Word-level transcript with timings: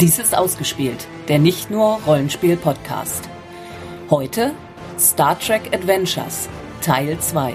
Dies 0.00 0.18
ist 0.18 0.34
ausgespielt, 0.34 1.06
der 1.28 1.38
nicht 1.38 1.70
nur 1.70 2.00
Rollenspiel-Podcast. 2.06 3.28
Heute 4.08 4.52
Star 4.98 5.38
Trek 5.38 5.74
Adventures, 5.74 6.48
Teil 6.80 7.18
2. 7.18 7.52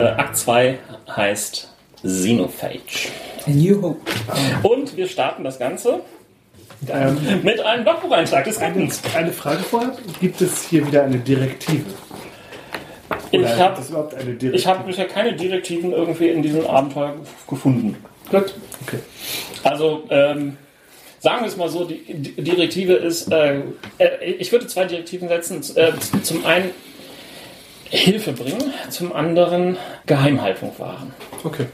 Äh, 0.00 0.04
Akt 0.04 0.36
2 0.36 0.80
heißt 1.08 1.72
Xenophage. 2.02 3.12
A 3.46 3.50
New 3.50 3.82
Hope. 3.82 4.00
Und 4.62 4.96
wir 4.96 5.08
starten 5.08 5.44
das 5.44 5.58
Ganze 5.58 6.00
mit 7.42 7.60
einem 7.60 7.84
Logbucheintrag 7.84 8.44
des 8.44 8.58
Eine, 8.58 8.74
Rettens. 8.76 9.02
eine 9.14 9.32
Frage 9.32 9.62
vorab. 9.62 9.98
Gibt 10.20 10.40
es 10.40 10.64
hier 10.68 10.86
wieder 10.86 11.04
eine 11.04 11.18
Direktive? 11.18 11.84
Ich 13.30 13.40
Oder 13.40 13.56
habe 13.56 13.74
gibt 13.74 13.78
es 13.84 13.90
überhaupt 13.90 14.14
eine 14.14 14.24
Direktive? 14.24 14.56
ich 14.56 14.66
hab 14.66 14.86
bisher 14.86 15.06
keine 15.06 15.34
Direktiven 15.34 15.92
irgendwie 15.92 16.28
in 16.28 16.42
diesem 16.42 16.66
Abenteuer 16.66 17.14
gefunden. 17.48 17.96
Gut, 18.30 18.54
okay. 18.82 18.98
Also, 19.64 20.04
ähm, 20.10 20.56
sagen 21.20 21.40
wir 21.42 21.48
es 21.48 21.56
mal 21.56 21.68
so, 21.68 21.84
die, 21.84 22.02
die 22.14 22.42
Direktive 22.42 22.94
ist, 22.94 23.30
äh, 23.32 23.60
äh, 23.98 24.24
ich 24.38 24.50
würde 24.50 24.66
zwei 24.66 24.84
Direktiven 24.84 25.28
setzen. 25.28 25.62
Äh, 25.76 25.92
zum 26.22 26.44
einen 26.44 26.70
Hilfe 27.90 28.32
bringen, 28.32 28.72
zum 28.90 29.12
anderen 29.12 29.76
Geheimhaltung 30.06 30.72
wahren. 30.78 31.12
Okay. 31.44 31.66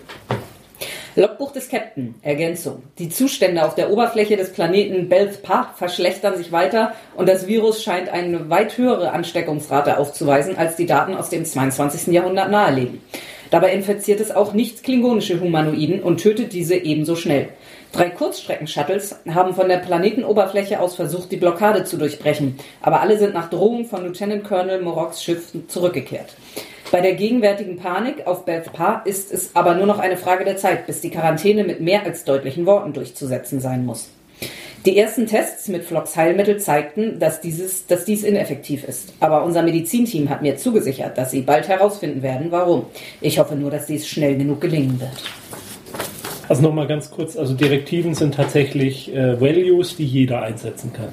Logbuch 1.19 1.51
des 1.51 1.69
Captain. 1.69 2.15
Ergänzung. 2.23 2.85
Die 3.01 3.09
Zustände 3.09 3.65
auf 3.65 3.75
der 3.75 3.91
Oberfläche 3.91 4.37
des 4.37 4.53
Planeten 4.53 5.09
Belth 5.09 5.43
Pa 5.43 5.75
verschlechtern 5.77 6.37
sich 6.37 6.53
weiter 6.53 6.93
und 7.17 7.29
das 7.29 7.49
Virus 7.49 7.83
scheint 7.83 8.09
eine 8.09 8.51
weit 8.51 8.79
höhere 8.79 9.11
Ansteckungsrate 9.11 9.99
aufzuweisen, 9.99 10.57
als 10.57 10.77
die 10.77 10.87
Daten 10.87 11.17
aus 11.17 11.29
dem 11.29 11.45
22. 11.45 12.15
Jahrhundert 12.15 12.53
nahelegen. 12.53 13.01
Dabei 13.51 13.73
infiziert 13.73 14.21
es 14.21 14.31
auch 14.31 14.53
nicht 14.53 14.85
klingonische 14.85 15.41
Humanoiden 15.41 16.05
und 16.05 16.23
tötet 16.23 16.53
diese 16.53 16.77
ebenso 16.77 17.17
schnell. 17.17 17.49
Drei 17.91 18.11
Kurzstrecken-Shuttles 18.11 19.17
haben 19.29 19.55
von 19.55 19.69
der 19.69 19.79
Planetenoberfläche 19.79 20.79
aus 20.79 20.95
versucht, 20.95 21.33
die 21.33 21.37
Blockade 21.37 21.83
zu 21.83 21.97
durchbrechen, 21.97 22.61
aber 22.81 23.01
alle 23.01 23.19
sind 23.19 23.35
nach 23.35 23.51
Drohung 23.51 23.87
von 23.87 24.05
Lieutenant 24.05 24.45
Colonel 24.45 24.83
Moroks 24.83 25.21
Schiff 25.21 25.53
zurückgekehrt. 25.67 26.37
Bei 26.91 27.03
der 27.03 27.15
gegenwärtigen 27.15 27.77
Panik 27.77 28.27
auf 28.27 28.47
Beth 28.47 28.73
Pa 28.73 29.03
ist 29.05 29.31
es 29.31 29.51
aber 29.55 29.75
nur 29.75 29.87
noch 29.87 29.99
eine 29.99 30.17
Frage 30.17 30.45
der 30.45 30.57
Zeit, 30.57 30.87
bis 30.87 31.03
die 31.03 31.11
Quarantäne 31.11 31.65
mit 31.65 31.81
mehr 31.81 32.05
als 32.05 32.25
deutlichen 32.25 32.65
Worten 32.65 32.95
durchzusetzen 32.95 33.61
sein 33.61 33.85
muss. 33.85 34.09
Die 34.87 34.97
ersten 34.97 35.27
Tests 35.27 35.69
mit 35.69 35.85
Flox 35.85 36.17
Heilmittel 36.17 36.59
zeigten, 36.59 37.19
dass, 37.19 37.43
dieses, 37.43 37.87
dass 37.87 38.07
dies 38.07 38.23
ineffektiv 38.23 38.85
ist. 38.85 39.13
Aber 39.21 39.45
unser 39.45 39.63
Medizinteam 39.63 40.31
hat 40.31 40.41
mir 40.41 40.57
zugesichert, 40.57 41.19
dass 41.19 41.31
sie 41.33 41.43
bald 41.43 41.69
herausfinden 41.69 42.23
werden, 42.23 42.47
warum. 42.51 42.87
Ich 43.21 43.39
hoffe 43.39 43.55
nur, 43.55 43.71
dass 43.71 43.87
dies 43.87 44.09
schnell 44.09 44.39
genug 44.39 44.61
gelingen 44.61 44.99
wird. 44.99 45.11
Also 46.49 46.63
nochmal 46.63 46.87
ganz 46.87 47.11
kurz, 47.11 47.37
also 47.37 47.53
Direktiven 47.53 48.15
sind 48.15 48.35
tatsächlich 48.35 49.15
äh, 49.15 49.39
Values, 49.39 49.97
die 49.97 50.07
jeder 50.07 50.43
einsetzen 50.43 50.93
kann. 50.95 51.13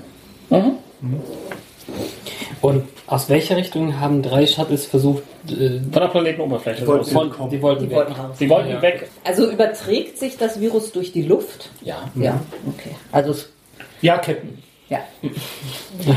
Und 2.65 2.83
aus 3.07 3.29
welcher 3.29 3.57
Richtung 3.57 3.99
haben 3.99 4.21
drei 4.21 4.47
Shuttles 4.47 4.85
versucht, 4.85 5.23
äh, 5.49 5.79
Von 5.79 5.91
der 5.93 6.07
Planetenoberfläche. 6.07 6.87
Wollten- 6.87 7.01
aus. 7.17 7.33
von, 7.37 7.49
die 7.49 7.61
wollten 7.61 7.83
Die 7.83 7.89
weg. 7.89 7.97
wollten 7.97 8.11
raus. 8.13 8.35
Sie 8.39 8.49
wollten 8.49 8.69
Ja. 8.69 8.81
weg. 8.81 9.07
Also 9.23 9.49
überträgt 9.49 10.17
sich 10.17 10.37
das 10.37 10.59
Virus 10.59 10.91
durch 10.91 11.11
die 11.11 11.21
Luft? 11.23 11.69
Ja. 11.83 12.09
Ja, 12.15 12.39
okay. 12.67 12.95
Also 13.11 13.31
es 13.31 13.49
Ja, 14.01 14.17
Captain. 14.17 14.57
Ja. 14.89 14.99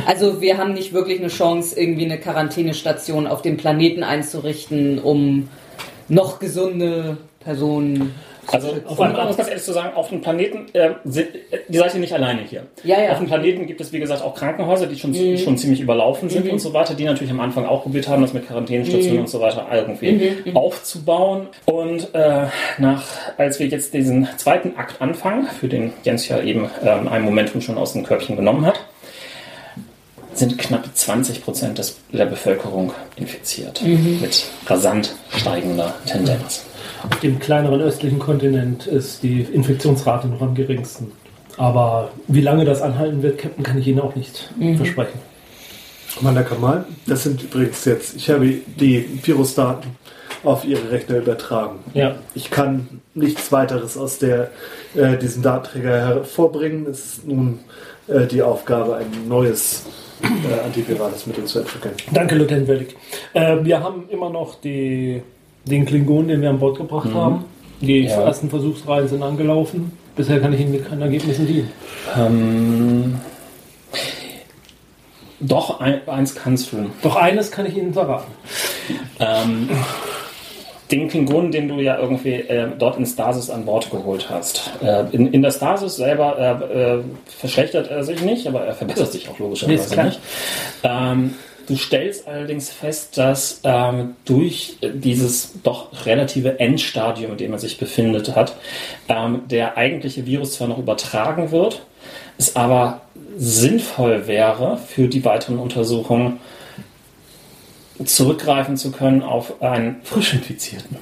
Also 0.07 0.41
wir 0.41 0.59
haben 0.59 0.75
nicht 0.75 0.93
wirklich 0.93 1.19
eine 1.21 1.29
Chance, 1.29 1.79
irgendwie 1.81 2.05
eine 2.05 2.19
Quarantänestation 2.19 3.27
auf 3.27 3.41
dem 3.43 3.57
Planeten 3.57 4.03
einzurichten, 4.03 4.99
um 4.99 5.49
noch 6.09 6.39
gesunde 6.39 7.17
Personen. 7.41 8.15
Also, 8.51 8.69
um 8.87 8.99
um 8.99 9.15
ganz 9.15 9.39
ehrlich 9.39 9.63
zu 9.63 9.73
sagen, 9.73 9.95
auf 9.95 10.09
dem 10.09 10.21
Planeten, 10.21 10.67
äh, 10.73 10.91
sind, 11.05 11.35
äh, 11.35 11.59
die 11.69 11.79
seid 11.79 11.95
ihr 11.95 12.01
nicht 12.01 12.13
alleine 12.13 12.43
hier. 12.43 12.67
Ja, 12.83 13.01
ja. 13.01 13.13
Auf 13.13 13.19
dem 13.19 13.27
Planeten 13.27 13.67
gibt 13.67 13.81
es, 13.81 13.93
wie 13.93 13.99
gesagt, 13.99 14.23
auch 14.23 14.35
Krankenhäuser, 14.35 14.87
die 14.87 14.99
schon, 14.99 15.15
schon 15.39 15.59
ziemlich 15.59 15.81
überlaufen 15.81 16.31
sind 16.31 16.49
und 16.51 16.59
so 16.59 16.73
weiter, 16.73 16.95
die 16.95 17.05
natürlich 17.05 17.31
am 17.31 17.41
Anfang 17.41 17.67
auch 17.67 17.83
probiert 17.83 18.09
haben, 18.09 18.23
das 18.23 18.33
mit 18.33 18.47
Quarantänestationen 18.47 19.21
und 19.21 19.29
so 19.29 19.41
weiter 19.41 19.67
irgendwie 19.73 20.35
aufzubauen. 20.55 21.49
Und 21.67 22.15
äh, 22.15 22.47
nach, 22.79 23.05
als 23.37 23.59
wir 23.59 23.67
jetzt 23.67 23.93
diesen 23.93 24.29
zweiten 24.37 24.77
Akt 24.77 25.01
anfangen, 25.01 25.47
für 25.47 25.69
den 25.69 25.93
Jens 26.05 26.29
ja 26.29 26.41
eben 26.41 26.71
ähm, 26.85 27.09
ein 27.09 27.23
Momentum 27.23 27.61
schon 27.61 27.77
aus 27.77 27.93
dem 27.93 28.05
Körbchen 28.05 28.37
genommen 28.37 28.65
hat, 28.65 28.81
sind 30.39 30.57
knapp 30.57 30.85
20 30.95 31.43
Prozent 31.43 31.81
der 32.13 32.27
Bevölkerung 32.27 32.93
infiziert. 33.17 33.83
Mit 34.21 34.47
rasant 34.67 35.15
steigender 35.37 35.95
Tendenz. 36.07 36.65
Auf 37.03 37.21
dem 37.21 37.39
kleineren 37.39 37.81
östlichen 37.81 38.19
Kontinent 38.19 38.87
ist 38.87 39.23
die 39.23 39.43
Infektionsrate 39.43 40.29
noch 40.29 40.41
am 40.41 40.55
geringsten. 40.55 41.13
Aber 41.57 42.11
wie 42.29 42.41
lange 42.41 42.65
das 42.65 42.83
anhalten 42.83 43.23
wird, 43.23 43.39
Captain, 43.39 43.65
kann 43.65 43.79
ich 43.79 43.87
Ihnen 43.87 44.01
auch 44.01 44.15
nicht 44.15 44.51
versprechen. 44.77 45.19
Commander 46.17 46.43
Kamal, 46.43 46.85
das 47.07 47.25
sind 47.25 47.43
übrigens 47.43 47.85
jetzt, 47.85 48.17
ich 48.17 48.29
habe 48.31 48.47
die 48.47 49.21
Virusdaten 49.23 49.91
auf 50.43 50.65
Ihre 50.65 50.91
Rechner 50.91 51.19
übertragen. 51.19 51.79
Ja. 51.95 52.17
Ich 52.35 52.51
kann 52.51 53.01
nichts 53.15 53.53
weiteres 53.53 53.97
aus 53.97 54.19
der, 54.19 54.51
äh, 54.95 55.17
diesem 55.17 55.43
Datenträger 55.43 55.91
hervorbringen. 55.91 56.87
Es 56.87 57.05
ist 57.05 57.27
nun 57.27 57.61
äh, 58.07 58.27
die 58.27 58.43
Aufgabe, 58.43 58.97
ein 58.97 59.29
neues 59.29 59.87
äh, 60.23 60.65
antivirales 60.65 61.27
Mittel 61.27 61.45
zu 61.45 61.61
entwickeln. 61.61 61.95
Danke, 62.13 62.35
Lieutenant 62.35 62.69
Wellig. 62.69 62.97
Äh, 63.35 63.59
wir 63.63 63.83
haben 63.83 64.09
immer 64.09 64.31
noch 64.31 64.61
die, 64.61 65.23
den 65.69 65.85
Klingon, 65.87 66.29
den 66.29 66.43
wir 66.43 66.51
an 66.51 66.59
Bord 66.59 66.77
gebracht 66.79 67.13
haben. 67.15 67.45
Die 67.81 68.01
Ja. 68.05 68.23
ersten 68.23 68.51
Versuchsreihen 68.51 69.07
sind 69.09 69.23
angelaufen. 69.23 69.93
Bisher 70.17 70.41
kann 70.41 70.53
ich 70.53 70.61
Ihnen 70.61 70.73
mit 70.73 70.89
keinen 70.89 71.03
Ergebnissen 71.03 71.47
dienen. 71.47 71.71
Ähm, 72.17 73.21
doch, 75.41 75.81
ein, 75.81 76.01
eins 76.09 76.35
kannst 76.35 76.73
du. 76.73 76.91
Doch 77.03 77.15
eines 77.15 77.53
kann 77.53 77.67
ich 77.67 77.77
Ihnen 77.77 77.93
verraten. 77.93 78.33
Ähm, 79.21 79.69
den 80.91 81.09
Klingonen, 81.09 81.53
den 81.53 81.69
du 81.69 81.77
ja 81.81 81.99
irgendwie 81.99 82.33
äh, 82.35 82.67
dort 82.79 82.99
in 82.99 83.07
Stasis 83.07 83.51
an 83.51 83.65
Bord 83.65 83.91
geholt 83.91 84.29
hast. 84.31 84.71
Äh, 84.83 85.05
in, 85.13 85.33
in 85.33 85.43
der 85.43 85.51
Stasis 85.51 85.97
selber 85.97 86.37
äh, 86.75 86.97
äh, 86.97 87.01
verschlechtert 87.27 87.89
er 87.91 88.03
sich 88.03 88.23
nicht, 88.23 88.47
aber 88.49 88.63
er 88.63 88.75
verbessert 88.75 89.13
sich 89.13 89.29
auch 89.29 89.39
logischerweise 89.39 90.03
nicht. 90.03 90.19
Ähm, 90.83 91.35
du 91.69 91.77
stellst 91.77 92.27
allerdings 92.27 92.71
fest, 92.71 93.19
dass 93.19 93.61
ähm, 93.63 94.17
durch 94.25 94.79
dieses 94.83 95.63
doch 95.63 96.07
relative 96.07 96.59
Endstadium, 96.59 97.33
in 97.33 97.39
dem 97.39 97.53
er 97.53 97.59
sich 97.59 97.79
befindet 97.79 98.35
hat, 98.35 98.57
ähm, 99.09 99.43
der 99.49 99.77
eigentliche 99.77 100.27
Virus 100.27 100.55
zwar 100.55 100.69
noch 100.69 100.79
übertragen 100.79 101.51
wird, 101.51 101.83
es 102.39 102.57
aber 102.57 103.03
sinnvoll 103.37 104.27
wäre 104.27 104.79
für 104.79 105.09
die 105.09 105.25
weiteren 105.25 105.59
Untersuchungen, 105.59 106.41
zurückgreifen 108.05 108.77
zu 108.77 108.91
können 108.93 109.23
auf 109.23 109.61
einen 109.61 110.03
frisch 110.05 110.33
Infizierten. 110.33 110.97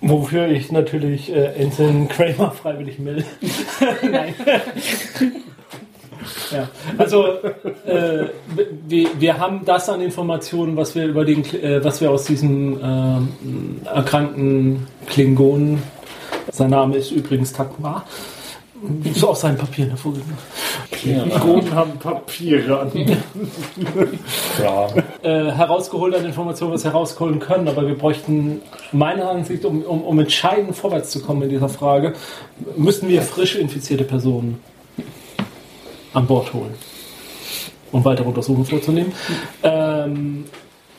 Wofür 0.00 0.48
ich 0.48 0.70
natürlich 0.70 1.32
äh, 1.32 1.54
Ensign 1.54 2.08
Kramer 2.08 2.50
freiwillig 2.52 2.98
melde. 2.98 3.24
Nein. 4.02 4.34
Ja. 6.50 6.68
Also 6.98 7.24
äh, 7.86 8.26
wir, 8.86 9.08
wir 9.18 9.38
haben 9.38 9.64
das 9.64 9.88
an 9.88 10.00
Informationen, 10.00 10.76
was 10.76 10.94
wir 10.94 11.06
über 11.06 11.24
den, 11.24 11.44
Kl- 11.44 11.60
äh, 11.60 11.84
was 11.84 12.00
wir 12.00 12.10
aus 12.10 12.24
diesem 12.24 12.78
ähm, 12.82 13.80
erkrankten 13.84 14.86
Klingonen, 15.06 15.82
sein 16.52 16.70
Name 16.70 16.96
ist 16.96 17.10
übrigens 17.10 17.52
Takma, 17.52 18.04
so 19.14 19.30
aus 19.30 19.40
seinen 19.40 19.56
Papieren 19.56 19.90
hervorgegangen. 19.90 20.36
Klingonen 20.90 21.74
haben 21.74 21.98
Papiere 21.98 22.80
an. 22.80 22.92
Ja. 24.62 24.88
äh, 25.22 25.50
herausgeholt 25.52 26.14
an 26.14 26.24
Informationen, 26.24 26.72
was 26.72 26.84
wir 26.84 26.92
herausholen 26.92 27.38
können, 27.40 27.66
aber 27.66 27.86
wir 27.86 27.96
bräuchten 27.96 28.60
meiner 28.92 29.30
Ansicht, 29.30 29.64
um, 29.64 29.82
um, 29.82 30.02
um 30.02 30.18
entscheidend 30.20 30.76
vorwärts 30.76 31.10
zu 31.10 31.20
kommen 31.20 31.42
in 31.42 31.48
dieser 31.48 31.70
Frage, 31.70 32.12
müssten 32.76 33.08
wir 33.08 33.22
frisch 33.22 33.56
infizierte 33.56 34.04
Personen 34.04 34.60
an 36.14 36.26
Bord 36.26 36.52
holen, 36.52 36.74
um 37.92 38.04
weitere 38.04 38.26
Untersuchungen 38.26 38.64
vorzunehmen. 38.64 39.12
Ähm, 39.62 40.44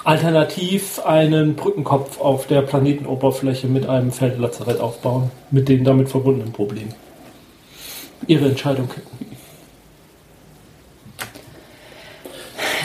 alternativ 0.04 1.00
einen 1.00 1.56
Brückenkopf 1.56 2.20
auf 2.20 2.48
der 2.48 2.62
Planetenoberfläche 2.62 3.68
mit 3.68 3.90
einem 3.90 4.12
Feldlazarett 4.12 4.80
aufbauen, 4.80 5.32
mit 5.52 5.68
den 5.68 5.84
damit 5.84 6.10
verbundenen 6.10 6.54
Problemen. 6.54 6.94
Ihre 8.28 8.46
Entscheidung. 8.46 8.90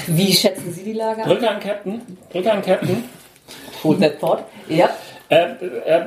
Wie 0.06 0.32
schätzen 0.32 0.72
Sie 0.72 0.82
die 0.82 0.92
Lage 0.92 1.22
an? 1.22 1.60
Captain. 1.60 2.02
Brücke 2.30 2.52
an 2.52 2.62
Captain. 2.62 3.04
Food 3.80 4.00
that 4.00 4.18
thought. 4.20 4.44
Ja. 4.68 4.90
Äh, 5.30 5.52
äh, 5.86 6.06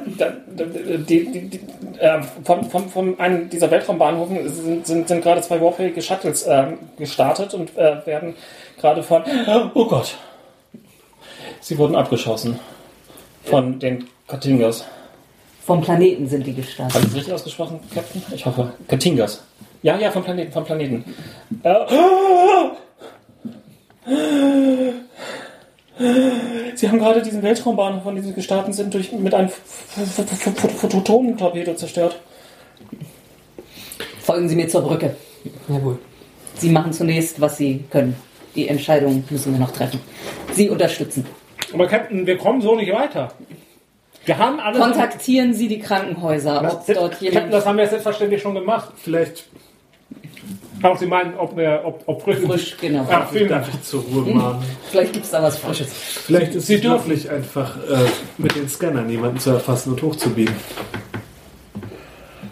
die, 1.07 1.31
die, 1.31 1.47
die, 1.47 1.59
äh, 1.97 2.21
von, 2.43 2.69
von, 2.69 2.89
von 2.89 3.17
einem 3.21 3.49
dieser 3.49 3.71
Weltraumbahnhofen 3.71 4.49
sind, 4.49 4.85
sind, 4.85 5.07
sind 5.07 5.23
gerade 5.23 5.39
zwei 5.41 5.59
baufähige 5.59 6.01
Shuttles 6.01 6.43
äh, 6.43 6.73
gestartet 6.97 7.53
und 7.53 7.75
äh, 7.77 8.05
werden 8.05 8.35
gerade 8.79 9.01
von. 9.01 9.23
Oh 9.73 9.85
Gott! 9.85 10.17
Sie 11.61 11.77
wurden 11.77 11.95
abgeschossen. 11.95 12.59
Von 13.45 13.79
den 13.79 14.09
Katingas. 14.27 14.83
Vom 15.65 15.79
Planeten 15.79 16.27
sind 16.27 16.45
die 16.45 16.53
gestartet. 16.53 16.95
Habe 16.95 17.07
ich 17.07 17.15
richtig 17.15 17.33
ausgesprochen, 17.33 17.79
Captain? 17.93 18.21
Ich 18.35 18.45
hoffe. 18.45 18.73
Katingas. 18.89 19.41
Ja, 19.83 19.97
ja, 19.97 20.11
vom 20.11 20.25
Planeten, 20.25 20.51
vom 20.51 20.65
Planeten. 20.65 21.05
Äh, 21.63 21.75
Sie 25.97 26.89
haben 26.89 26.99
gerade 26.99 27.21
diesen 27.21 27.43
Weltraumbahnhof, 27.43 28.03
von 28.03 28.15
dem 28.15 28.23
Sie 28.23 28.33
gestartet 28.33 28.73
sind, 28.73 28.93
durch, 28.93 29.11
mit 29.11 29.33
einem 29.33 29.49
Photonentorpedo 29.49 31.73
zerstört. 31.75 32.19
Folgen 34.21 34.49
Sie 34.49 34.55
mir 34.55 34.67
zur 34.67 34.81
Brücke. 34.81 35.15
Jawohl. 35.67 35.99
Sie 36.55 36.69
machen 36.69 36.93
zunächst, 36.93 37.39
was 37.41 37.57
Sie 37.57 37.83
können. 37.91 38.15
Die 38.55 38.67
Entscheidung 38.67 39.23
müssen 39.29 39.53
wir 39.53 39.59
noch 39.59 39.71
treffen. 39.71 39.99
Sie 40.53 40.69
unterstützen. 40.69 41.25
Aber 41.73 41.87
Captain, 41.87 42.25
wir 42.25 42.37
kommen 42.37 42.61
so 42.61 42.75
nicht 42.75 42.91
weiter. 42.91 43.31
Wir 44.25 44.37
haben 44.37 44.59
alles. 44.59 44.79
Kontaktieren 44.79 45.53
Sie 45.53 45.67
die 45.67 45.79
Krankenhäuser, 45.79 46.61
ob 46.61 46.85
Das, 46.85 46.95
dort 46.95 47.11
Captain, 47.11 47.33
jemand 47.33 47.53
das 47.53 47.65
haben 47.65 47.77
wir 47.77 47.87
selbstverständlich 47.87 48.41
schon 48.41 48.55
gemacht. 48.55 48.91
Vielleicht 48.95 49.45
Auch 50.83 50.97
Sie 50.97 51.05
meinen, 51.05 51.35
ob, 51.35 51.55
wir, 51.55 51.81
ob, 51.85 52.03
ob 52.05 52.21
frisch. 52.21 52.39
frisch, 52.39 52.77
genau. 52.79 53.07
Ach, 53.09 53.31
vielen 53.31 53.47
Dank. 53.47 53.65
ich 53.73 53.81
zur 53.83 54.03
Ruhe 54.03 54.33
mahnen. 54.33 54.61
Vielleicht 54.91 55.13
gibt 55.13 55.25
es 55.25 55.31
da 55.31 55.41
was 55.41 55.57
Frisches. 55.57 55.91
Vielleicht 55.93 56.55
ist 56.55 56.67
Sie 56.67 56.75
es 56.75 56.83
möglich, 56.83 57.29
einfach 57.29 57.77
äh, 57.77 58.05
mit 58.37 58.55
den 58.55 58.67
Scannern 58.67 59.09
jemanden 59.09 59.39
zu 59.39 59.51
erfassen 59.51 59.93
und 59.93 60.01
hochzubiegen. 60.01 60.53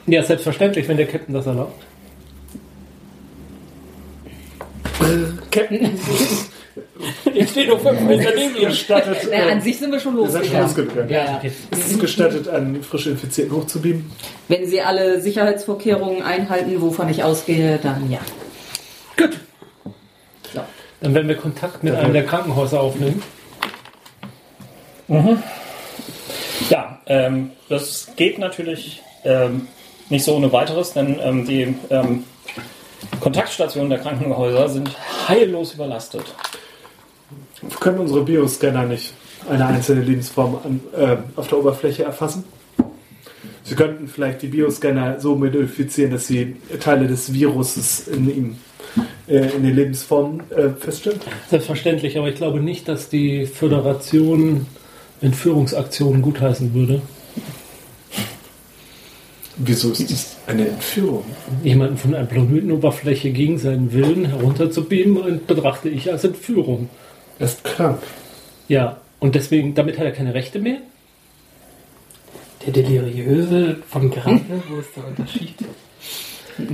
Ja, 0.07 0.23
selbstverständlich, 0.23 0.87
wenn 0.87 0.97
der 0.97 1.07
Captain 1.07 1.33
das 1.33 1.45
erlaubt. 1.45 1.83
Captain, 5.51 5.81
Ich 7.33 7.49
stehe 7.49 7.67
doch 7.67 7.79
fünf 7.79 8.01
Meter 8.01 8.31
neben 8.35 8.55
Ihnen. 8.55 8.69
Gestattet, 8.69 9.17
na, 9.29 9.35
äh, 9.35 9.51
an 9.51 9.61
sich 9.61 9.77
sind 9.79 9.91
wir 9.91 9.99
schon 9.99 10.15
ihr 10.15 10.25
losgegangen. 10.25 10.61
losgegangen. 10.61 11.09
Ja, 11.09 11.25
ja. 11.25 11.41
Ist 11.43 11.91
es 11.91 11.99
gestattet, 11.99 12.47
einen 12.47 12.83
frisch 12.83 13.07
Infizierten 13.07 13.55
hochzubiegen? 13.55 14.11
Wenn 14.47 14.67
Sie 14.67 14.81
alle 14.81 15.21
Sicherheitsvorkehrungen 15.21 16.23
einhalten, 16.23 16.81
wovon 16.81 17.09
ich 17.09 17.23
ausgehe, 17.23 17.79
dann 17.81 18.09
ja. 18.09 18.19
Gut. 19.17 19.39
So. 20.53 20.61
Dann 21.01 21.13
werden 21.13 21.27
wir 21.27 21.35
Kontakt 21.35 21.83
mit 21.83 21.95
einem 21.95 22.13
der 22.13 22.25
Krankenhäuser 22.25 22.81
aufnehmen. 22.81 23.21
Ja, 26.69 26.99
ähm, 27.05 27.51
das 27.67 28.11
geht 28.15 28.39
natürlich 28.39 29.01
ähm, 29.25 29.67
nicht 30.09 30.23
so 30.23 30.35
ohne 30.35 30.51
weiteres, 30.53 30.93
denn 30.93 31.19
ähm, 31.21 31.45
die 31.45 31.75
ähm, 31.89 32.23
Kontaktstationen 33.19 33.89
der 33.89 33.99
Krankenhäuser 33.99 34.69
sind 34.69 34.91
heillos 35.27 35.73
überlastet. 35.73 36.33
Können 37.79 37.99
unsere 37.99 38.23
Bioscanner 38.23 38.85
nicht 38.85 39.13
eine 39.49 39.65
einzelne 39.65 40.01
Lebensform 40.01 40.59
an, 40.63 40.79
äh, 40.95 41.17
auf 41.35 41.47
der 41.47 41.59
Oberfläche 41.59 42.03
erfassen? 42.03 42.43
Sie 43.63 43.75
könnten 43.75 44.07
vielleicht 44.07 44.41
die 44.41 44.47
Bioscanner 44.47 45.19
so 45.19 45.35
modifizieren, 45.35 46.11
dass 46.11 46.27
sie 46.27 46.57
Teile 46.79 47.07
des 47.07 47.33
Viruses 47.33 48.07
in 48.07 48.29
ihm, 48.29 48.55
äh, 49.27 49.55
in 49.55 49.63
den 49.63 49.75
Lebensformen 49.75 50.41
äh, 50.51 50.69
feststellen. 50.69 51.19
Selbstverständlich, 51.49 52.17
aber 52.17 52.27
ich 52.27 52.35
glaube 52.35 52.59
nicht, 52.59 52.87
dass 52.87 53.09
die 53.09 53.45
Föderation 53.45 54.65
Entführungsaktionen 55.21 56.21
gutheißen 56.21 56.73
würde. 56.73 57.01
Wieso 59.57 59.91
ist 59.91 60.11
das 60.11 60.37
eine 60.47 60.67
Entführung? 60.67 61.23
Jemanden 61.63 61.97
von 61.97 62.15
einer 62.15 62.25
Planetenoberfläche 62.25 63.31
gegen 63.31 63.59
seinen 63.59 63.93
Willen 63.93 64.25
herunterzubeamen, 64.25 65.41
betrachte 65.45 65.89
ich 65.89 66.11
als 66.11 66.23
Entführung. 66.23 66.89
Er 67.41 67.45
ist 67.45 67.63
krank. 67.63 67.97
Ja, 68.67 68.97
und 69.19 69.33
deswegen, 69.33 69.73
damit 69.73 69.97
hat 69.97 70.05
er 70.05 70.11
keine 70.11 70.35
Rechte 70.35 70.59
mehr? 70.59 70.77
Der 72.65 72.71
Deliriöse 72.71 73.77
von 73.89 74.11
gerade, 74.11 74.41
wo 74.69 74.79
ist 74.79 74.95
der 74.95 75.07
Unterschied? 75.07 75.55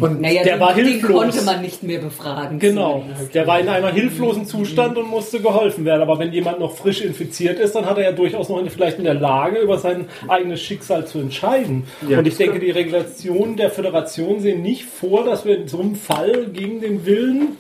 Und 0.02 0.20
Naja, 0.20 0.44
Der 0.44 0.56
den, 0.56 0.60
war 0.60 0.74
den 0.74 0.86
hilflos. 0.88 1.22
konnte 1.22 1.42
man 1.44 1.62
nicht 1.62 1.84
mehr 1.84 2.00
befragen. 2.00 2.60
Genau. 2.60 3.06
Der 3.34 3.48
war 3.48 3.62
in 3.62 3.70
einem 3.70 3.94
hilflosen 3.94 4.46
Zustand 4.46 4.98
und 4.98 5.08
musste 5.10 5.40
geholfen 5.40 5.86
werden. 5.86 6.02
Aber 6.02 6.20
wenn 6.20 6.34
jemand 6.34 6.60
noch 6.60 6.76
frisch 6.76 7.00
infiziert 7.00 7.58
ist, 7.60 7.74
dann 7.76 7.86
hat 7.86 7.98
er 7.98 8.04
ja 8.04 8.12
durchaus 8.12 8.50
noch 8.50 8.62
vielleicht 8.70 8.98
in 8.98 9.06
der 9.06 9.14
Lage, 9.14 9.60
über 9.60 9.78
sein 9.78 10.08
eigenes 10.28 10.62
Schicksal 10.62 11.08
zu 11.08 11.20
entscheiden. 11.20 11.84
Ja, 12.10 12.20
und 12.20 12.28
ich 12.28 12.36
denke, 12.36 12.60
die 12.60 12.72
Regulationen 12.72 13.56
der 13.56 13.70
Föderation 13.70 14.42
sehen 14.42 14.62
nicht 14.62 14.84
vor, 14.84 15.24
dass 15.24 15.46
wir 15.46 15.58
in 15.58 15.70
so 15.70 15.80
einem 15.80 15.96
Fall 15.96 16.48
gegen 16.52 16.82
den 16.82 17.06
Willen 17.06 17.56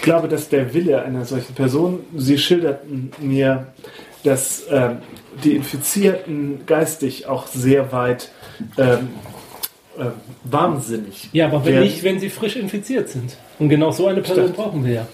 Ich 0.00 0.04
glaube, 0.04 0.28
dass 0.28 0.48
der 0.48 0.72
Wille 0.72 1.02
einer 1.02 1.26
solchen 1.26 1.54
Person, 1.54 2.00
Sie 2.16 2.38
schilderten 2.38 3.12
mir, 3.18 3.66
dass 4.24 4.62
ähm, 4.70 5.00
die 5.44 5.54
Infizierten 5.56 6.64
geistig 6.64 7.26
auch 7.26 7.46
sehr 7.46 7.92
weit 7.92 8.30
ähm, 8.78 9.10
ähm, 9.98 10.12
wahnsinnig 10.44 11.28
Ja, 11.32 11.48
aber 11.48 11.66
wenn 11.66 11.74
werden. 11.74 11.84
nicht, 11.84 12.02
wenn 12.02 12.18
sie 12.18 12.30
frisch 12.30 12.56
infiziert 12.56 13.10
sind. 13.10 13.36
Und 13.58 13.68
genau 13.68 13.90
so 13.90 14.06
eine 14.06 14.22
Person 14.22 14.46
dachte- 14.46 14.56
brauchen 14.62 14.86
wir 14.86 14.92
ja. 14.94 15.06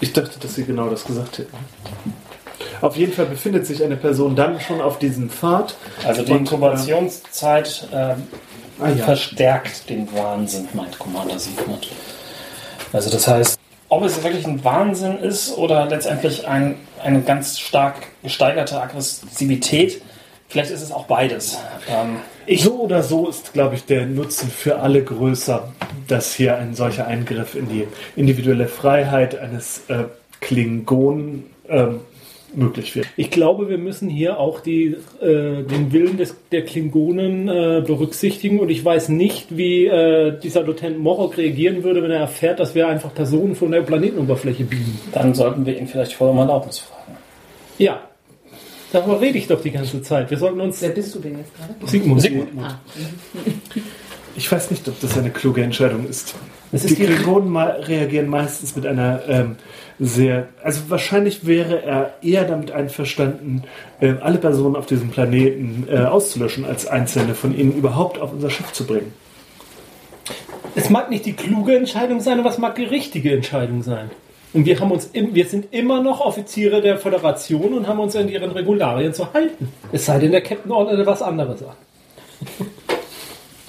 Ich 0.00 0.14
dachte, 0.14 0.40
dass 0.40 0.54
Sie 0.54 0.64
genau 0.64 0.88
das 0.88 1.04
gesagt 1.04 1.36
hätten. 1.36 1.54
Auf 2.80 2.96
jeden 2.96 3.12
Fall 3.12 3.26
befindet 3.26 3.66
sich 3.66 3.84
eine 3.84 3.96
Person 3.98 4.34
dann 4.36 4.58
schon 4.58 4.80
auf 4.80 4.98
diesem 4.98 5.28
Pfad. 5.28 5.76
Also 6.06 6.22
die 6.22 6.32
Inkubationszeit 6.32 7.88
ähm, 7.92 8.22
Ah, 8.80 8.88
ja. 8.88 9.04
verstärkt 9.04 9.90
den 9.90 10.08
Wahnsinn, 10.14 10.66
meint 10.72 10.98
Commander 10.98 11.38
Siegmund. 11.38 11.88
Also 12.94 13.10
das 13.10 13.28
heißt, 13.28 13.58
ob 13.90 14.04
es 14.04 14.22
wirklich 14.22 14.46
ein 14.46 14.64
Wahnsinn 14.64 15.18
ist 15.18 15.58
oder 15.58 15.86
letztendlich 15.86 16.48
ein, 16.48 16.76
eine 17.02 17.20
ganz 17.20 17.58
stark 17.58 17.96
gesteigerte 18.22 18.80
Aggressivität, 18.80 20.00
vielleicht 20.48 20.70
ist 20.70 20.82
es 20.82 20.92
auch 20.92 21.04
beides. 21.04 21.58
Ähm, 21.88 22.16
So 22.56 22.80
oder 22.80 23.02
so 23.02 23.28
ist, 23.28 23.52
glaube 23.52 23.74
ich, 23.74 23.84
der 23.84 24.06
Nutzen 24.06 24.50
für 24.50 24.80
alle 24.80 25.02
größer, 25.02 25.72
dass 26.08 26.34
hier 26.34 26.56
ein 26.56 26.74
solcher 26.74 27.06
Eingriff 27.06 27.54
in 27.54 27.68
die 27.68 27.86
individuelle 28.16 28.68
Freiheit 28.68 29.38
eines 29.38 29.82
äh, 29.88 30.04
Klingonen 30.40 31.50
ähm, 31.68 32.00
möglich 32.54 32.94
wird. 32.94 33.06
Ich 33.16 33.30
glaube, 33.30 33.68
wir 33.68 33.78
müssen 33.78 34.08
hier 34.08 34.38
auch 34.38 34.60
die, 34.60 34.96
äh, 35.20 35.62
den 35.62 35.92
Willen 35.92 36.16
des, 36.16 36.36
der 36.50 36.64
Klingonen 36.64 37.48
äh, 37.48 37.82
berücksichtigen 37.86 38.60
und 38.60 38.70
ich 38.70 38.84
weiß 38.84 39.08
nicht, 39.08 39.56
wie 39.56 39.86
äh, 39.86 40.38
dieser 40.38 40.62
Lieutenant 40.62 40.98
Morok 40.98 41.36
reagieren 41.36 41.82
würde, 41.82 42.02
wenn 42.02 42.10
er 42.10 42.20
erfährt, 42.20 42.60
dass 42.60 42.74
wir 42.74 42.88
einfach 42.88 43.14
Personen 43.14 43.54
von 43.54 43.70
der 43.70 43.82
Planetenoberfläche 43.82 44.64
beamen. 44.64 44.98
dann 45.12 45.34
sollten 45.34 45.66
wir 45.66 45.78
ihn 45.78 45.86
vielleicht 45.86 46.12
vorher 46.12 46.34
um 46.34 46.40
Erlaubnis 46.40 46.78
fragen. 46.78 47.16
Ja, 47.78 48.00
darüber 48.92 49.20
rede 49.20 49.38
ich 49.38 49.46
doch 49.46 49.62
die 49.62 49.70
ganze 49.70 50.02
Zeit. 50.02 50.30
Wir 50.30 50.38
sollten 50.38 50.60
uns... 50.60 50.82
Wer 50.82 50.90
bist 50.90 51.14
du 51.14 51.20
denn 51.20 51.38
jetzt 51.38 51.56
gerade? 51.56 51.74
Sigmund. 51.86 52.20
Sigmund. 52.20 52.48
Ich 54.36 54.50
weiß 54.50 54.70
nicht, 54.70 54.86
ob 54.88 55.00
das 55.00 55.18
eine 55.18 55.30
kluge 55.30 55.62
Entscheidung 55.62 56.06
ist. 56.08 56.34
Das 56.72 56.84
ist 56.84 56.98
die 56.98 57.06
die- 57.06 57.12
Klingonen 57.12 57.56
reagieren 57.56 58.28
meistens 58.28 58.76
mit 58.76 58.86
einer 58.86 59.22
ähm, 59.28 59.56
sehr, 59.98 60.48
also 60.62 60.82
wahrscheinlich 60.88 61.46
wäre 61.46 61.82
er 61.82 62.14
eher 62.22 62.44
damit 62.44 62.70
einverstanden, 62.70 63.64
äh, 64.00 64.14
alle 64.20 64.38
Personen 64.38 64.76
auf 64.76 64.86
diesem 64.86 65.10
Planeten 65.10 65.88
äh, 65.90 65.98
auszulöschen, 65.98 66.64
als 66.64 66.86
einzelne 66.86 67.34
von 67.34 67.56
ihnen 67.56 67.72
überhaupt 67.72 68.18
auf 68.20 68.32
unser 68.32 68.50
Schiff 68.50 68.72
zu 68.72 68.86
bringen. 68.86 69.12
Es 70.76 70.88
mag 70.88 71.10
nicht 71.10 71.26
die 71.26 71.32
kluge 71.32 71.76
Entscheidung 71.76 72.20
sein, 72.20 72.38
aber 72.38 72.50
es 72.50 72.58
mag 72.58 72.76
die 72.76 72.84
richtige 72.84 73.32
Entscheidung 73.34 73.82
sein. 73.82 74.10
Und 74.52 74.66
wir, 74.66 74.80
haben 74.80 74.90
uns 74.90 75.08
im, 75.12 75.34
wir 75.34 75.46
sind 75.46 75.72
immer 75.72 76.02
noch 76.02 76.20
Offiziere 76.20 76.80
der 76.80 76.98
Föderation 76.98 77.74
und 77.74 77.86
haben 77.86 78.00
uns 78.00 78.16
an 78.16 78.28
ihren 78.28 78.50
Regularien 78.50 79.12
zu 79.12 79.32
halten. 79.32 79.68
Es 79.92 80.06
sei 80.06 80.18
denn, 80.18 80.32
der 80.32 80.40
Captain 80.40 80.72
ordnet 80.72 81.06
was 81.06 81.22
anderes 81.22 81.62
an. 81.62 81.74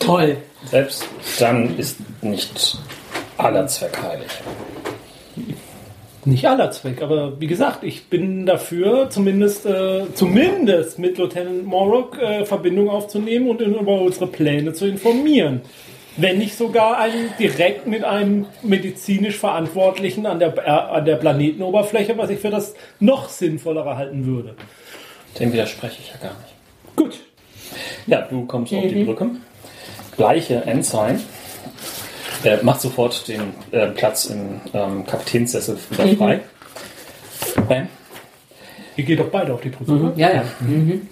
Toll. 0.01 0.37
Selbst 0.65 1.07
dann 1.39 1.77
ist 1.77 1.97
nicht 2.21 2.77
aller 3.37 3.67
Zweck 3.67 3.97
heilig. 4.01 4.29
Nicht 6.23 6.45
aller 6.45 6.69
Zweck, 6.69 7.01
aber 7.01 7.39
wie 7.41 7.47
gesagt, 7.47 7.83
ich 7.83 8.05
bin 8.07 8.45
dafür, 8.45 9.09
zumindest, 9.09 9.65
äh, 9.65 10.03
zumindest 10.13 10.99
mit 10.99 11.17
Lieutenant 11.17 11.65
Morrock 11.65 12.19
äh, 12.19 12.45
Verbindung 12.45 12.89
aufzunehmen 12.89 13.49
und 13.49 13.59
ihn 13.59 13.73
über 13.73 13.99
unsere 14.01 14.27
Pläne 14.27 14.73
zu 14.73 14.85
informieren. 14.85 15.61
Wenn 16.17 16.37
nicht 16.37 16.55
sogar 16.55 16.99
einen, 16.99 17.29
direkt 17.39 17.87
mit 17.87 18.03
einem 18.03 18.45
medizinisch 18.61 19.37
Verantwortlichen 19.37 20.27
an 20.27 20.37
der, 20.37 20.55
äh, 20.57 20.69
an 20.69 21.05
der 21.05 21.15
Planetenoberfläche, 21.15 22.15
was 22.17 22.29
ich 22.29 22.39
für 22.39 22.51
das 22.51 22.75
noch 22.99 23.29
sinnvollere 23.29 23.97
halten 23.97 24.25
würde. 24.27 24.53
Dem 25.39 25.51
widerspreche 25.53 26.01
ich 26.01 26.09
ja 26.09 26.17
gar 26.17 26.37
nicht. 26.39 26.95
Gut. 26.95 27.19
Ja, 28.05 28.21
du 28.21 28.45
kommst 28.45 28.73
auf 28.73 28.83
die 28.83 29.03
Brücke. 29.03 29.31
Gleiche 30.21 30.63
Ensign. 30.67 31.19
Er 32.43 32.63
macht 32.63 32.81
sofort 32.81 33.27
den 33.27 33.55
äh, 33.71 33.87
Platz 33.87 34.25
im 34.25 34.61
ähm, 34.71 35.03
Kapitänssessel 35.03 35.79
wieder 35.89 36.15
frei. 36.15 36.39
Bam. 37.67 37.87
Ihr 38.97 39.03
geht 39.03 39.19
doch 39.19 39.29
beide 39.29 39.51
auf 39.51 39.61
die 39.61 39.69
Brücke. 39.69 39.91
oder? 39.91 40.13
Ja, 40.15 40.31
ja. 40.31 40.43
Mhm. 40.59 41.07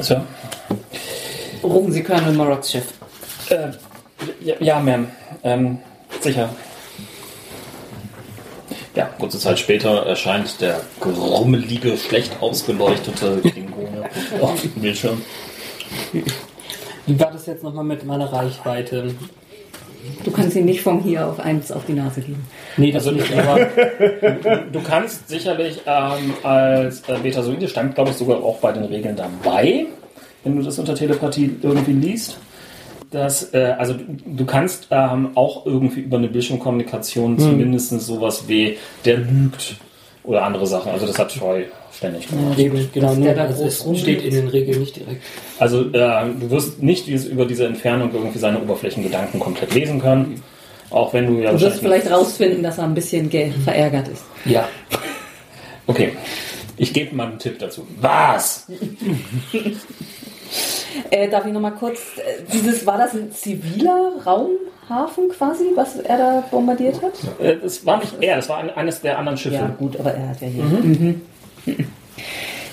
So. 0.00 0.16
Rufen 1.62 1.92
Sie 1.92 2.02
Colonel 2.02 2.32
Morocks 2.32 2.72
Schiff. 2.72 2.94
Äh, 3.48 3.68
ja, 4.40 4.56
ja 4.58 4.80
Ma'am. 4.80 5.06
Ähm, 5.44 5.78
sicher. 6.20 6.48
Ja, 8.96 9.04
kurze 9.20 9.38
Zeit 9.38 9.60
später 9.60 10.04
erscheint 10.04 10.60
der 10.60 10.80
grummelige, 10.98 11.96
schlecht 11.96 12.42
ausgeleuchtete 12.42 13.40
Klingone 13.40 14.10
auf 14.40 14.60
dem 14.60 14.70
Bildschirm. 14.82 15.22
Wie 17.06 17.18
war 17.18 17.30
das 17.30 17.46
jetzt 17.46 17.62
nochmal 17.64 17.84
mit 17.84 18.04
meiner 18.04 18.32
Reichweite? 18.32 19.14
Du 20.24 20.30
kannst 20.32 20.56
ihn 20.56 20.64
nicht 20.64 20.82
von 20.82 21.00
hier 21.00 21.26
auf 21.28 21.38
eins 21.38 21.70
auf 21.70 21.84
die 21.86 21.92
Nase 21.92 22.20
geben. 22.22 22.44
Nee, 22.76 22.90
das 22.90 23.06
Also, 23.06 23.16
nicht. 23.18 23.32
aber 23.36 23.66
du 24.72 24.80
kannst 24.82 25.28
sicherlich 25.28 25.80
ähm, 25.86 26.34
als 26.42 27.08
äh, 27.08 27.18
Betasoide 27.22 27.68
stand, 27.68 27.94
glaube 27.94 28.10
ich, 28.10 28.16
sogar 28.16 28.42
auch 28.42 28.58
bei 28.58 28.72
den 28.72 28.84
Regeln 28.84 29.14
dabei, 29.16 29.86
wenn 30.42 30.56
du 30.56 30.62
das 30.62 30.78
unter 30.78 30.94
Telepathie 30.94 31.56
irgendwie 31.62 31.92
liest. 31.92 32.38
Dass, 33.12 33.52
äh, 33.54 33.74
also 33.78 33.92
du, 33.94 34.04
du 34.26 34.44
kannst 34.46 34.88
ähm, 34.90 35.30
auch 35.36 35.66
irgendwie 35.66 36.00
über 36.00 36.16
eine 36.16 36.28
Bildschirmkommunikation 36.28 37.38
zumindest 37.38 37.90
sowas 38.00 38.44
wie 38.48 38.78
der 39.04 39.18
lügt 39.18 39.76
oder 40.24 40.44
andere 40.44 40.66
Sachen. 40.66 40.90
Also 40.92 41.06
das 41.06 41.18
hat 41.18 41.32
Troy 41.36 41.66
ständig 42.02 42.28
gemacht. 42.28 42.58
Eben, 42.58 42.90
genau, 42.92 43.08
dass 43.08 43.16
nur, 43.16 43.26
der 43.26 43.34
da 43.36 43.42
also 43.44 43.62
groß 43.64 43.86
es 43.94 44.00
steht 44.00 44.22
in 44.24 44.34
den 44.34 44.48
Regeln 44.48 44.80
nicht 44.80 44.96
direkt. 44.96 45.22
Also 45.58 45.82
äh, 45.82 46.24
du 46.40 46.50
wirst 46.50 46.82
nicht 46.82 47.06
über 47.08 47.44
diese 47.46 47.66
Entfernung 47.66 48.10
irgendwie 48.12 48.38
seine 48.38 48.60
Oberflächengedanken 48.60 49.38
komplett 49.40 49.72
lesen 49.74 50.00
können. 50.00 50.42
Auch 50.90 51.12
wenn 51.14 51.26
du 51.26 51.42
ja 51.42 51.52
Du 51.52 51.60
wirst 51.60 51.78
vielleicht 51.80 52.10
rausfinden, 52.10 52.62
dass 52.62 52.78
er 52.78 52.84
ein 52.84 52.94
bisschen 52.94 53.30
ge- 53.30 53.50
verärgert 53.64 54.08
ist. 54.08 54.24
Ja. 54.44 54.68
Okay. 55.86 56.12
Ich 56.76 56.92
gebe 56.92 57.14
mal 57.14 57.28
einen 57.28 57.38
Tipp 57.38 57.58
dazu. 57.58 57.86
Was? 58.00 58.66
Äh, 61.10 61.28
darf 61.30 61.46
ich 61.46 61.52
noch 61.52 61.60
mal 61.60 61.70
kurz, 61.70 61.98
äh, 62.18 62.42
dieses, 62.52 62.84
war 62.86 62.98
das 62.98 63.14
ein 63.14 63.32
ziviler 63.32 64.12
Raumhafen 64.26 65.30
quasi, 65.30 65.64
was 65.74 65.96
er 65.96 66.18
da 66.18 66.44
bombardiert 66.50 67.00
hat? 67.02 67.12
Äh, 67.42 67.56
Das 67.62 67.84
war 67.86 67.98
nicht 67.98 68.12
er, 68.20 68.36
das 68.36 68.48
war 68.50 68.58
ein, 68.58 68.68
eines 68.70 69.00
der 69.00 69.18
anderen 69.18 69.38
Schiffe. 69.38 69.54
Ja, 69.56 69.74
gut, 69.78 69.98
aber 69.98 70.12
er 70.12 70.28
hat 70.30 70.40
ja 70.42 70.48
hier. 70.48 70.62
Mhm. 70.64 71.22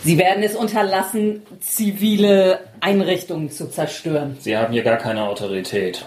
Sie 0.04 0.18
werden 0.18 0.44
es 0.44 0.56
unterlassen, 0.56 1.42
zivile 1.60 2.60
Einrichtungen 2.80 3.52
zu 3.52 3.70
zerstören. 3.70 4.38
Sie 4.40 4.56
haben 4.56 4.72
hier 4.72 4.84
gar 4.84 4.98
keine 4.98 5.24
Autorität. 5.28 6.06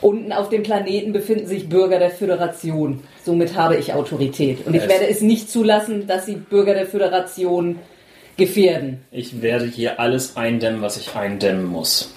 Unten 0.00 0.32
auf 0.32 0.50
dem 0.50 0.62
Planeten 0.62 1.12
befinden 1.12 1.46
sich 1.46 1.68
Bürger 1.68 1.98
der 1.98 2.10
Föderation. 2.10 3.02
Somit 3.24 3.56
habe 3.56 3.76
ich 3.76 3.92
Autorität. 3.94 4.66
Und 4.66 4.74
ich 4.74 4.82
Es- 4.82 4.88
werde 4.88 5.08
es 5.08 5.20
nicht 5.22 5.50
zulassen, 5.50 6.06
dass 6.06 6.26
sie 6.26 6.36
Bürger 6.36 6.74
der 6.74 6.86
Föderation 6.86 7.78
gefährden. 8.36 9.00
Ich 9.10 9.40
werde 9.42 9.64
hier 9.66 9.98
alles 9.98 10.36
eindämmen, 10.36 10.82
was 10.82 10.96
ich 10.96 11.14
eindämmen 11.16 11.64
muss. 11.64 12.12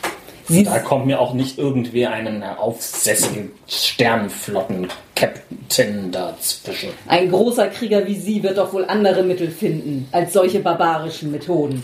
Sie, 0.49 0.63
Da 0.63 0.79
kommt 0.79 1.05
mir 1.05 1.19
auch 1.19 1.33
nicht 1.33 1.57
irgendwie 1.57 2.07
einen 2.07 2.41
aufsässigen 2.43 3.51
Sternenflotten-Captain 3.67 6.11
dazwischen. 6.11 6.89
ein 7.07 7.29
großer 7.29 7.67
Krieger 7.67 8.07
wie 8.07 8.15
Sie 8.15 8.41
wird 8.43 8.57
doch 8.57 8.71
wohl 8.73 8.85
andere 8.85 9.23
Mittel 9.23 9.49
finden 9.51 10.07
als 10.11 10.33
solche 10.33 10.59
barbarischen 10.59 11.31
Methoden. 11.31 11.83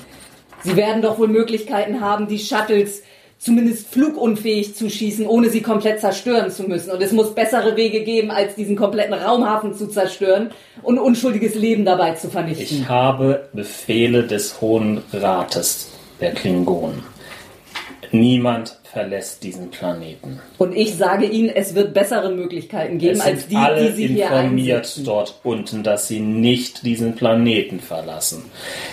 Sie 0.64 0.76
werden 0.78 1.02
doch 1.02 1.18
wohl 1.20 1.28
Möglichkeiten 1.28 2.00
haben, 2.00 2.28
die 2.28 2.40
Shuttles 2.40 3.02
zumindest 3.38 3.90
flugunfähig 3.90 4.74
zu 4.76 4.90
schießen, 4.90 5.28
ohne 5.28 5.50
sie 5.50 5.62
komplett 5.62 6.00
zerstören 6.00 6.50
zu 6.50 6.64
müssen. 6.64 6.92
Und 6.92 7.02
es 7.02 7.12
muss 7.12 7.36
bessere 7.36 7.76
Wege 7.76 8.06
geben, 8.06 8.32
als 8.32 8.56
diesen 8.56 8.78
kompletten 8.78 9.14
Raumhafen 9.14 9.76
zu 9.76 9.88
zerstören 9.88 10.52
und 10.82 10.98
unschuldiges 10.98 11.54
Leben 11.56 11.84
dabei 11.84 12.14
zu 12.14 12.30
vernichten. 12.30 12.64
Ich 12.64 12.88
habe 12.88 13.50
Befehle 13.52 14.24
des 14.24 14.62
Hohen 14.62 15.02
Rates 15.12 15.90
der 16.22 16.32
Klingonen. 16.32 17.04
Niemand 18.12 18.78
verlässt 18.84 19.44
diesen 19.44 19.72
Planeten. 19.72 20.40
Und 20.58 20.76
ich 20.76 20.96
sage 20.96 21.26
Ihnen, 21.26 21.50
es 21.50 21.74
wird 21.76 21.94
bessere 21.94 22.32
Möglichkeiten 22.32 22.98
geben, 22.98 23.20
Es 23.20 23.26
als 23.26 23.48
die, 23.48 23.56
alle 23.56 23.92
die 23.92 23.92
Sie 23.94 24.08
hier 24.08 24.26
informiert 24.26 24.78
einsetzen. 24.80 25.06
dort 25.06 25.40
unten, 25.44 25.84
dass 25.84 26.08
sie 26.08 26.20
nicht 26.20 26.86
diesen 26.86 27.16
Planeten 27.16 27.80
verlassen. 27.80 28.46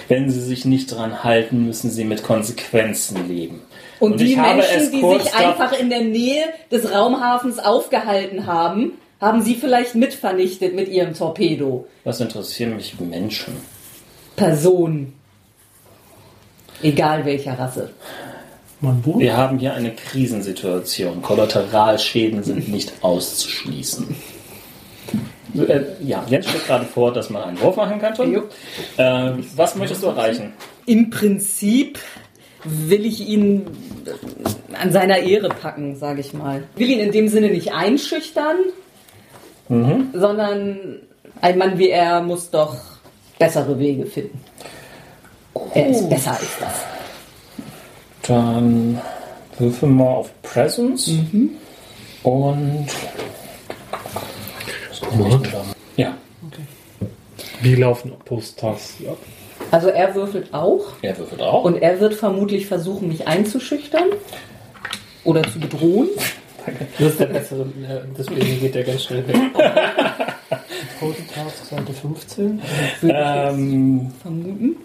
Wenn 0.08 0.30
sie 0.30 0.40
sich 0.40 0.64
nicht 0.64 0.94
dran 0.94 1.24
halten, 1.24 1.66
müssen 1.66 1.90
sie 1.90 2.04
mit 2.04 2.22
Konsequenzen 2.22 3.28
leben. 3.28 3.60
Und, 3.98 4.20
die 4.20 4.38
habe 4.38 4.60
es 4.60 4.90
Menschen, 4.90 4.92
die 4.92 5.22
sich 5.22 5.34
einfach 5.34 5.78
in 5.78 5.90
der 5.90 6.00
Nähe 6.00 6.44
des 6.70 6.90
Raumhafens 6.90 7.58
aufgehalten 7.58 8.46
haben, 8.46 8.92
haben 9.20 9.42
Sie 9.42 9.54
vielleicht 9.54 9.94
mitvernichtet 9.94 10.74
mit 10.74 10.88
Ihrem 10.88 11.12
Torpedo. 11.12 11.86
Was 12.04 12.20
interessieren 12.20 12.76
mich 12.76 12.98
Menschen? 12.98 13.56
Person. 14.36 15.12
Egal 16.82 17.26
welcher 17.26 17.58
Rasse. 17.58 17.90
Wo? 18.80 19.18
Wir 19.18 19.37
haben 19.37 19.58
hier 19.58 19.75
eine 19.75 19.92
Krisensituation. 19.92 21.22
Kollateralschäden 21.22 22.42
sind 22.42 22.68
nicht 22.72 22.92
auszuschließen. 23.02 24.14
Äh, 25.56 25.80
ja, 26.02 26.25
Jens 26.28 26.49
schlägt 26.49 26.66
gerade 26.66 26.84
vor, 26.87 27.12
dass 27.12 27.28
man 27.28 27.42
einen 27.42 27.60
Wurf 27.60 27.76
machen 27.76 28.00
könnte. 28.00 28.25
Jo. 28.25 28.42
Äh, 28.96 29.32
was 29.56 29.75
möchtest 29.75 30.02
du 30.02 30.06
erreichen? 30.06 30.52
Im 30.87 31.10
Prinzip 31.10 31.99
will 32.64 33.04
ich 33.04 33.26
ihn 33.26 33.66
an 34.80 34.92
seiner 34.92 35.18
Ehre 35.18 35.49
packen, 35.49 35.96
sage 35.96 36.20
ich 36.20 36.32
mal. 36.32 36.64
Ich 36.75 36.80
will 36.80 36.90
ihn 36.90 37.00
in 37.00 37.12
dem 37.12 37.28
Sinne 37.28 37.49
nicht 37.49 37.72
einschüchtern, 37.72 38.56
sondern 40.12 41.00
ein 41.40 41.58
Mann 41.58 41.78
wie 41.78 41.90
er 41.90 42.20
muss 42.22 42.50
doch 42.50 42.76
bessere 43.38 43.78
Wege 43.78 44.04
finden. 44.04 44.40
Er 45.75 45.88
ist 45.88 46.08
besser 46.08 46.32
als 46.32 46.58
das. 46.58 47.00
Dann 48.22 49.00
würfel 49.58 49.88
mal 49.88 50.08
auf 50.08 50.42
Presence. 50.42 51.10
Und. 52.22 52.86
Ja, 55.96 56.16
Wie 57.62 57.74
laufen 57.74 58.12
Post-Tasks 58.24 59.06
ab? 59.08 59.18
Also 59.70 59.88
er 59.88 60.14
würfelt 60.14 60.52
auch 60.52 60.94
er 61.02 61.16
würfelt 61.18 61.40
auch. 61.42 61.64
und 61.64 61.80
er 61.80 62.00
wird 62.00 62.14
vermutlich 62.14 62.66
versuchen, 62.66 63.08
mich 63.08 63.28
einzuschüchtern 63.28 64.08
oder 65.24 65.42
zu 65.44 65.60
bedrohen. 65.60 66.08
Das 66.98 67.12
ist 67.12 67.20
der 67.20 67.26
bessere, 67.26 67.62
äh, 67.62 68.00
deswegen 68.18 68.60
geht 68.60 68.74
der 68.74 68.84
ganz 68.84 69.04
schnell 69.04 69.26
weg. 69.26 69.36
Post-Task, 71.00 71.64
Seite 71.64 71.92
15. 71.92 72.60
ähm, 73.02 74.12
Vermuten. 74.20 74.76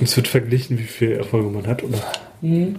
Es 0.00 0.16
wird 0.16 0.28
verglichen, 0.28 0.78
wie 0.78 0.84
viel 0.84 1.12
Erfolge 1.12 1.48
man 1.48 1.66
hat, 1.66 1.82
oder? 1.82 1.98
Hmm? 2.42 2.74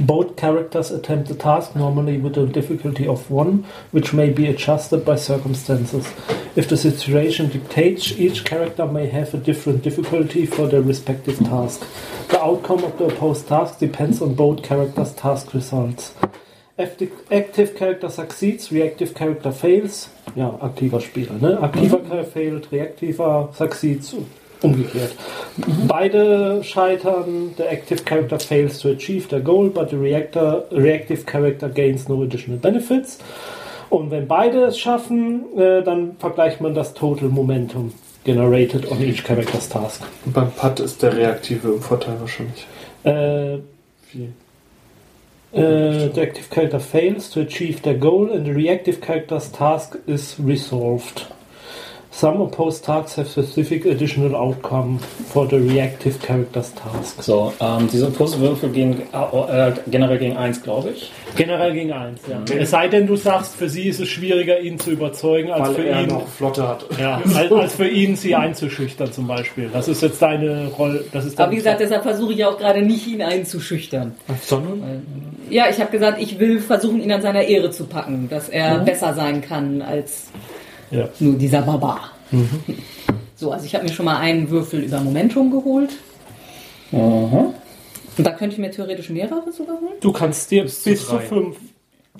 Both 0.00 0.36
characters 0.36 0.90
attempt 0.90 1.28
the 1.28 1.34
task 1.34 1.74
normally 1.74 2.18
with 2.18 2.36
a 2.36 2.46
difficulty 2.46 3.06
of 3.06 3.30
one, 3.30 3.64
which 3.90 4.12
may 4.12 4.30
be 4.30 4.46
adjusted 4.46 5.04
by 5.04 5.16
circumstances. 5.16 6.12
If 6.56 6.68
the 6.68 6.76
situation 6.76 7.48
dictates, 7.48 8.12
each 8.12 8.44
character 8.44 8.86
may 8.86 9.06
have 9.06 9.32
a 9.32 9.38
different 9.38 9.82
difficulty 9.82 10.44
for 10.44 10.66
their 10.68 10.82
respective 10.82 11.38
task. 11.38 11.86
The 12.28 12.42
outcome 12.42 12.84
of 12.84 12.98
the 12.98 13.06
opposed 13.06 13.48
task 13.48 13.78
depends 13.78 14.20
on 14.20 14.34
both 14.34 14.62
characters' 14.62 15.14
task 15.14 15.54
results. 15.54 16.12
Active, 16.78 17.12
active 17.30 17.76
character 17.76 18.10
succeeds, 18.10 18.70
reactive 18.70 19.14
character 19.14 19.52
fails. 19.52 20.10
Ja, 20.34 20.50
aktiver 20.60 21.00
Spieler, 21.00 21.40
ne? 21.40 21.56
Aktiver 21.56 22.00
mhm. 22.00 22.08
Charakter 22.10 22.26
failed, 22.26 22.70
reaktiver 22.70 23.54
succeeds, 23.54 24.14
umgekehrt. 24.62 25.12
Beide 25.88 26.62
scheitern. 26.62 27.54
The 27.56 27.64
active 27.64 28.04
character 28.04 28.38
fails 28.38 28.80
to 28.80 28.88
achieve 28.88 29.28
their 29.28 29.40
goal, 29.40 29.68
but 29.70 29.90
the 29.90 29.96
reactor, 29.96 30.64
reactive 30.70 31.26
character 31.26 31.68
gains 31.68 32.08
no 32.08 32.22
additional 32.22 32.58
benefits. 32.58 33.18
Und 33.90 34.10
wenn 34.10 34.26
beide 34.26 34.64
es 34.64 34.78
schaffen, 34.78 35.56
äh, 35.56 35.82
dann 35.82 36.16
vergleicht 36.18 36.60
man 36.60 36.74
das 36.74 36.94
Total 36.94 37.28
Momentum 37.28 37.92
generated 38.24 38.90
on 38.90 39.00
each 39.00 39.22
character's 39.24 39.68
task. 39.68 40.02
Und 40.24 40.32
beim 40.32 40.50
Putt 40.50 40.80
ist 40.80 41.02
der 41.02 41.16
Reaktive 41.16 41.68
im 41.68 41.80
Vorteil 41.80 42.20
wahrscheinlich. 42.20 42.66
Äh, 43.04 43.58
Wie? 44.12 44.28
Uh, 45.52 46.08
the 46.12 46.20
active 46.20 46.50
character 46.50 46.80
fails 46.80 47.30
to 47.30 47.40
achieve 47.40 47.80
their 47.80 47.94
goal 47.94 48.30
and 48.30 48.44
the 48.44 48.52
reactive 48.52 49.00
character's 49.00 49.50
task 49.50 49.96
is 50.06 50.38
resolved. 50.38 51.26
Some 52.18 52.40
opposed 52.40 52.82
tasks 52.82 53.18
have 53.18 53.28
specific 53.28 53.84
additional 53.84 54.34
outcome 54.34 54.98
for 54.98 55.46
the 55.46 55.58
reactive 55.58 56.18
character's 56.22 56.72
task. 56.72 57.22
so, 57.22 57.52
ähm, 57.60 57.88
diese 57.92 58.06
Impulswürfel 58.06 58.70
gehen 58.70 59.02
äh, 59.12 59.72
generell 59.90 60.16
gegen 60.16 60.34
1, 60.34 60.62
glaube 60.62 60.92
ich. 60.96 61.12
Generell 61.36 61.74
gegen 61.74 61.92
eins, 61.92 62.20
ja. 62.26 62.42
Es 62.56 62.70
sei 62.70 62.88
denn, 62.88 63.06
du 63.06 63.16
sagst, 63.16 63.56
für 63.56 63.68
sie 63.68 63.88
ist 63.88 64.00
es 64.00 64.08
schwieriger, 64.08 64.58
ihn 64.60 64.78
zu 64.78 64.92
überzeugen, 64.92 65.50
als 65.50 65.68
Weil 65.68 65.74
für 65.74 65.86
er 65.86 66.02
ihn, 66.04 66.08
noch 66.08 66.26
Flotte 66.26 66.66
hat. 66.66 66.86
ja, 66.98 67.20
als, 67.34 67.52
als 67.52 67.74
für 67.74 67.86
ihn, 67.86 68.16
sie 68.16 68.34
einzuschüchtern 68.34 69.12
zum 69.12 69.26
Beispiel. 69.26 69.68
Das 69.70 69.86
ist 69.86 70.00
jetzt 70.00 70.22
deine 70.22 70.68
Rolle. 70.68 71.04
Das 71.12 71.26
ist 71.26 71.38
Aber 71.38 71.52
wie 71.52 71.56
gesagt, 71.56 71.80
deshalb 71.80 72.02
versuche 72.02 72.32
ich 72.32 72.42
auch 72.46 72.56
gerade 72.56 72.80
nicht, 72.80 73.06
ihn 73.06 73.20
einzuschüchtern. 73.20 74.14
Sondern? 74.40 75.04
Ja, 75.50 75.66
ich 75.68 75.78
habe 75.80 75.90
gesagt, 75.90 76.18
ich 76.22 76.38
will 76.38 76.60
versuchen, 76.60 77.02
ihn 77.02 77.12
an 77.12 77.20
seiner 77.20 77.42
Ehre 77.42 77.70
zu 77.70 77.84
packen, 77.84 78.28
dass 78.30 78.48
er 78.48 78.78
besser 78.78 79.12
sein 79.12 79.42
kann 79.42 79.82
als 79.82 80.28
Ja. 80.90 81.08
nur 81.20 81.34
dieser 81.34 81.62
Barbar. 81.62 82.12
So, 83.34 83.52
also 83.52 83.66
ich 83.66 83.74
habe 83.74 83.84
mir 83.84 83.92
schon 83.92 84.04
mal 84.06 84.18
einen 84.18 84.48
Würfel 84.50 84.80
über 84.82 85.00
Momentum 85.00 85.50
geholt. 85.50 85.90
Und 86.92 87.54
da 88.18 88.30
könnte 88.30 88.54
ich 88.54 88.58
mir 88.58 88.70
theoretisch 88.70 89.10
mehrere 89.10 89.50
sogar 89.52 89.76
holen. 89.80 89.94
Du 90.00 90.12
kannst 90.12 90.50
dir 90.50 90.62
bis, 90.62 90.82
zu 90.82 90.94
drei. 90.94 91.18
fünf. 91.20 91.56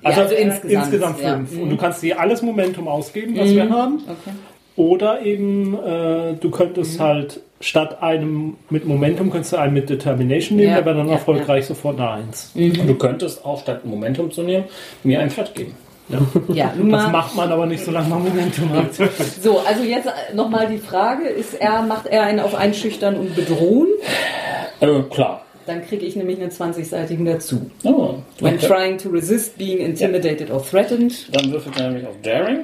Ja, 0.02 0.10
Also, 0.10 0.20
also 0.22 0.34
insgesamt, 0.34 0.84
insgesamt 0.84 1.20
ja. 1.20 1.36
fünf. 1.36 1.58
Und 1.58 1.70
du 1.70 1.76
kannst 1.76 2.02
dir 2.02 2.20
alles 2.20 2.42
Momentum 2.42 2.86
ausgeben, 2.88 3.36
was 3.38 3.50
wir 3.50 3.70
haben. 3.70 4.00
Okay. 4.04 4.36
Oder 4.76 5.22
eben, 5.22 5.72
äh, 5.74 6.34
du 6.38 6.50
könntest 6.50 7.00
halt 7.00 7.40
statt 7.60 8.02
einem 8.02 8.56
mit 8.68 8.84
Momentum, 8.84 9.30
könntest 9.30 9.54
du 9.54 9.56
einen 9.56 9.72
mit 9.72 9.88
Determination 9.88 10.58
nehmen, 10.58 10.68
Ja, 10.68 10.76
der 10.76 10.84
wäre 10.84 10.96
dann 10.98 11.06
ja, 11.08 11.14
erfolgreich 11.14 11.64
sofort 11.64 11.98
eine 11.98 12.10
Eins. 12.10 12.50
Und 12.54 12.86
du 12.86 12.94
könntest 12.94 13.42
auch 13.46 13.58
statt 13.62 13.86
Momentum 13.86 14.30
zu 14.30 14.42
nehmen, 14.42 14.64
mir 15.02 15.20
einen 15.20 15.30
Flat 15.30 15.54
geben. 15.54 15.74
Ja, 16.48 16.72
nun 16.76 16.90
Das 16.90 17.10
macht 17.10 17.34
man 17.34 17.50
aber 17.50 17.66
nicht, 17.66 17.84
solange 17.84 18.08
man 18.08 18.22
Momentum 18.24 18.72
hat. 18.72 18.90
So, 19.42 19.58
also 19.60 19.82
jetzt 19.82 20.08
nochmal 20.34 20.68
die 20.68 20.78
Frage, 20.78 21.26
ist 21.28 21.54
er, 21.54 21.82
macht 21.82 22.06
er 22.06 22.22
einen 22.22 22.40
auf 22.40 22.54
einschüchtern 22.54 23.16
und 23.16 23.34
bedrohen? 23.34 23.88
Äh, 24.80 25.00
klar. 25.10 25.42
Dann 25.66 25.84
kriege 25.84 26.06
ich 26.06 26.14
nämlich 26.14 26.40
einen 26.40 26.50
20-seitigen 26.52 27.24
dazu. 27.24 27.68
Oh, 27.82 28.14
When 28.38 28.54
okay. 28.54 28.66
trying 28.68 28.98
to 28.98 29.08
resist 29.08 29.58
being 29.58 29.78
intimidated 29.78 30.48
or 30.50 30.62
threatened. 30.64 31.34
Dann 31.34 31.50
würfelt 31.50 31.76
er 31.80 31.88
nämlich 31.88 32.06
auf 32.06 32.14
Daring 32.22 32.60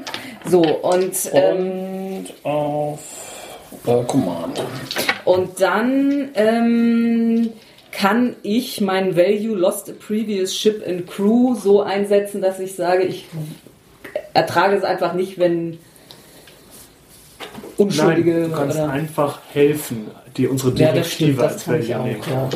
So, 0.48 0.60
und, 0.62 1.12
ähm, 1.32 2.18
und 2.18 2.32
auf 2.44 3.00
äh, 3.86 4.04
Command. 4.04 4.62
und 5.24 5.60
dann 5.60 6.28
ähm, 6.36 7.50
kann 7.92 8.36
ich 8.42 8.80
mein 8.80 9.16
Value 9.16 9.54
Lost 9.54 9.88
a 9.88 9.92
Previous 9.92 10.56
Ship 10.56 10.82
and 10.86 11.06
Crew 11.06 11.54
so 11.54 11.82
einsetzen, 11.82 12.40
dass 12.40 12.58
ich 12.58 12.74
sage, 12.74 13.04
ich 13.04 13.26
ertrage 14.34 14.76
es 14.76 14.82
einfach 14.82 15.12
nicht, 15.12 15.38
wenn 15.38 15.78
Unschuldige 17.76 18.32
Nein, 18.32 18.50
du 18.50 18.56
kannst 18.56 18.78
oder 18.78 18.90
einfach 18.90 19.40
helfen, 19.52 20.06
die 20.36 20.46
unsere 20.46 20.72
ja, 20.78 20.92
das 20.92 21.12
stimmt, 21.12 21.38
Direktive 21.38 21.42
das 21.42 21.52
als 21.52 21.88
Value 21.88 22.04
nehmen. 22.04 22.22
Ja. 22.30 22.48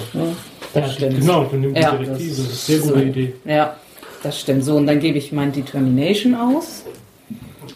Das 0.74 0.94
stimmt. 0.94 1.20
Genau, 1.20 1.44
du 1.44 1.56
nimmst 1.56 1.82
Ja. 1.82 1.96
die 1.96 2.04
Direktive. 2.04 2.30
Das 2.30 2.52
ist 2.52 2.70
eine 2.70 2.78
sehr 2.80 2.92
gute 2.92 3.04
Idee. 3.04 3.34
Ja, 3.44 3.76
das 4.22 4.40
stimmt. 4.40 4.64
So, 4.64 4.76
und 4.76 4.86
dann 4.86 5.00
gebe 5.00 5.18
ich 5.18 5.32
mein 5.32 5.52
Determination 5.52 6.34
aus. 6.34 6.84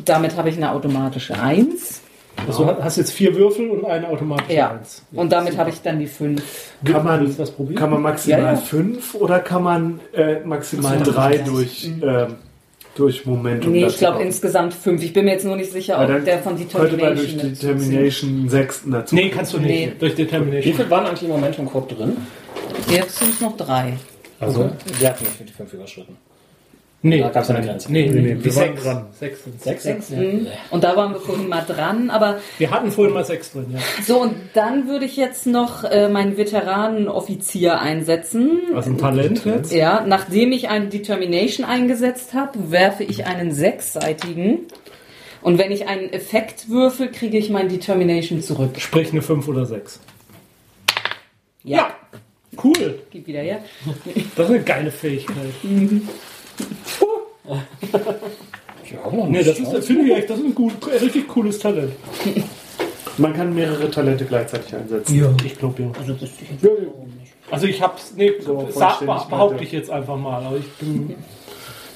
Damit 0.04 0.36
habe 0.36 0.48
ich 0.48 0.56
eine 0.56 0.72
automatische 0.72 1.38
1. 1.38 1.99
Also 2.46 2.64
du 2.64 2.82
hast 2.84 2.96
jetzt 2.96 3.12
vier 3.12 3.34
Würfel 3.34 3.70
und 3.70 3.84
eine 3.84 4.08
automatische 4.08 4.52
Ja. 4.52 4.70
Eins. 4.72 5.02
Und 5.12 5.30
damit 5.32 5.56
habe 5.56 5.70
ich 5.70 5.80
dann 5.82 5.98
die 5.98 6.06
5. 6.06 6.42
Kann 6.84 7.04
man, 7.04 7.36
das 7.36 7.50
probieren? 7.50 7.76
kann 7.78 7.90
man 7.90 8.02
maximal 8.02 8.40
Ja, 8.40 8.50
ja. 8.52 8.56
fünf 8.56 9.14
oder 9.14 9.40
kann 9.40 9.62
man 9.62 10.00
äh, 10.12 10.40
maximal 10.40 10.98
drei 10.98 11.38
durch, 11.38 11.90
ähm, 12.02 12.36
durch 12.94 13.26
Momentum? 13.26 13.72
Nee, 13.72 13.86
ich 13.86 13.98
glaube 13.98 14.22
insgesamt 14.22 14.74
5. 14.74 15.02
Ich 15.02 15.12
bin 15.12 15.24
mir 15.24 15.32
jetzt 15.32 15.44
nur 15.44 15.56
nicht 15.56 15.72
sicher, 15.72 16.00
ob 16.00 16.24
der 16.24 16.38
von 16.38 16.56
könnte 16.56 16.96
man 16.96 17.16
durch 17.16 17.36
Determination. 17.36 17.50
Determination 17.52 18.30
einen 18.30 18.48
sechsten 18.48 18.90
dazu. 18.90 19.14
Nee, 19.14 19.28
kannst 19.30 19.52
du 19.52 19.58
nicht. 19.58 19.68
Nee. 19.68 19.92
Durch 19.98 20.12
Wie 20.12 20.24
Determination. 20.24 20.74
viel 20.74 20.90
waren 20.90 21.06
eigentlich 21.06 21.22
im 21.22 21.28
Momentum-Code 21.30 21.94
drin? 21.94 22.16
Jetzt 22.88 23.18
sind 23.18 23.34
es 23.34 23.40
noch 23.40 23.56
drei. 23.56 23.94
Also, 24.40 24.70
wir 24.98 25.08
hatten 25.08 25.24
nicht 25.24 25.36
für 25.36 25.44
die 25.44 25.52
fünf 25.52 25.72
überschritten. 25.74 26.16
Nee. 27.02 27.20
Da 27.20 27.30
gab 27.30 27.44
es 27.44 27.50
eine 27.50 27.64
Grenze. 27.64 27.90
Nee, 27.90 28.08
nee, 28.08 28.20
nee, 28.20 28.44
wir 28.44 28.56
waren 28.56 28.72
sechs. 28.72 28.82
dran. 28.82 29.06
Sechs 29.18 29.44
sind 29.44 29.62
Sechs? 29.62 29.82
Sechs. 29.84 30.10
mhm. 30.10 30.46
Und 30.70 30.84
da 30.84 30.96
waren 30.96 31.14
wir 31.14 31.20
vorhin 31.20 31.48
mal 31.48 31.62
dran. 31.66 32.10
Aber 32.10 32.40
Wir 32.58 32.70
hatten 32.70 32.90
vorhin 32.90 33.14
mal 33.14 33.24
sechs 33.24 33.52
drin, 33.52 33.66
ja. 33.72 33.78
so, 34.06 34.20
und 34.20 34.34
dann 34.52 34.86
würde 34.86 35.06
ich 35.06 35.16
jetzt 35.16 35.46
noch 35.46 35.84
äh, 35.84 36.08
meinen 36.10 36.36
Veteranenoffizier 36.36 37.80
einsetzen. 37.80 38.60
Also 38.74 38.90
ein 38.90 38.98
Talent 38.98 39.44
jetzt. 39.46 39.72
Ja, 39.72 40.04
nachdem 40.06 40.52
ich 40.52 40.68
eine 40.68 40.88
Determination 40.88 41.64
eingesetzt 41.64 42.34
habe, 42.34 42.70
werfe 42.70 43.02
ich 43.04 43.24
einen 43.24 43.52
sechsseitigen. 43.52 44.66
Und 45.40 45.56
wenn 45.56 45.72
ich 45.72 45.88
einen 45.88 46.12
Effekt 46.12 46.68
würfel, 46.68 47.10
kriege 47.10 47.38
ich 47.38 47.48
mein 47.48 47.70
Determination 47.70 48.42
zurück. 48.42 48.72
Sprich 48.78 49.10
eine 49.12 49.22
fünf 49.22 49.48
oder 49.48 49.64
sechs. 49.64 50.00
Ja. 51.64 51.94
Cool. 52.62 52.98
Gib 53.10 53.26
wieder 53.26 53.40
her. 53.40 53.60
Das 54.36 54.46
ist 54.48 54.54
eine 54.54 54.62
geile 54.64 54.90
Fähigkeit. 54.90 55.36
Ja, 57.44 59.26
Nee, 59.28 59.42
das 59.42 59.58
ist, 59.58 59.84
finde 59.86 60.06
ich 60.06 60.16
echt, 60.16 60.30
das 60.30 60.38
ist 60.38 60.44
ein 60.44 60.54
gut, 60.54 60.72
ein 60.84 60.98
richtig 60.98 61.28
cooles 61.28 61.58
Talent. 61.58 61.92
Man 63.18 63.34
kann 63.34 63.54
mehrere 63.54 63.90
Talente 63.90 64.24
gleichzeitig 64.24 64.74
einsetzen. 64.74 65.14
Ja. 65.14 65.34
Ich 65.44 65.56
glaube 65.58 65.82
ja. 65.82 65.90
Also 65.98 66.14
das 66.14 66.22
ist 66.22 66.38
Also 67.50 67.66
ich 67.66 67.82
hab's, 67.82 68.14
nee, 68.16 68.32
So, 68.40 68.68
sag, 68.72 69.00
behaupte 69.00 69.62
ich 69.62 69.72
jetzt 69.72 69.90
einfach 69.90 70.16
mal, 70.16 70.42
aber 70.44 70.56
ich 70.56 70.68
bin, 70.74 71.14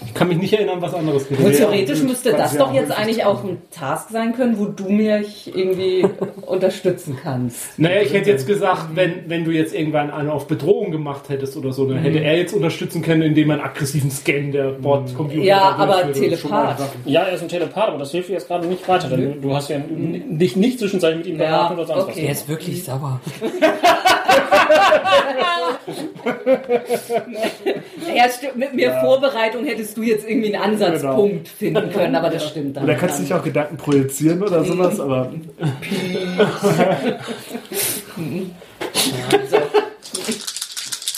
ich 0.06 0.14
kann 0.14 0.28
mich 0.28 0.38
nicht 0.38 0.52
erinnern, 0.52 0.80
was 0.80 0.94
anderes 0.94 1.28
gewesen 1.28 1.50
ist. 1.50 1.58
theoretisch 1.58 2.00
gut, 2.00 2.08
müsste 2.08 2.32
das 2.32 2.56
doch 2.56 2.72
jetzt 2.72 2.90
eigentlich 2.90 3.24
auch 3.24 3.44
ein 3.44 3.58
Task 3.70 4.10
sein 4.10 4.34
können, 4.34 4.58
wo 4.58 4.66
du 4.66 4.88
mich 4.90 5.54
irgendwie 5.54 6.06
unterstützen 6.46 7.18
kannst. 7.22 7.78
Naja, 7.78 8.00
ich 8.02 8.12
hätte 8.12 8.30
jetzt 8.30 8.46
gesagt, 8.46 8.88
wenn, 8.94 9.28
wenn 9.28 9.44
du 9.44 9.50
jetzt 9.50 9.74
irgendwann 9.74 10.10
einen 10.10 10.30
auf 10.30 10.46
Bedrohung 10.46 10.90
gemacht 10.90 11.28
hättest 11.28 11.56
oder 11.56 11.72
so, 11.72 11.86
dann 11.86 11.98
hätte 11.98 12.20
er 12.20 12.36
jetzt 12.36 12.54
unterstützen 12.54 13.02
können, 13.02 13.22
indem 13.22 13.50
er 13.50 13.56
einen 13.56 13.64
aggressiven 13.64 14.10
Scan 14.10 14.52
der 14.52 14.70
Bordcomputer 14.70 15.42
Ja, 15.42 15.74
aber 15.76 16.12
Telepath. 16.12 16.78
Ja, 17.04 17.22
er 17.22 17.34
ist 17.34 17.42
ein 17.42 17.48
Telepath, 17.48 17.88
aber 17.88 17.98
das 17.98 18.10
hilft 18.10 18.28
dir 18.28 18.34
jetzt 18.34 18.48
gerade 18.48 18.66
nicht 18.66 18.86
weiter, 18.88 19.08
denn 19.08 19.34
du, 19.34 19.48
du 19.48 19.54
hast 19.54 19.70
ja 19.70 19.78
nicht, 19.78 20.56
nicht 20.56 20.78
zwischenzeitlich 20.78 21.24
mit 21.24 21.34
ihm 21.34 21.40
Ja, 21.40 21.50
beraten 21.50 21.74
oder 21.74 21.86
sonst 21.86 22.02
okay. 22.04 22.22
der 22.22 22.30
ist 22.32 22.48
wirklich 22.48 22.84
sauer. 22.84 23.20
Ja. 28.14 28.26
Mit 28.54 28.74
mehr 28.74 29.00
Vorbereitung 29.00 29.64
hättest 29.64 29.96
du 29.96 30.02
jetzt 30.02 30.28
irgendwie 30.28 30.54
einen 30.54 30.72
Ansatzpunkt 30.72 31.48
finden 31.48 31.90
können, 31.92 32.14
aber 32.14 32.30
das 32.30 32.48
stimmt 32.48 32.76
dann. 32.76 32.84
Oder 32.84 32.94
kannst 32.94 33.18
du 33.18 33.22
nicht 33.22 33.32
auch 33.32 33.42
Gedanken 33.42 33.76
projizieren 33.76 34.42
oder 34.42 34.64
sowas, 34.64 35.00
aber 35.00 35.30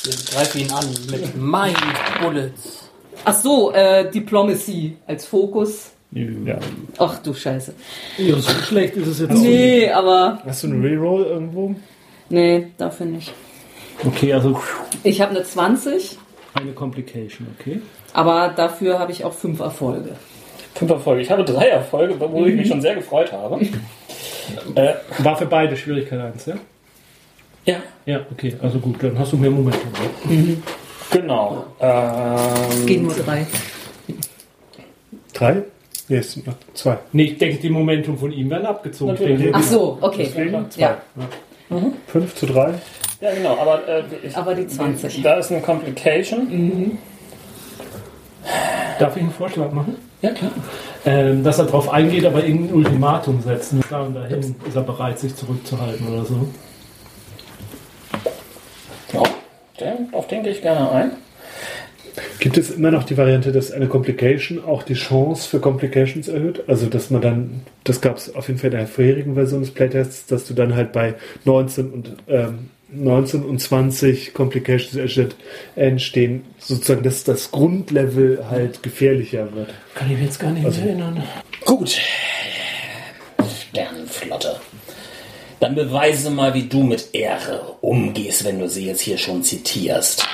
Ich 0.08 0.26
greife 0.32 0.58
ihn 0.58 0.70
an 0.70 0.84
mit 1.10 1.36
Mind 1.36 1.76
Bullets. 2.22 2.88
Ach 3.24 3.34
so, 3.34 3.72
äh, 3.72 4.08
Diplomacy 4.10 4.96
als 5.06 5.26
Fokus. 5.26 5.90
ja. 6.12 6.58
Ach 6.98 7.18
du 7.18 7.34
Scheiße. 7.34 7.74
Ja, 8.18 8.36
so 8.36 8.50
schlecht 8.50 8.96
ist 8.96 9.08
es 9.08 9.20
jetzt 9.20 9.32
auch 9.32 9.36
Nee, 9.40 9.90
aber 9.90 10.40
Hast 10.46 10.62
du 10.62 10.68
einen 10.68 10.82
Reroll 10.82 11.24
irgendwo? 11.24 11.74
Nee, 12.28 12.68
dafür 12.78 13.06
nicht. 13.06 13.32
Okay, 14.04 14.32
also 14.32 14.60
Ich 15.02 15.20
habe 15.20 15.30
eine 15.32 15.42
20, 15.42 16.18
eine 16.54 16.72
Complication, 16.72 17.46
okay. 17.58 17.80
aber 18.12 18.52
dafür 18.54 18.98
habe 18.98 19.12
ich 19.12 19.24
auch 19.24 19.32
fünf 19.32 19.60
Erfolge. 19.60 20.16
Fünf 20.74 20.90
Erfolge. 20.90 21.22
Ich 21.22 21.30
habe 21.30 21.44
drei 21.44 21.68
Erfolge, 21.68 22.14
wo 22.20 22.44
ich 22.44 22.54
mich 22.54 22.68
schon 22.68 22.82
sehr 22.82 22.94
gefreut 22.94 23.32
habe. 23.32 23.60
äh, 24.74 24.94
War 25.18 25.36
für 25.36 25.46
beide 25.46 25.76
Schwierigkeit 25.76 26.20
eins, 26.20 26.46
ja? 26.46 26.54
ja, 27.64 27.76
Ja, 28.04 28.20
okay, 28.30 28.54
also 28.60 28.78
gut, 28.78 29.02
dann 29.02 29.18
hast 29.18 29.32
du 29.32 29.38
mehr 29.38 29.50
Momentum. 29.50 29.90
ne? 30.28 30.56
genau. 31.10 31.64
Ähm, 31.80 32.86
Gehen 32.86 33.02
nur 33.04 33.14
drei. 33.14 33.46
Drei? 35.32 35.62
Nee, 36.08 36.18
es 36.18 36.32
sind 36.32 36.46
noch 36.46 36.54
zwei. 36.74 36.98
Nee, 37.12 37.24
ich 37.24 37.38
denke, 37.38 37.58
die 37.58 37.70
Momentum 37.70 38.16
von 38.16 38.30
ihm 38.30 38.48
werden 38.50 38.66
abgezogen. 38.66 39.16
Denke, 39.16 39.50
Ach 39.52 39.62
so, 39.62 39.98
okay. 40.00 40.24
Deswegen 40.28 40.70
zwei. 40.70 40.80
Ja, 40.80 40.98
Fünf 42.06 42.34
zu 42.34 42.46
drei. 42.46 42.74
ja, 43.20 43.34
genau. 43.34 43.56
Aber, 43.58 43.86
äh, 43.88 44.02
ich, 44.22 44.36
aber 44.36 44.54
die 44.54 44.66
20. 44.66 45.22
da 45.22 45.34
ist 45.34 45.50
eine 45.50 45.60
Complication. 45.60 46.98
Darf 48.98 49.16
ich 49.16 49.22
einen 49.22 49.32
Vorschlag 49.32 49.72
machen? 49.72 49.96
Ja, 50.22 50.30
klar. 50.30 50.50
Ähm, 51.04 51.44
dass 51.44 51.58
er 51.58 51.66
darauf 51.66 51.88
eingeht, 51.92 52.24
aber 52.24 52.44
irgendein 52.44 52.74
Ultimatum 52.74 53.42
setzen. 53.42 53.80
Da 53.90 54.00
und 54.02 54.14
dahin 54.14 54.54
ist 54.66 54.74
er 54.76 54.82
bereit, 54.82 55.18
sich 55.18 55.34
zurückzuhalten 55.34 56.08
oder 56.08 56.24
so. 56.24 56.48
Ja, 59.78 59.92
auf 60.12 60.26
den 60.26 60.42
gehe 60.42 60.52
ich 60.52 60.62
gerne 60.62 60.90
ein. 60.90 61.10
Gibt 62.38 62.56
es 62.56 62.70
immer 62.70 62.90
noch 62.90 63.04
die 63.04 63.16
Variante, 63.16 63.52
dass 63.52 63.72
eine 63.72 63.88
Complication 63.88 64.64
auch 64.64 64.82
die 64.82 64.94
Chance 64.94 65.48
für 65.48 65.60
Complications 65.60 66.28
erhöht? 66.28 66.64
Also, 66.66 66.86
dass 66.86 67.10
man 67.10 67.20
dann, 67.20 67.60
das 67.84 68.00
gab 68.00 68.16
es 68.16 68.34
auf 68.34 68.48
jeden 68.48 68.58
Fall 68.58 68.70
in 68.70 68.78
der 68.78 68.86
vorherigen 68.86 69.34
Version 69.34 69.60
des 69.60 69.70
Playtests, 69.70 70.26
dass 70.26 70.46
du 70.46 70.54
dann 70.54 70.74
halt 70.74 70.92
bei 70.92 71.14
19 71.44 71.90
und, 71.90 72.12
ähm, 72.28 72.70
19 72.88 73.42
und 73.42 73.60
20 73.60 74.32
Complications 74.32 75.18
entstehen, 75.74 76.44
sozusagen, 76.58 77.02
dass 77.02 77.24
das 77.24 77.50
Grundlevel 77.50 78.44
halt 78.48 78.82
gefährlicher 78.82 79.48
wird. 79.54 79.74
Kann 79.94 80.10
ich 80.10 80.16
mich 80.16 80.26
jetzt 80.26 80.38
gar 80.38 80.52
nicht 80.52 80.62
mehr 80.62 80.86
erinnern. 80.86 81.22
Gut. 81.64 81.98
Sternenflotte. 83.70 84.60
Dann 85.58 85.74
beweise 85.74 86.30
mal, 86.30 86.54
wie 86.54 86.64
du 86.64 86.82
mit 86.82 87.08
Ehre 87.12 87.76
umgehst, 87.80 88.44
wenn 88.44 88.60
du 88.60 88.68
sie 88.68 88.86
jetzt 88.86 89.00
hier 89.00 89.18
schon 89.18 89.42
zitierst. 89.42 90.26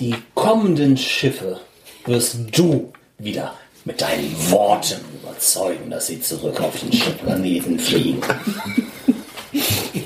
Die 0.00 0.16
kommenden 0.34 0.96
Schiffe 0.96 1.60
wirst 2.04 2.36
du 2.50 2.92
wieder 3.18 3.54
mit 3.84 4.00
deinen 4.00 4.34
Worten 4.50 5.00
überzeugen, 5.22 5.88
dass 5.88 6.08
sie 6.08 6.20
zurück 6.20 6.60
auf 6.60 6.80
den 6.80 6.92
Schiffplaneten 6.92 7.78
fliegen. 7.78 8.20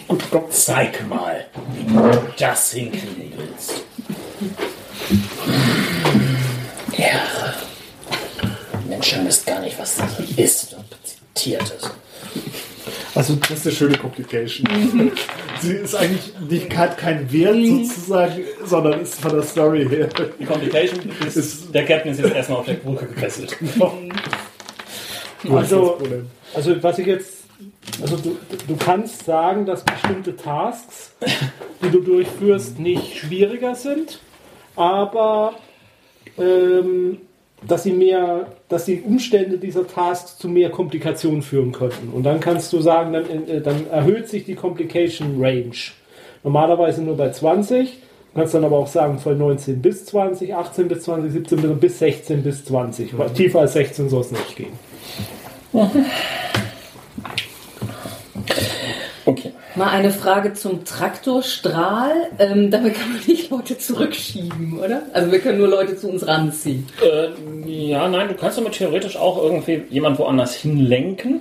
Gut, 0.07 0.31
Gott, 0.31 0.53
zeig 0.53 1.09
mal, 1.09 1.47
wie 1.73 1.85
du 1.91 2.23
das 2.37 2.73
hinkriegen 2.73 3.33
willst. 3.35 3.83
Ehre. 6.93 7.55
Menschen 8.87 9.27
wisst 9.27 9.47
gar 9.47 9.61
nicht, 9.61 9.79
was 9.79 9.97
das 9.97 10.21
ist 10.37 10.75
und 10.75 10.85
zitiert 11.03 11.63
ist. 11.63 11.91
Also 13.15 13.35
Das 13.37 13.51
ist 13.51 13.67
eine 13.67 13.75
schöne 13.77 13.99
Complication. 13.99 14.67
Mhm. 14.71 15.13
Sie 15.61 15.73
ist 15.75 15.95
eigentlich 15.95 16.33
nicht, 16.49 16.77
hat 16.77 16.99
keinen 16.99 17.31
Wert 17.33 17.57
sozusagen, 17.89 18.43
sondern 18.65 19.01
ist 19.01 19.21
von 19.21 19.33
der 19.33 19.43
Story 19.43 19.87
her. 19.89 20.09
Die 20.39 20.45
Complication 20.45 21.01
ist, 21.27 21.37
Ist- 21.37 21.75
der 21.75 21.85
Captain 21.85 22.13
ist 22.13 22.21
jetzt 22.21 22.35
erstmal 22.35 22.59
auf 22.61 22.67
der 22.67 22.75
Brücke 22.75 23.07
gefesselt. 23.07 23.57
Also, 25.51 25.99
also 26.55 26.83
was 26.83 26.99
ich 26.99 27.07
jetzt, 27.07 27.45
also 28.03 28.17
du, 28.17 28.37
du 28.67 28.77
kannst 28.77 29.25
sagen, 29.25 29.67
dass 29.67 29.85
bestimmte 29.85 30.35
Tasks, 30.37 31.13
die 31.83 31.91
du 31.91 32.01
durchführst, 32.01 32.79
nicht 32.81 33.19
schwieriger 33.19 33.75
sind, 33.77 34.19
aber 34.75 35.55
ähm, 36.39 37.19
dass 37.67 37.83
sie 37.83 37.93
mehr, 37.93 38.47
dass 38.69 38.85
die 38.85 39.01
Umstände 39.01 39.59
dieser 39.59 39.87
Tasks 39.87 40.39
zu 40.39 40.49
mehr 40.49 40.71
Komplikationen 40.71 41.43
führen 41.43 41.73
könnten. 41.73 42.11
Und 42.13 42.23
dann 42.23 42.41
kannst 42.41 42.73
du 42.73 42.81
sagen, 42.81 43.13
dann, 43.13 43.49
äh, 43.49 43.61
dann 43.61 43.89
erhöht 43.91 44.29
sich 44.29 44.45
die 44.45 44.55
Complication 44.55 45.43
Range. 45.43 45.75
Normalerweise 46.45 47.03
nur 47.03 47.17
bei 47.17 47.31
20. 47.31 47.99
Du 48.35 48.41
kannst 48.41 48.55
dann 48.55 48.65
aber 48.65 48.77
auch 48.77 48.87
sagen, 48.87 49.19
von 49.19 49.37
19 49.37 49.83
bis 49.83 50.05
20, 50.07 50.55
18 50.55 50.87
bis 50.87 51.03
20, 51.03 51.33
17 51.33 51.61
bis, 51.61 51.81
bis 51.81 51.99
16 51.99 52.43
bis 52.43 52.65
20. 52.67 53.19
Weil 53.19 53.31
Tiefer 53.31 53.61
als 53.61 53.73
16 53.73 54.09
soll 54.09 54.21
es 54.21 54.31
nicht 54.31 54.57
gehen. 54.57 54.73
Mal 59.79 59.89
eine 59.91 60.11
Frage 60.11 60.53
zum 60.55 60.85
Traktorstrahl. 60.85 62.11
Ähm, 62.39 62.71
damit 62.71 62.95
kann 62.95 63.13
man 63.13 63.21
nicht 63.27 63.51
Leute 63.51 63.79
zurückschieben, 63.79 64.79
oder? 64.79 65.03
Also 65.13 65.31
wir 65.33 65.39
können 65.39 65.59
nur 65.59 65.69
Leute 65.69 65.97
zu 65.97 66.09
uns 66.11 66.27
ranziehen. 66.27 66.87
Äh, 67.03 67.29
ja, 67.71 68.09
nein, 68.09 68.29
du 68.29 68.35
kannst 68.35 68.59
damit 68.59 68.73
theoretisch 68.73 69.17
auch 69.17 69.43
irgendwie 69.43 69.83
jemand 69.91 70.19
woanders 70.19 70.55
hinlenken. 70.55 71.41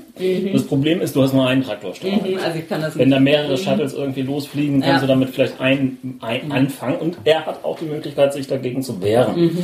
Das 0.53 0.63
Problem 0.63 1.01
ist, 1.01 1.15
du 1.15 1.23
hast 1.23 1.33
nur 1.33 1.47
einen 1.47 1.63
Traktorstrahl. 1.63 2.11
Mhm, 2.11 2.37
Also 2.43 2.59
ich 2.59 2.69
kann 2.69 2.81
das 2.81 2.97
Wenn 2.97 3.09
nicht. 3.09 3.17
da 3.17 3.19
mehrere 3.19 3.57
Shuttles 3.57 3.93
irgendwie 3.93 4.21
losfliegen, 4.21 4.81
kannst 4.81 4.95
Ja. 4.95 5.01
du 5.01 5.07
damit 5.07 5.29
vielleicht 5.31 5.59
ein, 5.59 5.97
ein 6.21 6.51
anfangen. 6.51 6.97
Und 6.97 7.17
er 7.23 7.45
hat 7.45 7.63
auch 7.63 7.79
die 7.79 7.85
Möglichkeit, 7.85 8.33
sich 8.33 8.47
dagegen 8.47 8.81
zu 8.83 9.01
wehren. 9.01 9.35
Mhm. 9.45 9.63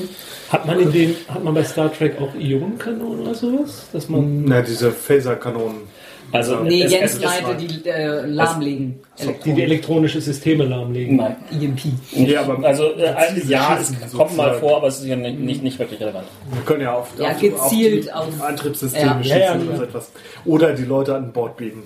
Hat 0.49 0.65
man 0.65 0.79
in 0.79 0.91
den, 0.91 1.15
hat 1.27 1.43
man 1.43 1.53
bei 1.53 1.63
Star 1.63 1.91
Trek 1.93 2.15
auch 2.21 2.33
Ionenkanonen 2.39 3.21
oder 3.21 3.33
sowas? 3.36 3.88
Dass 3.93 4.09
man 4.09 4.45
Na, 4.45 4.62
diese 4.62 4.91
Phaserkanonen. 4.91 5.81
Also 6.31 6.62
Nee, 6.63 6.83
es- 6.83 6.91
Jens 6.91 7.19
meinte 7.21 7.55
die 7.55 7.88
äh, 7.89 8.25
lahmlegen. 8.25 8.99
die, 9.45 9.53
die 9.53 9.62
elektronische 9.62 10.19
Systeme 10.19 10.63
lahmlegen. 10.65 11.17
Nein. 11.17 11.36
EMP. 11.51 11.81
Ja, 12.12 12.41
aber 12.41 12.65
Also 12.65 12.93
äh, 12.93 13.12
Präzise 13.13 13.51
ja, 13.51 13.77
es 13.79 13.89
schießen 13.89 14.17
kommt 14.17 14.36
mal 14.36 14.53
vor, 14.55 14.77
aber 14.77 14.88
es 14.88 14.99
ist 14.99 15.05
ja 15.05 15.15
nicht, 15.15 15.38
nicht, 15.39 15.62
nicht 15.62 15.77
wirklich 15.77 15.99
relevant. 16.01 16.25
wir 16.51 16.62
können 16.63 16.81
ja 16.81 16.93
auf, 16.95 17.09
Ja, 17.19 17.29
auf, 17.31 17.39
gezielt 17.39 18.12
auf 18.13 18.27
die 18.29 18.33
auf- 18.33 18.41
Antriebssysteme 18.41 19.05
Ja. 19.05 19.23
schießen 19.23 19.38
Ja, 19.39 19.45
ja, 19.45 19.55
oder 19.62 19.71
ja. 19.71 19.77
so 19.77 19.83
etwas. 19.83 20.12
Oder 20.45 20.73
die 20.73 20.86
Leute 20.86 21.15
an 21.15 21.31
Bord 21.31 21.55
biegen. 21.57 21.83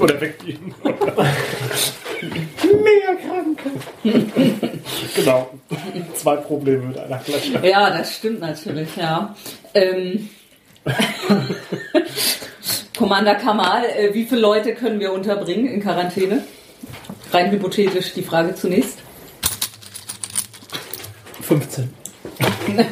Oder 0.00 0.20
wegbiegen. 0.20 0.72
Mega 2.22 3.14
krank. 3.26 3.58
genau. 5.16 5.50
Zwei 6.14 6.36
Probleme 6.36 6.86
mit 6.86 6.98
einer 6.98 7.18
Flasche. 7.18 7.60
Ja, 7.66 7.90
das 7.90 8.16
stimmt 8.16 8.40
natürlich, 8.40 8.88
ja. 8.96 9.34
Ähm, 9.74 10.28
Commander 12.98 13.34
Kamal, 13.34 13.84
äh, 13.84 14.14
wie 14.14 14.24
viele 14.24 14.40
Leute 14.40 14.74
können 14.74 15.00
wir 15.00 15.12
unterbringen 15.12 15.66
in 15.66 15.82
Quarantäne? 15.82 16.44
Rein 17.32 17.50
hypothetisch 17.50 18.14
die 18.14 18.22
Frage 18.22 18.54
zunächst. 18.54 18.98
15. 21.42 21.92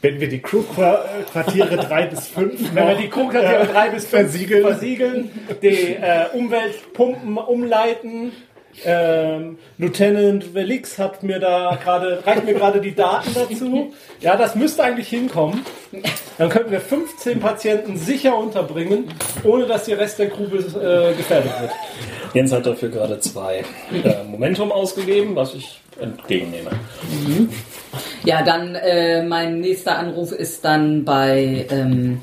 Wenn 0.00 0.20
wir 0.20 0.28
die 0.28 0.40
Crew-Quartiere 0.40 1.76
3 1.78 2.06
bis 2.06 2.28
5 2.28 2.74
Wenn 2.74 2.88
wir 2.88 2.94
die 2.94 3.08
Crewquartiere 3.08 3.66
3 3.66 3.88
bis 3.88 4.06
5 4.06 4.10
versiegeln. 4.10 4.62
versiegeln, 4.62 5.30
die 5.62 5.94
äh, 5.94 6.26
Umweltpumpen 6.34 7.38
umleiten. 7.38 8.32
Ähm, 8.84 9.58
Lieutenant 9.78 10.54
Velix 10.54 10.98
hat 10.98 11.22
mir 11.22 11.38
da 11.38 11.78
gerade, 11.82 12.26
reicht 12.26 12.44
mir 12.44 12.54
gerade 12.54 12.80
die 12.80 12.94
Daten 12.94 13.32
dazu. 13.34 13.92
Ja, 14.20 14.36
das 14.36 14.54
müsste 14.54 14.82
eigentlich 14.82 15.08
hinkommen. 15.08 15.64
Dann 16.38 16.48
könnten 16.48 16.70
wir 16.70 16.80
15 16.80 17.40
Patienten 17.40 17.96
sicher 17.96 18.36
unterbringen, 18.36 19.08
ohne 19.44 19.66
dass 19.66 19.84
der 19.84 19.98
Rest 19.98 20.18
der 20.18 20.30
Crew 20.30 20.44
äh, 20.44 21.14
gefährdet 21.14 21.52
wird. 21.60 21.70
Jens 22.34 22.52
hat 22.52 22.66
dafür 22.66 22.88
gerade 22.88 23.20
zwei 23.20 23.64
äh, 23.92 24.24
Momentum 24.24 24.72
ausgegeben, 24.72 25.36
was 25.36 25.54
ich 25.54 25.80
entgegennehme. 26.00 26.70
Ja, 28.24 28.42
dann 28.42 28.74
äh, 28.74 29.22
mein 29.24 29.60
nächster 29.60 29.98
Anruf 29.98 30.32
ist 30.32 30.64
dann 30.64 31.04
bei, 31.04 31.66
ähm, 31.70 32.20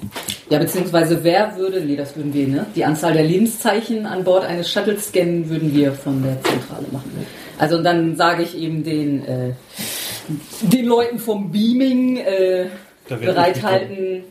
ja, 0.49 0.59
beziehungsweise 0.59 1.23
wer 1.23 1.55
würde, 1.57 1.81
nee, 1.81 1.95
das 1.95 2.15
würden 2.15 2.33
wir, 2.33 2.47
ne? 2.47 2.65
Die 2.75 2.83
Anzahl 2.83 3.13
der 3.13 3.23
Lebenszeichen 3.23 4.05
an 4.05 4.23
Bord 4.23 4.43
eines 4.45 4.71
Shuttles 4.71 5.07
scannen 5.09 5.49
würden 5.49 5.73
wir 5.73 5.93
von 5.93 6.21
der 6.23 6.41
Zentrale 6.43 6.87
machen. 6.91 7.11
Also 7.59 7.77
und 7.77 7.83
dann 7.83 8.15
sage 8.15 8.43
ich 8.43 8.57
eben 8.57 8.83
den, 8.83 9.25
äh, 9.25 9.51
den 10.61 10.85
Leuten 10.85 11.19
vom 11.19 11.51
Beaming 11.51 12.17
äh, 12.17 12.65
bereithalten, 13.07 14.23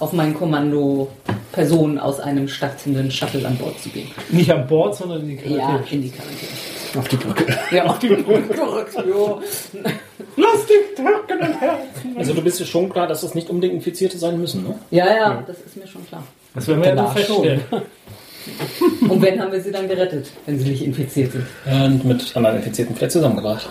auf 0.00 0.12
mein 0.12 0.34
Kommando 0.34 1.08
Personen 1.52 1.98
aus 1.98 2.18
einem 2.18 2.48
startenden 2.48 3.10
Shuttle 3.12 3.46
an 3.46 3.56
Bord 3.56 3.78
zu 3.80 3.90
gehen. 3.90 4.08
Nicht 4.30 4.50
an 4.52 4.66
Bord, 4.66 4.96
sondern 4.96 5.20
in 5.20 5.28
die 5.28 5.34
Ja, 5.54 5.66
Quarantäne. 5.66 5.86
in 5.92 6.02
die 6.02 6.10
Quarantäne. 6.10 6.50
Auf 6.96 7.08
die 7.08 7.16
Brücke. 7.16 7.46
Ja, 7.70 7.84
auf 7.86 7.98
die 7.98 8.08
Brücke 8.08 8.54
gerückt, 8.54 8.94
jo. 9.06 9.40
Lass 10.36 10.66
die 10.66 10.94
Türken 10.94 11.38
im 11.40 11.58
Herzen. 11.58 12.16
Also 12.16 12.34
du 12.34 12.42
bist 12.42 12.60
dir 12.60 12.66
schon 12.66 12.88
klar, 12.88 13.06
dass 13.06 13.22
das 13.22 13.34
nicht 13.34 13.50
unbedingt 13.50 13.74
Infizierte 13.74 14.18
sein 14.18 14.38
müssen, 14.40 14.62
ne? 14.62 14.78
Ja, 14.90 15.06
ja, 15.06 15.44
das 15.46 15.56
ist 15.60 15.76
mir 15.76 15.86
schon 15.86 16.06
klar. 16.06 16.22
Das 16.54 16.68
werden 16.68 16.82
wir 16.82 16.94
ja 16.94 17.06
feststellen. 17.06 17.62
Und 19.08 19.22
wenn 19.22 19.40
haben 19.40 19.52
wir 19.52 19.60
sie 19.60 19.72
dann 19.72 19.88
gerettet, 19.88 20.30
wenn 20.46 20.58
sie 20.58 20.68
nicht 20.70 20.84
infiziert 20.84 21.32
sind? 21.32 21.46
Und 21.66 22.04
mit 22.04 22.36
anderen 22.36 22.58
Infizierten 22.58 22.94
vielleicht 22.94 23.12
zusammengebracht. 23.12 23.68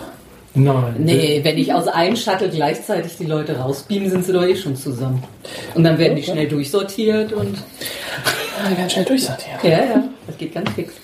Nein. 0.54 0.94
Nee, 0.98 1.40
wenn 1.42 1.58
ich 1.58 1.72
aus 1.72 1.88
einem 1.88 2.16
Shuttle 2.16 2.48
gleichzeitig 2.48 3.16
die 3.18 3.26
Leute 3.26 3.56
rausbeamen, 3.56 4.10
sind 4.10 4.24
sie 4.24 4.32
doch 4.32 4.44
eh 4.44 4.54
schon 4.54 4.76
zusammen. 4.76 5.22
Und 5.74 5.82
dann 5.82 5.98
werden 5.98 6.16
die 6.16 6.22
schnell 6.22 6.46
durchsortiert 6.46 7.32
und. 7.32 7.58
Wir 8.68 8.76
werden 8.76 8.90
schnell 8.90 9.04
durchsortieren. 9.04 9.58
Ja, 9.62 9.70
ja, 9.70 10.04
das 10.26 10.38
geht 10.38 10.54
ganz 10.54 10.70
fix. 10.70 10.94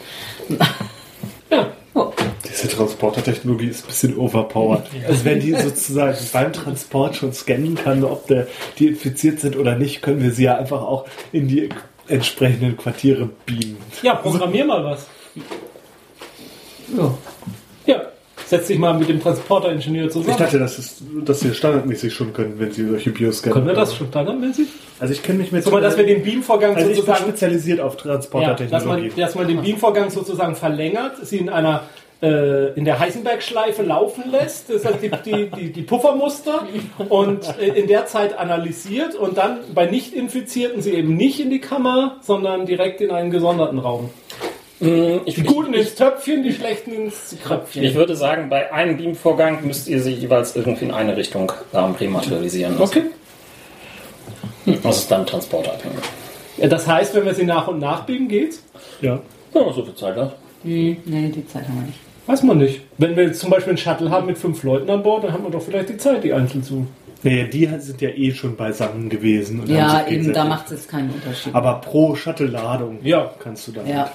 Oh. 1.94 2.12
Diese 2.48 2.68
Transportertechnologie 2.68 3.66
ist 3.66 3.84
ein 3.84 3.88
bisschen 3.88 4.16
overpowered. 4.16 4.84
Also 5.08 5.24
wenn 5.24 5.40
die 5.40 5.54
sozusagen 5.54 6.16
beim 6.32 6.52
Transport 6.52 7.16
schon 7.16 7.32
scannen 7.32 7.74
kann, 7.74 8.04
ob 8.04 8.26
der, 8.26 8.46
die 8.78 8.88
infiziert 8.88 9.40
sind 9.40 9.56
oder 9.56 9.76
nicht, 9.76 10.02
können 10.02 10.22
wir 10.22 10.30
sie 10.30 10.44
ja 10.44 10.56
einfach 10.56 10.82
auch 10.82 11.06
in 11.32 11.48
die 11.48 11.68
entsprechenden 12.06 12.76
Quartiere 12.76 13.30
beamen. 13.46 13.78
Ja, 14.02 14.14
programmier 14.14 14.64
mal 14.64 14.84
was. 14.84 15.06
Ja. 16.96 17.14
Ja, 17.86 18.02
setz 18.50 18.66
dich 18.66 18.78
mal 18.78 18.94
mit 18.94 19.08
dem 19.08 19.22
Transporteringenieur 19.22 20.06
Ich 20.06 20.12
zusammen. 20.12 20.36
dachte, 20.36 20.58
das 20.58 20.78
ist, 20.78 21.02
dass 21.24 21.38
sie 21.40 21.54
standardmäßig 21.54 22.12
schon 22.12 22.32
können, 22.32 22.54
wenn 22.58 22.72
sie 22.72 22.84
solche 22.84 23.10
Bioscannen 23.10 23.54
Können 23.54 23.66
wir 23.68 23.74
das 23.74 23.94
schon 23.94 24.08
standardmäßig? 24.08 24.66
Also 24.98 25.12
ich 25.14 25.22
kenne 25.22 25.38
mich 25.38 25.52
mit 25.52 25.62
Guck 25.62 25.72
mal, 25.72 25.80
dass 25.80 25.96
wir 25.96 26.04
den 26.04 26.24
Beamvorgang 26.24 26.74
also 26.74 26.90
ich 26.90 26.96
sozusagen 26.96 27.22
spezialisiert 27.22 27.80
auf 27.80 27.96
ja, 28.04 28.16
dass, 28.16 28.30
man, 28.32 28.42
Transportertechnologie. 28.42 29.12
dass 29.20 29.34
man 29.36 29.46
den 29.46 29.62
Beamvorgang 29.62 30.10
sozusagen 30.10 30.56
verlängert, 30.56 31.24
sie 31.24 31.38
in 31.38 31.48
einer 31.48 31.84
äh, 32.22 32.72
in 32.74 32.84
der 32.84 32.98
Heisenberg-Schleife 32.98 33.82
laufen 33.82 34.24
lässt, 34.30 34.68
das 34.68 34.84
heißt 34.84 34.98
die, 35.00 35.10
die, 35.24 35.50
die, 35.50 35.72
die 35.72 35.82
Puffermuster 35.82 36.66
und 37.08 37.46
äh, 37.58 37.68
in 37.68 37.86
der 37.86 38.06
Zeit 38.06 38.36
analysiert 38.36 39.14
und 39.14 39.38
dann 39.38 39.60
bei 39.74 39.86
Nicht-Infizierten 39.86 40.82
sie 40.82 40.90
eben 40.90 41.16
nicht 41.16 41.38
in 41.40 41.50
die 41.50 41.60
Kammer, 41.60 42.16
sondern 42.20 42.66
direkt 42.66 43.00
in 43.00 43.10
einen 43.10 43.30
gesonderten 43.30 43.78
Raum. 43.78 44.10
Ich, 44.80 45.34
Die 45.34 45.42
Guten 45.42 45.74
ins 45.74 45.94
Töpfchen, 45.94 46.42
die 46.42 46.52
Schlechten 46.54 46.92
ins 46.92 47.36
Kröpfchen. 47.44 47.82
ich 47.84 47.94
würde 47.94 48.16
sagen, 48.16 48.48
bei 48.48 48.72
einem 48.72 48.96
Beamvorgang 48.96 49.66
müsst 49.66 49.88
ihr 49.88 50.00
sie 50.00 50.12
jeweils 50.12 50.56
irgendwie 50.56 50.86
in 50.86 50.90
eine 50.90 51.16
Richtung 51.16 51.52
ähm, 51.74 51.92
rematerialisieren 52.00 52.78
lassen. 52.78 53.10
Okay. 54.66 54.76
Das 54.82 54.98
ist 55.00 55.10
dann 55.10 55.26
transportabhängig. 55.26 55.98
Ja, 56.56 56.68
das 56.68 56.86
heißt, 56.86 57.14
wenn 57.14 57.24
wir 57.26 57.34
sie 57.34 57.44
nach 57.44 57.68
und 57.68 57.78
nach 57.78 58.04
biegen, 58.06 58.28
geht's? 58.28 58.62
ja. 59.00 59.20
Ja, 59.52 59.72
so 59.72 59.82
viel 59.84 59.94
Zeit 59.96 60.16
hat. 60.16 60.36
Hm, 60.62 60.96
nee, 61.04 61.28
die 61.34 61.44
Zeit 61.46 61.64
haben 61.64 61.74
wir 61.80 61.86
nicht. 61.88 61.98
Weiß 62.26 62.42
man 62.44 62.58
nicht. 62.58 62.82
Wenn 62.98 63.16
wir 63.16 63.24
jetzt 63.24 63.40
zum 63.40 63.50
Beispiel 63.50 63.70
einen 63.72 63.78
Shuttle 63.78 64.10
haben 64.10 64.26
mit 64.26 64.38
fünf 64.38 64.62
Leuten 64.62 64.88
an 64.88 65.02
Bord, 65.02 65.24
dann 65.24 65.32
haben 65.32 65.42
wir 65.42 65.50
doch 65.50 65.60
vielleicht 65.62 65.88
die 65.88 65.96
Zeit, 65.96 66.22
die 66.22 66.32
einzeln 66.32 66.62
zu. 66.62 66.86
Nee, 67.24 67.44
die 67.48 67.66
sind 67.80 68.00
ja 68.00 68.10
eh 68.10 68.32
schon 68.32 68.54
beisammen 68.56 69.08
gewesen. 69.08 69.64
Ja, 69.66 70.06
eben, 70.06 70.32
da 70.32 70.44
macht 70.44 70.66
es 70.66 70.70
jetzt 70.72 70.88
keinen 70.88 71.10
Unterschied. 71.10 71.52
Aber 71.54 71.80
pro 71.80 72.14
Shuttle-Ladung 72.14 73.00
Ja. 73.02 73.32
kannst 73.42 73.66
du 73.68 73.72
dann. 73.72 73.86
Ja, 73.88 74.10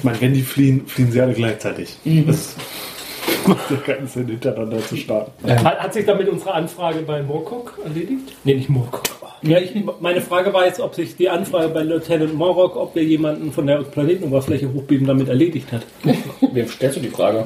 Ich 0.00 0.04
meine, 0.04 0.18
wenn 0.22 0.32
die 0.32 0.40
fliehen, 0.40 0.86
fliehen 0.86 1.12
sie 1.12 1.20
alle 1.20 1.34
gleichzeitig. 1.34 1.94
Mhm. 2.04 2.26
Das 2.26 2.56
macht 3.46 3.70
ja 3.70 3.76
keinen 3.76 4.06
Sinn, 4.06 4.28
hintereinander 4.28 4.80
zu 4.80 4.96
starten. 4.96 5.30
Hat, 5.46 5.78
hat 5.78 5.92
sich 5.92 6.06
damit 6.06 6.26
unsere 6.26 6.54
Anfrage 6.54 7.00
bei 7.02 7.22
Morcock 7.22 7.78
erledigt? 7.84 8.32
Nee, 8.44 8.54
nicht 8.54 8.70
Morcock. 8.70 9.02
Ja, 9.42 9.58
ich, 9.58 9.72
meine 10.00 10.22
Frage 10.22 10.54
war 10.54 10.64
jetzt, 10.64 10.80
ob 10.80 10.94
sich 10.94 11.16
die 11.16 11.28
Anfrage 11.28 11.68
bei 11.68 11.82
Lieutenant 11.82 12.34
Morrock, 12.34 12.76
ob 12.76 12.94
wir 12.94 13.04
jemanden 13.04 13.52
von 13.52 13.66
der 13.66 13.82
Planetenoberfläche 13.82 14.72
hochbeben, 14.72 15.06
damit 15.06 15.28
erledigt 15.28 15.70
hat. 15.70 15.82
Wem 16.52 16.66
stellst 16.66 16.96
du 16.96 17.00
die 17.00 17.08
Frage? 17.08 17.44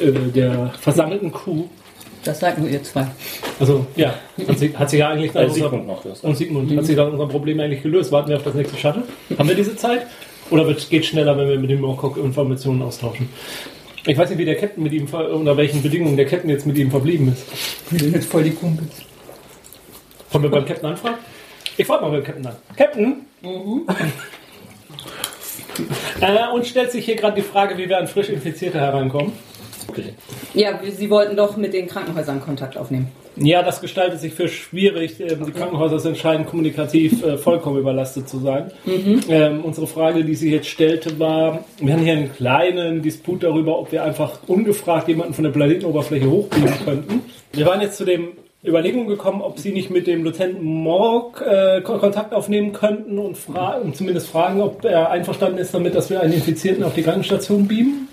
Äh, 0.00 0.12
der 0.32 0.72
versammelten 0.80 1.32
Crew. 1.32 1.64
Das 2.24 2.38
sagt 2.38 2.58
nur 2.60 2.68
ihr 2.68 2.82
zwei. 2.84 3.08
Also, 3.58 3.84
ja, 3.96 4.14
hat 4.46 4.58
sich, 4.60 4.78
hat 4.78 4.90
sich 4.90 5.00
ja 5.00 5.08
eigentlich 5.08 5.32
dann 5.32 5.46
Äh, 5.46 5.48
unser, 5.48 5.72
noch, 5.72 6.02
du 6.04 6.10
hast 6.10 6.22
und 6.22 6.36
Sigmund, 6.36 6.76
hat 6.76 6.84
sich 6.84 6.94
dann 6.94 7.10
unser 7.10 7.26
Problem 7.26 7.58
eigentlich 7.58 7.82
gelöst. 7.82 8.12
Warten 8.12 8.28
wir 8.28 8.36
auf 8.36 8.44
das 8.44 8.54
nächste 8.54 8.76
Shuttle? 8.76 9.02
Haben 9.36 9.48
wir 9.48 9.56
diese 9.56 9.74
Zeit? 9.76 10.06
Oder 10.52 10.66
wird, 10.66 10.88
geht 10.90 11.06
schneller, 11.06 11.36
wenn 11.38 11.48
wir 11.48 11.58
mit 11.58 11.70
dem 11.70 11.80
Mokok 11.80 12.18
Informationen 12.18 12.82
austauschen? 12.82 13.28
Ich 14.06 14.16
weiß 14.18 14.28
nicht, 14.30 14.38
wie 14.38 14.44
der 14.44 14.56
Captain 14.56 14.82
mit 14.82 14.92
ihm, 14.92 15.06
unter 15.06 15.56
welchen 15.56 15.80
Bedingungen 15.82 16.16
der 16.16 16.26
Captain 16.26 16.50
jetzt 16.50 16.66
mit 16.66 16.76
ihm 16.76 16.90
verblieben 16.90 17.32
ist. 17.32 17.44
Wir 17.90 18.00
sind 18.00 18.14
jetzt 18.14 18.30
voll 18.30 18.42
die 18.42 18.50
Kumpels. 18.50 18.90
Wollen 20.30 20.44
wir 20.44 20.50
beim 20.50 20.66
Captain 20.66 20.90
anfragen? 20.90 21.16
Ich 21.76 21.86
frage 21.86 22.02
mal 22.02 22.10
beim 22.10 22.22
Captain 22.24 22.46
an. 22.46 22.56
Captain? 22.76 23.16
äh, 26.20 26.48
und 26.52 26.66
stellt 26.66 26.90
sich 26.92 27.04
hier 27.06 27.16
gerade 27.16 27.36
die 27.36 27.42
Frage, 27.46 27.78
wie 27.78 27.88
wir 27.88 27.96
an 27.98 28.06
frisch 28.08 28.28
Infizierte 28.28 28.78
herankommen. 28.78 29.32
Ja, 30.54 30.82
wir- 30.82 30.92
Sie 30.92 31.08
wollten 31.08 31.34
doch 31.36 31.56
mit 31.56 31.72
den 31.72 31.86
Krankenhäusern 31.86 32.40
Kontakt 32.40 32.76
aufnehmen. 32.76 33.08
Ja, 33.36 33.62
das 33.62 33.80
gestaltet 33.80 34.20
sich 34.20 34.34
für 34.34 34.48
schwierig. 34.48 35.18
Ähm, 35.20 35.46
Die 35.46 35.52
Krankenhäuser 35.52 35.98
sind 35.98 36.12
entscheidend 36.12 36.48
kommunikativ 36.48 37.24
äh, 37.24 37.38
vollkommen 37.38 37.78
überlastet 37.78 38.28
zu 38.28 38.38
sein. 38.40 38.70
Ähm, 39.28 39.60
unsere 39.64 39.86
Frage, 39.86 40.24
die 40.24 40.34
sie 40.34 40.50
jetzt 40.52 40.68
stellte, 40.68 41.18
war, 41.18 41.64
wir 41.78 41.92
haben 41.94 42.02
hier 42.02 42.12
einen 42.12 42.32
kleinen 42.32 43.00
Disput 43.02 43.42
darüber, 43.42 43.78
ob 43.78 43.90
wir 43.92 44.04
einfach 44.04 44.38
ungefragt 44.46 45.08
jemanden 45.08 45.32
von 45.34 45.44
der 45.44 45.50
Planetenoberfläche 45.50 46.30
hochbiegen 46.30 46.72
könnten. 46.84 47.22
Wir 47.52 47.66
waren 47.66 47.80
jetzt 47.80 47.96
zu 47.96 48.04
dem 48.04 48.28
Überlegung 48.64 49.08
gekommen, 49.08 49.42
ob 49.42 49.58
sie 49.58 49.72
nicht 49.72 49.90
mit 49.90 50.06
dem 50.06 50.22
Lieutenant 50.22 50.62
Morg 50.62 51.42
äh, 51.44 51.80
Ko- 51.80 51.98
Kontakt 51.98 52.32
aufnehmen 52.32 52.72
könnten 52.72 53.18
und, 53.18 53.36
fra 53.36 53.78
und 53.78 53.96
zumindest 53.96 54.28
fragen, 54.28 54.60
ob 54.60 54.84
er 54.84 55.10
einverstanden 55.10 55.58
ist 55.58 55.74
damit, 55.74 55.94
dass 55.96 56.10
wir 56.10 56.20
einen 56.20 56.34
Infizierten 56.34 56.84
auf 56.84 56.94
die 56.94 57.02
Krankenstation 57.02 57.66
beamen. 57.66 58.08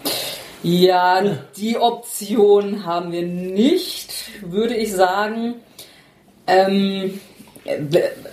Ja, 0.63 1.21
die 1.57 1.77
Option 1.77 2.85
haben 2.85 3.11
wir 3.11 3.21
nicht, 3.21 4.11
würde 4.41 4.75
ich 4.75 4.93
sagen. 4.93 5.55
Ähm, 6.47 7.19
äh, 7.65 7.77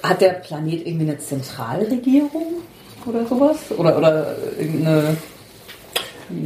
hat 0.02 0.20
der 0.20 0.30
Planet 0.30 0.86
irgendwie 0.86 1.10
eine 1.10 1.18
Zentralregierung 1.18 2.62
oder 3.04 3.26
sowas? 3.26 3.58
Oder, 3.76 3.96
oder 3.96 4.36
irgendeine. 4.58 5.16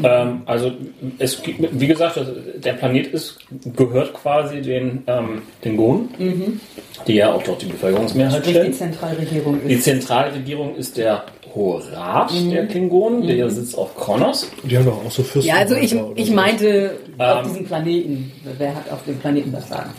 Ähm, 0.02 0.42
also 0.44 0.72
es 1.18 1.40
wie 1.46 1.86
gesagt, 1.86 2.20
der 2.56 2.74
Planet 2.74 3.06
ist, 3.14 3.38
gehört 3.76 4.12
quasi 4.12 4.60
den, 4.60 5.04
ähm, 5.06 5.42
den 5.64 5.76
Gonen, 5.78 6.60
die 7.06 7.14
ja 7.14 7.32
auch 7.32 7.42
dort 7.42 7.62
die 7.62 7.66
Bevölkerungsmehrheit 7.66 8.42
Sprich, 8.42 8.46
die 8.46 8.60
stellen. 8.60 8.74
Zentralregierung 8.74 9.60
Die 9.66 9.74
ist. 9.74 9.84
Zentralregierung 9.84 10.76
ist 10.76 10.98
der 10.98 11.24
Hohe 11.54 11.82
Rat 11.92 12.32
der 12.50 12.66
Klingonen, 12.66 13.26
der 13.26 13.50
sitzt 13.50 13.76
auf 13.76 13.96
Kronos. 13.96 14.50
Die 14.64 14.76
haben 14.76 14.86
doch 14.86 15.04
auch 15.04 15.10
so 15.10 15.22
Fürsten. 15.22 15.48
Ja, 15.48 15.56
also 15.56 15.74
ich, 15.74 15.94
ich 16.14 16.26
so. 16.28 16.32
meinte 16.34 16.96
auf 17.18 17.38
Ähm. 17.38 17.48
diesem 17.48 17.66
Planeten. 17.66 18.32
Wer 18.58 18.74
hat 18.74 18.90
auf 18.90 19.04
dem 19.04 19.18
Planeten 19.18 19.52
das 19.52 19.68
Sagen? 19.68 19.90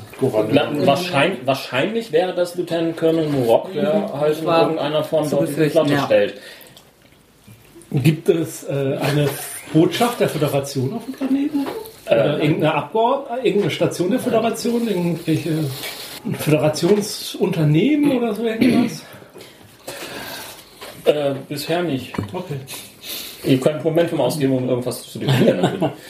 Na, 0.52 0.70
wahrscheinlich, 0.86 1.40
wahrscheinlich 1.46 2.12
wäre 2.12 2.34
das 2.34 2.56
Lieutenant 2.56 2.98
Colonel 2.98 3.28
Murok, 3.30 3.74
der 3.74 4.12
halt 4.20 4.40
in 4.40 4.46
irgendeiner 4.46 5.04
Form 5.04 5.28
zu 5.28 5.38
dort 5.38 5.50
die 5.50 5.70
Flotte 5.70 5.94
ja. 5.94 6.06
stellt. 6.06 6.34
Gibt 7.92 8.30
es 8.30 8.64
äh, 8.64 8.98
eine 9.02 9.28
Botschaft 9.74 10.20
der 10.20 10.30
Föderation 10.30 10.94
auf 10.94 11.06
dem 11.06 11.14
Planeten? 11.14 11.66
Oder 12.06 12.42
irgendeine 12.42 12.74
Abgeordnete, 12.74 13.48
irgendeine 13.48 13.72
Station 13.72 14.12
der 14.12 14.20
Föderation? 14.20 14.88
Irgendwelche 14.88 15.66
Föderationsunternehmen 16.40 18.12
oder 18.18 18.34
so 18.34 18.44
irgendwas? 18.44 19.04
Äh, 21.06 21.36
bisher 21.48 21.84
nicht. 21.84 22.14
Okay. 22.34 22.56
Ihr 23.44 23.60
könnt 23.60 23.84
Momentum 23.84 24.22
ausgeben, 24.22 24.54
um 24.54 24.70
irgendwas 24.70 25.04
zu 25.04 25.20
definieren. 25.20 25.92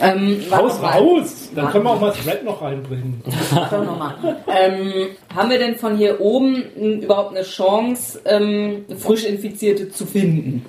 Ähm, 0.00 0.44
warte 0.48 0.64
Raus, 0.64 0.80
mal. 0.80 0.90
raus! 0.92 1.48
Dann 1.54 1.70
können 1.70 1.84
wir 1.84 1.90
auch 1.90 2.00
mal 2.00 2.12
Thread 2.12 2.44
noch 2.44 2.62
reinbringen. 2.62 3.20
Doch 3.50 3.84
noch 3.84 3.98
mal. 3.98 4.36
ähm, 4.46 5.08
haben 5.34 5.50
wir 5.50 5.58
denn 5.58 5.74
von 5.76 5.96
hier 5.96 6.20
oben 6.20 6.62
überhaupt 7.02 7.36
eine 7.36 7.44
Chance, 7.44 8.20
ähm, 8.24 8.84
frisch 8.96 9.24
Infizierte 9.24 9.90
zu 9.90 10.06
finden? 10.06 10.64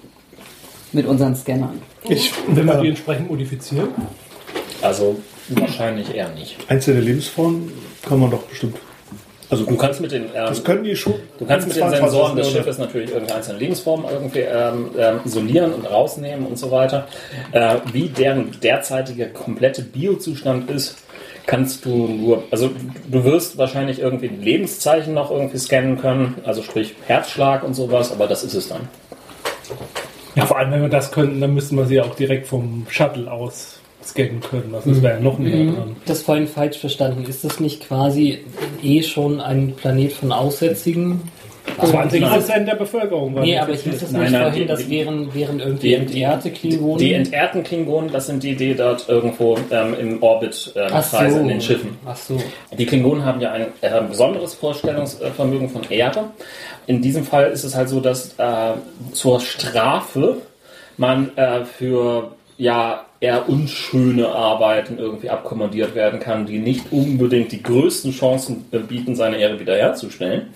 Mit 0.93 1.05
unseren 1.05 1.35
Scannern. 1.35 1.79
Ich, 2.07 2.31
Wenn 2.47 2.65
wir 2.65 2.81
die 2.81 2.87
entsprechend 2.89 3.29
modifizieren. 3.29 3.89
Also 4.81 5.19
wahrscheinlich 5.49 6.15
eher 6.15 6.29
nicht. 6.29 6.55
einzelne 6.67 7.01
Lebensformen 7.01 7.71
kann 8.07 8.19
man 8.19 8.31
doch 8.31 8.41
bestimmt. 8.43 8.77
Also 9.49 9.65
Du 9.65 9.75
kannst 9.77 9.99
mit 9.99 10.11
den, 10.11 10.25
ähm, 10.25 10.29
das 10.47 10.63
können 10.63 10.83
die 10.83 10.95
schon. 10.95 11.15
du 11.39 11.45
kannst 11.45 11.67
mit 11.67 11.75
den 11.75 11.81
22 11.81 12.11
Sensoren 12.11 12.35
des 12.37 12.51
Schiffes 12.51 12.77
natürlich 12.77 13.09
irgendeine 13.09 13.37
einzelne 13.37 13.59
Lebensform 13.59 14.05
irgendwie 14.09 14.39
ähm, 14.39 14.91
ähm, 14.97 15.19
isolieren 15.25 15.73
und 15.73 15.85
rausnehmen 15.85 16.45
und 16.45 16.57
so 16.59 16.69
weiter. 16.69 17.07
Äh, 17.51 17.77
wie 17.91 18.09
deren 18.09 18.59
derzeitiger 18.61 19.25
komplette 19.25 19.81
Biozustand 19.81 20.69
ist, 20.69 20.97
kannst 21.47 21.85
du 21.85 21.89
nur, 21.89 22.43
also 22.51 22.69
du 23.09 23.23
wirst 23.23 23.57
wahrscheinlich 23.57 23.99
irgendwie 23.99 24.27
Lebenszeichen 24.27 25.15
noch 25.15 25.31
irgendwie 25.31 25.57
scannen 25.57 25.99
können, 25.99 26.35
also 26.45 26.61
sprich 26.61 26.93
Herzschlag 27.07 27.63
und 27.63 27.73
sowas, 27.73 28.11
aber 28.11 28.27
das 28.27 28.43
ist 28.43 28.53
es 28.53 28.69
dann. 28.69 28.87
Ja, 30.35 30.45
vor 30.45 30.59
allem, 30.59 30.71
wenn 30.71 30.81
wir 30.83 30.89
das 30.89 31.11
könnten, 31.11 31.41
dann 31.41 31.55
müssten 31.55 31.75
wir 31.75 31.85
sie 31.85 32.01
auch 32.01 32.13
direkt 32.13 32.45
vom 32.45 32.85
Shuttle 32.89 33.31
aus 33.31 33.78
scannen 34.03 34.39
können. 34.41 34.73
Also 34.73 34.91
das 34.91 35.01
wäre 35.01 35.15
ja 35.15 35.19
noch 35.19 35.37
näher 35.39 35.71
dran. 35.73 35.95
Das 36.05 36.21
vorhin 36.23 36.47
falsch 36.47 36.77
verstanden. 36.77 37.25
Ist 37.29 37.43
das 37.43 37.59
nicht 37.59 37.85
quasi 37.87 38.39
eh 38.83 39.03
schon 39.03 39.41
ein 39.41 39.73
Planet 39.75 40.11
von 40.13 40.31
Aussätzigen? 40.31 41.21
20 41.79 42.23
Prozent 42.25 42.67
der 42.67 42.75
Bevölkerung 42.75 43.35
waren 43.35 43.43
Nee, 43.43 43.57
aber 43.59 43.69
infiziert. 43.71 43.93
hieß 43.95 44.03
es 44.03 44.11
nicht 44.11 44.31
nein, 44.31 44.41
vorhin, 44.41 44.67
das 44.67 44.89
wären, 44.89 45.33
wären 45.35 45.59
irgendwie 45.59 45.87
die- 45.89 45.93
entehrte 45.93 46.51
Klingonen? 46.51 46.97
Die 46.97 47.13
entehrten 47.13 47.63
Klingonen, 47.63 48.11
das 48.11 48.25
sind 48.25 48.41
die, 48.43 48.55
die 48.55 48.73
dort 48.73 49.07
irgendwo 49.07 49.55
ähm, 49.69 49.93
im 49.99 50.23
Orbit 50.23 50.73
ähm, 50.75 50.87
Ach 50.91 51.03
so. 51.03 51.17
kreisen 51.17 51.41
in 51.41 51.47
den 51.47 51.61
Schiffen. 51.61 51.91
Ach 52.05 52.15
so. 52.15 52.37
Die 52.77 52.85
Klingonen 52.85 53.23
haben 53.23 53.39
ja 53.39 53.51
ein 53.51 53.67
äh, 53.81 54.01
besonderes 54.09 54.55
Vorstellungsvermögen 54.55 55.69
von 55.69 55.83
Ehre. 55.89 56.31
In 56.87 57.01
diesem 57.03 57.23
Fall 57.23 57.51
ist 57.51 57.63
es 57.63 57.75
halt 57.75 57.87
so, 57.89 57.99
dass 57.99 58.33
äh, 58.39 58.73
zur 59.13 59.39
Strafe 59.39 60.37
man 60.97 61.37
äh, 61.37 61.65
für 61.65 62.31
ja 62.59 63.05
eher 63.21 63.49
unschöne 63.49 64.27
Arbeiten 64.29 64.99
irgendwie 64.99 65.29
abkommandiert 65.29 65.95
werden 65.95 66.19
kann, 66.19 66.45
die 66.45 66.59
nicht 66.59 66.91
unbedingt 66.91 67.51
die 67.51 67.63
größten 67.63 68.11
Chancen 68.11 68.65
äh, 68.71 68.79
bieten, 68.79 69.15
seine 69.15 69.37
Ehre 69.37 69.59
wiederherzustellen. 69.59 70.53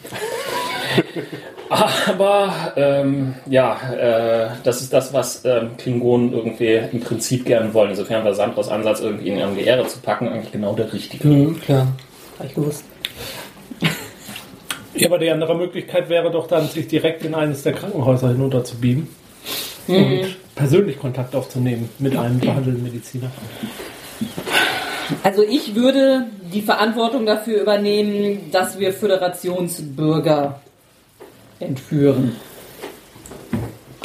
Aber 1.70 2.74
ähm, 2.76 3.34
ja, 3.50 3.78
äh, 3.94 4.50
das 4.64 4.82
ist 4.82 4.94
das, 4.94 5.12
was 5.14 5.44
ähm, 5.44 5.72
Klingonen 5.78 6.32
irgendwie 6.34 6.80
im 6.92 7.00
Prinzip 7.00 7.46
gerne 7.46 7.74
wollen. 7.74 7.92
Insofern 7.92 8.24
war 8.24 8.36
Sandros 8.36 8.70
Ansatz, 8.70 9.00
irgendwie 9.00 9.30
in 9.30 9.56
die 9.56 9.64
Ehre 9.64 9.88
zu 9.88 10.00
packen, 10.00 10.28
eigentlich 10.28 10.52
genau 10.52 10.76
der 10.76 10.94
richtige. 10.94 11.24
Hm, 11.24 11.60
klar. 11.62 11.88
Hab 12.38 12.46
ich 12.46 12.54
gewusst. 12.54 12.86
Ja, 14.94 15.08
aber 15.08 15.18
die 15.18 15.32
andere 15.32 15.56
Möglichkeit 15.56 16.10
wäre 16.10 16.30
doch 16.30 16.48
dann, 16.48 16.68
sich 16.68 16.88
direkt 16.88 17.26
in 17.26 17.34
eines 17.34 17.64
der 17.64 17.74
Krankenhäuser 17.74 18.30
hinunter 18.30 18.64
beamen 19.88 20.20
und 20.20 20.56
persönlich 20.56 21.00
Kontakt 21.00 21.36
aufzunehmen 21.36 21.90
mit 22.00 22.16
einem 22.16 22.40
behandelnden 22.40 22.84
Mediziner. 22.84 23.32
Also 25.24 25.44
ich 25.44 25.76
würde 25.76 26.28
die 26.54 26.62
Verantwortung 26.62 27.26
dafür 27.26 27.62
übernehmen, 27.62 28.52
dass 28.52 28.80
wir 28.80 28.94
Föderationsbürger 28.94 30.62
entführen. 31.60 32.36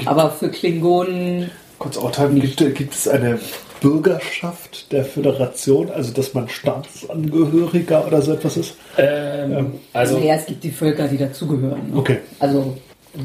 Aber 0.04 0.30
für 0.30 0.50
Klingonen 0.50 1.50
Kurz 1.78 1.96
aufteilen, 1.96 2.40
gibt, 2.40 2.56
gibt 2.74 2.94
es 2.94 3.06
eine 3.06 3.38
Bürgerschaft 3.80 4.90
der 4.90 5.04
Föderation, 5.04 5.90
also 5.90 6.12
dass 6.12 6.34
man 6.34 6.48
Staatsangehöriger 6.48 8.04
oder 8.06 8.20
so 8.20 8.32
etwas 8.32 8.56
ist? 8.56 8.76
Ähm, 8.96 9.74
also 9.92 10.18
naja, 10.18 10.34
es 10.34 10.46
gibt 10.46 10.64
die 10.64 10.72
Völker, 10.72 11.06
die 11.06 11.16
dazugehören. 11.16 11.90
Ne? 11.90 11.96
Okay. 11.96 12.18
Also 12.40 12.76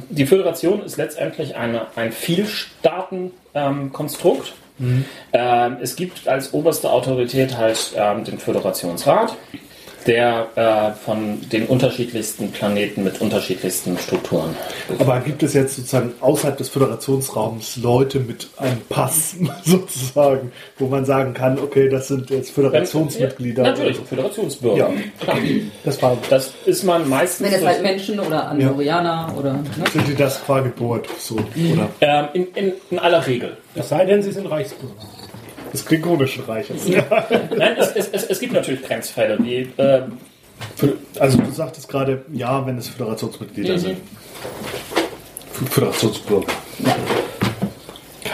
die 0.09 0.25
Föderation 0.25 0.83
ist 0.83 0.97
letztendlich 0.97 1.55
eine, 1.55 1.85
ein 1.95 2.11
Vielstaaten-Konstrukt. 2.11 4.53
Ähm, 5.31 5.77
es 5.81 5.95
gibt 5.95 6.27
als 6.27 6.53
oberste 6.53 6.91
Autorität 6.91 7.57
halt 7.57 7.93
ähm, 7.95 8.23
den 8.23 8.39
Föderationsrat, 8.39 9.35
der 10.07 10.47
äh, 10.55 10.91
von 11.05 11.41
den 11.51 11.65
unterschiedlichsten 11.65 12.51
Planeten 12.51 13.03
mit 13.03 13.21
unterschiedlichsten 13.21 13.97
Strukturen. 13.97 14.55
Aber 14.99 15.19
gibt 15.19 15.43
es 15.43 15.53
jetzt 15.53 15.75
sozusagen 15.75 16.13
außerhalb 16.21 16.57
des 16.57 16.69
Föderationsraums 16.69 17.77
Leute 17.77 18.19
mit 18.19 18.49
einem 18.57 18.81
Pass 18.89 19.35
sozusagen, 19.63 20.51
wo 20.77 20.87
man 20.87 21.05
sagen 21.05 21.33
kann, 21.33 21.59
okay, 21.59 21.89
das 21.89 22.07
sind 22.07 22.29
jetzt 22.29 22.51
Föderationsmitglieder? 22.51 23.63
Ja, 23.63 23.69
natürlich, 23.71 23.97
oder 23.97 24.07
Föderationsbürger. 24.07 24.77
Ja. 24.77 25.35
Das 25.83 26.01
war, 26.01 26.17
Das 26.29 26.53
ist 26.65 26.83
man 26.83 27.07
meistens. 27.09 27.47
wenn 27.47 27.53
es 27.53 27.65
halt 27.65 27.81
Menschen 27.81 28.19
oder 28.19 28.47
Andorianer 28.49 29.33
oder 29.37 29.53
ne? 29.53 29.63
sind 29.91 30.07
die 30.07 30.15
das 30.15 30.43
qua 30.43 30.59
Geburt 30.59 31.07
so? 31.19 31.35
Oder 31.35 31.89
ähm, 32.01 32.25
in, 32.33 32.47
in, 32.53 32.73
in 32.91 32.99
aller 32.99 33.25
Regel. 33.25 33.57
Es 33.75 33.89
sei 33.89 34.05
denn, 34.05 34.21
sie 34.21 34.31
sind 34.31 34.45
Reichsbürger. 34.47 34.93
Des 35.73 35.85
Klingonischen 35.85 36.43
Reiches? 36.45 36.87
Nein, 37.57 37.75
es, 37.77 37.87
es, 37.95 38.07
es, 38.09 38.23
es 38.25 38.39
gibt 38.39 38.53
natürlich 38.53 38.81
Grenzfälle, 38.83 39.37
die 39.37 39.69
äh, 39.77 40.03
Also 41.19 41.37
du 41.39 41.51
sagtest 41.51 41.89
gerade, 41.89 42.23
ja, 42.31 42.65
wenn 42.65 42.77
es 42.77 42.87
Föderationsmitglieder 42.87 43.77
sind. 43.77 43.97
F- 45.53 45.69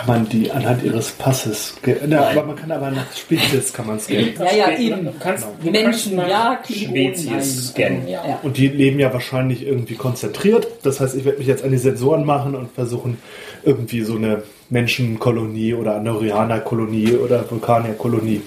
Föderationsbürger. 0.05 0.19
man 0.19 0.29
die 0.29 0.51
anhand 0.51 0.83
ihres 0.83 1.11
Passes. 1.11 1.75
Na, 2.07 2.29
aber 2.29 2.43
man 2.43 2.55
kann 2.55 2.71
aber 2.71 2.91
nach 2.91 3.11
Spezies 3.15 3.73
kann 3.73 3.87
man 3.87 3.99
scannen. 3.99 4.33
Ja, 4.37 4.69
ja, 4.69 4.77
eben. 4.77 5.05
Du 5.05 5.13
kannst, 5.19 5.45
du 5.63 5.69
Menschen, 5.71 6.15
kannst 6.15 6.15
nach 6.15 6.27
ja, 6.29 6.59
Spezies 6.63 7.69
scannen, 7.69 8.07
ja. 8.07 8.39
Und 8.43 8.57
die 8.57 8.67
leben 8.67 8.99
ja 8.99 9.13
wahrscheinlich 9.13 9.65
irgendwie 9.65 9.95
konzentriert. 9.95 10.67
Das 10.83 10.99
heißt, 10.99 11.15
ich 11.15 11.25
werde 11.25 11.39
mich 11.39 11.47
jetzt 11.47 11.63
an 11.63 11.71
die 11.71 11.77
Sensoren 11.77 12.25
machen 12.25 12.55
und 12.55 12.71
versuchen, 12.71 13.17
irgendwie 13.63 14.01
so 14.01 14.15
eine 14.15 14.43
Menschenkolonie 14.69 15.73
oder 15.73 15.95
Andorianer-Kolonie 15.95 17.13
oder 17.13 17.49
Vulkanier-Kolonie 17.49 18.41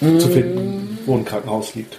zu 0.00 0.28
finden, 0.28 0.98
wo 1.06 1.16
ein 1.16 1.24
Krankenhaus 1.24 1.74
liegt. 1.74 1.98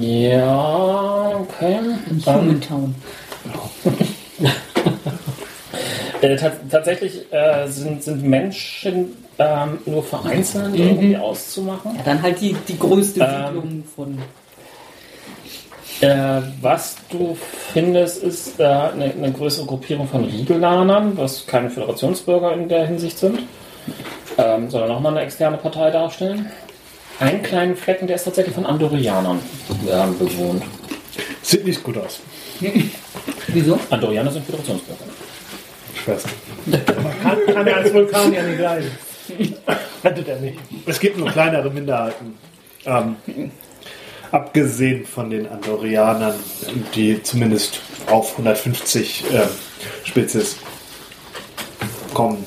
Ja, 0.00 1.32
okay. 1.40 1.78
Ähm, 2.10 2.22
Humantown. 2.26 2.94
Äh, 6.30 6.36
ta 6.36 6.52
tatsächlich 6.70 7.32
äh, 7.32 7.66
sind, 7.68 8.02
sind 8.02 8.22
Menschen 8.22 9.16
ähm, 9.38 9.78
nur 9.86 10.02
vereinzelt 10.02 10.74
irgendwie 10.74 11.16
auszumachen. 11.16 11.94
Ja, 11.96 12.02
dann 12.04 12.22
halt 12.22 12.40
die, 12.40 12.54
die 12.68 12.78
größte 12.78 13.20
Ähm. 13.20 13.54
Siedlung 13.54 13.84
von. 13.94 14.18
Äh, 16.02 16.42
was 16.60 16.96
du 17.10 17.36
findest, 17.72 18.22
ist 18.22 18.60
äh, 18.60 18.64
eine, 18.64 19.12
eine 19.12 19.32
größere 19.32 19.64
Gruppierung 19.64 20.06
von 20.06 20.24
Riegelanern, 20.24 21.16
was 21.16 21.46
keine 21.46 21.70
Föderationsbürger 21.70 22.52
in 22.52 22.68
der 22.68 22.86
Hinsicht 22.86 23.16
sind, 23.16 23.40
ähm, 24.36 24.68
sondern 24.68 24.90
nochmal 24.90 25.12
eine 25.12 25.24
externe 25.24 25.56
Partei 25.56 25.90
darstellen. 25.90 26.50
Einen 27.18 27.42
kleinen 27.42 27.76
Flecken, 27.76 28.06
der 28.06 28.16
ist 28.16 28.24
tatsächlich 28.24 28.54
von 28.54 28.66
Andorianern 28.66 29.38
ähm, 29.90 30.18
bewohnt. 30.18 30.62
Sieht 31.40 31.64
nicht 31.64 31.82
gut 31.82 31.96
aus. 31.96 32.20
Wieso? 33.48 33.78
Andorianer 33.88 34.30
sind 34.30 34.44
Föderationsbürger. 34.44 35.04
Schwerst. 36.06 36.28
Kann, 37.22 37.38
kann 37.52 37.66
er 37.66 37.76
als 37.78 37.92
Vulkanier 37.92 38.42
nicht 38.44 38.60
leiden. 38.60 38.90
Rettet 40.04 40.28
er 40.28 40.38
nicht. 40.38 40.58
Es 40.86 41.00
gibt 41.00 41.18
nur 41.18 41.28
kleinere 41.30 41.68
Minderheiten. 41.68 42.38
Ähm, 42.84 43.16
abgesehen 44.30 45.04
von 45.04 45.30
den 45.30 45.48
Andorianern, 45.48 46.34
die 46.94 47.20
zumindest 47.22 47.80
auf 48.06 48.32
150 48.32 49.24
ähm, 49.32 49.40
Spezies 50.04 50.58
kommen. 52.14 52.44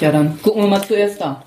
Ja, 0.00 0.12
dann 0.12 0.40
gucken 0.40 0.62
wir 0.62 0.68
mal 0.68 0.82
zuerst 0.82 1.20
da. 1.20 1.42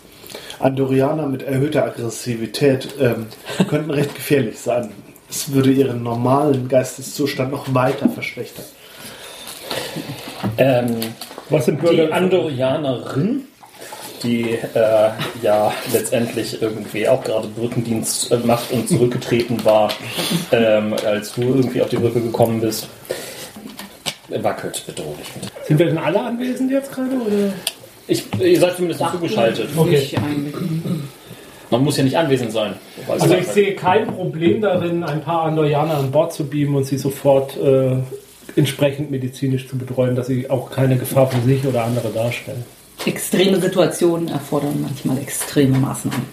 Andorianer 0.59 1.27
mit 1.27 1.43
erhöhter 1.43 1.85
Aggressivität 1.85 2.95
ähm, 2.99 3.27
könnten 3.69 3.91
recht 3.91 4.15
gefährlich 4.15 4.59
sein. 4.59 4.91
Es 5.29 5.53
würde 5.53 5.71
ihren 5.71 6.03
normalen 6.03 6.67
Geisteszustand 6.67 7.51
noch 7.51 7.73
weiter 7.73 8.09
verschlechtern. 8.09 8.65
Ähm, 10.57 10.97
Was 11.49 11.65
sind 11.65 11.81
die 11.81 11.87
Bürger? 11.87 12.13
Andorianerin, 12.13 13.41
die 14.23 14.51
äh, 14.51 15.09
ja 15.41 15.73
letztendlich 15.93 16.61
irgendwie 16.61 17.07
auch 17.07 17.23
gerade 17.23 17.47
Brückendienst 17.47 18.31
äh, 18.31 18.37
macht 18.37 18.71
und 18.71 18.87
zurückgetreten 18.87 19.63
war, 19.65 19.91
ähm, 20.51 20.95
als 21.05 21.33
du 21.33 21.41
irgendwie 21.41 21.81
auf 21.81 21.89
die 21.89 21.97
Brücke 21.97 22.21
gekommen 22.21 22.61
bist, 22.61 22.87
wackelt 24.29 24.83
bedrohlich. 24.85 25.27
Sind 25.67 25.79
wir 25.79 25.87
denn 25.87 25.97
alle 25.97 26.21
anwesend 26.21 26.71
jetzt 26.71 26.91
gerade? 26.91 27.15
Oder? 27.15 27.53
Ich, 28.07 28.23
ihr 28.39 28.59
seid 28.59 28.75
zumindest 28.75 29.03
zugeschaltet. 29.11 29.69
Okay. 29.75 30.09
Man 31.71 31.83
muss 31.83 31.97
ja 31.97 32.03
nicht 32.03 32.17
anwesend 32.17 32.51
sein. 32.51 32.73
Also 33.07 33.33
ich 33.33 33.47
sehe 33.47 33.73
kein 33.73 34.07
Problem 34.07 34.61
darin, 34.61 35.03
ein 35.03 35.21
paar 35.21 35.43
Andorianer 35.43 35.97
an 35.97 36.11
Bord 36.11 36.31
zu 36.31 36.45
beamen 36.45 36.75
und 36.75 36.85
sie 36.85 36.97
sofort 36.97 37.57
äh, 37.57 37.97
entsprechend 38.55 39.11
medizinisch 39.11 39.67
zu 39.67 39.77
betreuen, 39.77 40.15
dass 40.15 40.27
sie 40.27 40.49
auch 40.49 40.71
keine 40.71 40.97
Gefahr 40.97 41.29
für 41.29 41.41
sich 41.41 41.65
oder 41.65 41.83
andere 41.83 42.09
darstellen. 42.09 42.63
Extreme 43.05 43.59
Situationen 43.59 44.29
erfordern 44.29 44.81
manchmal 44.81 45.17
extreme 45.17 45.77
Maßnahmen. 45.77 46.25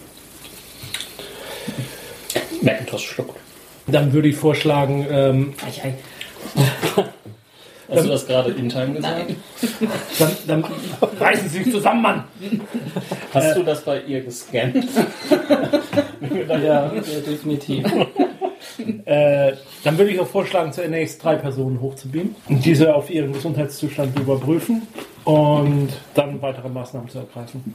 Macintosh 2.62 3.06
schluckt. 3.06 3.38
Dann 3.86 4.12
würde 4.12 4.28
ich 4.28 4.36
vorschlagen, 4.36 5.06
ähm, 5.10 5.54
Ei, 5.64 5.88
ei. 5.88 5.94
Hast 7.90 8.04
du 8.06 8.08
das 8.08 8.26
gerade 8.26 8.52
in 8.52 8.68
Time 8.68 8.94
gesagt? 8.94 9.28
Nein. 9.28 9.36
dann, 10.18 10.36
dann 10.46 10.64
reißen 11.20 11.48
Sie 11.48 11.62
sich 11.62 11.72
zusammen, 11.72 12.02
Mann! 12.02 12.24
Hast 13.34 13.56
du 13.56 13.62
das 13.62 13.82
bei 13.82 14.00
ihr 14.02 14.22
gescannt? 14.22 14.86
Ja, 16.48 16.58
ja 16.62 16.88
definitiv. 17.26 17.84
Äh, 19.04 19.52
dann 19.84 19.98
würde 19.98 20.10
ich 20.12 20.20
auch 20.20 20.26
vorschlagen, 20.26 20.72
zunächst 20.72 21.22
drei 21.22 21.36
Personen 21.36 21.80
hochzubeamen 21.80 22.34
und 22.48 22.64
diese 22.64 22.94
auf 22.94 23.10
ihren 23.10 23.32
Gesundheitszustand 23.32 24.18
überprüfen 24.18 24.82
und 25.24 25.88
dann 26.14 26.40
weitere 26.42 26.68
Maßnahmen 26.68 27.08
zu 27.08 27.18
ergreifen. 27.18 27.74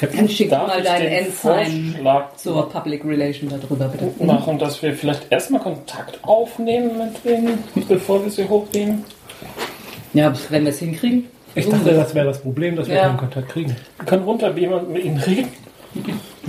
Dann 0.00 0.28
schick 0.30 0.50
mal 0.50 0.82
deinen 0.82 1.08
Ensign 1.08 1.92
Vorschlag 1.92 2.36
zur 2.36 2.68
Public 2.70 3.04
Relation 3.04 3.50
darüber, 3.50 3.86
bitte. 3.88 4.24
machen, 4.24 4.58
dass 4.58 4.80
wir 4.82 4.94
vielleicht 4.94 5.30
erstmal 5.30 5.60
Kontakt 5.60 6.18
aufnehmen 6.22 6.96
mit 6.96 7.24
denen, 7.24 7.58
bevor 7.88 8.24
wir 8.24 8.30
sie 8.30 8.48
hochnehmen? 8.48 9.04
Ja, 10.14 10.32
wenn 10.48 10.64
wir 10.64 10.70
es 10.70 10.78
hinkriegen. 10.78 11.26
Ich 11.54 11.68
dachte, 11.68 11.92
das 11.92 12.14
wäre 12.14 12.26
das 12.26 12.40
Problem, 12.40 12.76
dass 12.76 12.88
wir 12.88 12.94
Ja. 12.94 13.08
keinen 13.08 13.18
Kontakt 13.18 13.48
kriegen. 13.50 13.76
Wir 13.98 14.06
können 14.06 14.22
runterbeamen 14.24 14.78
und 14.78 14.90
mit 14.92 15.04
ihnen 15.04 15.18
reden. 15.18 15.48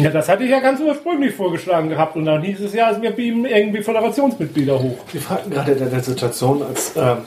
Ja, 0.02 0.10
das 0.10 0.28
hatte 0.30 0.44
ich 0.44 0.50
ja 0.50 0.60
ganz 0.60 0.80
ursprünglich 0.80 1.34
vorgeschlagen 1.36 1.90
gehabt 1.90 2.16
und 2.16 2.26
dann 2.26 2.42
hieß 2.42 2.60
es 2.62 2.74
ja, 2.74 3.00
wir 3.02 3.12
beamen 3.12 3.46
irgendwie 3.46 3.84
Föderationsmitglieder 3.84 4.82
hoch. 4.82 4.98
Wir 5.12 5.22
fragten 5.22 5.52
gerade 5.52 5.74
in 5.74 5.90
der 5.92 6.04
Situation, 6.04 6.64
als 6.64 6.94
ähm, 6.96 7.18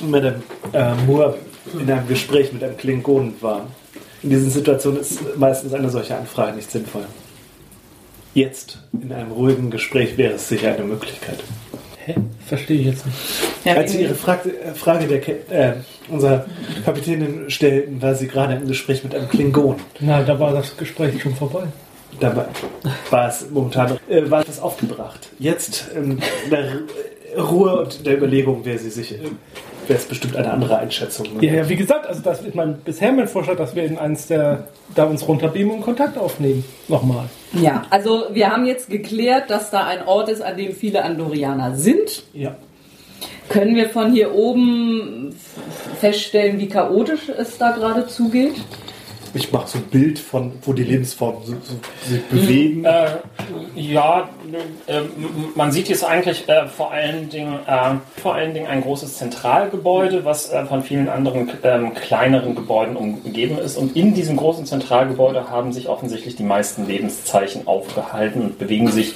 Madame 0.00 0.42
äh, 0.72 0.94
Moore 1.06 1.36
in 1.78 1.90
einem 1.90 2.08
Gespräch 2.08 2.52
mit 2.52 2.64
einem 2.64 2.76
Klingonen 2.76 3.34
war. 3.40 3.66
In 4.22 4.30
diesen 4.30 4.50
Situationen 4.50 5.00
ist 5.00 5.36
meistens 5.36 5.72
eine 5.74 5.90
solche 5.90 6.16
Anfrage 6.16 6.56
nicht 6.56 6.70
sinnvoll. 6.70 7.04
Jetzt, 8.34 8.78
in 9.00 9.12
einem 9.12 9.32
ruhigen 9.32 9.70
Gespräch, 9.70 10.16
wäre 10.16 10.34
es 10.34 10.48
sicher 10.48 10.74
eine 10.74 10.84
Möglichkeit. 10.84 11.38
Hä? 12.04 12.14
Verstehe 12.46 12.80
ich 12.80 12.86
jetzt 12.86 13.06
nicht. 13.06 13.18
Ja, 13.64 13.74
Als 13.74 13.92
Sie 13.92 14.02
Ihre 14.02 14.14
Frage, 14.14 14.50
äh, 14.50 14.74
Frage 14.74 15.06
der 15.06 15.20
Ke 15.20 15.32
äh, 15.50 15.72
unserer 16.08 16.46
Kapitänin 16.84 17.50
stellten, 17.50 18.00
war 18.00 18.14
sie 18.14 18.28
gerade 18.28 18.54
im 18.54 18.66
Gespräch 18.66 19.04
mit 19.04 19.14
einem 19.14 19.28
Klingonen. 19.28 19.80
Na, 20.00 20.22
da 20.22 20.38
war 20.40 20.52
das 20.52 20.76
Gespräch 20.76 21.20
schon 21.22 21.34
vorbei. 21.34 21.64
Dabei 22.20 22.46
war 23.10 23.28
es 23.28 23.48
momentan 23.50 23.98
äh, 24.08 24.30
war 24.30 24.44
das 24.44 24.60
aufgebracht. 24.60 25.28
Jetzt 25.38 25.88
in 25.94 26.20
der 26.50 26.80
Ruhe 27.36 27.80
und 27.80 28.06
der 28.06 28.16
Überlegung 28.16 28.64
wäre 28.64 28.78
sie 28.78 28.90
sich, 28.90 29.12
äh, 29.14 29.18
wäre 29.86 29.98
es 29.98 30.06
bestimmt 30.06 30.36
eine 30.36 30.50
andere 30.50 30.78
Einschätzung. 30.78 31.26
Ja, 31.40 31.52
ja, 31.52 31.68
wie 31.68 31.76
gesagt, 31.76 32.06
also 32.06 32.20
das 32.22 32.42
ist 32.42 32.54
mein 32.54 32.78
bisher 32.78 33.12
mein 33.12 33.28
Vorschlag, 33.28 33.56
dass 33.56 33.74
wir 33.74 33.84
in 33.84 33.98
eins 33.98 34.26
der 34.26 34.68
da 34.94 35.04
uns 35.04 35.26
runterbeamen 35.28 35.76
und 35.76 35.82
Kontakt 35.82 36.18
aufnehmen. 36.18 36.64
Nochmal. 36.88 37.28
Ja, 37.52 37.84
also 37.90 38.26
wir 38.32 38.50
haben 38.50 38.66
jetzt 38.66 38.90
geklärt, 38.90 39.50
dass 39.50 39.70
da 39.70 39.86
ein 39.86 40.06
Ort 40.06 40.28
ist, 40.28 40.42
an 40.42 40.56
dem 40.56 40.74
viele 40.74 41.04
Andorianer 41.04 41.76
sind. 41.76 42.24
Ja. 42.32 42.56
Können 43.48 43.76
wir 43.76 43.88
von 43.88 44.12
hier 44.12 44.34
oben 44.34 45.34
feststellen, 46.00 46.58
wie 46.58 46.68
chaotisch 46.68 47.30
es 47.30 47.56
da 47.56 47.72
gerade 47.72 48.06
zugeht? 48.06 48.54
Ich 49.34 49.52
mache 49.52 49.68
so 49.68 49.78
ein 49.78 49.84
Bild 49.84 50.18
von, 50.18 50.52
wo 50.62 50.72
die 50.72 50.84
Lebensformen 50.84 51.44
so, 51.44 51.52
so, 51.62 51.74
sich 52.08 52.22
bewegen. 52.24 52.84
Äh, 52.84 53.06
ja, 53.74 54.28
äh, 54.86 55.00
man 55.54 55.72
sieht 55.72 55.88
jetzt 55.88 56.04
eigentlich 56.04 56.48
äh, 56.48 56.66
vor 56.66 56.90
allen 56.90 57.28
Dingen 57.28 57.58
äh, 57.66 57.94
vor 58.20 58.34
allen 58.34 58.54
Dingen 58.54 58.66
ein 58.66 58.80
großes 58.80 59.18
Zentralgebäude, 59.18 60.24
was 60.24 60.50
äh, 60.50 60.64
von 60.66 60.82
vielen 60.82 61.08
anderen 61.08 61.50
ähm, 61.62 61.94
kleineren 61.94 62.54
Gebäuden 62.54 62.96
umgeben 62.96 63.58
ist. 63.58 63.76
Und 63.76 63.96
in 63.96 64.14
diesem 64.14 64.36
großen 64.36 64.66
Zentralgebäude 64.66 65.50
haben 65.50 65.72
sich 65.72 65.88
offensichtlich 65.88 66.36
die 66.36 66.44
meisten 66.44 66.86
Lebenszeichen 66.86 67.66
aufgehalten 67.66 68.42
und 68.42 68.58
bewegen 68.58 68.90
sich 68.90 69.14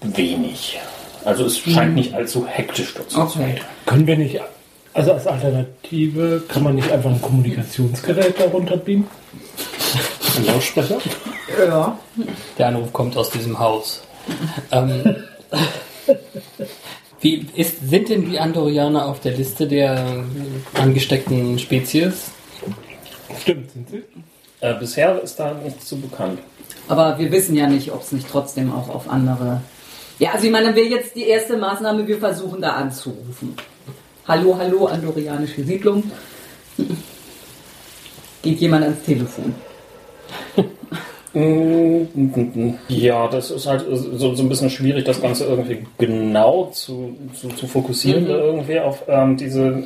wenig. 0.00 0.78
Also 1.24 1.44
es 1.44 1.58
scheint 1.58 1.94
nicht 1.94 2.14
allzu 2.14 2.46
hektisch 2.46 2.94
dort 2.94 3.10
zu 3.10 3.26
sein. 3.26 3.58
Können 3.84 4.06
wir 4.06 4.16
nicht, 4.16 4.40
also 4.96 5.12
als 5.12 5.26
Alternative, 5.26 6.42
kann 6.48 6.62
man 6.62 6.74
nicht 6.74 6.90
einfach 6.90 7.10
ein 7.10 7.20
Kommunikationsgerät 7.20 8.40
darunter 8.40 8.78
beamen? 8.78 9.06
Ein 10.38 10.46
Lautsprecher. 10.46 10.98
Ja. 11.58 11.98
Der 12.58 12.68
Anruf 12.68 12.92
kommt 12.92 13.16
aus 13.16 13.30
diesem 13.30 13.58
Haus. 13.58 14.02
Ähm, 14.72 15.16
wie 17.20 17.46
ist, 17.54 17.88
sind 17.88 18.08
denn 18.08 18.30
die 18.30 18.38
Andorianer 18.38 19.06
auf 19.06 19.20
der 19.20 19.32
Liste 19.32 19.66
der 19.66 20.24
angesteckten 20.74 21.58
Spezies? 21.58 22.30
Stimmt, 23.40 23.70
sind 23.70 23.90
sie? 23.90 24.02
Äh, 24.60 24.74
bisher 24.74 25.22
ist 25.22 25.38
da 25.38 25.52
nichts 25.52 25.86
zu 25.86 26.00
bekannt. 26.00 26.38
Aber 26.88 27.18
wir 27.18 27.30
wissen 27.30 27.54
ja 27.54 27.66
nicht, 27.66 27.92
ob 27.92 28.02
es 28.02 28.12
nicht 28.12 28.28
trotzdem 28.30 28.72
auch 28.72 28.88
auf 28.88 29.10
andere. 29.10 29.60
Ja, 30.18 30.30
also 30.32 30.46
ich 30.46 30.52
meine, 30.52 30.68
dann 30.68 30.76
wäre 30.76 30.86
jetzt 30.86 31.14
die 31.14 31.24
erste 31.24 31.58
Maßnahme, 31.58 32.06
wir 32.06 32.18
versuchen 32.18 32.62
da 32.62 32.72
anzurufen. 32.72 33.56
Hallo, 34.28 34.56
hallo, 34.58 34.86
andorianische 34.86 35.62
Siedlung. 35.62 36.02
Geht 38.42 38.60
jemand 38.60 38.82
ans 38.82 39.02
Telefon? 39.04 39.54
Ja, 42.88 43.28
das 43.28 43.52
ist 43.52 43.66
halt 43.66 43.84
so, 43.88 44.34
so 44.34 44.42
ein 44.42 44.48
bisschen 44.48 44.70
schwierig, 44.70 45.04
das 45.04 45.22
Ganze 45.22 45.44
irgendwie 45.44 45.86
genau 45.96 46.70
zu, 46.72 47.16
zu, 47.40 47.48
zu 47.50 47.68
fokussieren, 47.68 48.26
irgendwie 48.26 48.80
auf 48.80 49.04
ähm, 49.06 49.36
diese 49.36 49.84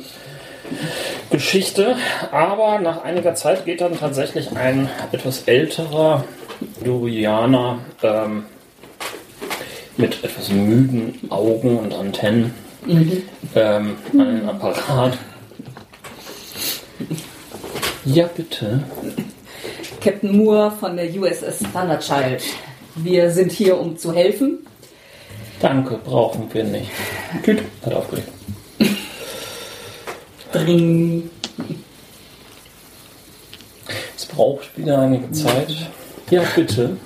Geschichte, 1.29 1.95
aber 2.31 2.79
nach 2.79 3.03
einiger 3.03 3.35
Zeit 3.35 3.65
geht 3.65 3.81
dann 3.81 3.99
tatsächlich 3.99 4.55
ein 4.55 4.89
etwas 5.11 5.43
älterer 5.43 6.23
Dorianer 6.83 7.77
ähm, 8.01 8.45
mit 9.97 10.23
etwas 10.23 10.49
müden 10.49 11.29
Augen 11.29 11.77
und 11.77 11.93
Antennen 11.93 12.70
ähm, 12.87 13.95
an 14.13 14.35
den 14.35 14.49
Apparat. 14.49 15.17
Ja, 18.05 18.27
bitte. 18.27 18.83
Captain 19.99 20.35
Moore 20.35 20.71
von 20.71 20.95
der 20.95 21.05
USS 21.13 21.59
Thunderchild. 21.71 22.43
Wir 22.95 23.29
sind 23.31 23.51
hier, 23.51 23.79
um 23.79 23.97
zu 23.97 24.13
helfen. 24.13 24.65
Danke, 25.59 25.99
brauchen 26.03 26.51
wir 26.51 26.63
nicht. 26.63 26.89
Tüt, 27.43 27.61
hat 27.85 27.93
aufgelegt. 27.93 28.27
Dring. 30.51 31.29
Es 34.17 34.25
braucht 34.25 34.75
wieder 34.77 34.99
einige 34.99 35.31
Zeit. 35.31 35.91
Ja, 36.31 36.41
bitte. 36.55 36.97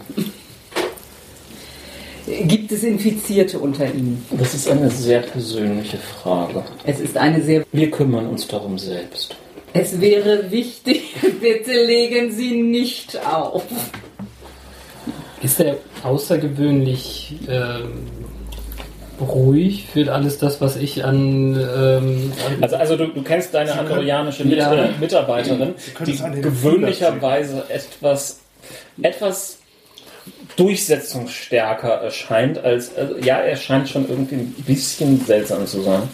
Gibt 2.25 2.71
es 2.71 2.83
Infizierte 2.83 3.59
unter 3.59 3.85
Ihnen? 3.85 4.25
Das 4.31 4.53
ist 4.53 4.69
eine 4.69 4.89
sehr 4.89 5.19
persönliche 5.19 5.97
Frage. 5.97 6.63
Es 6.83 6.99
ist 6.99 7.17
eine 7.17 7.41
sehr. 7.41 7.63
Wir 7.71 7.91
kümmern 7.91 8.27
uns 8.27 8.47
darum 8.47 8.79
selbst. 8.79 9.35
Es 9.73 9.99
wäre 10.01 10.49
wichtig, 10.51 11.15
bitte 11.41 11.71
legen 11.85 12.31
Sie 12.31 12.61
nicht 12.61 13.19
auf. 13.25 13.63
Ist 15.43 15.59
er 15.59 15.77
außergewöhnlich 16.03 17.35
ähm, 17.47 18.07
ruhig 19.21 19.85
für 19.93 20.11
alles 20.11 20.39
das, 20.39 20.61
was 20.61 20.77
ich 20.77 21.05
an. 21.05 21.53
Ähm, 21.55 22.31
an 22.47 22.63
Also, 22.63 22.75
also 22.77 22.97
du, 22.97 23.07
du 23.07 23.21
kennst 23.21 23.53
deine 23.53 23.73
andorianische 23.77 24.45
Mit 24.45 24.57
Ja. 24.57 24.89
Mitarbeiterin, 24.99 25.75
können 25.93 26.05
die 26.05 26.11
es 26.11 26.21
an 26.21 26.31
den 26.31 26.41
gewöhnlicherweise 26.41 27.65
etwas, 27.69 28.39
etwas 29.01 29.59
durchsetzungsstärker 30.55 31.89
erscheint 31.89 32.57
als. 32.57 32.95
Also, 32.95 33.17
ja, 33.17 33.37
er 33.37 33.55
scheint 33.55 33.89
schon 33.89 34.09
irgendwie 34.09 34.35
ein 34.35 34.63
bisschen 34.65 35.23
seltsam 35.25 35.65
zu 35.67 35.81
sein. 35.81 36.09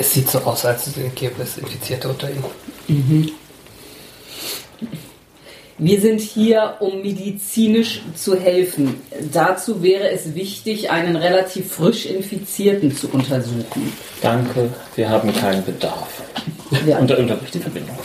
es 0.00 0.14
sieht 0.14 0.30
so 0.30 0.38
aus, 0.38 0.64
als 0.64 0.90
gäbe 1.14 1.42
es 1.42 1.58
Infizierte 1.58 2.08
unter 2.08 2.28
ihm. 2.30 2.42
Wir 5.76 6.00
sind 6.00 6.20
hier, 6.20 6.76
um 6.80 7.02
medizinisch 7.02 8.02
zu 8.14 8.38
helfen. 8.38 8.96
Dazu 9.32 9.82
wäre 9.82 10.10
es 10.10 10.34
wichtig, 10.34 10.90
einen 10.90 11.16
relativ 11.16 11.72
frisch 11.72 12.06
Infizierten 12.06 12.96
zu 12.96 13.08
untersuchen. 13.10 13.92
Danke, 14.22 14.70
wir 14.96 15.08
haben 15.08 15.34
keinen 15.34 15.64
Bedarf. 15.64 16.22
Ja. 16.86 17.00
Da 17.00 17.16
unterbricht 17.16 17.54
die 17.54 17.58
Verbindung. 17.58 17.98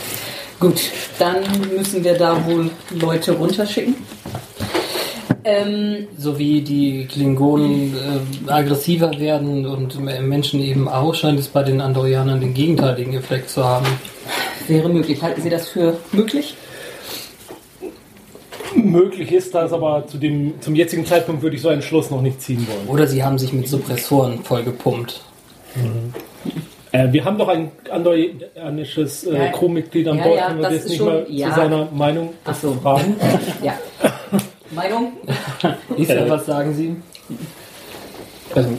Gut, 0.58 0.80
dann 1.18 1.42
müssen 1.76 2.02
wir 2.02 2.14
da 2.16 2.44
wohl 2.46 2.70
Leute 2.90 3.32
runterschicken. 3.32 3.94
Ähm, 5.44 6.08
So 6.18 6.38
wie 6.38 6.62
die 6.62 7.06
Klingonen 7.06 7.94
äh, 7.94 8.50
aggressiver 8.50 9.18
werden 9.20 9.66
und 9.66 10.00
Menschen 10.00 10.60
eben 10.60 10.88
auch, 10.88 11.14
scheint 11.14 11.38
es 11.38 11.48
bei 11.48 11.62
den 11.62 11.80
Andorianern 11.80 12.40
den 12.40 12.54
gegenteiligen 12.54 13.14
Effekt 13.14 13.50
zu 13.50 13.64
haben. 13.64 13.86
wäre 14.66 14.88
möglich. 14.88 15.22
Halten 15.22 15.42
Sie 15.42 15.50
das 15.50 15.68
für 15.68 15.98
möglich? 16.12 16.56
Möglich 18.74 19.32
ist 19.32 19.54
das, 19.54 19.72
aber 19.72 20.06
zu 20.06 20.18
dem, 20.18 20.54
zum 20.60 20.74
jetzigen 20.74 21.06
Zeitpunkt 21.06 21.42
würde 21.42 21.56
ich 21.56 21.62
so 21.62 21.68
einen 21.68 21.82
Schluss 21.82 22.10
noch 22.10 22.20
nicht 22.22 22.42
ziehen 22.42 22.66
wollen. 22.68 22.88
Oder 22.88 23.06
sie 23.06 23.22
haben 23.22 23.38
sich 23.38 23.52
mit 23.52 23.68
Suppressoren 23.68 24.42
vollgepumpt. 24.42 25.20
Äh, 26.96 27.12
wir 27.12 27.24
haben 27.24 27.36
doch 27.38 27.48
ein 27.48 27.70
andorianisches 27.90 29.24
äh, 29.24 29.34
Ja. 29.34 29.48
Crewmitglied 29.52 30.08
an 30.08 30.18
Ja, 30.18 30.24
Bord. 30.24 30.38
ja, 30.38 30.46
Können 30.48 30.60
wir 30.60 30.70
das 30.70 30.84
nicht 30.86 30.96
schon- 30.96 31.06
mal 31.06 31.26
ja. 31.28 31.48
zu 31.50 31.54
seiner 31.56 31.88
Meinung 31.92 32.34
Ach 32.44 32.54
so. 32.54 32.72
fragen? 32.74 33.16
Ja. 33.62 33.74
Meinung? 34.70 35.12
Ist 35.96 36.10
Äh, 36.10 36.28
was 36.28 36.46
sagen 36.46 36.74
Sie? 36.74 36.96
Ähm, 38.56 38.78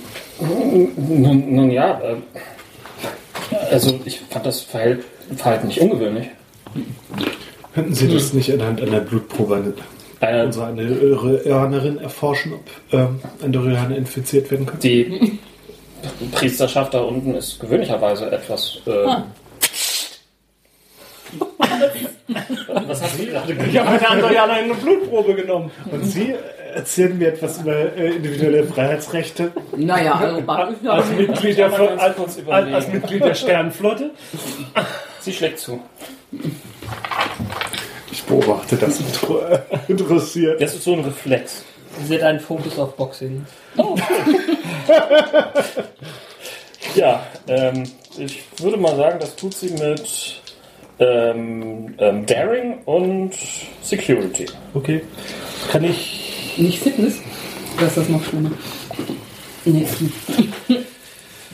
nun, 1.10 1.56
nun 1.56 1.72
ja, 1.72 2.00
äh, 2.02 2.16
also 3.72 4.00
ich 4.06 4.20
fand 4.30 4.46
das 4.46 4.62
Verhalten 4.62 5.68
nicht 5.68 5.80
ungewöhnlich. 5.82 6.28
Könnten 7.74 7.94
Sie 7.94 8.08
das 8.08 8.34
nicht 8.34 8.52
anhand 8.54 8.82
einer 8.82 9.00
Blutprobe 9.02 9.74
Äh, 10.20 10.46
unserer 10.46 10.68
Andorianerin 10.68 12.00
erforschen, 12.00 12.54
ob 12.54 12.64
ähm, 12.92 13.20
Andorianer 13.44 13.96
infiziert 13.96 14.50
werden 14.52 14.66
können? 14.66 14.80
die 14.82 15.40
Priesterschaft 16.32 16.94
da 16.94 17.02
unten 17.02 17.36
ist 17.36 17.60
gewöhnlicherweise 17.60 18.32
etwas. 18.32 18.80
Äh, 18.86 18.92
Was 22.88 23.02
hast 23.02 23.20
du 23.20 23.26
gerade 23.26 23.54
Ich 23.54 23.78
habe 23.78 23.90
eine 23.90 24.10
Andorianer 24.10 24.54
eine 24.54 24.74
Blutprobe 24.74 25.36
genommen. 25.36 25.72
Und 25.92 26.06
Sie 26.06 26.36
erzählen 26.74 27.18
mir 27.18 27.30
etwas 27.30 27.60
über 27.60 27.96
äh, 27.96 28.16
individuelle 28.16 28.64
Freiheitsrechte? 28.64 29.52
Naja, 29.76 30.14
also 30.14 30.90
Als 30.90 31.10
Mitglied 31.10 31.58
der, 31.58 31.74
als, 32.00 32.18
als, 32.48 32.88
Mitglied 32.90 33.24
der 33.24 33.36
Sternenflotte. 33.36 34.12
Sie 35.20 35.34
schlägt 35.34 35.60
zu. 35.60 35.80
Ich 38.12 38.24
beobachte 38.24 38.76
das 38.76 39.00
äh, 39.00 39.60
interessiert. 39.88 40.62
Das 40.62 40.76
ist 40.76 40.84
so 40.84 40.94
ein 40.94 41.02
Reflex. 41.02 41.64
Sie 42.06 42.16
hat 42.16 42.24
einen 42.24 42.40
Fokus 42.40 42.78
auf 42.78 42.96
Boxing. 42.96 43.46
Ja, 46.96 47.26
ähm, 47.48 47.84
ich 48.18 48.44
würde 48.58 48.78
mal 48.78 48.96
sagen, 48.96 49.20
das 49.20 49.36
tut 49.36 49.54
sie 49.54 49.70
mit 49.70 50.42
ähm, 51.00 51.94
ähm, 52.00 52.26
Daring 52.26 52.80
und 52.86 53.34
Security. 53.84 54.48
Okay. 54.74 55.02
Kann 55.72 55.84
ich. 55.84 56.56
nicht 56.58 56.80
Fitness? 56.80 57.20
Oder 57.78 57.88
ist 57.88 57.98
das 57.98 58.10
noch 58.10 58.24
schlimmer? 58.24 58.52
Nee. 59.66 59.86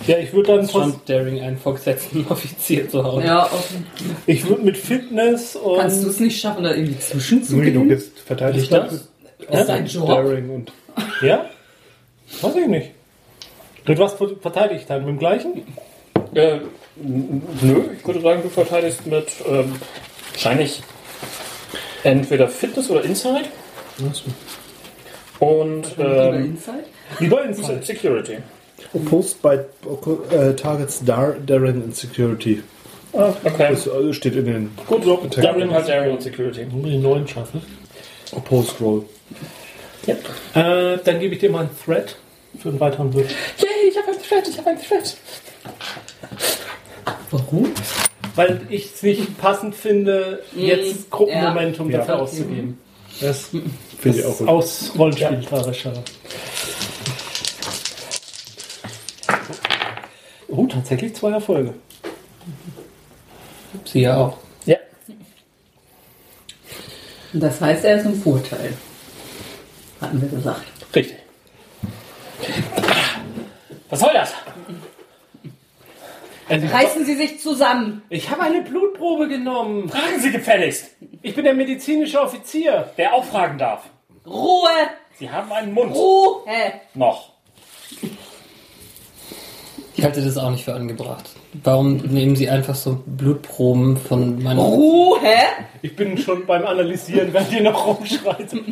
Ja, 0.07 0.17
ich 0.17 0.33
würde 0.33 0.57
dann. 0.57 0.67
Schon 0.67 0.95
Daring 1.05 1.39
einen 1.39 1.57
vorgesetzten 1.57 2.25
Offizier 2.29 2.89
zu 2.89 3.05
hauen. 3.05 3.23
Ja, 3.23 3.45
okay. 3.45 3.83
Ich 4.25 4.45
würde 4.49 4.63
mit 4.63 4.75
Fitness 4.75 5.55
und. 5.55 5.79
Kannst 5.79 6.03
du 6.03 6.09
es 6.09 6.19
nicht 6.19 6.41
schaffen, 6.41 6.63
da 6.65 6.73
irgendwie 6.73 6.99
zwischenzugehen? 6.99 7.89
ist 7.89 8.19
verteidigt 8.19 8.69
das? 8.69 8.93
Ist 8.93 9.09
dein 9.69 9.85
Job? 9.85 10.07
Daring 10.07 10.49
und 10.49 10.73
Ja? 11.21 11.45
Weiß 12.41 12.55
ich 12.55 12.67
nicht. 12.67 12.91
Mit 13.85 13.99
was 13.99 14.13
verteidigt 14.13 14.89
dann? 14.89 15.01
Mit 15.01 15.09
dem 15.09 15.19
gleichen? 15.19 15.63
Äh, 16.33 16.59
nö, 16.95 17.81
ich 17.97 18.05
würde 18.05 18.21
sagen, 18.21 18.41
du 18.43 18.49
verteidigst 18.49 19.05
mit 19.05 19.27
ähm, 19.47 19.75
wahrscheinlich 20.31 20.81
entweder 22.03 22.47
Fitness 22.47 22.89
oder 22.89 23.03
Insight. 23.03 23.49
Und 25.39 25.97
Lieber 25.97 26.33
ähm, 26.33 26.45
Inside? 26.45 26.83
Lieber 27.19 27.43
Insight. 27.43 27.85
Security. 27.85 28.37
Opposed 28.93 29.41
by 29.41 29.59
äh, 30.31 30.53
Targets 30.53 31.03
Dar 31.03 31.33
Daring 31.45 31.83
and 31.83 31.95
Security. 31.95 32.63
Ah, 33.13 33.33
okay. 33.43 33.67
Das 33.69 33.87
äh, 33.87 34.13
steht 34.13 34.35
in 34.35 34.45
den 34.45 34.71
Gut, 34.87 35.03
so. 35.03 35.17
Daring 35.41 35.71
hat 35.71 35.87
Daring 35.87 36.13
und 36.13 36.21
Security. 36.21 36.65
Muss 36.65 36.87
ich 36.87 36.93
einen 36.93 37.03
neuen 37.03 37.27
schaffen. 37.27 37.61
Opposed 38.31 38.79
Roll. 38.81 39.05
Ja. 40.05 40.15
Äh, 40.93 40.99
dann 41.03 41.19
gebe 41.19 41.33
ich 41.35 41.39
dir 41.39 41.49
mal 41.49 41.61
einen 41.61 41.69
Thread 41.85 42.15
für 42.59 42.69
einen 42.69 42.79
weiteren 42.79 43.13
Würfel. 43.13 43.35
Yay, 43.57 43.89
ich 43.89 43.97
habe 43.97 44.11
ein 44.11 44.17
Thread, 44.21 44.47
ich 44.47 44.57
habe 44.57 44.69
ein 44.71 44.81
Thread. 44.81 45.17
Warum? 47.31 47.71
Weil 48.35 48.61
ich 48.69 48.85
es 48.93 49.03
nicht 49.03 49.37
passend 49.37 49.75
finde, 49.75 50.43
jetzt 50.55 51.09
Gruppenmomentum 51.11 51.89
Ja. 51.89 51.99
dafür 51.99 52.15
Ja. 52.15 52.21
auszugeben. 52.21 52.79
Das 53.21 53.49
Finde 53.99 54.19
ich 54.19 54.25
auch 54.25 54.31
ist 54.31 54.37
gut. 54.39 54.47
aus 54.47 54.91
Rollenspieltarischer. 54.97 55.93
Oh, 60.47 60.65
tatsächlich 60.67 61.15
zwei 61.15 61.31
Erfolge. 61.31 61.73
Sie 63.85 64.01
ja 64.01 64.17
auch. 64.17 64.37
Ja. 64.65 64.77
Das 67.33 67.59
heißt, 67.59 67.83
er 67.85 67.97
ist 67.97 68.05
im 68.05 68.21
Vorteil. 68.21 68.73
Hatten 69.99 70.21
wir 70.21 70.29
gesagt. 70.29 70.63
Richtig. 70.95 71.17
Was 73.89 73.99
soll 73.99 74.11
das? 74.13 74.33
Reißen 76.49 77.05
Sie 77.05 77.15
sich 77.15 77.39
zusammen. 77.39 78.01
Ich 78.09 78.29
habe 78.29 78.41
eine 78.43 78.61
Blutprobe 78.61 79.27
genommen. 79.27 79.89
Fragen 79.89 80.19
Sie 80.19 80.31
gefälligst, 80.31 80.91
Ich 81.21 81.35
bin 81.35 81.45
der 81.45 81.53
medizinische 81.53 82.21
Offizier. 82.21 82.91
wer 82.95 83.13
auch 83.13 83.23
fragen 83.23 83.57
darf. 83.57 83.83
Ruhe! 84.25 84.69
Sie 85.19 85.29
haben 85.29 85.51
einen 85.51 85.73
Mund. 85.73 85.93
Ruhe! 85.95 86.41
Noch. 86.93 87.29
Ich 89.95 90.03
halte 90.03 90.21
das 90.23 90.37
auch 90.37 90.49
nicht 90.49 90.65
für 90.65 90.73
angebracht. 90.73 91.29
Warum 91.63 91.97
nehmen 91.97 92.35
Sie 92.35 92.49
einfach 92.49 92.75
so 92.75 93.01
Blutproben 93.05 93.95
von 93.97 94.41
meiner... 94.41 94.61
Ruhe! 94.61 95.19
Ich 95.81 95.95
bin 95.95 96.17
schon 96.17 96.45
beim 96.45 96.65
Analysieren, 96.65 97.31
während 97.31 97.51
ihr 97.53 97.61
noch 97.61 97.85
rumschreit. 97.87 98.51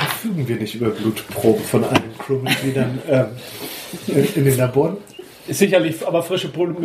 Verfügen 0.00 0.48
wir 0.48 0.56
nicht 0.56 0.74
über 0.74 0.90
Blutproben 0.90 1.64
von 1.64 1.84
allen 1.84 2.16
Crewmitgliedern 2.18 2.98
ähm, 3.08 3.26
in, 4.06 4.34
in 4.34 4.44
den 4.44 4.56
Laboren? 4.56 4.96
Sicherlich, 5.48 6.06
aber 6.06 6.22
frische 6.22 6.48
Blut. 6.48 6.76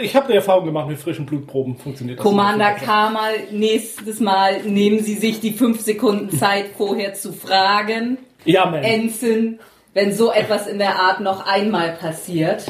Ich 0.00 0.14
habe 0.14 0.28
die 0.28 0.36
Erfahrung 0.36 0.64
gemacht, 0.66 0.88
mit 0.88 0.98
frischen 0.98 1.26
Blutproben 1.26 1.76
funktioniert 1.76 2.18
das. 2.18 2.24
Commander. 2.24 2.72
Kamal, 2.74 3.32
nächstes 3.50 4.20
Mal 4.20 4.62
nehmen 4.62 5.02
Sie 5.02 5.14
sich 5.14 5.40
die 5.40 5.52
fünf 5.52 5.80
Sekunden 5.80 6.30
Zeit 6.38 6.66
vorher 6.76 7.14
zu 7.14 7.32
fragen. 7.32 8.18
Ja, 8.44 8.66
Mann. 8.66 8.84
Ensign, 8.84 9.58
wenn 9.94 10.14
so 10.14 10.30
etwas 10.30 10.66
in 10.66 10.78
der 10.78 10.96
Art 11.00 11.20
noch 11.20 11.46
einmal 11.46 11.92
passiert, 11.96 12.64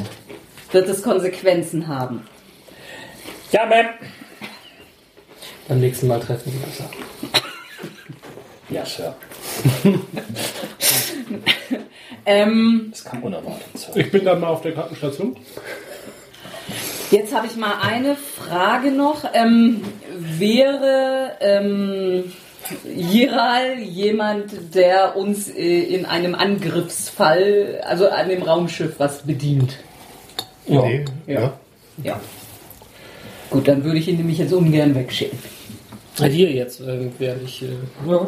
wird 0.71 0.89
es 0.89 1.03
Konsequenzen 1.03 1.87
haben. 1.87 2.23
Ja, 3.51 3.65
Ma'am. 3.69 3.89
Beim 5.67 5.79
nächsten 5.81 6.07
Mal 6.07 6.19
treffen 6.19 6.51
wir 6.53 6.65
uns. 6.67 6.81
ab. 6.81 6.91
Ja, 8.69 8.85
Sir. 8.85 9.15
Ähm, 12.25 12.87
Das 12.91 13.03
kam 13.03 13.23
unerwartet. 13.23 13.63
Sir. 13.75 13.95
Ich 13.95 14.11
bin 14.11 14.25
dann 14.25 14.39
mal 14.39 14.47
auf 14.47 14.61
der 14.61 14.73
Krankenstation. 14.73 15.35
jetzt 17.09 17.33
habe 17.33 17.47
ich 17.47 17.55
mal 17.55 17.75
eine 17.81 18.15
Frage 18.15 18.91
noch. 18.91 19.25
Ähm, 19.33 19.81
wäre 20.17 21.31
ähm, 21.41 22.31
Jiral 22.95 23.79
jemand, 23.79 24.75
der 24.75 25.17
uns 25.17 25.49
äh, 25.49 25.79
in 25.81 26.05
einem 26.05 26.35
Angriffsfall, 26.35 27.81
also 27.85 28.07
an 28.09 28.29
dem 28.29 28.43
Raumschiff, 28.43 28.95
was 28.99 29.23
bedient? 29.23 29.77
Ja. 30.67 30.81
Nee, 30.83 31.05
ja. 31.27 31.53
Ja. 32.03 32.19
Gut, 33.49 33.67
dann 33.67 33.83
würde 33.83 33.97
ich 33.97 34.07
ihn 34.07 34.17
nämlich 34.17 34.37
jetzt 34.37 34.53
ungern 34.53 34.95
wegschicken. 34.95 35.39
Hier 36.17 36.51
jetzt 36.51 36.81
äh, 36.81 37.09
werde 37.19 37.41
ich. 37.43 37.63
Äh, 37.63 37.69
ja. 38.07 38.27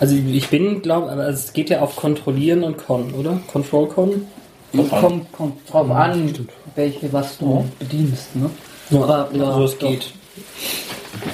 Also 0.00 0.16
ich 0.16 0.48
bin, 0.48 0.82
glaube 0.82 1.10
aber 1.10 1.28
es 1.28 1.52
geht 1.52 1.70
ja 1.70 1.80
auf 1.80 1.96
Kontrollieren 1.96 2.64
und 2.64 2.78
Con, 2.78 3.14
oder? 3.14 3.40
Control 3.46 3.88
Con? 3.88 4.26
Kommt, 4.90 5.32
kommt 5.32 5.72
drauf 5.72 5.90
an, 5.90 6.48
welche 6.74 7.12
was 7.12 7.38
du 7.38 7.64
bedienst. 7.78 8.34
Ne? 8.34 8.50
Aber, 8.90 9.30
ja, 9.32 9.44
also 9.44 9.64
es 9.64 9.78
doch. 9.78 9.88
geht. 9.88 10.12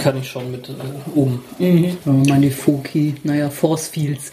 Kann 0.02 0.18
ich 0.18 0.28
schon 0.28 0.50
mit 0.50 0.68
äh, 0.68 0.72
um. 1.14 1.42
Mhm. 1.58 1.96
Oh, 2.04 2.10
meine 2.10 2.50
Foki, 2.50 3.14
naja, 3.24 3.48
Force 3.48 3.88
Fields. 3.88 4.30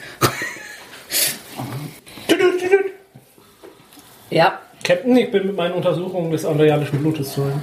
ja, 4.29 4.59
Captain, 4.83 5.15
ich 5.15 5.31
bin 5.31 5.47
mit 5.47 5.55
meinen 5.55 5.73
Untersuchungen 5.73 6.31
des 6.31 6.43
andrianischen 6.45 6.99
Blutes 6.99 7.31
zu 7.31 7.41
Ende. 7.41 7.61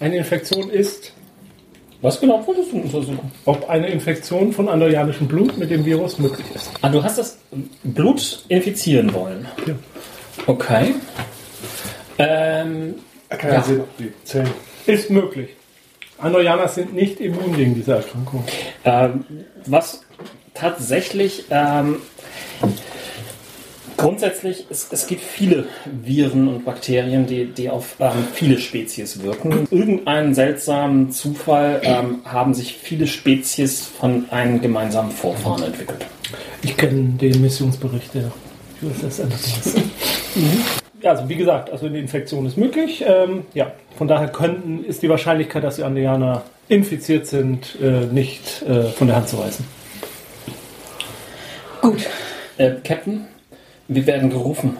Eine 0.00 0.16
Infektion 0.18 0.68
ist, 0.70 1.12
Was 2.04 2.20
genau 2.20 2.46
wolltest 2.46 2.70
du 2.70 2.76
untersuchen? 2.82 3.32
ob 3.46 3.70
eine 3.70 3.88
Infektion 3.88 4.52
von 4.52 4.68
andrianischem 4.68 5.26
Blut 5.26 5.56
mit 5.56 5.70
dem 5.70 5.86
Virus 5.86 6.18
möglich 6.18 6.46
ist. 6.54 6.70
Ah, 6.82 6.90
du 6.90 7.02
hast 7.02 7.16
das 7.16 7.38
Blut 7.82 8.44
infizieren 8.48 9.14
wollen. 9.14 9.48
Ja. 9.66 9.74
Okay. 10.46 10.96
Ähm, 12.18 12.96
Kann 13.30 13.52
ja 13.52 13.62
sehen, 13.62 13.80
ob 13.80 13.96
die 13.96 14.12
Zellen. 14.22 14.50
Ist 14.84 15.08
möglich. 15.08 15.48
Andorianer 16.18 16.68
sind 16.68 16.92
nicht 16.92 17.20
immun 17.20 17.56
gegen 17.56 17.74
diese 17.74 17.94
Erkrankung. 17.94 18.44
Ähm, 18.84 19.24
was 19.64 20.02
tatsächlich 20.52 21.46
ähm, 21.48 22.02
grundsätzlich, 23.96 24.66
es, 24.70 24.88
es 24.90 25.06
gibt 25.06 25.20
viele 25.20 25.66
Viren 25.84 26.48
und 26.48 26.64
Bakterien, 26.64 27.26
die, 27.26 27.46
die 27.46 27.70
auf 27.70 27.96
ähm, 28.00 28.12
viele 28.32 28.58
Spezies 28.58 29.22
wirken. 29.22 29.66
Irgendeinen 29.70 30.34
seltsamen 30.34 31.10
Zufall 31.10 31.80
ähm, 31.82 32.20
haben 32.24 32.54
sich 32.54 32.74
viele 32.74 33.06
Spezies 33.06 33.86
von 33.86 34.26
einem 34.30 34.60
gemeinsamen 34.60 35.10
Vorfahren 35.10 35.62
entwickelt. 35.62 36.06
Ich 36.62 36.76
kenne 36.76 37.10
den 37.20 37.40
Missionsbericht 37.40 38.14
der 38.14 38.32
USS 38.82 39.20
Enterprise. 39.20 39.82
Ja, 41.04 41.10
also 41.10 41.28
wie 41.28 41.36
gesagt, 41.36 41.70
also 41.70 41.84
eine 41.84 41.98
Infektion 41.98 42.46
ist 42.46 42.56
möglich. 42.56 43.04
Ähm, 43.06 43.42
ja, 43.52 43.72
von 43.98 44.08
daher 44.08 44.28
könnten, 44.28 44.82
ist 44.86 45.02
die 45.02 45.10
Wahrscheinlichkeit, 45.10 45.62
dass 45.62 45.76
die 45.76 45.82
Andrianer 45.82 46.44
infiziert 46.68 47.26
sind, 47.26 47.76
äh, 47.78 48.06
nicht 48.06 48.62
äh, 48.62 48.84
von 48.84 49.08
der 49.08 49.16
Hand 49.16 49.28
zu 49.28 49.36
reißen. 49.36 49.66
gut. 51.82 52.08
Äh, 52.56 52.76
Captain, 52.82 53.26
wir 53.88 54.06
werden 54.06 54.30
gerufen 54.30 54.76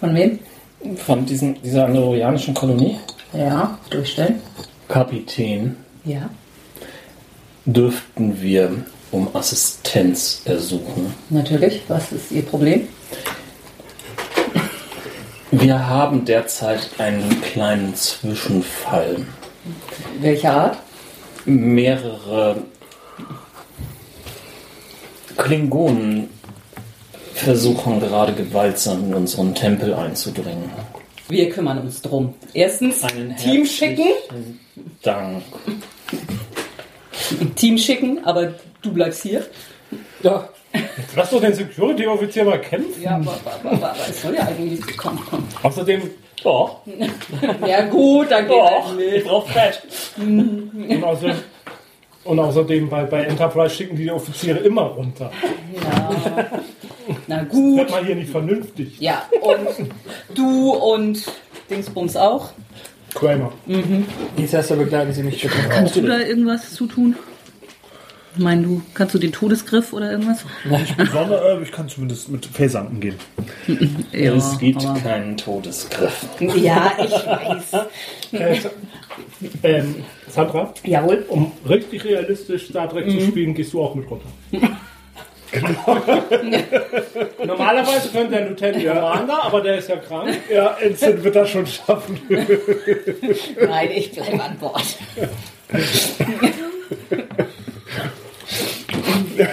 Von 0.00 0.14
wem? 0.14 0.38
von 1.04 1.26
diesen, 1.26 1.60
dieser 1.62 1.86
andorianischen 1.86 2.54
Kolonie. 2.54 2.98
Ja, 3.32 3.78
durchstellen. 3.90 4.40
Kapitän, 4.88 5.76
Ja. 6.04 6.30
dürften 7.64 8.40
wir 8.40 8.84
um 9.10 9.34
Assistenz 9.34 10.42
ersuchen. 10.44 11.12
Natürlich. 11.30 11.82
Was 11.88 12.12
ist 12.12 12.30
Ihr 12.30 12.42
Problem? 12.42 12.86
Wir 15.50 15.86
haben 15.88 16.24
derzeit 16.24 16.88
einen 16.98 17.40
kleinen 17.40 17.94
Zwischenfall. 17.96 19.24
Welcher 20.20 20.52
Art? 20.52 20.78
Mehrere 21.46 22.56
Klingonen 25.36 26.28
versuchen 27.38 28.00
gerade 28.00 28.32
gewaltsam 28.32 29.04
in 29.06 29.14
unseren 29.14 29.54
Tempel 29.54 29.94
einzudringen. 29.94 30.70
Wir 31.28 31.50
kümmern 31.50 31.78
uns 31.80 32.00
drum. 32.02 32.34
Erstens, 32.52 33.02
Einen 33.02 33.36
Team 33.36 33.66
schicken. 33.66 34.08
Dank. 35.02 35.42
Team 37.56 37.78
schicken, 37.78 38.24
aber 38.24 38.54
du 38.82 38.92
bleibst 38.92 39.22
hier. 39.22 39.44
Ja. 40.22 40.48
Lass 41.16 41.30
doch 41.30 41.40
den 41.40 41.54
Security-Offizier 41.54 42.44
mal 42.44 42.60
kämpfen. 42.60 43.02
Ja, 43.02 43.16
aber, 43.16 43.38
aber, 43.44 43.70
aber, 43.72 43.90
aber 43.90 43.96
es 44.08 44.20
soll 44.22 44.34
ja 44.34 44.42
eigentlich. 44.46 44.80
Komm, 44.96 45.18
komm. 45.28 45.44
Außerdem, 45.62 46.02
Doch, 46.42 46.80
Ja, 47.66 47.86
gut, 47.86 48.30
dann 48.30 48.46
geht 48.46 48.52
doch, 48.56 48.86
halt 48.88 49.00
ich 49.00 49.14
mit. 49.14 49.24
brauch 49.24 49.48
Fett. 49.48 49.82
und 50.18 51.02
außerdem, 51.02 51.36
und 52.26 52.38
außerdem 52.38 52.88
bei, 52.88 53.04
bei 53.04 53.24
Enterprise 53.24 53.74
schicken 53.74 53.96
die 53.96 54.04
die 54.04 54.10
Offiziere 54.10 54.58
immer 54.58 54.82
runter. 54.82 55.30
Ja. 55.74 56.50
Na 57.26 57.38
Wird 57.40 57.48
gut. 57.50 57.90
mal 57.90 58.04
hier 58.04 58.16
nicht 58.16 58.30
vernünftig. 58.30 58.98
Ja, 59.00 59.28
und 59.40 59.88
du 60.34 60.70
und 60.70 61.22
Dingsbums 61.70 62.16
auch. 62.16 62.50
Kramer. 63.14 63.52
Jetzt 64.36 64.54
erst 64.54 64.76
begleiten 64.76 65.12
Sie 65.12 65.22
mich 65.22 65.40
bitte. 65.40 65.54
Kannst 65.70 65.96
du 65.96 66.02
da 66.02 66.18
irgendwas 66.18 66.74
zu 66.74 66.86
tun? 66.86 67.16
Ich 68.36 68.42
meine, 68.42 68.62
du 68.64 68.82
kannst 68.92 69.14
du 69.14 69.18
den 69.18 69.32
Todesgriff 69.32 69.94
oder 69.94 70.10
irgendwas? 70.10 70.44
Sonne, 71.10 71.36
äh, 71.36 71.62
ich 71.62 71.72
kann 71.72 71.88
zumindest 71.88 72.28
mit 72.28 72.44
Felsanken 72.44 73.00
gehen. 73.00 73.14
es 74.12 74.58
gibt 74.58 74.84
aber- 74.84 75.00
keinen 75.00 75.38
Todesgriff. 75.38 76.26
Ja, 76.54 76.92
ich 76.98 77.12
weiß. 77.12 77.72
Äh, 78.32 78.58
ähm, 79.62 80.04
Sandra, 80.28 80.74
Jawohl. 80.84 81.24
um 81.28 81.52
richtig 81.66 82.04
realistisch 82.04 82.66
Star 82.68 82.90
Trek 82.90 83.10
zu 83.10 83.22
spielen, 83.22 83.54
gehst 83.54 83.72
du 83.72 83.82
auch 83.82 83.94
mit 83.94 84.10
runter. 84.10 84.26
Normalerweise 87.46 88.10
könnte 88.10 88.32
der 88.32 88.48
Lieutenant 88.50 88.84
Commander, 88.84 89.44
aber 89.44 89.62
der 89.62 89.78
ist 89.78 89.88
ja 89.88 89.96
krank. 89.96 90.36
Ja, 90.52 90.76
Ensign 90.78 91.24
wird 91.24 91.36
das 91.36 91.48
schon 91.48 91.66
schaffen. 91.66 92.20
Nein, 92.28 93.88
ich 93.94 94.12
bleibe 94.12 94.42
an 94.42 94.58
Bord. 94.58 94.84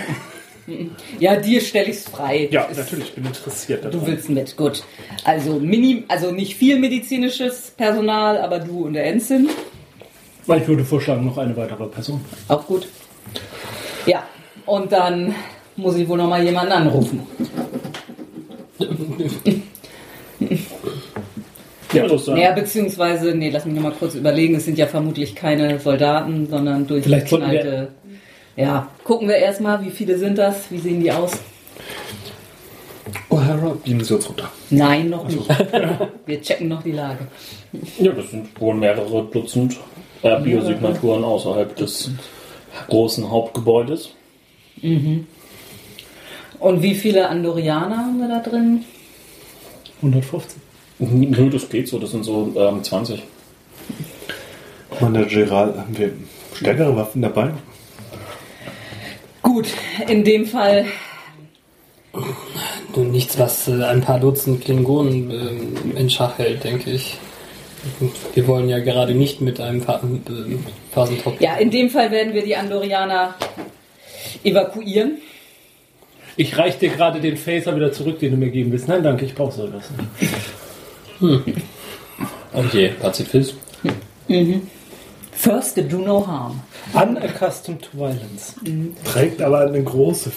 Ja, 1.20 1.36
dir 1.36 1.60
stelle 1.60 1.90
ich's 1.90 2.08
frei. 2.08 2.48
Ja, 2.50 2.70
Es- 2.72 2.78
natürlich, 2.78 3.10
ich 3.10 3.16
bin 3.16 3.26
interessiert 3.26 3.84
Du 3.84 3.90
daran. 3.90 4.08
willst 4.08 4.30
mit, 4.30 4.56
gut. 4.56 4.82
Also 5.26 5.60
mini, 5.60 6.06
also 6.08 6.32
nicht 6.32 6.56
viel 6.56 6.80
medizinisches 6.80 7.74
Personal, 7.76 8.38
aber 8.38 8.60
du 8.60 8.86
und 8.86 8.94
der 8.94 9.06
Ensign, 9.08 9.50
Weil 10.48 10.62
ich 10.62 10.68
würde 10.70 10.86
vorschlagen, 10.86 11.26
noch 11.26 11.38
eine 11.38 11.56
weitere 11.58 11.86
Person. 11.88 12.22
auch 12.48 12.66
gut. 12.66 12.88
Ja, 14.06 14.24
und 14.66 14.90
dann 14.94 15.36
muss 15.76 15.98
ich 15.98 16.08
wohl 16.08 16.18
noch 16.18 16.30
mal 16.30 16.42
jemanden 16.42 16.72
anrufen. 16.72 17.28
Ja, 21.94 22.08
das 22.08 22.26
Ja, 22.28 22.52
beziehungsweise, 22.54 23.36
nee, 23.36 23.50
lass 23.50 23.66
mich 23.66 23.76
noch 23.76 23.84
mal 23.84 23.92
kurz 23.92 24.16
überlegen. 24.16 24.56
Es 24.56 24.66
sind 24.66 24.78
ja 24.78 24.88
vermutlich 24.88 25.36
keine 25.36 25.78
Soldaten, 25.80 26.48
sondern 26.50 26.88
durchgeknallte. 26.88 27.90
Ja, 28.56 28.88
gucken 29.04 29.28
wir 29.28 29.36
erstmal, 29.36 29.84
wie 29.84 29.90
viele 29.90 30.18
sind 30.18 30.38
das? 30.38 30.70
Wie 30.70 30.78
sehen 30.78 31.02
die 31.02 31.12
aus? 31.12 31.32
O'Hara, 33.30 33.76
beamen 33.84 34.04
Sie 34.04 34.14
uns 34.14 34.30
runter. 34.30 34.50
Nein, 34.70 35.10
noch 35.10 35.28
nicht. 35.28 35.48
Wir 36.26 36.42
checken 36.42 36.68
noch 36.68 36.84
die 36.84 36.92
Lage. 36.92 37.28
Ja, 38.00 38.12
das 38.12 38.30
sind 38.30 38.60
wohl 38.62 38.76
mehrere 38.76 39.24
Dutzend 39.26 39.78
äh, 40.22 40.40
Biosignaturen 40.40 41.24
außerhalb 41.24 41.76
des 41.76 42.12
großen 42.88 43.30
Hauptgebäudes. 43.30 44.12
Und 46.60 46.82
wie 46.82 46.96
viele 46.96 47.28
Andorianer 47.28 47.98
haben 47.98 48.20
wir 48.20 48.28
da 48.28 48.40
drin? 48.40 48.86
150. 49.98 50.60
Nö, 51.00 51.50
das 51.50 51.70
geht 51.70 51.88
so, 51.88 52.00
das 52.00 52.12
sind 52.12 52.24
so 52.24 52.54
ähm, 52.56 52.84
20. 52.84 53.24
Commander 54.92 55.26
Gerald, 55.26 55.78
haben 55.78 55.98
wir 55.98 56.12
stärkere 56.56 56.96
Waffen 56.96 57.22
dabei? 57.22 57.52
Gut, 59.44 59.68
in 60.08 60.24
dem 60.24 60.46
Fall 60.48 60.86
Nun, 62.96 63.12
nichts, 63.12 63.40
was 63.40 63.68
äh, 63.68 63.84
ein 63.84 64.02
paar 64.02 64.20
Dutzend 64.20 64.64
Klingonen 64.64 65.32
ähm, 65.32 65.98
in 65.98 66.10
Schach 66.10 66.38
hält, 66.38 66.64
denke 66.64 66.92
ich. 66.92 67.18
Wir 68.34 68.48
wollen 68.48 68.70
ja 68.70 68.80
gerade 68.80 69.14
nicht 69.14 69.42
mit 69.42 69.60
einem 69.60 69.82
äh, 69.82 70.58
Phasentop. 70.92 71.42
Ja, 71.42 71.56
in 71.56 71.72
dem 71.72 71.90
Fall 71.90 72.12
werden 72.12 72.34
wir 72.34 72.44
die 72.44 72.56
Andorianer 72.56 73.36
evakuieren. 74.44 75.18
Ich 76.36 76.58
reiche 76.58 76.80
dir 76.80 76.90
gerade 76.90 77.20
den 77.20 77.36
Phaser 77.36 77.76
wieder 77.76 77.92
zurück, 77.92 78.20
den 78.20 78.32
du 78.32 78.38
mir 78.38 78.50
geben 78.50 78.72
willst. 78.72 78.88
Nein, 78.88 79.04
danke, 79.04 79.26
ich 79.26 79.36
brauche 79.36 79.52
sowas 79.52 79.90
nicht. 81.20 81.58
Okay, 82.54 82.94
Pazifist. 83.00 83.56
First, 85.36 85.78
do 85.78 85.98
no 85.98 86.26
harm. 86.26 86.62
Unaccustomed 86.94 87.82
to 87.82 87.90
violence. 87.98 88.56
Trägt 89.04 89.42
aber 89.42 89.62
eine 89.62 89.84
große 89.84 90.30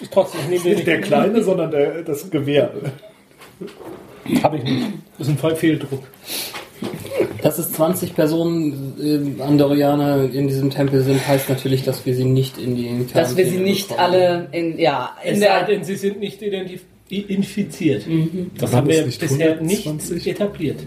ich 0.00 0.10
trotzdem 0.10 0.40
Nicht 0.50 0.86
der 0.86 1.00
kleine, 1.00 1.42
sondern 1.42 1.70
der, 1.70 2.02
das 2.02 2.28
Gewehr. 2.30 2.70
Habe 4.42 4.56
ich 4.58 4.64
nicht. 4.64 4.86
Das 5.18 5.28
ist 5.28 5.34
ein 5.34 5.38
Fall 5.38 5.56
Fehldruck. 5.56 6.02
Dass 7.42 7.58
es 7.58 7.72
20 7.72 8.14
Personen 8.14 9.36
äh, 9.38 9.42
Andorianer 9.42 10.24
in 10.32 10.48
diesem 10.48 10.70
Tempel 10.70 11.02
sind, 11.02 11.26
heißt 11.26 11.48
natürlich, 11.48 11.84
dass 11.84 12.04
wir 12.06 12.14
sie 12.14 12.24
nicht 12.24 12.58
in 12.58 12.74
die 12.76 13.06
Dass 13.12 13.36
wir 13.36 13.44
sie 13.44 13.50
Quarantäne 13.52 13.62
nicht 13.70 13.88
bekommen. 13.88 14.00
alle 14.12 14.48
in, 14.52 14.78
ja, 14.78 15.10
in 15.24 15.34
Es 15.34 15.40
sei 15.40 15.46
der, 15.46 15.64
denn, 15.66 15.84
sie 15.84 15.96
sind 15.96 16.18
nicht 16.20 16.42
identif 16.42 16.82
infiziert. 17.08 18.04
Das 18.58 18.72
Waren 18.72 18.78
haben 18.78 18.88
wir 18.88 18.96
das 18.98 19.06
nicht 19.06 19.20
bisher 19.20 19.60
nicht 19.60 19.86
120? 19.86 20.26
etabliert. 20.28 20.80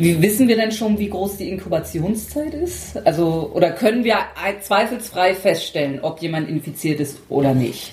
Wie, 0.00 0.22
wissen 0.22 0.48
wir 0.48 0.56
denn 0.56 0.72
schon, 0.72 0.98
wie 0.98 1.08
groß 1.08 1.36
die 1.36 1.48
Inkubationszeit 1.48 2.54
ist? 2.54 2.96
Also, 3.06 3.50
oder 3.54 3.70
können 3.70 4.04
wir 4.04 4.16
zweifelsfrei 4.60 5.34
feststellen, 5.34 6.00
ob 6.00 6.20
jemand 6.20 6.48
infiziert 6.48 7.00
ist 7.00 7.18
oder 7.28 7.54
nicht? 7.54 7.92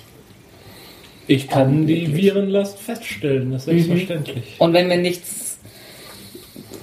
Ich 1.27 1.49
kann 1.49 1.85
die 1.85 2.15
Virenlast 2.15 2.79
feststellen, 2.79 3.51
das 3.51 3.63
ist 3.63 3.65
selbstverständlich. 3.65 4.55
Und 4.59 4.73
wenn 4.73 4.89
wir 4.89 4.97
nichts, 4.97 5.59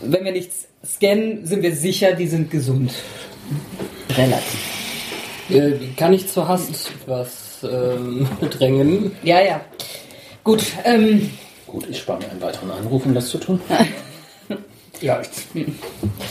wenn 0.03 0.25
wir 0.25 0.33
nichts 0.33 0.69
scannen, 0.85 1.47
sind 1.47 1.63
wir 1.63 1.75
sicher, 1.75 2.13
die 2.13 2.27
sind 2.27 2.51
gesund. 2.51 2.93
Relativ. 4.17 5.51
Äh, 5.51 5.73
kann 5.97 6.13
ich 6.13 6.29
zur 6.29 6.47
Hast 6.47 6.93
was 7.07 7.65
ähm, 7.65 8.29
drängen? 8.51 9.13
Ja, 9.23 9.41
ja. 9.41 9.61
Gut, 10.43 10.63
ähm, 10.85 11.31
Gut, 11.75 11.89
ich 11.91 11.99
spare 11.99 12.21
mir 12.21 12.31
einen 12.31 12.41
weiteren 12.41 12.71
Anruf, 12.71 13.05
um 13.05 13.15
das 13.15 13.29
zu 13.31 13.39
tun. 13.39 13.61
Ja, 15.05 15.21
ich 15.21 15.29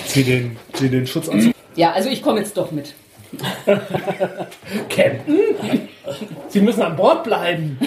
zieh 0.07 0.23
den, 0.23 0.57
zieh 0.73 0.89
den 0.89 1.05
Schutzanzug. 1.05 1.53
ja, 1.75 1.91
also 1.91 2.09
ich 2.09 2.23
komme 2.23 2.39
jetzt 2.39 2.57
doch 2.57 2.71
mit. 2.71 2.95
Captain, 4.89 5.19
Sie 6.49 6.59
müssen 6.59 6.81
an 6.81 6.95
Bord 6.95 7.23
bleiben. 7.23 7.77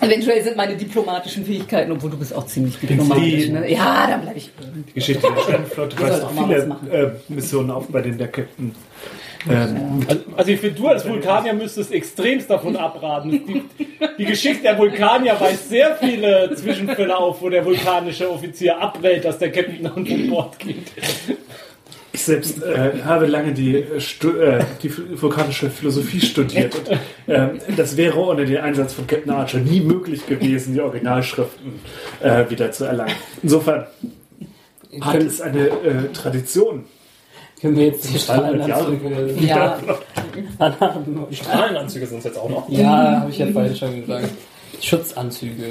Eventuell 0.00 0.42
sind 0.42 0.56
meine 0.56 0.76
diplomatischen 0.76 1.46
Fähigkeiten, 1.46 1.92
obwohl 1.92 2.10
du 2.10 2.18
bist 2.18 2.34
auch 2.34 2.46
ziemlich 2.46 2.78
diplomatisch, 2.80 3.48
ne? 3.48 3.70
Ja, 3.70 4.08
dann 4.08 4.22
bleibe 4.22 4.38
ich. 4.38 4.50
Die 4.88 4.94
Geschichte 4.94 5.22
der 5.32 5.40
Sternenflotte 5.40 5.96
Wir 5.96 6.08
weist 6.08 6.20
sollten 6.20 6.38
auch 6.38 6.48
viele 6.48 6.92
äh, 6.92 7.32
Missionen 7.32 7.70
auf, 7.70 7.86
bei 7.86 8.02
denen 8.02 8.18
der 8.18 8.28
Captain 8.28 8.74
ähm, 9.48 10.06
Also, 10.36 10.50
ich 10.50 10.60
finde, 10.60 10.80
du 10.80 10.88
als 10.88 11.08
Vulkanier 11.08 11.52
müsstest 11.54 11.92
extremst 11.92 12.50
davon 12.50 12.76
abraten. 12.76 13.30
Die, 13.30 13.62
die 14.18 14.24
Geschichte 14.24 14.62
der 14.62 14.78
Vulkanier 14.78 15.38
weist 15.38 15.68
sehr 15.68 15.96
viele 15.96 16.54
Zwischenfälle 16.54 17.16
auf, 17.16 17.40
wo 17.42 17.48
der 17.48 17.64
vulkanische 17.64 18.30
Offizier 18.30 18.80
abrät, 18.80 19.24
dass 19.24 19.38
der 19.38 19.52
Captain 19.52 19.86
an 19.86 20.04
Bord 20.28 20.58
geht. 20.58 20.92
Ich 22.12 22.22
selbst 22.22 22.62
äh, 22.62 23.02
habe 23.04 23.26
lange 23.26 23.52
die, 23.52 23.74
äh, 23.74 23.96
äh, 23.96 24.64
die 24.82 25.20
vulkanische 25.20 25.68
Philosophie 25.68 26.20
studiert. 26.20 26.76
Und, 26.76 26.98
ähm, 27.26 27.58
das 27.76 27.96
wäre 27.96 28.18
ohne 28.18 28.44
den 28.44 28.58
Einsatz 28.58 28.94
von 28.94 29.06
Captain 29.08 29.32
Archer 29.32 29.58
nie 29.58 29.80
möglich 29.80 30.24
gewesen, 30.26 30.74
die 30.74 30.80
Originalschriften 30.80 31.80
äh, 32.20 32.48
wieder 32.48 32.70
zu 32.70 32.84
erlangen. 32.84 33.16
Insofern 33.42 33.86
hat 35.00 35.16
es 35.16 35.40
eine 35.40 35.66
äh, 35.66 36.12
Tradition. 36.12 36.84
Können 37.64 37.78
wir 37.78 37.86
jetzt 37.86 38.12
die. 38.12 38.18
Strahlenanzüge 38.18 39.34
Ja, 39.40 39.78
anhaben? 40.58 41.26
Die 41.30 41.36
Strahlenanzüge 41.36 42.06
sind 42.06 42.18
es 42.18 42.24
jetzt 42.24 42.38
auch 42.38 42.50
noch. 42.50 42.68
Ja, 42.68 43.20
habe 43.20 43.30
ich 43.30 43.38
ja 43.38 43.46
vorhin 43.46 43.74
schon 43.74 44.00
gesagt. 44.02 44.28
Schutzanzüge. 44.82 45.64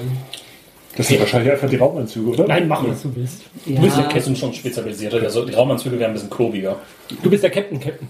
Das 0.96 1.08
sind 1.08 1.20
wahrscheinlich 1.20 1.52
einfach 1.52 1.70
die 1.70 1.76
Raumanzüge, 1.76 2.32
oder? 2.32 2.48
Nein, 2.48 2.68
mach, 2.68 2.84
was 2.88 3.04
du 3.04 3.16
willst. 3.16 3.42
ja. 3.68 3.80
Die 3.80 4.20
sind 4.20 4.40
schon 4.40 4.54
spezialisiert. 4.56 5.14
Also 5.14 5.46
die 5.46 5.54
Raumanzüge 5.54 6.00
wären 6.00 6.10
ein 6.10 6.14
bisschen 6.14 6.32
klobiger. 6.32 6.78
Du 7.22 7.30
bist 7.30 7.44
der 7.44 7.52
Captain, 7.52 7.80
Captain. 7.80 8.08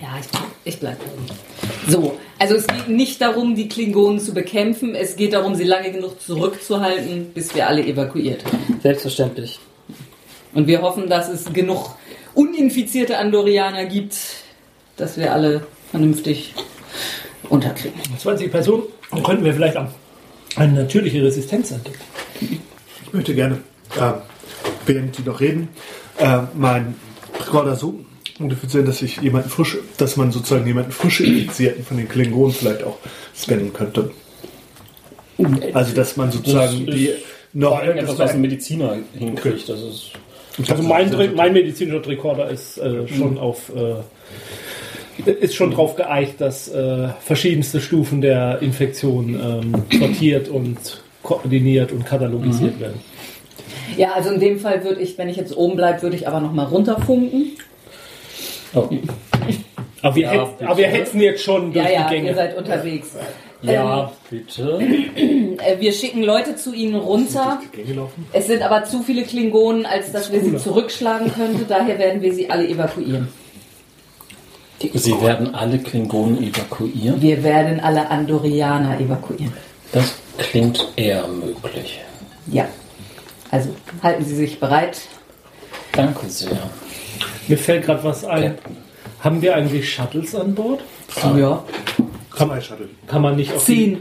Ja, 0.00 0.08
ich, 0.18 0.72
ich 0.72 0.80
bleibe. 0.80 0.96
So, 1.88 2.16
also 2.38 2.54
es 2.54 2.66
geht 2.66 2.88
nicht 2.88 3.20
darum, 3.20 3.54
die 3.54 3.68
Klingonen 3.68 4.18
zu 4.18 4.32
bekämpfen. 4.32 4.94
Es 4.94 5.16
geht 5.16 5.34
darum, 5.34 5.54
sie 5.56 5.64
lange 5.64 5.92
genug 5.92 6.22
zurückzuhalten, 6.22 7.32
bis 7.34 7.54
wir 7.54 7.68
alle 7.68 7.84
evakuiert 7.84 8.46
haben. 8.46 8.80
Selbstverständlich. 8.82 9.58
Und 10.54 10.66
wir 10.66 10.80
hoffen, 10.80 11.06
dass 11.08 11.28
es 11.28 11.52
genug 11.52 11.90
uninfizierte 12.34 13.18
Andorianer 13.18 13.86
gibt, 13.86 14.16
dass 14.96 15.16
wir 15.16 15.32
alle 15.32 15.66
vernünftig 15.90 16.54
unterkriegen. 17.48 18.00
20 18.18 18.50
Personen 18.50 18.84
könnten 19.24 19.44
wir 19.44 19.54
vielleicht 19.54 19.76
auch 19.76 19.88
eine 20.56 20.72
natürliche 20.72 21.22
Resistenz 21.22 21.70
entdecken. 21.70 22.00
Ich 22.40 23.12
möchte 23.12 23.34
gerne, 23.34 23.60
äh, 23.98 24.12
während 24.86 25.18
die 25.18 25.22
noch 25.22 25.40
reden, 25.40 25.68
äh, 26.18 26.42
meinen 26.54 26.94
Rekorder 27.38 27.76
so 27.76 28.04
modifizieren, 28.38 28.86
dass 28.86 29.02
ich 29.02 29.20
jemanden 29.20 29.50
frisch, 29.50 29.78
dass 29.98 30.16
man 30.16 30.32
sozusagen 30.32 30.66
jemanden 30.66 30.92
frisch 30.92 31.20
infizierten 31.20 31.84
von 31.84 31.96
den 31.96 32.08
Klingonen 32.08 32.54
vielleicht 32.54 32.82
auch 32.82 32.98
scannen 33.36 33.72
könnte. 33.72 34.10
Also 35.72 35.94
dass 35.94 36.16
man 36.16 36.30
sozusagen 36.30 36.86
Das 36.86 36.94
die 36.94 37.10
noch 37.52 37.82
etwas, 37.82 38.18
was 38.18 38.30
ein 38.32 38.40
Mediziner 38.40 38.98
hinkriegt. 39.18 39.68
Das 39.68 39.80
ist 39.80 40.12
Also 40.68 40.82
mein, 40.82 41.10
mein 41.34 41.52
medizinischer 41.52 42.06
Rekorder 42.06 42.48
ist 42.50 42.78
äh, 42.78 43.06
schon 43.08 43.38
auf 43.38 43.70
äh, 43.74 43.94
ist 45.30 45.54
schon 45.54 45.70
darauf 45.70 45.96
geeicht, 45.96 46.40
dass 46.40 46.68
äh, 46.68 47.08
verschiedenste 47.20 47.80
Stufen 47.80 48.20
der 48.22 48.58
Infektion 48.62 49.34
ähm, 49.34 49.98
sortiert 49.98 50.48
und 50.48 51.02
koordiniert 51.22 51.92
und 51.92 52.06
katalogisiert 52.06 52.80
werden. 52.80 53.00
Ja, 53.96 54.12
also 54.12 54.30
in 54.30 54.40
dem 54.40 54.58
Fall 54.58 54.82
würde 54.84 55.00
ich, 55.00 55.18
wenn 55.18 55.28
ich 55.28 55.36
jetzt 55.36 55.54
oben 55.56 55.76
bleibe, 55.76 56.00
würde 56.02 56.16
ich 56.16 56.26
aber 56.26 56.40
nochmal 56.40 56.66
runterfunken. 56.66 57.50
oh, 58.74 58.88
Aber 60.00 60.14
wir, 60.14 60.22
Ja, 60.22 60.32
hetz, 60.32 60.62
aber 60.62 60.78
wir 60.78 60.86
hetzen 60.88 61.20
jetzt 61.20 61.42
schon 61.44 61.72
durch 61.72 61.84
Ja, 61.84 61.90
ja, 61.92 62.08
die 62.08 62.14
ihr 62.14 62.20
Gänge. 62.22 62.34
seid 62.34 62.56
unterwegs. 62.56 63.14
Ja, 63.62 64.12
bitte. 64.30 64.80
Äh, 65.60 65.78
wir 65.78 65.92
schicken 65.92 66.22
Leute 66.22 66.56
zu 66.56 66.72
ihnen 66.72 66.94
runter. 66.94 67.60
Es 68.32 68.46
sind 68.46 68.62
aber 68.62 68.84
zu 68.84 69.02
viele 69.02 69.24
Klingonen, 69.24 69.84
als 69.84 70.10
dass 70.10 70.32
wir 70.32 70.40
sie 70.40 70.56
zurückschlagen 70.56 71.30
könnten. 71.34 71.66
Daher 71.68 71.98
werden 71.98 72.22
wir 72.22 72.32
sie 72.32 72.48
alle 72.48 72.66
evakuieren. 72.66 73.28
Sie 74.94 75.20
werden 75.20 75.54
alle 75.54 75.78
Klingonen 75.78 76.42
evakuieren. 76.42 77.20
Wir 77.20 77.44
werden 77.44 77.80
alle 77.80 78.08
Andorianer 78.10 78.98
evakuieren. 78.98 79.52
Das 79.92 80.14
klingt 80.38 80.88
eher 80.96 81.28
möglich. 81.28 82.00
Ja. 82.46 82.66
Also 83.50 83.68
halten 84.02 84.24
Sie 84.24 84.36
sich 84.36 84.58
bereit. 84.58 85.02
Danke 85.92 86.26
sehr. 86.28 86.70
Mir 87.48 87.58
fällt 87.58 87.84
gerade 87.84 88.02
was 88.04 88.24
ein. 88.24 88.56
Haben 89.20 89.42
wir 89.42 89.54
eigentlich 89.54 89.92
Shuttles 89.92 90.34
an 90.34 90.54
Bord? 90.54 90.80
Ja. 91.36 91.62
Shuttle. 92.62 92.88
Kann 93.06 93.22
man 93.22 93.36
nicht 93.36 93.52
auf 93.54 93.64
die, 93.64 93.74
Zehn. 93.94 93.98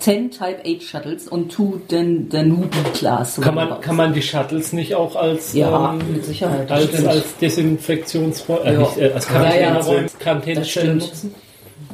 Ten 0.00 0.30
Type 0.30 0.60
8 0.64 0.82
Shuttles 0.82 1.28
und 1.28 1.52
two 1.52 1.78
Dan 1.88 2.30
Danube-Class. 2.30 3.40
kann 3.42 3.54
man, 3.54 3.78
kann 3.82 3.94
man 3.96 4.14
die 4.14 4.22
Shuttles 4.22 4.72
nicht 4.72 4.94
auch 4.94 5.14
als, 5.16 5.52
Ja, 5.52 5.92
ähm, 5.92 6.12
mit 6.14 6.24
Sicherheit. 6.24 6.70
das 6.70 6.94
als, 6.94 7.04
als 7.06 7.36
Desinfektionsräume, 7.36 8.64
äh, 8.64 8.72
Ja. 8.72 8.78
nicht, 8.80 8.96
äh, 8.96 9.12
als 9.12 9.28
Ja, 9.28 9.34
ja. 9.34 9.50
Quarantäneräume, 9.72 10.06
Quarantänestelle 10.18 10.94
Das 10.94 11.04
nutzen? 11.08 11.34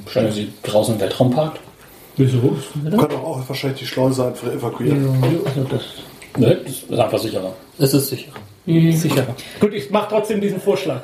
Wahrscheinlich 0.05 0.35
Sie 0.35 0.53
draußen 0.63 0.95
im 0.95 1.01
Weltraumpark. 1.01 1.59
Wieso? 2.17 2.57
Wir 2.75 2.91
können 2.99 3.17
auch 3.17 3.41
wahrscheinlich 3.49 3.81
die 3.81 3.87
Schleuse 3.87 4.27
einfach 4.27 4.47
evakuieren. 4.53 5.03
Ne? 5.21 5.41
Das 5.69 5.83
ist 6.93 6.93
einfach 7.01 7.19
sicherer. 7.19 7.53
Es 7.79 7.95
ist 7.95 8.15
sicher. 8.67 8.93
Sicherer. 8.93 9.37
Gut, 9.61 9.75
ich 9.75 9.91
mache 9.91 10.09
trotzdem 10.11 10.41
diesen 10.41 10.61
Vorschlag. 10.61 11.03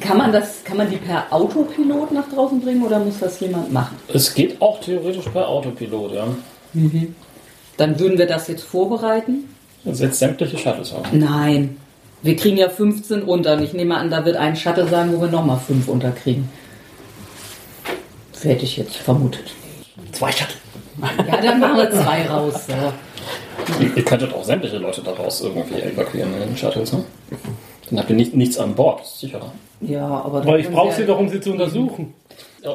Kann 0.00 0.18
man 0.18 0.32
das, 0.32 0.62
kann 0.64 0.76
man 0.76 0.90
die 0.90 0.96
per 0.96 1.26
Autopilot 1.30 2.12
nach 2.12 2.28
draußen 2.28 2.60
bringen 2.60 2.84
oder 2.84 2.98
muss 2.98 3.18
das 3.18 3.40
jemand 3.40 3.72
machen? 3.72 3.96
Es 4.12 4.34
geht 4.34 4.60
auch 4.60 4.80
theoretisch 4.80 5.26
per 5.26 5.48
Autopilot, 5.48 6.12
ja. 6.12 6.26
Dann 7.76 7.98
würden 7.98 8.18
wir 8.18 8.26
das 8.26 8.48
jetzt 8.48 8.64
vorbereiten. 8.64 9.48
Das 9.84 9.98
setzt 9.98 10.18
sämtliche 10.18 10.58
Shuttles 10.58 10.92
auf. 10.92 11.12
Nein. 11.12 11.76
Wir 12.22 12.36
kriegen 12.36 12.56
ja 12.56 12.68
15 12.68 13.22
unter 13.22 13.54
und 13.54 13.62
ich 13.62 13.72
nehme 13.72 13.96
an, 13.96 14.10
da 14.10 14.24
wird 14.24 14.36
ein 14.36 14.56
Shuttle 14.56 14.88
sein, 14.88 15.12
wo 15.12 15.20
wir 15.20 15.28
nochmal 15.28 15.58
5 15.58 15.86
unterkriegen. 15.88 16.48
Das 18.32 18.44
hätte 18.44 18.64
ich 18.64 18.76
jetzt 18.76 18.96
vermutet. 18.96 19.52
Zwei 20.12 20.32
Shuttle. 20.32 20.56
Ja, 21.26 21.40
dann 21.42 21.60
machen 21.60 21.76
wir 21.76 21.90
zwei 21.90 22.26
raus. 22.26 22.66
So. 22.66 22.92
Ihr 23.96 24.04
könntet 24.04 24.32
auch 24.32 24.44
sämtliche 24.44 24.78
Leute 24.78 25.02
daraus 25.02 25.40
irgendwie 25.40 25.80
evakuieren 25.80 26.32
in 26.34 26.40
den 26.40 26.56
Shuttles, 26.56 26.92
ne? 26.92 27.04
Dann 27.88 28.00
habt 28.00 28.10
ihr 28.10 28.16
nicht, 28.16 28.34
nichts 28.34 28.58
an 28.58 28.74
Bord, 28.74 29.02
ist 29.02 29.20
sicherer. 29.20 29.52
Ja, 29.80 30.06
aber... 30.06 30.38
Aber 30.38 30.58
ich 30.58 30.68
brauche 30.68 30.92
sie 30.94 31.04
doch, 31.04 31.18
um 31.18 31.28
sie 31.28 31.40
zu 31.40 31.52
untersuchen. 31.52 32.14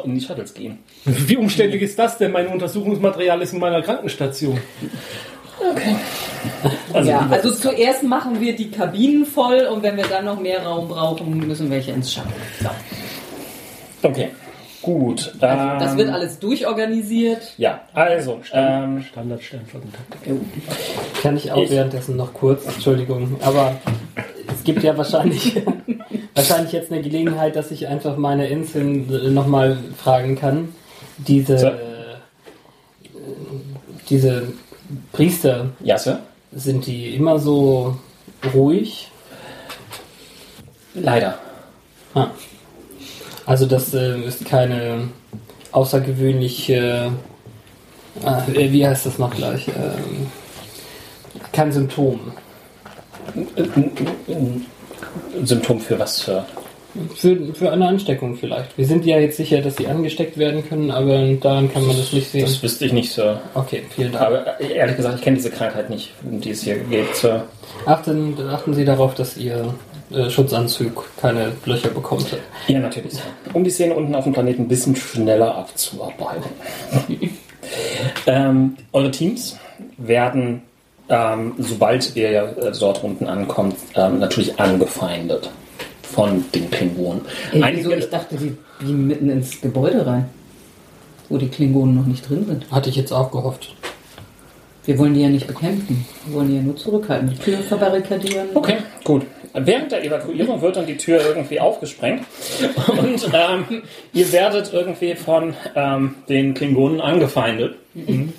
In 0.05 0.15
die 0.15 0.21
Shuttles 0.21 0.53
gehen. 0.53 0.79
Wie 1.03 1.35
umständlich 1.35 1.81
ist 1.81 1.99
das 1.99 2.17
denn? 2.17 2.31
Mein 2.31 2.47
Untersuchungsmaterial 2.47 3.41
ist 3.41 3.51
in 3.51 3.59
meiner 3.59 3.81
Krankenstation. 3.81 4.57
Also, 6.93 7.09
ja, 7.09 7.27
also 7.29 7.51
zuerst 7.51 8.03
machen 8.03 8.39
wir 8.39 8.55
die 8.55 8.71
Kabinen 8.71 9.25
voll 9.25 9.67
und 9.71 9.83
wenn 9.83 9.97
wir 9.97 10.05
dann 10.05 10.25
noch 10.25 10.39
mehr 10.39 10.63
Raum 10.63 10.87
brauchen, 10.87 11.37
müssen 11.45 11.69
welche 11.69 11.91
ins 11.91 12.13
Shuttle. 12.13 12.31
So. 12.61 14.07
okay, 14.07 14.29
gut. 14.81 15.33
Also, 15.39 15.79
das 15.85 15.91
ähm, 15.93 15.97
wird 15.97 16.09
alles 16.09 16.39
durchorganisiert. 16.39 17.53
Ja, 17.57 17.81
also, 17.93 18.39
ähm, 18.53 19.03
Standard 19.03 19.41
Sternflottentaktik. 19.43 20.33
Kann 21.21 21.37
ich 21.37 21.51
auch 21.51 21.61
Ich- 21.63 21.69
währenddessen 21.71 22.15
noch 22.17 22.33
kurz, 22.33 22.65
Entschuldigung, 22.65 23.37
aber 23.41 23.75
es 24.53 24.63
gibt 24.63 24.83
ja 24.83 24.97
wahrscheinlich, 24.97 25.61
wahrscheinlich 26.35 26.71
jetzt 26.71 26.91
eine 26.91 27.01
Gelegenheit, 27.01 27.55
dass 27.55 27.71
ich 27.71 27.87
einfach 27.87 28.17
meine 28.17 28.47
Inseln 28.47 29.33
nochmal 29.33 29.77
fragen 29.97 30.35
kann. 30.37 30.69
Diese, 31.17 31.57
So. 31.59 31.67
äh, 31.67 31.73
diese 34.09 34.53
Priester, 35.11 35.67
ja, 35.83 35.97
Sir? 35.97 36.19
sind 36.53 36.85
die 36.85 37.15
immer 37.15 37.39
so 37.39 37.97
ruhig? 38.53 39.09
Leider. 40.93 41.37
Ah. 42.13 42.27
Also 43.51 43.65
das 43.65 43.93
äh, 43.93 44.17
ist 44.21 44.45
keine 44.45 45.09
außergewöhnliche, 45.73 47.11
äh, 48.23 48.71
wie 48.71 48.87
heißt 48.87 49.05
das 49.05 49.19
noch 49.19 49.35
gleich? 49.35 49.67
Ähm, 49.67 50.27
kein 51.51 51.69
Symptom. 51.69 52.31
Ein 53.35 54.65
Symptom 55.43 55.81
für 55.81 55.99
was 55.99 56.21
für. 56.21 56.45
Für, 57.17 57.53
für 57.53 57.73
eine 57.73 57.89
Ansteckung 57.89 58.37
vielleicht. 58.37 58.77
Wir 58.77 58.85
sind 58.85 59.05
ja 59.05 59.19
jetzt 59.19 59.35
sicher, 59.35 59.61
dass 59.61 59.75
sie 59.75 59.87
angesteckt 59.87 60.37
werden 60.37 60.65
können, 60.67 60.89
aber 60.89 61.33
daran 61.33 61.73
kann 61.73 61.85
man 61.85 61.97
das 61.97 62.13
nicht 62.13 62.31
sehen. 62.31 62.43
Das 62.43 62.63
wüsste 62.63 62.85
ich 62.85 62.93
nicht, 62.93 63.11
Sir. 63.11 63.41
Okay, 63.53 63.83
vielen 63.93 64.13
Dank. 64.13 64.27
Aber 64.27 64.61
äh, 64.61 64.75
ehrlich 64.75 64.95
gesagt, 64.95 65.15
ich 65.15 65.21
kenne 65.21 65.35
diese 65.35 65.51
Krankheit 65.51 65.89
nicht, 65.89 66.13
um 66.23 66.39
die 66.39 66.51
es 66.51 66.63
hier 66.63 66.77
geht, 66.77 67.13
Sir. 67.17 67.43
Achten, 67.85 68.33
achten 68.47 68.73
Sie 68.73 68.85
darauf, 68.85 69.13
dass 69.13 69.35
Ihr 69.35 69.73
äh, 70.13 70.29
Schutzanzug 70.29 71.05
keine 71.19 71.51
Löcher 71.65 71.89
bekommt. 71.89 72.25
Ja, 72.67 72.79
natürlich. 72.79 73.13
Um 73.53 73.63
die 73.63 73.69
Szene 73.69 73.93
unten 73.95 74.13
auf 74.15 74.23
dem 74.25 74.33
Planeten 74.33 74.63
ein 74.63 74.67
bisschen 74.67 74.95
schneller 74.95 75.55
abzuarbeiten. 75.55 76.49
ähm, 78.27 78.77
eure 78.91 79.11
Teams 79.11 79.57
werden, 79.97 80.61
ähm, 81.09 81.53
sobald 81.57 82.15
ihr 82.15 82.31
ja, 82.31 82.43
äh, 82.45 82.71
dort 82.79 83.03
unten 83.03 83.27
ankommt, 83.27 83.75
ähm, 83.95 84.19
natürlich 84.19 84.59
angefeindet 84.59 85.49
von 86.03 86.43
den 86.53 86.69
Klingonen. 86.69 87.21
Ey, 87.51 87.63
Einige- 87.63 87.89
wieso? 87.89 87.91
Ich 87.97 88.09
dachte, 88.09 88.35
die 88.37 88.55
beamen 88.79 89.07
mitten 89.07 89.29
ins 89.29 89.61
Gebäude 89.61 90.05
rein, 90.05 90.29
wo 91.29 91.37
die 91.37 91.47
Klingonen 91.47 91.95
noch 91.95 92.05
nicht 92.05 92.27
drin 92.29 92.45
sind. 92.45 92.69
Hatte 92.71 92.89
ich 92.89 92.95
jetzt 92.95 93.11
auch 93.11 93.31
gehofft. 93.31 93.73
Wir 94.85 94.97
wollen 94.97 95.13
die 95.13 95.21
ja 95.21 95.29
nicht 95.29 95.47
bekämpfen. 95.47 96.05
Wir 96.25 96.35
wollen 96.35 96.49
die 96.49 96.55
ja 96.55 96.61
nur 96.61 96.75
zurückhalten. 96.75 97.29
Die 97.29 97.37
Tür 97.37 97.59
verbarrikadieren. 97.59 98.49
Okay, 98.53 98.77
gut. 99.03 99.23
Während 99.53 99.91
der 99.91 100.03
Evakuierung 100.03 100.61
wird 100.61 100.77
dann 100.77 100.87
die 100.87 100.97
Tür 100.97 101.21
irgendwie 101.25 101.59
aufgesprengt 101.59 102.25
und 102.87 103.29
ähm, 103.33 103.83
ihr 104.13 104.31
werdet 104.31 104.71
irgendwie 104.71 105.13
von 105.15 105.53
ähm, 105.75 106.15
den 106.29 106.53
Klingonen 106.53 107.01
angefeindet. 107.01 107.75
Krieg 107.93 108.33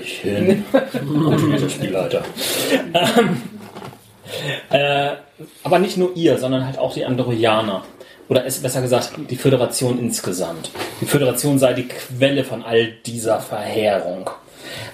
ich 0.00 0.20
hin. 0.20 0.64
Natürlich, 0.72 1.72
Spielleiter. 1.72 2.22
Ähm, 2.94 3.42
äh, 4.70 5.10
aber 5.64 5.78
nicht 5.80 5.96
nur 5.96 6.14
ihr, 6.16 6.38
sondern 6.38 6.64
halt 6.64 6.78
auch 6.78 6.94
die 6.94 7.04
Andorianer. 7.04 7.82
Oder 8.28 8.46
es 8.46 8.60
besser 8.60 8.80
gesagt, 8.80 9.12
die 9.28 9.36
Föderation 9.36 9.98
insgesamt. 9.98 10.70
Die 11.00 11.06
Föderation 11.06 11.58
sei 11.58 11.74
die 11.74 11.88
Quelle 11.88 12.44
von 12.44 12.62
all 12.62 12.92
dieser 13.04 13.40
Verheerung. 13.40 14.30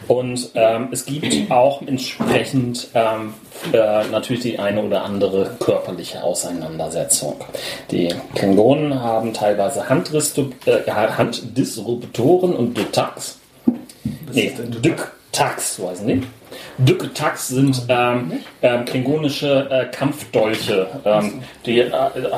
Und 0.09 0.51
ähm, 0.55 0.89
es 0.93 1.05
gibt 1.07 1.51
auch 1.51 1.83
entsprechend 1.83 2.89
ähm, 2.95 3.35
äh, 3.73 4.05
natürlich 4.11 4.43
die 4.43 4.59
eine 4.59 4.83
oder 4.83 5.05
andere 5.05 5.57
körperliche 5.61 6.23
Auseinandersetzung. 6.23 7.37
Die 7.91 8.15
Klingonen 8.35 9.01
haben 9.01 9.35
teilweise 9.35 9.89
äh, 9.89 10.91
Handdisruptoren 10.91 12.55
und 12.55 12.77
Dutax. 12.77 13.39
Nee, 14.33 14.53
Dücktax, 15.31 15.77
so 15.77 15.89
heißen 15.89 16.07
die. 16.07 16.23
Dücktax 16.79 17.49
sind 17.49 17.83
ähm, 17.89 18.41
ähm, 18.63 18.85
klingonische 18.85 19.69
äh, 19.71 19.87
Kampfdolche. 19.87 20.89
Ähm, 21.05 21.43
die 21.65 21.79
äh, 21.81 21.91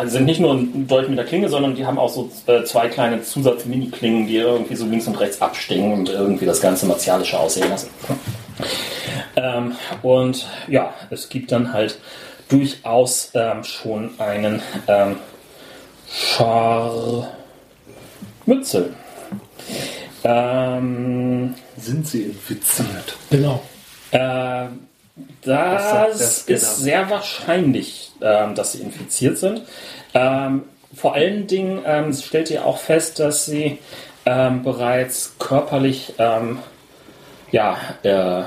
sind 0.07 0.27
nicht 0.27 0.41
nur 0.41 0.53
ein 0.53 0.87
Dolch 0.87 1.09
mit 1.09 1.17
der 1.17 1.25
Klinge, 1.25 1.49
sondern 1.49 1.75
die 1.75 1.87
haben 1.87 1.99
auch 1.99 2.11
so 2.11 2.31
äh, 2.47 2.65
zwei 2.65 2.89
kleine 2.89 3.23
Zusatz-Mini-Klingen, 3.23 4.27
die 4.27 4.37
irgendwie 4.37 4.75
so 4.75 4.85
links 4.87 5.07
und 5.07 5.19
rechts 5.19 5.41
abstingen 5.41 5.93
und 5.95 6.11
irgendwie 6.11 6.45
das 6.45 6.61
Ganze 6.61 6.85
martialische 6.87 7.39
aussehen 7.39 7.71
lassen. 7.71 7.89
Ähm, 9.37 9.77
und 10.03 10.47
ja, 10.69 10.93
es 11.09 11.31
gibt 11.31 11.51
dann 11.51 11.73
halt 11.73 11.99
durchaus 12.51 13.31
ähm, 13.35 13.65
schon 13.65 14.11
einen 14.19 14.61
ähm, 14.87 15.17
Scharmützel. 16.11 17.31
Ähm, 20.25 21.55
Sind 21.77 22.07
sie 22.07 22.23
infiziert? 22.25 23.17
Genau. 23.31 23.63
äh, 24.13 24.19
sagt 24.19 24.75
das 25.45 26.45
der 26.47 26.59
Scanner? 26.59 26.73
ist 26.73 26.77
sehr 26.79 27.11
wahrscheinlich, 27.11 28.13
ähm, 28.21 28.55
dass 28.55 28.73
sie 28.73 28.83
infiziert 28.83 29.39
sind. 29.39 29.63
Ähm, 30.15 30.63
vor 30.95 31.15
allen 31.15 31.47
Dingen 31.47 31.83
ähm, 31.87 32.13
stellt 32.13 32.51
ihr 32.51 32.67
auch 32.67 32.79
fest, 32.79 33.19
dass 33.19 33.47
sie 33.47 33.79
ähm, 34.25 34.63
bereits 34.63 35.35
körperlich 35.39 36.15
ähm, 36.19 36.59
ja, 37.51 37.77
äh, 38.03 38.43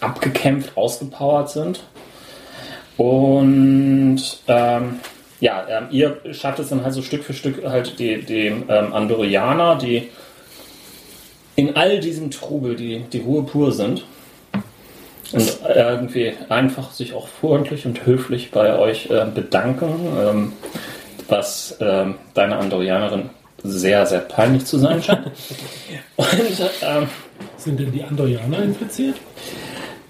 abgekämpft, 0.00 0.76
ausgepowert 0.76 1.50
sind. 1.50 1.84
Und 2.96 4.22
ähm, 4.46 5.00
ja, 5.40 5.88
ihr 5.90 6.20
schafft 6.32 6.58
es 6.58 6.68
dann 6.68 6.84
halt 6.84 6.92
so 6.92 7.00
Stück 7.00 7.24
für 7.24 7.32
Stück 7.32 7.64
halt 7.64 7.98
die, 7.98 8.22
die 8.22 8.52
Andorianer, 8.68 9.76
die 9.76 10.10
in 11.60 11.76
all 11.76 12.00
diesem 12.00 12.30
Trubel 12.30 12.74
die, 12.74 13.04
die 13.12 13.18
Ruhe 13.18 13.42
pur 13.42 13.70
sind 13.70 14.06
und 15.32 15.58
irgendwie 15.68 16.32
einfach 16.48 16.90
sich 16.92 17.12
auch 17.12 17.28
freundlich 17.28 17.84
und 17.84 18.06
höflich 18.06 18.50
bei 18.50 18.78
euch 18.78 19.10
äh, 19.10 19.26
bedanken, 19.32 20.06
ähm, 20.18 20.52
was 21.28 21.76
ähm, 21.80 22.14
deine 22.32 22.56
Andorianerin 22.56 23.28
sehr, 23.62 24.06
sehr 24.06 24.20
peinlich 24.20 24.64
zu 24.64 24.78
sein 24.78 25.02
scheint. 25.02 25.26
und 26.16 26.30
ähm, 26.82 27.08
Sind 27.58 27.78
denn 27.78 27.92
die 27.92 28.02
Andorianer 28.02 28.62
infiziert? 28.62 29.16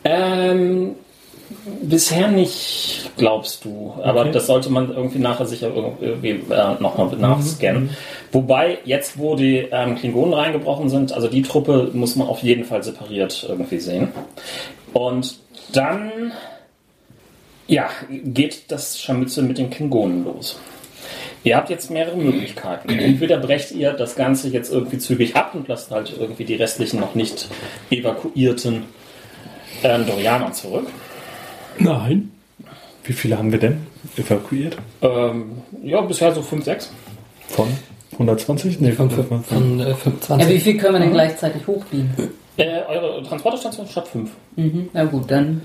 ähm, 0.04 0.94
bisher 1.82 2.28
nicht, 2.28 3.10
glaubst 3.16 3.64
du. 3.64 3.94
Aber 4.02 4.22
Okay. 4.22 4.32
das 4.32 4.46
sollte 4.46 4.70
man 4.70 4.90
irgendwie 4.94 5.18
nachher 5.18 5.46
sicher 5.46 5.70
irgendwie 5.74 6.52
äh, 6.52 6.74
nochmal 6.80 7.08
nachscannen. 7.16 7.90
Wobei, 8.32 8.78
jetzt 8.84 9.18
wo 9.18 9.34
die 9.34 9.68
ähm, 9.70 9.96
Klingonen 9.96 10.34
reingebrochen 10.34 10.88
sind, 10.88 11.12
also 11.12 11.28
die 11.28 11.42
Truppe 11.42 11.90
muss 11.92 12.16
man 12.16 12.28
auf 12.28 12.42
jeden 12.42 12.64
Fall 12.64 12.82
separiert 12.82 13.44
irgendwie 13.48 13.78
sehen. 13.78 14.08
Und 14.92 15.38
dann, 15.72 16.32
ja, 17.66 17.88
geht 18.08 18.64
das 18.70 19.00
Scharmützel 19.00 19.44
mit 19.44 19.58
den 19.58 19.70
Klingonen 19.70 20.24
los. 20.24 20.58
Ihr 21.42 21.56
habt 21.56 21.70
jetzt 21.70 21.90
mehrere 21.90 22.16
Möglichkeiten. 22.16 22.88
Entweder 22.98 23.38
brecht 23.38 23.72
ihr 23.72 23.92
das 23.92 24.14
Ganze 24.14 24.48
jetzt 24.48 24.72
irgendwie 24.72 24.98
zügig 24.98 25.36
ab 25.36 25.54
und 25.54 25.68
lasst 25.68 25.90
halt 25.90 26.12
irgendwie 26.18 26.44
die 26.44 26.54
restlichen 26.54 27.00
noch 27.00 27.14
nicht 27.14 27.48
evakuierten 27.90 28.84
ähm, 29.82 30.06
Dorianer 30.06 30.52
zurück. 30.52 30.86
Nein. 31.78 32.30
Wie 33.04 33.12
viele 33.12 33.38
haben 33.38 33.50
wir 33.52 33.58
denn 33.58 33.86
evakuiert? 34.16 34.76
Ähm, 35.02 35.52
ja, 35.82 36.00
bisher 36.02 36.32
so 36.34 36.42
5, 36.42 36.64
6. 36.64 36.92
Von 37.48 37.68
120? 38.12 38.80
Nee, 38.80 38.92
Von, 38.92 39.10
von, 39.10 39.42
von 39.42 39.80
äh, 39.80 39.88
Ja, 39.90 39.94
25. 39.94 40.48
wie 40.48 40.60
viel 40.60 40.76
können 40.78 40.94
wir 40.94 41.00
denn 41.00 41.12
gleichzeitig 41.12 41.66
hochbiegen? 41.66 42.10
Äh, 42.56 42.82
eure 42.88 43.22
Transporterstation 43.22 43.86
statt 43.86 44.08
5. 44.08 44.30
Mhm. 44.56 44.88
Na 44.92 45.04
gut, 45.04 45.30
dann 45.30 45.62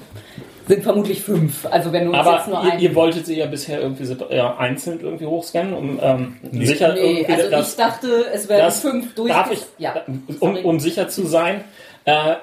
sind 0.67 0.83
vermutlich 0.83 1.21
fünf. 1.21 1.65
Also 1.69 1.91
wenn 1.91 2.05
du 2.05 2.11
uns 2.11 2.19
Aber 2.19 2.37
jetzt 2.37 2.47
nur 2.47 2.63
ihr, 2.63 2.71
ein... 2.71 2.79
ihr 2.79 2.95
wolltet 2.95 3.25
sie 3.25 3.37
ja 3.37 3.45
bisher 3.47 3.81
irgendwie 3.81 4.05
ja, 4.33 4.57
einzeln 4.57 4.99
irgendwie 5.01 5.25
hochscannen, 5.25 5.73
um 5.73 5.99
ähm, 6.01 6.35
sicher 6.53 6.93
nee, 6.93 7.19
irgendwie 7.19 7.33
also 7.33 7.51
das, 7.51 7.71
ich 7.71 7.75
dachte, 7.77 8.25
es 8.33 8.47
wären 8.49 8.61
das 8.61 8.79
fünf 8.79 9.13
durch. 9.15 9.29
darf 9.31 9.51
ich, 9.51 9.61
Ja. 9.77 9.95
um, 10.39 10.55
um 10.57 10.79
sicher 10.79 11.09
zu 11.09 11.27
sein, 11.27 11.63
äh, 12.05 12.35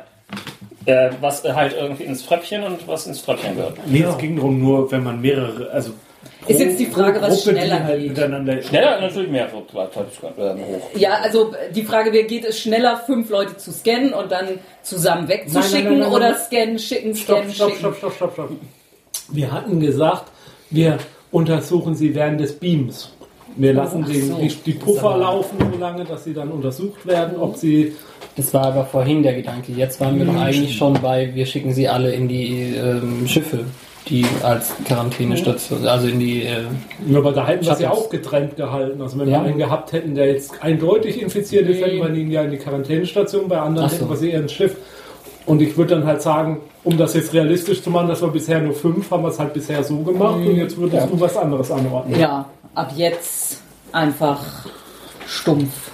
äh, 0.86 1.10
was 1.20 1.44
halt 1.44 1.74
irgendwie 1.78 2.04
ins 2.04 2.26
Tröpfchen 2.26 2.62
und 2.64 2.86
was 2.88 3.06
ins 3.06 3.24
Tröpfchen 3.24 3.56
gehört. 3.56 3.76
Nee, 3.86 4.02
es 4.02 4.18
ging 4.18 4.36
darum, 4.36 4.60
nur 4.60 4.90
wenn 4.90 5.02
man 5.04 5.20
mehrere, 5.20 5.70
also 5.70 5.92
Ist 6.48 6.60
jetzt 6.60 6.78
die 6.80 6.86
Frage, 6.86 7.20
was 7.20 7.42
Gruppe, 7.44 7.56
schneller 7.56 7.84
halt 7.84 8.00
geht. 8.00 8.08
miteinander 8.10 8.62
Schneller 8.62 9.00
natürlich 9.00 9.30
mehr 9.30 9.48
so 9.50 9.58
äh, 9.78 10.54
hoch. 10.54 10.90
Ja, 10.94 11.14
also 11.22 11.52
die 11.74 11.82
Frage 11.82 12.12
wäre, 12.12 12.24
geht 12.24 12.44
es 12.44 12.58
schneller, 12.60 12.96
fünf 13.06 13.30
Leute 13.30 13.56
zu 13.56 13.72
scannen 13.72 14.12
und 14.12 14.32
dann 14.32 14.58
zusammen 14.82 15.28
wegzuschicken 15.28 15.84
Nein, 15.84 15.84
nein, 15.84 16.00
nein, 16.00 16.10
nein, 16.10 16.12
oder 16.12 16.34
scannen, 16.34 16.78
schicken, 16.78 17.14
Stopp, 17.14 17.38
scannen, 17.38 17.54
stopp, 17.54 17.68
schicken? 17.70 17.78
stopp, 17.80 17.96
stopp, 17.96 18.14
stopp, 18.14 18.32
stopp. 18.32 18.50
Wir 19.28 19.52
hatten 19.52 19.78
gesagt, 19.80 20.30
wir 20.70 20.98
untersuchen 21.30 21.94
sie 21.94 22.14
während 22.14 22.40
des 22.40 22.58
Beams. 22.58 23.12
Wir 23.56 23.74
lassen 23.74 24.04
den, 24.04 24.28
so. 24.28 24.34
die, 24.36 24.48
die 24.48 24.72
Puffer 24.72 25.18
laufen 25.18 25.56
so 25.72 25.78
lange, 25.78 26.04
dass 26.04 26.24
sie 26.24 26.32
dann 26.34 26.50
untersucht 26.50 27.06
werden, 27.06 27.38
ob 27.38 27.56
sie 27.56 27.94
Das 28.36 28.52
war 28.54 28.66
aber 28.66 28.84
vorhin 28.84 29.22
der 29.22 29.34
Gedanke. 29.34 29.72
Jetzt 29.72 30.00
waren 30.00 30.18
wir 30.18 30.24
doch 30.26 30.36
eigentlich 30.36 30.76
schon 30.76 30.94
bei, 30.94 31.30
wir 31.34 31.44
schicken 31.46 31.72
sie 31.72 31.88
alle 31.88 32.12
in 32.12 32.28
die 32.28 32.74
ähm, 32.76 33.26
Schiffe, 33.28 33.60
die 34.08 34.24
als 34.42 34.72
Quarantänestation, 34.86 35.86
also 35.86 36.08
in 36.08 36.18
die. 36.18 36.42
Äh, 36.44 36.62
Ja, 37.08 37.18
aber 37.18 37.32
da 37.32 37.46
hätten 37.46 37.66
wir 37.66 37.74
sie 37.76 37.86
auch 37.86 38.08
getrennt 38.10 38.56
gehalten. 38.56 39.00
Also 39.02 39.18
wenn 39.18 39.28
Ja. 39.28 39.40
wir 39.42 39.48
einen 39.50 39.58
gehabt 39.58 39.92
hätten, 39.92 40.14
der 40.14 40.26
jetzt 40.26 40.62
eindeutig 40.62 41.20
infiziert 41.20 41.68
ist, 41.68 41.80
hätten 41.84 41.98
wir 41.98 42.14
ihn 42.14 42.30
ja 42.30 42.42
in 42.42 42.50
die 42.50 42.56
Quarantänestation, 42.58 43.48
bei 43.48 43.60
anderen 43.60 43.88
so. 43.90 43.96
hätten 43.96 44.08
wir 44.08 44.16
sie 44.16 44.30
eher 44.30 44.40
ins 44.40 44.52
Schiff. 44.52 44.76
Und 45.44 45.60
ich 45.60 45.76
würde 45.76 45.96
dann 45.96 46.06
halt 46.06 46.22
sagen, 46.22 46.60
um 46.84 46.96
das 46.96 47.14
jetzt 47.14 47.32
realistisch 47.34 47.82
zu 47.82 47.90
machen, 47.90 48.08
dass 48.08 48.22
wir 48.22 48.28
bisher 48.28 48.60
nur 48.60 48.74
fünf, 48.74 49.10
haben 49.10 49.24
wir 49.24 49.28
es 49.28 49.38
halt 49.38 49.52
bisher 49.52 49.82
so 49.84 49.96
gemacht 49.98 50.36
und 50.36 50.56
jetzt 50.56 50.76
würdest 50.78 51.08
du 51.10 51.20
was 51.20 51.36
anderes 51.36 51.70
anordnen. 51.70 52.18
Ja, 52.18 52.46
ab 52.74 52.92
jetzt 52.96 53.60
einfach 53.92 54.66
stumpf. 55.26 55.90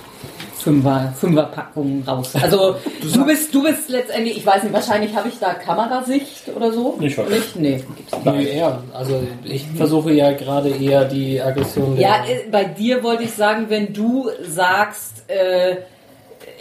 Fünfer, 0.58 1.14
Fünferpackungen 1.16 2.02
raus. 2.02 2.32
Also 2.34 2.74
du 3.14 3.24
bist, 3.24 3.54
du 3.54 3.62
bist 3.62 3.88
letztendlich, 3.88 4.38
ich 4.38 4.44
weiß 4.44 4.64
nicht, 4.64 4.72
wahrscheinlich 4.72 5.14
habe 5.14 5.28
ich 5.28 5.38
da 5.38 5.54
Kamerasicht 5.54 6.48
oder 6.54 6.72
so. 6.72 6.96
Nicht 6.98 7.16
wirklich. 7.16 7.54
Nicht? 7.54 7.56
Nee, 7.56 7.84
gibt's 7.96 8.12
nicht. 8.12 8.26
nee, 8.26 8.56
eher. 8.58 8.82
Also 8.92 9.22
ich 9.44 9.66
versuche 9.76 10.12
ja 10.12 10.32
gerade 10.32 10.70
eher 10.70 11.04
die 11.04 11.40
Aggression. 11.40 11.96
Ja, 11.96 12.24
äh, 12.26 12.48
bei 12.50 12.64
dir 12.64 13.04
wollte 13.04 13.22
ich 13.22 13.32
sagen, 13.32 13.66
wenn 13.68 13.92
du 13.92 14.30
sagst, 14.42 15.30
äh, 15.30 15.76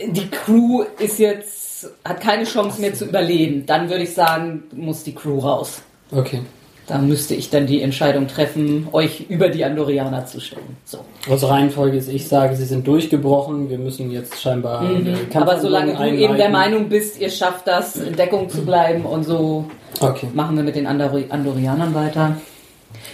die 0.06 0.30
Crew 0.30 0.84
ist 1.00 1.18
jetzt, 1.18 1.90
hat 2.06 2.22
keine 2.22 2.44
Chance 2.44 2.80
mehr 2.80 2.94
zu 2.94 3.06
überleben, 3.06 3.66
dann 3.66 3.90
würde 3.90 4.04
ich 4.04 4.14
sagen, 4.14 4.64
muss 4.74 5.04
die 5.04 5.16
Crew 5.16 5.40
raus. 5.40 5.82
Okay. 6.12 6.42
Da 6.88 6.98
müsste 7.00 7.36
ich 7.36 7.50
dann 7.50 7.68
die 7.68 7.82
Entscheidung 7.82 8.28
treffen, 8.28 8.88
euch 8.94 9.26
über 9.30 9.50
die 9.50 9.66
Andorianer 9.66 10.26
zu 10.26 10.40
stellen. 10.40 10.78
So. 10.86 11.00
Also 11.30 11.48
Reihenfolge 11.48 11.98
ist, 11.98 12.08
ich 12.08 12.28
sage, 12.28 12.56
sie 12.56 12.64
sind 12.64 12.88
durchgebrochen, 12.88 13.70
wir 13.70 13.78
müssen 13.78 14.10
jetzt 14.10 14.42
scheinbar. 14.42 14.82
Mhm. 14.84 15.16
Aber 15.34 15.60
solange 15.60 15.88
du 15.88 15.98
Kampfhandlungen 15.98 16.14
eben 16.24 16.38
der 16.38 16.46
einleiten. 16.48 16.52
Meinung 16.54 16.90
bist, 16.90 17.20
ihr 17.20 17.30
schafft 17.30 17.68
das, 17.68 17.98
in 17.98 18.16
Deckung 18.16 18.48
zu 18.50 18.64
bleiben 18.66 19.04
und 19.06 19.24
so 19.24 19.66
Okay. 20.00 20.28
machen 20.34 20.56
wir 20.56 20.64
mit 20.64 20.76
den 20.76 20.88
Andori 20.88 21.26
Andorianern 21.30 21.94
weiter. 21.94 22.38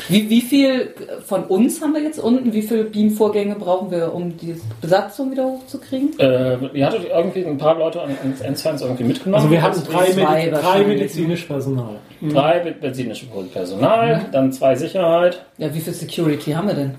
Wie, 0.09 0.29
wie 0.29 0.41
viel 0.41 0.93
von 1.25 1.45
uns 1.45 1.81
haben 1.81 1.93
wir 1.93 2.01
jetzt 2.03 2.19
unten? 2.19 2.51
Wie 2.53 2.61
viele 2.61 2.83
Beam-Vorgänge 2.83 3.55
brauchen 3.55 3.89
wir, 3.89 4.13
um 4.13 4.35
die 4.37 4.55
Besatzung 4.81 5.31
wieder 5.31 5.45
hochzukriegen? 5.45 6.19
Äh, 6.19 6.57
ihr 6.73 6.85
hattet 6.85 7.05
irgendwie 7.09 7.45
ein 7.45 7.57
paar 7.57 7.77
Leute 7.77 8.01
an- 8.01 8.15
ans 8.21 8.41
N2 8.65 8.81
irgendwie 8.83 9.03
mitgenommen. 9.05 9.35
Also 9.35 9.49
wir 9.51 9.61
hatten 9.61 9.81
drei, 9.83 10.11
Zwei 10.11 10.25
Medi 10.35 10.49
drei 10.49 10.51
wahrscheinlich, 10.51 10.87
medizinisch 10.99 11.43
Personal. 11.45 11.95
Drei 12.29 12.63
mit 12.63 12.81
benzinische 12.81 13.25
Personal, 13.25 14.25
dann 14.31 14.51
zwei 14.51 14.75
Sicherheit, 14.75 15.43
Ja, 15.57 15.73
wie 15.73 15.79
viel 15.79 15.93
Security 15.93 16.51
haben 16.51 16.67
wir 16.67 16.75
denn? 16.75 16.95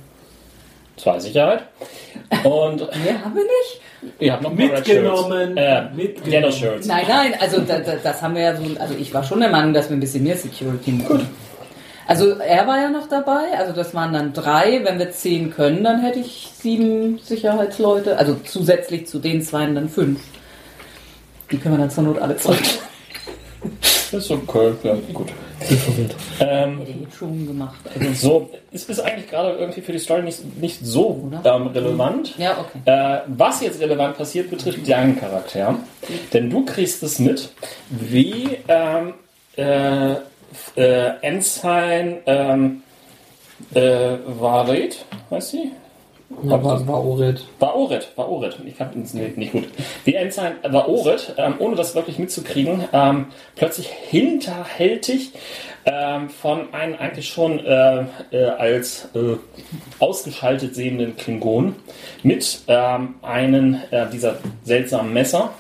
zwei 0.97 1.19
Sicherheit. 1.19 1.65
Und 2.45 2.79
Mehr 3.05 3.25
haben 3.25 3.35
wir 3.35 3.43
nicht? 3.43 3.81
ihr 4.21 4.33
habt 4.33 4.43
noch 4.43 4.53
Mitgenommen. 4.53 5.57
Äh, 5.57 5.89
Mitgenommen. 5.95 6.33
Yellow 6.33 6.51
Shirts. 6.53 6.87
Nein, 6.87 7.05
nein, 7.09 7.35
also 7.41 7.61
da, 7.61 7.79
da, 7.81 7.95
das 8.03 8.23
haben 8.23 8.35
wir 8.35 8.43
ja 8.43 8.57
so. 8.57 8.63
Also 8.79 8.95
ich 8.99 9.13
war 9.15 9.25
schon 9.25 9.41
der 9.41 9.51
Meinung, 9.51 9.73
dass 9.73 9.89
wir 9.91 9.97
ein 9.97 10.01
bisschen 10.01 10.23
mehr 10.25 10.37
Security 10.37 10.93
machen. 10.93 11.29
Also 12.07 12.39
er 12.39 12.67
war 12.67 12.79
ja 12.81 12.91
noch 12.91 13.09
dabei, 13.09 13.57
also 13.59 13.73
das 13.73 13.95
waren 13.95 14.13
dann 14.13 14.33
drei. 14.35 14.83
Wenn 14.85 14.99
wir 14.99 15.11
zehn 15.11 15.51
können, 15.51 15.83
dann 15.85 16.03
hätte 16.03 16.19
ich 16.21 16.51
sieben 16.55 17.19
Sicherheitsleute. 17.19 18.19
Also 18.19 18.37
zusätzlich 18.45 19.07
zu 19.07 19.19
den 19.19 19.41
zwei 19.43 19.67
dann 19.67 19.89
fünf. 19.89 20.21
Die 21.51 21.57
können 21.59 21.75
wir 21.75 21.79
dann 21.81 21.91
zur 21.91 22.05
Not 22.05 22.19
alle 22.21 22.37
zurück. 22.37 22.59
Das 23.81 24.25
ist 24.25 24.31
okay, 24.31 24.73
ja, 24.83 24.97
gut. 25.13 25.29
Ähm, 26.41 26.83
schon 27.17 27.47
gemacht. 27.47 27.77
So, 28.15 28.51
es 28.71 28.85
ist 28.85 29.01
eigentlich 29.01 29.29
gerade 29.29 29.57
irgendwie 29.57 29.81
für 29.81 29.93
die 29.93 29.99
Story 29.99 30.23
nicht, 30.23 30.61
nicht 30.61 30.85
so 30.85 31.31
ähm, 31.45 31.69
relevant. 31.69 32.37
ja, 32.39 32.59
okay. 32.59 32.79
Äh, 32.85 33.23
was 33.29 33.61
jetzt 33.61 33.81
relevant 33.81 34.17
passiert, 34.17 34.51
betrifft 34.51 34.89
deinen 34.89 35.19
Charakter. 35.19 35.79
Denn 36.33 36.51
du 36.51 36.65
kriegst 36.65 37.03
es 37.03 37.19
mit, 37.19 37.51
wie 37.91 38.59
ähm, 38.69 39.15
äh, 39.57 40.13
äh, 40.77 41.11
Ensign 41.23 42.19
ähm, 42.27 42.83
äh, 43.73 44.17
Varet, 44.27 45.05
heißt 45.31 45.51
sie? 45.51 45.73
Ja, 46.43 46.63
war, 46.63 46.87
war 46.87 47.05
Orit. 47.05 47.47
Vaoret, 47.59 48.09
Vaoret. 48.17 48.59
Ich 48.67 48.77
kann 48.77 48.91
es 49.03 49.15
nicht, 49.15 49.37
nicht 49.37 49.53
gut. 49.53 49.65
Die 50.07 50.15
Ensign 50.15 50.55
Vaoret, 50.63 51.35
ähm, 51.37 51.55
ohne 51.59 51.77
das 51.77 51.95
wirklich 51.95 52.19
mitzukriegen, 52.19 52.85
ähm, 52.93 53.27
plötzlich 53.57 53.89
hinterhältig 53.89 55.33
ähm, 55.85 56.31
von 56.31 56.73
einem 56.73 56.97
eigentlich 56.97 57.29
schon 57.29 57.61
äh, 57.61 58.05
äh, 58.31 58.45
als 58.59 59.09
äh, 59.15 59.37
ausgeschaltet 59.99 60.75
sehenden 60.75 61.17
Klingon 61.17 61.77
mit 62.23 62.61
ähm, 62.69 63.15
einem 63.23 63.81
äh, 63.91 64.07
dieser 64.11 64.39
seltsamen 64.65 65.13
Messer 65.13 65.51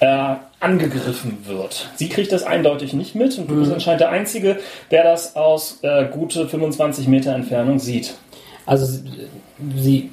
äh, 0.00 0.34
angegriffen 0.58 1.38
wird. 1.44 1.90
Sie 1.96 2.08
kriegt 2.08 2.32
das 2.32 2.44
eindeutig 2.44 2.92
nicht 2.92 3.14
mit 3.14 3.36
und 3.38 3.50
du 3.50 3.56
bist 3.56 3.72
anscheinend 3.72 4.00
der 4.00 4.10
Einzige, 4.10 4.58
der 4.90 5.04
das 5.04 5.36
aus 5.36 5.78
äh, 5.82 6.06
gute 6.06 6.48
25 6.48 7.08
Meter 7.08 7.34
Entfernung 7.34 7.78
sieht. 7.78 8.14
Also 8.64 9.00
sie- 9.76 10.10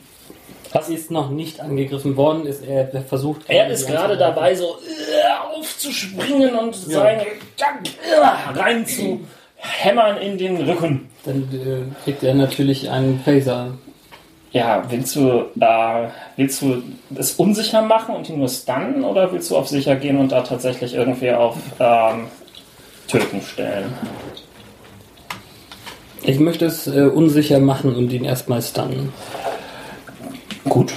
sie 0.86 0.94
ist 0.96 1.10
noch 1.12 1.30
nicht 1.30 1.60
angegriffen 1.62 2.16
worden, 2.16 2.46
ist 2.46 2.64
er 2.64 2.90
versucht. 3.02 3.42
Er 3.48 3.68
ist 3.70 3.88
gerade 3.88 4.18
dabei, 4.18 4.54
so 4.56 4.66
äh, 4.66 5.56
aufzuspringen 5.58 6.54
und 6.56 6.76
seine 6.76 7.24
äh, 7.24 8.56
rein 8.56 8.86
zu 8.86 9.22
hämmern 9.56 10.18
in 10.18 10.38
den 10.38 10.58
Rücken. 10.70 11.10
Dann 11.26 11.44
äh, 11.54 12.04
kriegt 12.04 12.24
er 12.24 12.34
natürlich 12.36 12.90
einen 12.90 13.20
Phaser. 13.20 13.74
Ja, 14.52 14.84
willst 14.90 15.16
du, 15.16 15.46
äh, 15.60 16.08
willst 16.36 16.62
du 16.62 16.82
es 17.16 17.34
unsicher 17.34 17.82
machen 17.84 18.16
und 18.16 18.30
ihn 18.30 18.40
nur 18.40 18.50
stunnen 18.50 19.04
oder 19.04 19.32
willst 19.32 19.52
du 19.52 19.58
auf 19.58 19.68
sicher 19.68 19.96
gehen 19.96 20.18
und 20.18 20.32
da 20.32 20.42
tatsächlich 20.42 20.94
irgendwie 20.96 21.32
auf 21.32 21.56
ähm, 21.80 22.28
Töten 23.08 23.42
stellen? 23.42 23.94
Ich 26.30 26.40
möchte 26.40 26.66
es 26.66 26.86
äh, 26.86 27.02
unsicher 27.02 27.60
machen 27.60 27.96
und 27.96 28.14
ihn 28.14 28.24
erstmal 28.24 28.62
stunnen. 28.62 29.12
Gut. 30.66 30.94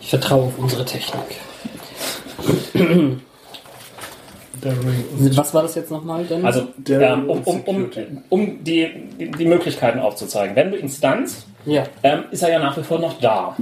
Ich 0.00 0.10
vertraue 0.10 0.46
auf 0.46 0.58
unsere 0.58 0.84
Technik. 0.84 1.38
Was 5.14 5.54
war 5.54 5.62
das 5.62 5.76
jetzt 5.76 5.92
nochmal 5.92 6.24
denn? 6.24 6.44
Also, 6.44 6.66
Der 6.76 7.12
ähm, 7.12 7.30
um, 7.30 7.42
um, 7.44 7.60
um, 7.66 7.90
um 8.28 8.64
die, 8.64 8.88
die, 9.16 9.30
die 9.30 9.46
Möglichkeiten 9.46 10.00
aufzuzeigen. 10.00 10.56
Wenn 10.56 10.72
du 10.72 10.76
ihn 10.76 10.88
stunnst, 10.88 11.46
ja. 11.64 11.84
ähm, 12.02 12.24
ist 12.32 12.42
er 12.42 12.50
ja 12.50 12.58
nach 12.58 12.76
wie 12.76 12.82
vor 12.82 12.98
noch 12.98 13.20
da. 13.20 13.56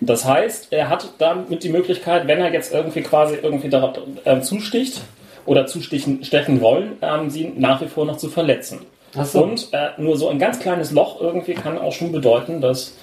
Das 0.00 0.26
heißt, 0.26 0.68
er 0.70 0.90
hat 0.90 1.14
damit 1.16 1.64
die 1.64 1.70
Möglichkeit, 1.70 2.26
wenn 2.26 2.40
er 2.40 2.52
jetzt 2.52 2.74
irgendwie 2.74 3.00
quasi 3.00 3.36
irgendwie 3.42 3.70
darauf 3.70 3.98
ähm, 4.26 4.42
zusticht 4.42 5.00
oder 5.46 5.66
zustechen 5.66 6.24
stechen 6.24 6.60
wollen, 6.60 6.92
ähm, 7.02 7.30
sie 7.30 7.52
nach 7.56 7.80
wie 7.80 7.86
vor 7.86 8.04
noch 8.04 8.16
zu 8.16 8.28
verletzen. 8.28 8.80
So. 9.24 9.44
Und 9.44 9.68
äh, 9.72 9.90
nur 9.98 10.16
so 10.16 10.28
ein 10.28 10.38
ganz 10.38 10.58
kleines 10.58 10.90
Loch 10.90 11.20
irgendwie 11.20 11.54
kann 11.54 11.78
auch 11.78 11.92
schon 11.92 12.12
bedeuten, 12.12 12.60
dass 12.60 12.94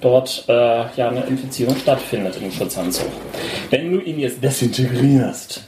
dort 0.00 0.44
äh, 0.48 0.52
ja 0.52 1.08
eine 1.08 1.24
Infizierung 1.24 1.76
stattfindet 1.76 2.38
im 2.40 2.50
Schutzanzug. 2.50 3.08
Wenn 3.70 3.92
du 3.92 4.00
ihn 4.00 4.18
jetzt 4.18 4.42
desintegrierst, 4.42 5.64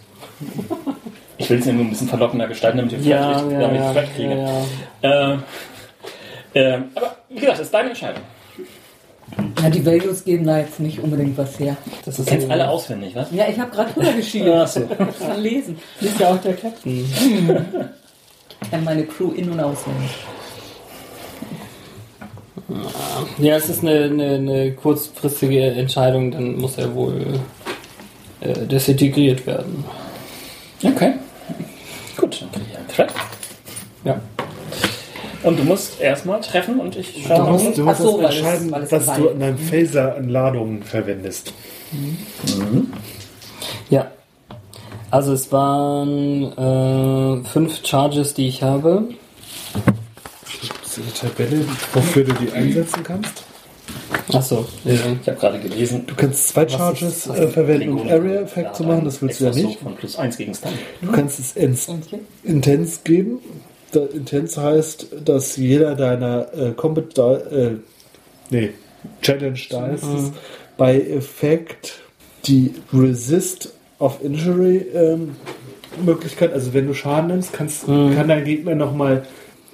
ich 1.36 1.50
will 1.50 1.58
es 1.58 1.66
ja 1.66 1.72
nur 1.72 1.84
ein 1.84 1.90
bisschen 1.90 2.08
verlockender 2.08 2.46
gestalten, 2.46 2.78
damit 2.78 2.92
ich 2.92 3.04
ja, 3.04 3.38
Fred, 3.38 3.52
ja, 3.52 3.60
damit 3.60 3.80
ich 3.80 3.86
Fred 3.88 4.14
kriege. 4.14 4.36
ja, 5.02 5.10
ja. 5.10 5.34
Äh, 5.34 5.38
äh, 6.54 6.78
aber 6.94 7.16
wie 7.28 7.34
gesagt, 7.34 7.58
das 7.58 7.66
ist 7.66 7.74
deine 7.74 7.90
Entscheidung. 7.90 8.22
Ja, 9.62 9.70
die 9.70 9.84
Values 9.84 10.24
geben 10.24 10.44
da 10.46 10.58
jetzt 10.58 10.80
nicht 10.80 10.98
unbedingt 11.00 11.36
was 11.38 11.58
her. 11.58 11.76
Das 12.04 12.16
Du 12.16 12.22
ist 12.22 12.28
kennst 12.28 12.50
alle 12.50 12.68
auswendig, 12.68 13.14
was? 13.14 13.30
Ja, 13.30 13.44
ich 13.48 13.58
habe 13.58 13.70
gerade 13.70 13.92
drüber 13.92 14.12
geschieden. 14.12 14.52
Ach 14.52 14.66
so. 14.66 14.86
Kann 14.86 15.40
lesen. 15.40 15.78
ist 16.00 16.18
ja 16.18 16.30
auch 16.30 16.40
der 16.40 16.54
Captain. 16.54 17.04
Ich 18.62 18.68
kenne 18.70 18.82
meine 18.84 19.04
Crew 19.04 19.32
in- 19.32 19.50
und 19.50 19.58
auswendig. 19.58 20.10
Ja, 23.38 23.56
es 23.56 23.68
ist 23.68 23.82
eine, 23.82 24.04
eine, 24.04 24.34
eine 24.34 24.72
kurzfristige 24.72 25.62
Entscheidung, 25.62 26.30
dann 26.30 26.56
muss 26.56 26.76
er 26.76 26.94
wohl 26.94 27.40
äh, 28.40 28.52
desintegriert 28.66 29.46
werden. 29.46 29.84
Okay. 30.84 31.14
Gut, 32.16 32.42
dann 32.42 32.52
kriege 32.52 32.66
ich 32.70 32.76
einen 32.78 32.88
Threat. 32.88 33.12
Ja. 34.04 34.20
Und 35.42 35.58
du 35.58 35.64
musst 35.64 36.00
erstmal 36.00 36.40
treffen 36.40 36.78
und 36.80 36.96
ich 36.96 37.22
Du 37.22 37.28
schaue. 37.28 37.50
musst, 37.52 37.78
du 37.78 37.84
musst 37.84 38.02
so, 38.02 38.18
weil 38.18 38.24
erst 38.24 38.34
es- 38.34 38.40
entscheiden, 38.42 38.70
weil 38.72 38.82
es 38.82 38.92
was 38.92 39.06
dabei- 39.06 39.18
du 39.20 39.30
an 39.30 39.40
deinem 39.40 39.58
Phaser 39.58 40.16
an 40.16 40.28
Ladungen 40.28 40.82
verwendest. 40.82 41.52
Ja. 43.88 44.10
Also 45.10 45.32
es 45.32 45.50
waren 45.50 46.52
äh, 47.42 47.44
fünf 47.48 47.84
Charges, 47.84 48.34
die 48.34 48.46
ich 48.48 48.62
habe. 48.62 49.04
Ist 50.84 50.98
eine 50.98 51.12
Tabelle, 51.32 51.64
wofür 51.94 52.24
du 52.24 52.32
die 52.34 52.52
einsetzen 52.52 53.02
kannst. 53.02 53.44
Achso. 54.32 54.66
Äh, 54.84 54.94
Ich 54.94 55.28
habe 55.28 55.38
gerade 55.40 55.58
gelesen. 55.58 56.04
Du 56.06 56.14
kannst 56.14 56.48
zwei 56.48 56.68
Charges 56.68 57.26
äh, 57.28 57.48
verwenden, 57.48 57.98
um 57.98 58.08
Area-Effekt 58.08 58.76
zu 58.76 58.84
machen. 58.84 59.04
Das 59.04 59.20
willst 59.20 59.40
du 59.40 59.46
ja 59.46 59.50
nicht. 59.52 59.80
Von 59.80 59.96
plus 59.96 60.16
1 60.16 60.36
gegen 60.36 60.54
Stun. 60.54 60.70
Du 61.00 61.10
kannst 61.10 61.40
es 61.40 61.52
ins 61.56 61.88
Intens 62.44 63.02
geben. 63.02 63.38
Intense 63.96 64.62
heißt, 64.62 65.06
dass 65.24 65.56
jeder 65.56 65.94
deiner 65.94 66.46
äh, 66.54 66.70
Combat 66.72 67.16
äh, 67.18 67.70
nee, 68.50 68.70
Challenge 69.22 69.52
Dice 69.54 70.02
Mhm. 70.02 70.32
bei 70.76 71.00
Effekt 71.00 72.00
die 72.46 72.74
Resist 72.92 73.72
of 73.98 74.22
Injury 74.22 74.78
ähm, 74.94 75.36
Möglichkeit, 76.04 76.52
also 76.52 76.72
wenn 76.72 76.86
du 76.86 76.94
Schaden 76.94 77.28
nimmst, 77.28 77.52
kannst, 77.52 77.88
Mhm. 77.88 78.14
kann 78.14 78.28
dein 78.28 78.44
Gegner 78.44 78.74
nochmal, 78.74 79.26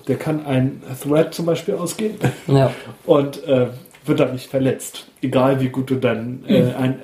der 0.08 0.16
kann 0.16 0.44
ein 0.46 0.82
Threat 1.02 1.34
zum 1.34 1.46
Beispiel 1.46 1.74
ausgehen 1.74 2.14
Ja. 2.46 2.72
und 3.04 3.44
äh, 3.46 3.66
wird 4.06 4.20
dann 4.20 4.32
nicht 4.32 4.48
verletzt. 4.48 5.06
Egal 5.20 5.60
wie 5.60 5.68
gut 5.68 5.90
du 5.90 5.96
dann 5.96 6.44
äh, 6.48 6.72
ein. 6.78 7.00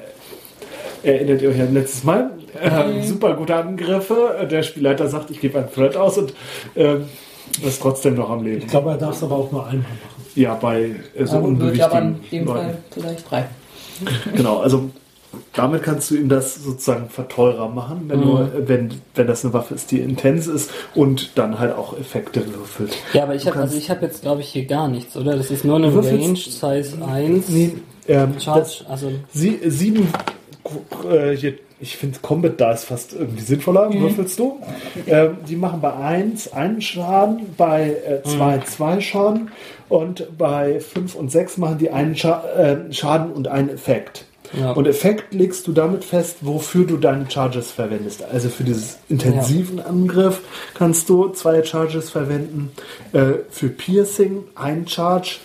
Erinnert 1.03 1.43
ihr 1.43 1.51
euch 1.51 1.61
an 1.61 1.75
letztes 1.75 2.05
Mal? 2.05 2.31
Äh, 2.61 3.03
super 3.03 3.35
gute 3.35 3.57
Angriffe. 3.57 4.47
Der 4.51 4.63
Spielleiter 4.63 5.09
sagt, 5.09 5.31
ich 5.31 5.41
gebe 5.41 5.59
einen 5.59 5.73
Threat 5.73 5.97
aus 5.97 6.19
und 6.19 6.33
ähm, 6.77 7.05
ist 7.67 7.83
trotzdem 7.83 8.15
noch 8.15 8.31
am 8.31 8.45
Leben. 8.45 8.59
Ich 8.59 8.69
glaube, 8.69 8.91
er 8.91 8.99
darf 8.99 9.17
es 9.17 9.23
aber 9.23 9.37
auch 9.37 9.51
nur 9.51 9.67
einmal 9.67 9.83
machen. 9.83 10.23
Ja, 10.35 10.55
bei 10.55 10.95
äh, 11.15 11.27
so 11.27 11.33
wird 11.33 11.33
aber 11.33 11.39
in 11.39 11.45
unbewichtigen 11.45 12.21
dem 12.31 12.45
Leuten. 12.47 12.61
Fall 12.61 12.79
vielleicht 12.91 13.31
drei. 13.31 13.45
Genau, 14.35 14.59
also 14.59 14.91
damit 15.53 15.83
kannst 15.83 16.11
du 16.11 16.17
ihm 16.17 16.29
das 16.29 16.57
sozusagen 16.57 17.09
verteurer 17.09 17.69
machen, 17.69 18.05
wenn, 18.09 18.21
nur, 18.21 18.51
wenn, 18.67 18.91
wenn 19.15 19.27
das 19.27 19.45
eine 19.45 19.55
Waffe 19.55 19.75
ist, 19.75 19.91
die 19.91 20.01
intens 20.01 20.47
ist 20.47 20.71
und 20.95 21.39
dann 21.39 21.59
halt 21.59 21.75
auch 21.77 21.99
Effekte 21.99 22.43
würfelt. 22.55 22.97
Ja, 23.13 23.25
aber 23.25 23.35
ich 23.35 23.43
Du 23.45 23.51
habe 23.51 23.61
also 23.61 23.77
ich 23.77 23.91
habe 23.91 24.05
jetzt 24.05 24.23
glaube 24.23 24.41
ich 24.41 24.49
hier 24.49 24.67
gar 24.67 24.89
nichts, 24.89 25.17
oder? 25.17 25.37
Das 25.37 25.51
ist 25.51 25.65
nur 25.65 25.77
eine 25.77 25.91
Du 25.91 26.01
Range 26.01 26.37
Size 26.37 26.99
1. 27.07 27.49
Nee, 27.49 27.75
ähm, 28.09 28.33
das, 28.35 28.45
Charge, 28.45 28.85
also 28.89 29.13
sie, 29.33 29.61
sieben, 29.67 30.09
äh, 31.11 31.37
hier, 31.37 31.55
ich 31.81 31.97
finde 31.97 32.19
Combat 32.21 32.61
da 32.61 32.73
ist 32.73 32.85
fast 32.85 33.15
irgendwie 33.15 33.43
sinnvoller, 33.43 33.93
würfelst 33.93 34.39
du. 34.39 34.61
Ähm, 35.07 35.39
die 35.49 35.57
machen 35.57 35.81
bei 35.81 35.93
1 35.93 36.53
einen 36.53 36.81
Schaden, 36.81 37.55
bei 37.57 37.97
2 38.25 38.59
zwei 38.61 39.01
Schaden 39.01 39.51
und 39.89 40.39
bei 40.39 40.81
5 40.81 41.15
und 41.15 41.31
6 41.31 41.59
machen 41.59 41.79
die 41.79 41.91
einen 41.91 42.17
Scha 42.17 42.45
äh, 42.57 42.93
Schaden 42.93 43.33
und 43.33 43.49
einen 43.49 43.69
Effekt. 43.69 44.25
Ja. 44.59 44.73
Und 44.73 44.87
Effekt 44.87 45.33
legst 45.33 45.67
du 45.67 45.73
damit 45.73 46.05
fest, 46.05 46.39
wofür 46.43 46.85
du 46.85 46.99
deine 46.99 47.31
Charges 47.31 47.71
verwendest. 47.71 48.23
Also 48.23 48.49
für 48.49 48.65
dieses 48.65 48.99
intensiven 49.09 49.81
Angriff 49.81 50.41
kannst 50.75 51.09
du 51.09 51.31
zwei 51.31 51.63
Charges 51.63 52.11
verwenden. 52.11 52.71
Äh, 53.13 53.45
für 53.51 53.69
Piercing 53.69 54.45
ein 54.55 54.87
Charge. 54.87 55.39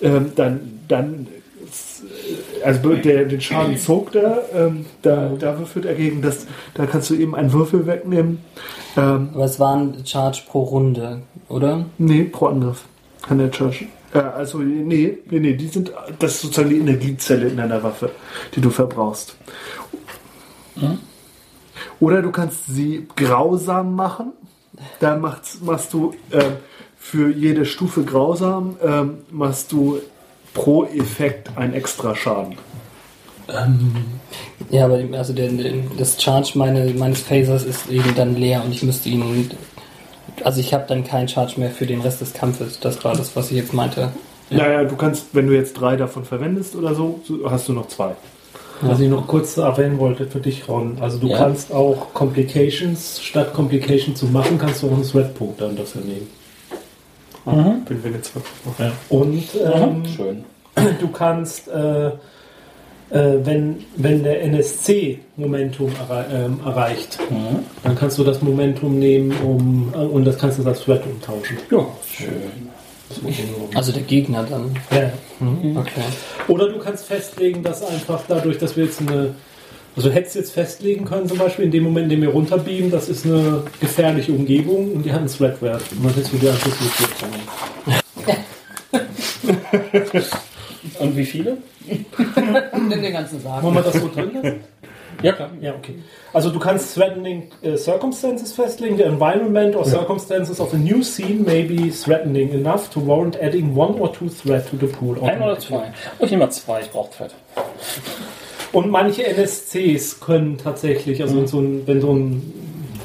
Ähm, 0.00 0.32
dann, 0.34 0.80
dann 0.88 1.28
also 2.64 2.94
der, 2.94 3.26
den 3.26 3.40
Schaden 3.40 3.76
zog 3.76 4.12
der, 4.12 4.42
ähm, 4.54 4.86
da, 5.02 5.32
da 5.38 5.58
würfelt 5.58 5.84
er 5.84 5.94
gegen 5.94 6.22
das, 6.22 6.46
da 6.74 6.86
kannst 6.86 7.10
du 7.10 7.14
eben 7.14 7.34
einen 7.34 7.52
Würfel 7.52 7.86
wegnehmen. 7.86 8.38
Ähm, 8.96 9.30
aber 9.34 9.44
es 9.44 9.60
war 9.60 9.76
ein 9.76 10.06
Charge 10.06 10.42
pro 10.48 10.62
Runde, 10.62 11.22
oder? 11.48 11.86
nee, 11.98 12.24
pro 12.24 12.46
Angriff 12.46 12.84
kann 13.22 13.38
der 13.38 13.52
Charge. 13.52 13.86
Äh, 14.12 14.18
also 14.18 14.58
nee, 14.58 15.18
nee, 15.30 15.40
nee, 15.40 15.54
die 15.54 15.68
sind, 15.68 15.92
das 16.18 16.34
ist 16.34 16.42
sozusagen 16.42 16.70
die 16.70 16.78
Energiezelle 16.78 17.48
in 17.48 17.56
deiner 17.56 17.82
Waffe, 17.82 18.10
die 18.54 18.60
du 18.60 18.70
verbrauchst. 18.70 19.36
Oder 22.00 22.22
du 22.22 22.30
kannst 22.30 22.66
sie 22.66 23.06
grausam 23.16 23.94
machen. 23.94 24.32
Da 24.98 25.16
machst, 25.16 25.62
machst 25.62 25.92
du 25.92 26.14
ähm, 26.32 26.54
für 26.96 27.30
jede 27.30 27.64
Stufe 27.64 28.02
grausam, 28.02 28.76
ähm, 28.82 29.18
machst 29.30 29.70
du 29.70 30.00
pro 30.54 30.84
Effekt 30.84 31.50
einen 31.56 31.74
extra 31.74 32.14
Schaden. 32.14 32.56
Ja, 34.70 34.86
aber 34.86 35.00
also 35.12 35.32
der, 35.34 35.48
der, 35.48 35.74
das 35.98 36.20
Charge 36.20 36.52
meine, 36.54 36.94
meines 36.94 37.20
Phasers 37.20 37.64
ist 37.64 37.90
eben 37.90 38.14
dann 38.14 38.36
leer 38.36 38.62
und 38.64 38.72
ich 38.72 38.82
müsste 38.82 39.08
ihn. 39.10 39.50
Also 40.42 40.60
ich 40.60 40.72
habe 40.72 40.84
dann 40.88 41.04
keinen 41.04 41.28
Charge 41.28 41.60
mehr 41.60 41.70
für 41.70 41.86
den 41.86 42.00
Rest 42.00 42.20
des 42.22 42.32
Kampfes. 42.32 42.80
Das 42.80 43.04
war 43.04 43.14
das, 43.14 43.36
was 43.36 43.50
ich 43.50 43.58
jetzt 43.58 43.74
meinte. 43.74 44.12
Naja, 44.50 44.84
du 44.84 44.96
kannst, 44.96 45.26
wenn 45.32 45.46
du 45.46 45.54
jetzt 45.54 45.74
drei 45.74 45.96
davon 45.96 46.24
verwendest 46.24 46.74
oder 46.74 46.94
so, 46.94 47.20
hast 47.46 47.68
du 47.68 47.72
noch 47.72 47.88
zwei. 47.88 48.12
Was 48.80 49.00
ich 49.00 49.08
noch 49.08 49.26
kurz 49.26 49.56
erwähnen 49.56 49.98
wollte 49.98 50.26
für 50.26 50.40
dich, 50.40 50.68
Ron. 50.68 50.98
Also 51.00 51.18
du 51.18 51.28
Ja. 51.28 51.38
kannst 51.38 51.72
auch 51.72 52.12
Complications, 52.12 53.20
statt 53.22 53.54
Complications 53.54 54.18
zu 54.18 54.26
machen, 54.26 54.58
kannst 54.58 54.82
du 54.82 54.88
auch 54.88 54.92
einen 54.92 55.04
Threat-Punkt 55.08 55.60
dann 55.60 55.76
dafür 55.76 56.02
nehmen. 56.02 56.28
Wenn 57.88 58.04
wir 58.04 58.10
jetzt 58.12 58.32
Ja. 58.78 58.92
Und 59.08 59.44
ähm, 59.62 60.02
Schön. 60.06 60.44
du 61.00 61.08
kannst, 61.08 61.68
äh, 61.68 62.08
äh, 62.08 62.12
wenn, 63.10 63.84
wenn 63.96 64.22
der 64.22 64.42
NSC 64.42 65.20
Momentum 65.36 65.92
errei 66.00 66.24
ähm, 66.32 66.60
erreicht, 66.64 67.18
dann 67.82 67.94
kannst 67.96 68.18
du 68.18 68.24
das 68.24 68.42
Momentum 68.42 68.98
nehmen 68.98 69.32
um, 69.42 69.92
äh, 69.94 69.98
und 69.98 70.24
das 70.24 70.38
kannst 70.38 70.58
du 70.58 70.66
als 70.66 70.80
Threat 70.84 71.04
umtauschen. 71.06 71.58
Ja. 71.70 71.86
Schön. 72.06 72.70
Also 73.74 73.92
der 73.92 74.02
Gegner 74.02 74.44
dann. 74.44 74.74
Ja. 74.90 75.12
Okay. 75.78 76.00
Oder 76.48 76.68
du 76.68 76.78
kannst 76.78 77.04
festlegen, 77.04 77.62
dass 77.62 77.84
einfach 77.84 78.22
dadurch, 78.26 78.58
dass 78.58 78.76
wir 78.76 78.84
jetzt 78.84 79.00
eine. 79.00 79.34
Also 79.96 80.08
du 80.08 80.14
hättest 80.14 80.34
jetzt 80.34 80.52
festlegen 80.52 81.04
können, 81.04 81.28
zum 81.28 81.38
Beispiel 81.38 81.66
in 81.66 81.70
dem 81.70 81.84
Moment, 81.84 82.04
in 82.04 82.10
dem 82.10 82.22
wir 82.22 82.30
runterbeamen, 82.30 82.90
das 82.90 83.08
ist 83.08 83.24
eine 83.24 83.62
gefährliche 83.80 84.32
Umgebung 84.32 84.92
und 84.92 85.04
die 85.04 85.12
hat 85.12 85.20
einen 85.20 85.28
Threat-Wert. 85.28 85.82
Und 85.92 86.04
dann 86.04 86.14
hättest 86.14 86.32
du 86.32 86.38
dir 86.38 86.50
einfach 86.50 86.70
so 86.70 86.98
Und 90.98 91.16
wie 91.16 91.24
viele? 91.24 91.58
Nimm 92.88 93.02
den 93.02 93.12
ganzen 93.12 93.40
Sarg. 93.40 93.62
Wollen 93.62 93.74
wir 93.74 93.82
das 93.82 93.94
so 93.94 94.08
drin 94.08 94.30
lassen? 94.34 94.60
Ja, 95.22 95.32
klar. 95.32 95.50
Ja, 95.60 95.74
okay. 95.74 95.94
Also 96.32 96.50
du 96.50 96.58
kannst 96.58 96.94
threatening 96.94 97.50
äh, 97.62 97.76
circumstances 97.76 98.52
festlegen. 98.52 98.96
The 98.96 99.04
environment 99.04 99.76
or 99.76 99.84
circumstances 99.84 100.60
of 100.60 100.74
a 100.74 100.76
new 100.76 101.02
scene 101.02 101.44
may 101.44 101.62
be 101.62 101.90
threatening 101.90 102.52
enough 102.52 102.90
to 102.90 103.06
warrant 103.06 103.40
adding 103.40 103.76
one 103.76 103.94
or 104.00 104.12
two 104.12 104.28
threat 104.28 104.68
to 104.70 104.76
the 104.76 104.86
pool. 104.86 105.16
Ein 105.22 105.40
oder 105.40 105.58
zwei? 105.58 105.92
Oh, 106.18 106.24
ich 106.24 106.30
nehme 106.32 106.44
mal 106.44 106.50
zwei, 106.50 106.80
ich 106.80 106.90
brauche 106.90 107.12
Fett. 107.12 107.34
Und 108.74 108.90
manche 108.90 109.24
NSCs 109.26 110.20
können 110.20 110.58
tatsächlich, 110.58 111.22
also 111.22 111.36
wenn 111.36 111.46
so 111.46 111.60
ein, 111.60 111.82
wenn 111.86 112.00
so 112.00 112.12
ein 112.12 112.52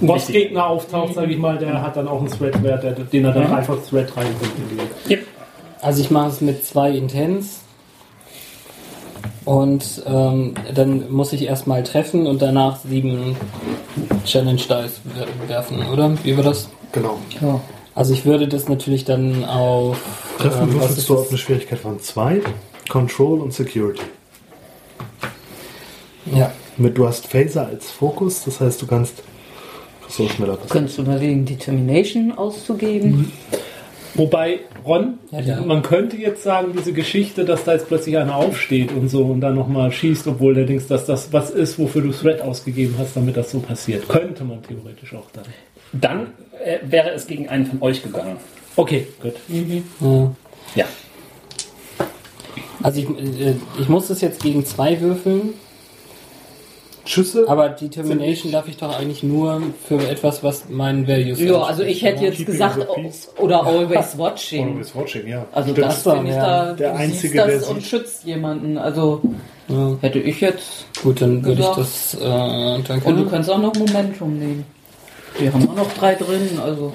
Bossgegner 0.02 0.66
auftaucht, 0.68 1.14
sage 1.14 1.32
ich 1.32 1.38
mal, 1.38 1.58
der 1.58 1.82
hat 1.82 1.96
dann 1.96 2.08
auch 2.08 2.20
einen 2.20 2.30
Threat-Wert, 2.30 2.84
der- 2.84 2.92
den 2.94 3.26
er 3.26 3.32
dann 3.34 3.54
einfach 3.54 3.78
Threat 3.90 4.16
reinbringt. 4.18 4.54
in 4.72 4.78
die- 5.08 5.14
Yep. 5.14 5.28
Also 5.82 6.02
ich 6.02 6.10
mache 6.12 6.30
es 6.30 6.42
mit 6.42 6.66
zwei 6.66 6.92
Intens. 6.92 7.62
Und 9.46 10.04
ähm, 10.06 10.54
dann 10.74 11.12
muss 11.12 11.34
ich 11.34 11.44
erstmal 11.44 11.84
treffen 11.84 12.28
und 12.28 12.42
danach 12.42 12.78
sieben 12.82 13.36
Challenge 14.26 14.58
Dice 14.58 15.02
wer- 15.16 15.50
werfen, 15.50 15.82
oder? 15.92 16.12
Wie 16.24 16.36
war 16.38 16.44
das? 16.44 16.70
Genau. 16.92 17.18
Also 17.96 18.14
ich 18.14 18.26
würde 18.26 18.48
das 18.48 18.70
natürlich 18.70 19.06
dann 19.06 19.44
auf. 19.46 19.98
Treffen 20.38 20.70
ähm, 20.70 20.74
würfelst 20.76 21.10
du 21.10 21.18
auf 21.18 21.30
eine 21.30 21.38
Schwierigkeit 21.38 21.80
von 21.80 22.00
zwei. 22.00 22.42
Control 22.90 23.42
und 23.42 23.54
Security. 23.54 24.02
Ja. 26.34 26.52
Mit, 26.78 26.98
du 26.98 27.08
hast 27.08 27.28
Phaser 27.28 27.68
als 27.68 27.92
Fokus, 27.92 28.44
das 28.46 28.60
heißt, 28.60 28.82
du 28.82 28.88
kannst 28.88 29.24
so 30.08 30.28
schneller 30.28 30.54
passieren. 30.54 30.70
Könntest 30.70 30.98
du 30.98 31.02
überlegen, 31.04 31.46
Determination 31.46 32.32
auszugeben? 32.32 33.32
Wobei, 34.16 34.60
Ron, 34.86 35.20
Ja, 35.32 35.40
ja. 35.40 35.62
man 35.62 35.84
könnte 35.84 36.18
jetzt 36.18 36.44
sagen, 36.44 36.74
diese 36.76 36.94
Geschichte, 36.94 37.46
dass 37.46 37.64
da 37.64 37.74
jetzt 37.74 37.88
plötzlich 37.88 38.18
einer 38.18 38.36
aufsteht 38.36 38.92
und 38.92 39.08
so 39.10 39.24
und 39.26 39.42
dann 39.42 39.56
nochmal 39.56 39.92
schießt, 39.92 40.28
obwohl 40.28 40.56
der 40.56 40.66
Dings, 40.66 40.88
dass 40.88 41.06
das 41.06 41.32
was 41.32 41.52
ist, 41.52 41.78
wofür 41.78 42.02
du 42.02 42.12
Threat 42.12 42.42
ausgegeben 42.42 42.96
hast, 42.98 43.16
damit 43.16 43.38
das 43.38 43.52
so 43.52 43.60
passiert. 43.60 44.10
Könnte 44.10 44.44
man 44.44 44.64
theoretisch 44.64 45.14
auch 45.14 45.28
dann. 45.32 45.46
Dann 45.94 46.28
äh, 46.64 46.80
wäre 46.84 47.12
es 47.12 47.28
gegen 47.28 47.50
einen 47.50 47.66
von 47.66 47.82
euch 47.82 48.02
gegangen. 48.02 48.38
Okay, 48.76 49.08
gut. 49.22 49.34
ja. 50.02 50.32
Ja. 50.76 50.86
Also 52.82 53.02
ich, 53.02 53.10
äh, 53.40 53.56
ich 53.80 53.90
muss 53.90 54.08
das 54.08 54.22
jetzt 54.22 54.42
gegen 54.42 54.66
zwei 54.66 55.00
würfeln, 55.02 55.54
Schüsse? 57.10 57.46
aber 57.48 57.70
Determination 57.70 58.52
darf 58.52 58.68
ich 58.68 58.78
doch 58.78 58.98
eigentlich 58.98 59.24
nur 59.24 59.62
für 59.88 59.96
etwas, 60.08 60.44
was 60.44 60.70
meinen 60.70 61.08
Values 61.08 61.40
Ja, 61.40 61.62
also 61.64 61.82
ich 61.84 62.04
hätte 62.04 62.24
jetzt 62.26 62.38
Keeping 62.38 62.54
gesagt, 62.54 62.88
oder 63.38 63.66
Always 63.66 64.18
Watching. 64.18 64.74
Always 64.74 64.96
watching, 64.96 65.28
ja. 65.28 65.46
Also 65.52 65.72
Stimmt. 65.72 65.88
das 65.88 66.04
finde 66.04 66.30
ich 66.30 66.36
ja. 66.36 66.66
da, 66.66 66.74
Der 66.74 66.92
du 66.92 66.98
Einzige, 66.98 67.18
siehst 67.22 67.36
das 67.38 67.60
der 67.66 67.70
und 67.72 67.84
schützt 67.84 68.24
jemanden. 68.26 68.78
Also 68.78 69.22
Ja. 69.68 69.98
hätte 70.02 70.20
ich 70.20 70.40
jetzt... 70.40 70.86
Gut, 71.02 71.22
dann 71.22 71.44
würde 71.44 71.62
ich 71.62 71.68
das. 71.68 72.14
Äh, 72.14 72.84
danke. 72.88 73.08
Und 73.08 73.18
du 73.18 73.26
kannst 73.28 73.50
auch 73.50 73.58
noch 73.60 73.74
Momentum 73.74 74.38
nehmen. 74.38 74.66
Wir 75.38 75.54
haben 75.54 75.68
auch 75.70 75.76
noch 75.76 75.94
drei 75.94 76.16
drin, 76.16 76.60
also... 76.64 76.94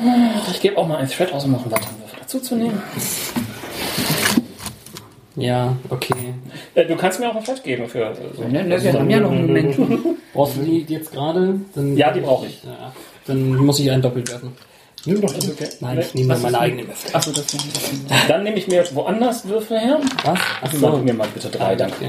Ich 0.53 0.61
gebe 0.61 0.79
auch 0.79 0.87
mal 0.87 0.99
einen 0.99 1.09
Thread 1.09 1.33
aus, 1.33 1.45
um 1.45 1.53
noch 1.53 1.63
einen 1.63 1.73
weiteren 1.73 1.99
Würfel 2.01 2.19
dazu 2.21 2.41
zu 2.41 2.55
nehmen. 2.57 2.81
Ja, 5.37 5.77
okay. 5.91 6.15
Äh, 6.75 6.87
du 6.87 6.95
kannst 6.97 7.19
mir 7.19 7.29
auch 7.29 7.35
einen 7.35 7.45
Thread 7.45 7.63
geben 7.65 7.89
für. 7.89 8.05
äh, 8.11 8.15
So. 8.37 8.45
Ne, 8.45 8.65
ne, 8.65 8.83
wir 8.83 8.93
haben 8.93 9.11
ja 9.11 9.19
noch 9.21 9.31
Momentum. 9.33 10.17
Brauchst 10.33 10.57
du 10.57 10.63
die 10.63 10.85
jetzt 10.89 11.13
gerade? 11.13 11.59
Dann- 11.75 11.97
Ja, 11.97 12.13
die 12.13 12.21
brauche 12.21 12.47
ich. 12.47 12.63
Ja, 12.63 12.93
dann 13.27 13.55
muss 13.57 13.79
ich 13.81 13.91
einen 13.91 14.03
doppelt 14.03 14.31
werfen. 14.31 14.53
Nimm 15.07 15.21
doch 15.21 15.33
das. 15.35 15.49
Okay. 15.51 15.69
Nein, 15.81 15.99
ich 15.99 16.15
nehme 16.15 16.37
meine 16.39 16.59
eigenen 16.61 16.87
Würfel. 16.89 17.11
Achso, 17.15 17.31
das. 17.33 17.45
Dann 18.29 18.43
nehme 18.45 18.57
ich 18.57 18.69
mir 18.69 18.85
woanders 18.95 19.47
Würfel 19.49 19.79
her. 19.79 20.01
Was? 20.25 20.39
Ach 20.63 20.73
Sag 20.73 20.81
so. 20.93 20.99
mir 20.99 21.13
mal 21.15 21.29
bitte 21.35 21.49
drei, 21.51 21.75
danke. 21.75 22.07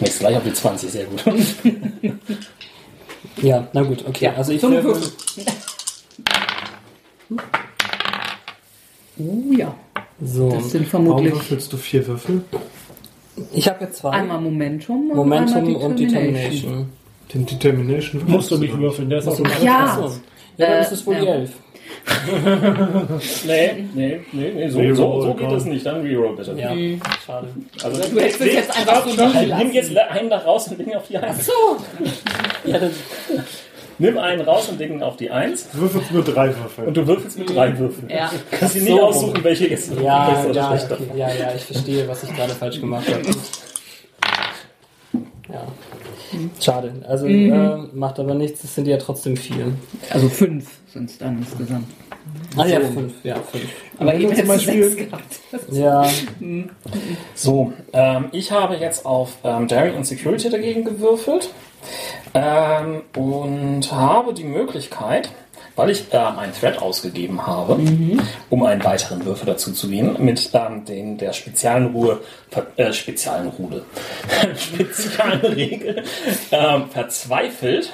Nächstes 0.00 0.18
gleich 0.20 0.36
auf 0.36 0.42
die 0.44 0.52
20, 0.52 0.90
sehr 0.90 1.04
gut. 1.06 1.22
Ja, 3.42 3.66
na 3.72 3.82
gut, 3.82 4.04
okay. 4.06 4.28
Also 4.36 4.52
ich 4.52 4.62
würfel, 4.62 4.84
Würfel. 4.84 5.10
Oh 9.18 9.52
ja. 9.56 9.74
So, 10.24 10.50
Das 10.50 10.70
sind 10.70 10.90
Warum 10.92 11.06
vermutlich 11.06 11.34
würfelst 11.34 11.72
du 11.72 11.76
vier 11.76 12.06
Würfel? 12.06 12.42
ich 13.52 13.68
habe 13.68 13.84
jetzt 13.84 13.98
zwei. 13.98 14.10
einmal 14.10 14.40
Momentum 14.40 15.10
und 15.10 15.16
Momentum 15.16 15.56
einmal 15.56 15.74
und 15.76 15.98
Determination. 15.98 16.88
Den 17.32 17.46
Determination 17.46 18.22
Musst 18.26 18.50
du 18.50 18.58
nicht 18.58 18.76
würfeln, 18.78 19.08
der 19.10 19.18
ist 19.18 19.28
auf 19.28 19.36
dem 19.36 19.46
Ja. 19.62 19.84
Achso. 19.84 20.12
Ja, 20.56 20.66
dann 20.68 20.78
Äh, 20.78 20.82
ist 20.82 20.92
es 20.92 21.06
wohl 21.06 21.16
die 21.16 21.24
ja. 21.26 21.34
elf. 21.34 21.50
Nee, 23.46 23.84
nee, 23.94 24.20
nee, 24.32 24.50
nee 24.54 24.68
so, 24.68 24.94
so, 24.94 25.22
so 25.22 25.34
geht 25.34 25.50
es 25.52 25.64
nicht. 25.64 25.84
Dann 25.84 26.00
Reroll 26.02 26.36
bitte. 26.36 26.52
Ja, 26.58 26.70
schade. 27.24 27.48
Also, 27.82 28.02
Du 28.10 28.20
hättest 28.20 28.40
es 28.40 28.52
jetzt 28.52 28.76
einfach 28.76 29.06
so 29.08 29.56
Nimm 29.56 29.72
jetzt 29.72 29.96
einen 29.96 30.30
da 30.30 30.38
raus 30.38 30.68
und 30.68 30.78
leg 30.78 30.94
auf 30.96 31.06
die 31.08 31.18
Eins. 31.18 31.46
So, 31.46 31.52
Ja, 32.64 32.78
das, 32.78 32.92
Nimm 33.98 34.18
einen 34.18 34.40
raus 34.40 34.68
und 34.68 34.78
leg 34.78 34.90
ihn 34.90 35.02
auf 35.02 35.16
die 35.16 35.30
Eins. 35.30 35.68
Du 35.70 35.78
würfelst 35.80 36.10
nur 36.10 36.24
drei 36.24 36.48
Würfel. 36.48 36.84
Und 36.86 36.96
du 36.96 37.06
würfelst 37.06 37.38
mit 37.38 37.54
drei 37.54 37.78
Würfeln. 37.78 38.08
ja. 38.10 38.30
Kannst 38.50 38.74
dir 38.74 38.80
Ach 38.80 38.84
nicht 38.84 38.96
so. 38.96 39.02
aussuchen, 39.02 39.44
welche 39.44 39.68
jetzt 39.68 39.92
ja, 40.00 40.30
besser 40.30 40.50
oder 40.50 40.60
ja, 40.60 40.68
schlechter. 40.68 40.94
okay, 41.00 41.18
ja, 41.18 41.28
ja, 41.34 41.54
ich 41.54 41.62
verstehe, 41.62 42.08
was 42.08 42.22
ich 42.24 42.34
gerade 42.34 42.52
falsch 42.54 42.80
gemacht 42.80 43.06
habe. 43.08 43.22
Ja. 45.52 45.66
Schade. 46.60 46.92
Also 47.06 47.26
äh, 47.26 47.76
macht 47.92 48.18
aber 48.18 48.34
nichts, 48.34 48.64
es 48.64 48.74
sind 48.74 48.88
ja 48.88 48.96
trotzdem 48.96 49.36
viel. 49.36 49.74
Also 50.10 50.28
fünf 50.28 50.66
sind 50.94 51.10
es 51.10 51.18
dann 51.18 51.38
insgesamt. 51.38 51.88
Ah 52.56 52.64
ja, 52.66 52.80
fünf, 52.80 53.12
ja, 53.24 53.34
fünf. 53.34 53.64
Aber 53.98 54.14
eben 54.14 54.34
zum 54.34 54.46
Beispiel- 54.48 54.88
sechs 54.90 55.10
gehabt. 55.10 55.40
Ja, 55.72 56.08
So, 57.34 57.72
ähm, 57.92 58.26
ich 58.32 58.50
habe 58.52 58.76
jetzt 58.76 59.04
auf 59.04 59.32
ähm, 59.44 59.68
Daring 59.68 59.96
und 59.96 60.06
Security 60.06 60.48
dagegen 60.48 60.84
gewürfelt 60.84 61.50
ähm, 62.32 63.02
und 63.16 63.92
habe 63.92 64.32
die 64.32 64.44
Möglichkeit, 64.44 65.30
weil 65.76 65.90
ich 65.90 66.04
ähm, 66.12 66.38
einen 66.38 66.52
Thread 66.54 66.80
ausgegeben 66.80 67.44
habe, 67.46 67.78
um 68.48 68.62
einen 68.62 68.84
weiteren 68.84 69.24
Würfel 69.24 69.46
dazu 69.46 69.72
zu 69.72 69.88
gehen, 69.88 70.16
mit 70.20 70.50
ähm, 70.54 70.84
den 70.84 71.18
der 71.18 71.32
speziellen 71.32 71.88
Ruhe, 71.88 72.20
äh, 72.76 72.92
speziellen 72.92 73.48
Ruhe, 73.48 73.82
speziellen 74.56 75.40
Regel 75.40 76.04
ähm, 76.52 76.84
verzweifelt, 76.90 77.92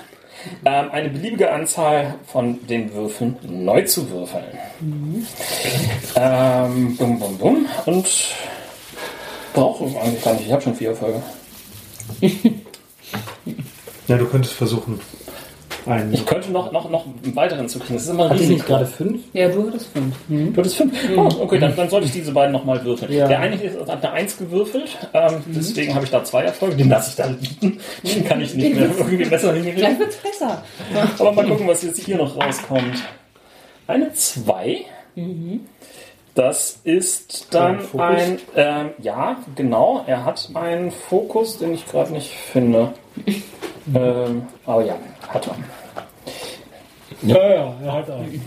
ähm, 0.65 0.91
eine 0.91 1.11
beliebige 1.11 1.51
Anzahl 1.53 2.15
von 2.27 2.67
den 2.67 2.93
Würfeln 2.95 3.37
neu 3.43 3.83
zu 3.85 4.11
würfeln. 4.11 4.45
Ähm, 6.17 6.97
bum, 6.97 7.19
bum, 7.19 7.39
bum. 7.39 7.67
Und 7.87 8.35
brauche 9.53 9.87
ich 9.87 9.97
eigentlich 9.99 10.23
gar 10.23 10.35
nicht. 10.35 10.47
Ich 10.47 10.53
habe 10.53 10.63
schon 10.63 10.75
vier 10.75 10.91
Erfolge. 10.91 11.23
Ja, 14.11 14.17
du 14.17 14.27
könntest 14.27 14.55
versuchen, 14.55 15.01
einen. 15.87 16.13
Ich 16.13 16.27
könnte 16.27 16.51
noch, 16.51 16.73
noch, 16.73 16.91
noch 16.91 17.05
einen 17.07 17.37
weiteren 17.37 17.69
zu 17.69 17.79
kriegen. 17.79 17.95
Das 17.95 18.05
ist 18.05 18.09
immer 18.11 18.25
ein 18.25 18.31
hatte 18.31 18.43
ich 18.43 18.49
nicht 18.49 18.67
gerade 18.67 18.87
fünf? 18.87 19.23
Ja, 19.33 19.49
du 19.49 19.69
hattest 19.69 19.89
fünf. 19.93 20.17
Du 20.29 20.57
hattest 20.57 20.77
fünf? 20.77 20.93
Oh, 21.17 21.29
okay, 21.41 21.59
dann, 21.59 21.77
dann 21.77 21.89
sollte 21.89 22.07
ich 22.07 22.13
diese 22.13 22.33
beiden 22.33 22.53
nochmal 22.53 22.85
würfeln. 22.85 23.13
Ja. 23.13 23.29
Der 23.29 23.41
eine 23.41 23.61
ist, 23.61 23.79
hat 23.79 24.05
eine 24.05 24.13
Eins 24.13 24.37
gewürfelt, 24.37 24.97
ähm, 25.13 25.43
deswegen 25.47 25.95
habe 25.95 26.05
ich 26.05 26.11
da 26.11 26.25
zwei 26.25 26.45
Erfolge. 26.45 26.77
Den 26.77 26.89
lasse 26.89 27.11
ich 27.11 27.17
da 27.17 27.27
liegen. 27.27 27.79
Den 28.03 28.25
kann 28.25 28.41
ich 28.41 28.55
nicht 28.55 28.75
mehr 28.75 28.85
irgendwie 28.85 29.25
besser 29.25 29.53
Gleich 29.53 29.65
hinkriegen. 29.65 29.99
wird's 29.99 30.17
besser. 30.17 30.63
Aber 31.19 31.33
mal 31.33 31.47
gucken, 31.47 31.67
was 31.67 31.83
jetzt 31.83 32.01
hier 32.01 32.17
noch 32.17 32.37
rauskommt. 32.37 33.03
Eine 33.87 34.13
2. 34.13 34.85
Das 36.35 36.81
ist 36.85 37.49
dann 37.51 37.81
Ein 37.99 38.01
ein, 38.01 38.39
ähm, 38.57 38.91
ja, 38.99 39.39
genau, 39.57 40.05
er 40.07 40.25
hat 40.25 40.49
einen 40.55 40.93
Fokus, 40.93 41.59
den 41.59 41.75
ich 41.75 41.87
gerade 41.87 42.13
nicht 42.13 42.31
finde. 42.31 42.95
ähm, 43.95 44.47
aber 44.65 44.85
ja, 44.85 44.97
hat 45.33 45.47
er. 45.47 45.57
Ja, 47.23 47.55
ja, 47.55 47.75
er 47.85 47.93
hat 47.93 48.11
einen. 48.11 48.45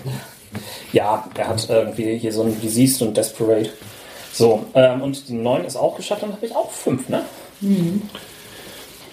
Ja, 0.92 1.28
er 1.36 1.48
hat 1.48 1.70
irgendwie 1.70 2.18
hier 2.18 2.32
so 2.32 2.44
ein 2.44 2.60
Diseased 2.62 3.02
und 3.02 3.18
Desperate. 3.18 3.72
So, 4.32 4.66
ähm, 4.74 5.02
und 5.02 5.28
die 5.28 5.34
9 5.34 5.66
ist 5.66 5.76
auch 5.76 5.96
geschafft, 5.96 6.24
dann 6.24 6.34
habe 6.34 6.46
ich 6.46 6.56
auch 6.56 6.72
5, 6.72 7.10
ne? 7.10 7.24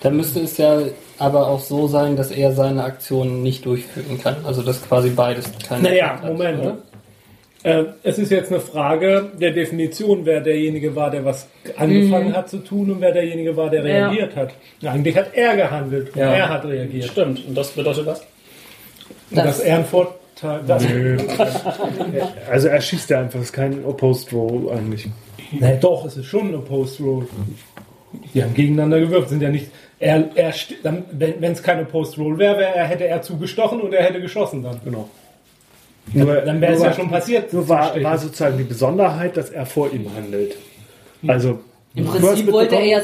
Dann 0.02 0.16
müsste 0.16 0.40
es 0.40 0.56
ja 0.56 0.78
aber 1.18 1.48
auch 1.48 1.60
so 1.60 1.88
sein, 1.88 2.16
dass 2.16 2.30
er 2.30 2.52
seine 2.54 2.82
Aktionen 2.84 3.42
nicht 3.42 3.66
durchführen 3.66 4.18
kann. 4.20 4.36
Also 4.44 4.62
dass 4.62 4.82
quasi 4.82 5.10
beides 5.10 5.50
keine 5.66 5.82
Naja, 5.90 6.14
hat, 6.14 6.24
Moment. 6.24 6.60
oder? 6.60 6.78
Äh, 7.62 7.84
es 8.02 8.18
ist 8.18 8.30
jetzt 8.30 8.50
eine 8.50 8.60
Frage 8.60 9.30
der 9.38 9.50
Definition, 9.50 10.24
wer 10.24 10.40
derjenige 10.40 10.96
war, 10.96 11.10
der 11.10 11.24
was 11.24 11.46
angefangen 11.76 12.34
hat 12.34 12.48
zu 12.48 12.58
tun 12.58 12.90
und 12.90 13.00
wer 13.02 13.12
derjenige 13.12 13.54
war, 13.56 13.68
der 13.68 13.84
Ja. 13.86 14.08
reagiert 14.08 14.34
hat. 14.36 14.52
Eigentlich 14.84 15.14
hat 15.16 15.34
er 15.34 15.56
gehandelt 15.56 16.10
und 16.14 16.20
Ja. 16.20 16.32
er 16.32 16.48
hat 16.48 16.64
reagiert. 16.64 17.04
Stimmt, 17.04 17.46
und 17.46 17.54
das 17.54 17.70
bedeutet 17.72 18.06
was? 18.06 18.20
Und 19.30 19.36
das 19.36 19.60
er 19.60 19.76
ein 19.78 19.84
Vorteil. 19.84 20.60
Das, 20.66 20.88
Nö. 20.88 21.18
Also 22.50 22.68
er 22.68 22.80
schießt 22.80 23.10
ja 23.10 23.20
einfach, 23.20 23.40
ist 23.40 23.52
kein 23.52 23.84
Opposed 23.84 24.32
Roll 24.32 24.70
eigentlich. 24.72 25.06
nee, 25.52 25.76
doch, 25.80 26.06
es 26.06 26.16
ist 26.16 26.26
schon 26.26 26.48
eine 26.48 26.58
Post-Roll. 26.58 27.26
Die 28.34 28.42
haben 28.42 28.54
gegeneinander 28.54 29.00
gewürft, 29.00 29.28
sind 29.28 29.42
ja 29.42 29.50
nicht. 29.50 29.66
Er, 29.98 30.30
er, 30.34 30.52
st- 30.54 30.76
dann, 30.82 31.04
wenn 31.12 31.52
es 31.52 31.62
keine 31.62 31.84
Post-Roll 31.84 32.38
wäre, 32.38 32.56
wär, 32.58 32.74
er, 32.74 32.84
hätte 32.86 33.06
er 33.06 33.20
zugestochen 33.20 33.80
und 33.82 33.92
er 33.92 34.02
hätte 34.02 34.20
geschossen 34.20 34.62
dann. 34.62 34.80
Genau. 34.82 35.08
Dann 36.14 36.60
wäre 36.60 36.72
es 36.72 36.78
nur 36.78 36.86
ja 36.88 36.90
war- 36.90 36.92
schon 36.96 37.10
passiert. 37.10 37.52
Nur 37.52 37.68
war, 37.68 38.02
war 38.02 38.18
sozusagen 38.18 38.58
die 38.58 38.64
Besonderheit, 38.64 39.36
dass 39.36 39.50
er 39.50 39.66
vor 39.66 39.92
ihm 39.92 40.06
handelt. 40.14 40.56
Also 41.26 41.60
Im 41.94 42.06
Prinzip 42.06 42.50
wollte 42.52 42.76
er 42.76 42.84
ja. 42.84 43.00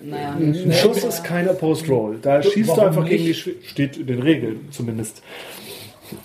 Naja, 0.00 0.30
Ein 0.38 0.72
Schuss 0.72 1.02
ist 1.02 1.24
keine 1.24 1.50
Opposed 1.50 1.88
Roll. 1.90 2.18
Da 2.22 2.40
schießt 2.42 2.68
du 2.70 2.80
einfach 2.80 3.04
gegen 3.04 3.22
die 3.24 3.28
nicht? 3.30 3.40
Schw 3.40 3.50
steht 3.64 3.96
in 3.96 4.06
den 4.06 4.22
Regeln 4.22 4.68
zumindest. 4.70 5.22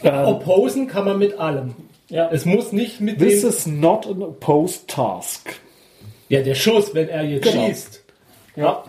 Opposen 0.03 0.88
kann 0.88 1.05
man 1.05 1.17
mit 1.19 1.39
allem. 1.39 1.73
Ja. 2.09 2.29
Es 2.31 2.45
muss 2.45 2.71
nicht 2.71 3.01
mit 3.01 3.17
This 3.19 3.41
dem. 3.41 3.49
is 3.49 3.65
not 3.65 4.05
an 4.07 4.21
opposed 4.21 4.88
task. 4.88 5.55
Ja, 6.29 6.41
der 6.41 6.55
Schuss, 6.55 6.93
wenn 6.93 7.09
er 7.09 7.23
jetzt 7.23 7.51
Genau. 7.51 7.65
schießt. 7.67 8.03
Ja. 8.55 8.84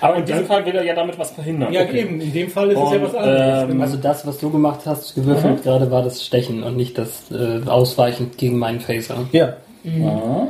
Aber 0.00 0.16
in 0.16 0.24
diesem 0.24 0.46
Fall 0.46 0.64
will 0.66 0.74
er 0.74 0.82
ja 0.84 0.94
damit 0.94 1.18
was 1.18 1.30
verhindern. 1.30 1.72
Ja, 1.72 1.82
Okay. 1.82 2.00
eben. 2.02 2.20
In 2.20 2.32
dem 2.32 2.48
Fall 2.50 2.70
ist 2.70 2.78
es 2.78 2.90
ja 2.90 2.96
Und, 2.96 3.02
was 3.04 3.14
anderes. 3.14 3.70
ähm, 3.70 3.80
Also 3.80 3.96
das, 3.96 4.26
was 4.26 4.38
du 4.38 4.50
gemacht 4.50 4.80
hast, 4.86 5.14
gewürfelt 5.14 5.62
gerade, 5.62 5.90
war 5.90 6.02
das 6.02 6.24
Stechen 6.24 6.62
und 6.62 6.76
nicht 6.76 6.98
das 6.98 7.30
äh, 7.30 7.68
Ausweichen 7.68 8.30
gegen 8.36 8.58
meinen 8.58 8.80
Phaser. 8.80 9.26
ja. 9.32 9.56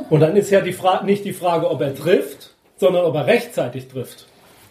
Und 0.09 0.19
dann 0.19 0.35
ist 0.35 0.49
ja 0.49 0.59
die 0.61 0.73
Frage 0.73 1.05
nicht 1.05 1.23
die 1.23 1.31
Frage, 1.33 1.69
ob 1.69 1.79
er 1.81 1.95
trifft, 1.95 2.49
sondern 2.77 3.05
ob 3.05 3.15
er 3.15 3.25
rechtzeitig 3.27 3.87
trifft. 3.87 4.25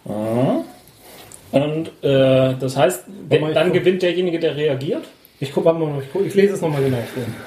Und 0.04 1.88
äh, 2.02 2.54
das 2.58 2.76
heißt, 2.76 3.04
ich 3.30 3.40
dann 3.54 3.64
guck. 3.66 3.72
gewinnt 3.74 4.02
derjenige, 4.02 4.38
der 4.38 4.56
reagiert. 4.56 5.04
Ich 5.40 5.52
gucke 5.54 5.72
mal, 5.72 6.02
ich, 6.02 6.08
guck, 6.12 6.26
ich 6.26 6.34
lese 6.34 6.54
es 6.54 6.60
nochmal 6.60 6.82
genau 6.82 6.98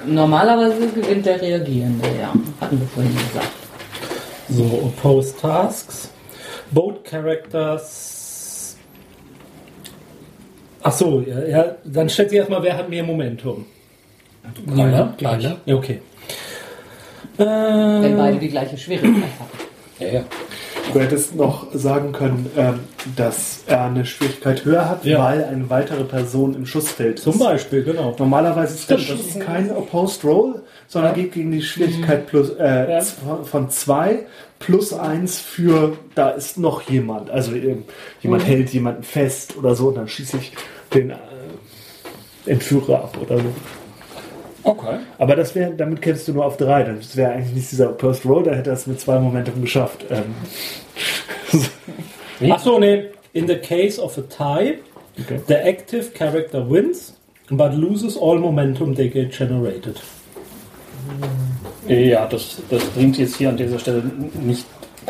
normalerweise 0.06 0.88
gewinnt 0.88 1.26
der 1.26 1.40
Reagierende, 1.40 2.08
ja. 2.20 2.32
Hatten 2.60 2.80
wir 2.80 2.86
vorhin 2.88 3.14
gesagt. 3.14 3.50
So, 4.48 4.64
Opposed 4.64 5.38
Tasks. 5.40 6.10
Boat 6.72 7.04
Characters. 7.04 8.76
Ach 10.82 10.92
so, 10.92 11.20
ja, 11.20 11.44
ja, 11.46 11.76
dann 11.84 12.08
stellt 12.08 12.30
sich 12.30 12.38
erstmal, 12.38 12.62
wer 12.62 12.76
hat 12.76 12.88
mehr 12.88 13.04
Momentum? 13.04 13.66
Ja, 14.74 15.14
gleich. 15.16 15.42
Ja, 15.64 15.74
okay. 15.76 16.00
Wenn 17.36 18.16
beide 18.16 18.38
die 18.38 18.48
gleiche 18.48 18.76
Schwierigkeit 18.76 19.14
haben. 19.38 19.50
Ja, 20.00 20.08
ja. 20.08 20.24
Du 20.92 21.00
hättest 21.00 21.36
noch 21.36 21.68
sagen 21.72 22.12
können, 22.12 22.50
ähm, 22.56 22.80
dass 23.16 23.62
er 23.66 23.84
eine 23.84 24.04
Schwierigkeit 24.04 24.64
höher 24.64 24.88
hat, 24.88 25.04
Ja. 25.04 25.22
weil 25.24 25.44
eine 25.44 25.70
weitere 25.70 26.04
Person 26.04 26.54
im 26.54 26.66
Schussfeld 26.66 27.14
ist. 27.18 27.22
zum 27.24 27.38
Beispiel, 27.38 27.84
genau. 27.84 28.14
Normalerweise 28.18 28.74
ist 28.74 28.90
der 28.90 28.98
Stimmt, 28.98 29.18
Schuss 29.20 29.26
das 29.28 29.36
ist- 29.36 29.46
kein 29.46 29.70
Opposed 29.74 30.24
Roll, 30.24 30.62
sondern 30.88 31.14
geht 31.14 31.32
gegen 31.32 31.50
die 31.52 31.62
Schwierigkeit 31.62 32.26
plus, 32.26 32.50
äh, 32.50 32.90
Ja. 32.90 33.00
von 33.44 33.70
zwei 33.70 34.26
plus 34.58 34.92
eins 34.92 35.38
für, 35.38 35.96
da 36.14 36.30
ist 36.30 36.58
noch 36.58 36.82
jemand. 36.82 37.30
Also 37.30 37.52
ähm, 37.54 37.84
jemand 38.20 38.46
hält 38.46 38.70
jemanden 38.70 39.02
fest 39.02 39.56
oder 39.56 39.74
so 39.74 39.88
und 39.88 39.96
dann 39.96 40.08
schieße 40.08 40.36
ich 40.36 40.52
den 40.94 41.10
äh, 41.10 41.16
Entführer 42.46 43.04
ab 43.04 43.18
oder 43.20 43.38
so. 43.38 43.44
Okay. 44.64 44.98
Aber 45.18 45.34
das 45.34 45.54
wäre, 45.56 45.72
damit 45.74 46.00
kämpfst 46.02 46.28
du 46.28 46.32
nur 46.34 46.44
auf 46.44 46.56
drei. 46.56 46.84
Das 46.84 47.16
wäre 47.16 47.32
eigentlich 47.32 47.54
nicht 47.54 47.72
dieser 47.72 47.90
Opposed 47.90 48.24
Roll, 48.24 48.44
da 48.44 48.52
hätte 48.52 48.70
er 48.70 48.76
es 48.76 48.86
mit 48.86 49.00
zwei 49.00 49.18
Momentum 49.18 49.60
geschafft. 49.60 50.04
Ähm, 50.10 50.34
Ach 52.50 52.60
so, 52.60 52.78
nee. 52.78 53.06
In 53.32 53.46
the 53.48 53.56
case 53.56 54.00
of 54.00 54.16
a 54.18 54.22
tie, 54.22 54.78
Okay. 55.20 55.40
the 55.46 55.54
active 55.56 56.14
character 56.14 56.64
wins, 56.68 57.14
but 57.50 57.74
loses 57.74 58.16
all 58.16 58.38
momentum 58.38 58.94
they 58.94 59.08
get 59.10 59.30
generated. 59.30 60.00
Ja, 61.88 62.26
das, 62.26 62.58
das 62.70 62.84
bringt 62.86 63.18
jetzt 63.18 63.36
hier 63.36 63.48
an 63.48 63.56
dieser 63.56 63.78
Stelle 63.78 64.02
nicht. 64.40 64.64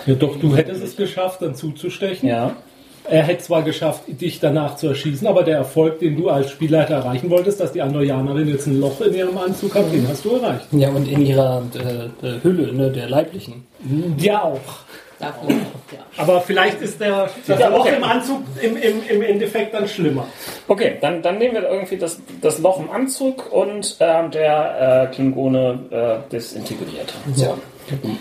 Ja, 0.06 0.14
doch, 0.14 0.38
du 0.38 0.56
hättest 0.56 0.82
es 0.82 0.96
geschafft, 0.96 1.42
dann 1.42 1.54
zuzustechen. 1.54 2.28
Ja. 2.28 2.56
Er 3.04 3.24
hätte 3.24 3.42
zwar 3.42 3.62
geschafft, 3.62 4.04
dich 4.06 4.38
danach 4.38 4.76
zu 4.76 4.88
erschießen, 4.88 5.26
aber 5.26 5.42
der 5.42 5.56
Erfolg, 5.56 5.98
den 5.98 6.16
du 6.16 6.28
als 6.28 6.50
Spielleiter 6.50 6.94
erreichen 6.94 7.30
wolltest, 7.30 7.58
dass 7.58 7.72
die 7.72 7.82
Andorianerin 7.82 8.48
jetzt 8.48 8.66
ein 8.68 8.78
Loch 8.78 9.00
in 9.00 9.12
ihrem 9.12 9.36
Anzug 9.36 9.74
hat, 9.74 9.92
den 9.92 10.06
hast 10.06 10.24
du 10.24 10.36
erreicht. 10.36 10.66
Ja, 10.70 10.88
und 10.90 11.08
in 11.08 11.26
ihrer 11.26 11.62
äh, 11.74 12.26
äh, 12.26 12.42
Hülle, 12.42 12.72
ne, 12.72 12.90
der 12.90 13.08
leiblichen. 13.08 13.66
Ja 14.18 14.44
auch. 14.44 14.60
Ja. 15.22 15.34
Aber 16.16 16.40
vielleicht 16.40 16.82
ist 16.82 17.00
der, 17.00 17.30
das 17.46 17.58
Ja, 17.58 17.68
Loch 17.68 17.80
okay. 17.80 17.96
im 17.96 18.04
Anzug 18.04 18.42
im, 18.60 18.76
im, 18.76 19.02
im 19.08 19.22
Endeffekt 19.22 19.72
dann 19.72 19.88
schlimmer. 19.88 20.26
Okay, 20.68 20.98
dann, 21.00 21.22
dann 21.22 21.38
nehmen 21.38 21.54
wir 21.54 21.68
irgendwie 21.68 21.96
das, 21.96 22.20
das 22.40 22.58
Loch 22.58 22.80
im 22.80 22.90
Anzug 22.90 23.50
und 23.52 23.96
ähm, 24.00 24.30
der 24.30 25.08
äh, 25.10 25.14
Klingone 25.14 25.78
äh, 25.90 26.30
desintegriert. 26.30 27.14
So. 27.34 27.56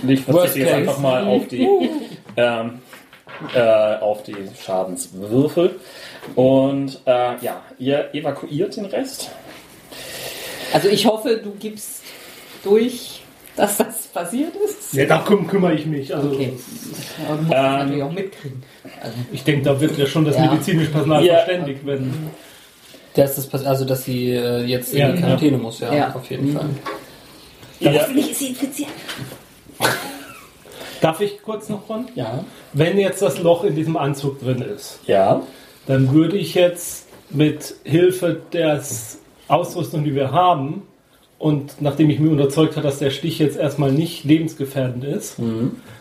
Ich 0.07 0.21
verzichte 0.21 0.59
jetzt 0.59 0.73
einfach 0.73 0.99
mal 0.99 1.25
auf 1.25 1.47
die, 1.47 1.67
ähm, 2.37 2.79
äh, 3.53 3.95
auf 3.99 4.23
die 4.23 4.35
Schadenswürfel. 4.63 5.79
Und 6.35 7.01
äh, 7.05 7.35
ja, 7.41 7.61
ihr 7.79 8.13
evakuiert 8.13 8.77
den 8.77 8.85
Rest. 8.85 9.31
Also 10.73 10.87
ich 10.87 11.05
hoffe, 11.05 11.41
du 11.43 11.51
gibst 11.59 12.03
durch, 12.63 13.20
dass 13.55 13.77
das 13.77 14.07
passiert 14.07 14.53
ist. 14.55 14.93
Ja, 14.93 15.05
da 15.05 15.19
küm 15.19 15.47
kümmere 15.47 15.73
ich 15.73 15.85
mich. 15.85 16.13
Also 16.15 16.29
Okay. 16.29 16.53
Aber 17.27 17.37
du 17.37 17.41
musst 17.43 17.53
Ähm, 17.55 17.61
natürlich 17.61 18.03
auch 18.03 18.11
mitkriegen. 18.11 18.63
Also, 19.01 19.17
ich 19.31 19.43
denke, 19.43 19.63
da 19.63 19.79
wird 19.79 19.97
ja 19.97 20.05
schon 20.05 20.25
das 20.25 20.35
Ja. 20.37 20.51
medizinische 20.51 20.91
Personal 20.91 21.23
Ja. 21.25 21.35
verständigt, 21.35 21.81
wenn. 21.85 22.13
Dass 23.13 23.35
das 23.35 23.47
pass- 23.47 23.65
also 23.65 23.83
dass 23.85 24.05
sie 24.05 24.31
äh, 24.31 24.63
jetzt 24.63 24.93
in 24.93 24.99
Ja, 24.99 25.07
die 25.09 25.15
ja. 25.15 25.21
Quarantäne 25.21 25.57
muss, 25.57 25.79
ja, 25.81 25.93
Ja. 25.93 26.15
auf 26.15 26.29
jeden 26.29 26.53
Fall. 26.53 26.69
Ihr, 27.81 28.07
ich 28.15 28.37
sie 28.37 28.47
infiziert. 28.49 28.89
Darf 31.01 31.19
ich 31.19 31.41
kurz 31.41 31.67
noch 31.69 31.85
von? 31.87 32.05
ja. 32.15 32.43
Wenn 32.73 32.97
jetzt 32.99 33.21
das 33.21 33.39
Loch 33.39 33.63
in 33.63 33.75
diesem 33.75 33.97
Anzug 33.97 34.39
drin 34.39 34.61
ist, 34.61 34.99
Ja. 35.07 35.41
dann 35.87 36.13
würde 36.13 36.37
ich 36.37 36.53
jetzt 36.53 37.07
mit 37.31 37.75
Hilfe 37.83 38.39
der 38.53 38.81
Ausrüstung, 39.47 40.03
die 40.03 40.13
wir 40.15 40.31
haben, 40.31 40.83
und 41.41 41.81
nachdem 41.81 42.09
ich 42.11 42.19
mir 42.19 42.29
überzeugt 42.29 42.75
habe, 42.75 42.85
dass 42.85 42.99
der 42.99 43.09
Stich 43.09 43.39
jetzt 43.39 43.57
erstmal 43.57 43.91
nicht 43.91 44.23
lebensgefährdend 44.23 45.03
ist, 45.03 45.37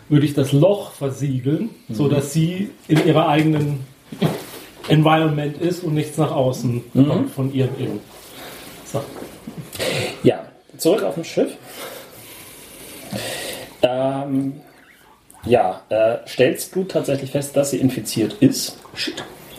würde 0.08 0.26
ich 0.26 0.34
das 0.34 0.52
Loch 0.52 0.92
versiegeln, 0.92 1.70
sodass 1.88 2.32
sie 2.32 2.70
in 2.88 3.06
ihrer 3.06 3.26
eigenen 3.26 3.80
Environment 4.88 5.56
ist 5.56 5.82
und 5.82 5.94
nichts 5.94 6.18
nach 6.18 6.30
außen 6.32 6.82
kommt 6.92 7.30
von 7.30 7.54
ihrem 7.54 7.76
Innen. 7.78 8.00
So. 8.84 9.00
Ja, 10.22 10.44
zurück 10.76 11.04
auf 11.04 11.14
dem 11.14 11.24
Schiff. 11.24 11.56
Ähm, 13.82 14.60
ja, 15.46 15.80
äh, 15.88 16.18
stellst 16.26 16.76
du 16.76 16.84
tatsächlich 16.84 17.30
fest, 17.30 17.56
dass 17.56 17.70
sie 17.70 17.78
infiziert 17.78 18.34
ist? 18.40 18.78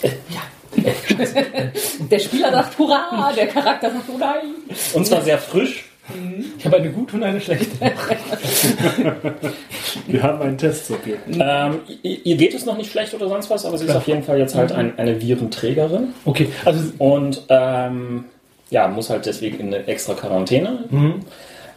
Der 2.12 2.20
Spieler 2.20 2.52
sagt 2.52 2.78
Hurra, 2.78 3.32
der 3.36 3.48
Charakter 3.48 3.90
sagt 3.92 4.06
Oh 4.14 4.18
nein. 4.18 4.56
Und 4.94 5.06
zwar 5.06 5.22
sehr 5.22 5.38
frisch. 5.38 5.86
Ich 6.58 6.66
habe 6.66 6.78
eine 6.78 6.90
gute 6.90 7.16
und 7.16 7.24
eine 7.24 7.40
schlechte. 7.40 7.68
Wir 10.08 10.24
haben 10.24 10.42
einen 10.42 10.58
Test 10.58 10.88
zu 10.88 10.96
geben. 10.96 11.40
Ähm, 11.40 11.80
ihr, 12.02 12.36
geht 12.36 12.54
es 12.54 12.66
noch 12.66 12.78
nicht 12.78 12.92
schlecht 12.92 13.14
oder 13.14 13.30
sonst 13.30 13.50
was, 13.50 13.66
aber 13.66 13.78
sie 13.78 13.86
ist 13.86 13.96
auf 13.96 14.08
jeden 14.08 14.24
Fall 14.24 14.38
jetzt 14.40 14.56
halt 14.56 14.72
ein, 14.72 14.98
eine 14.98 15.22
Virenträgerin 15.22 16.14
Okay, 16.26 16.50
also 16.66 16.92
und 16.98 17.44
ähm, 17.50 18.26
ja, 18.70 18.88
muss 18.88 19.10
halt 19.10 19.26
deswegen 19.26 19.60
in 19.60 19.68
eine 19.74 19.88
extra 19.88 20.14
Quarantäne. 20.14 20.86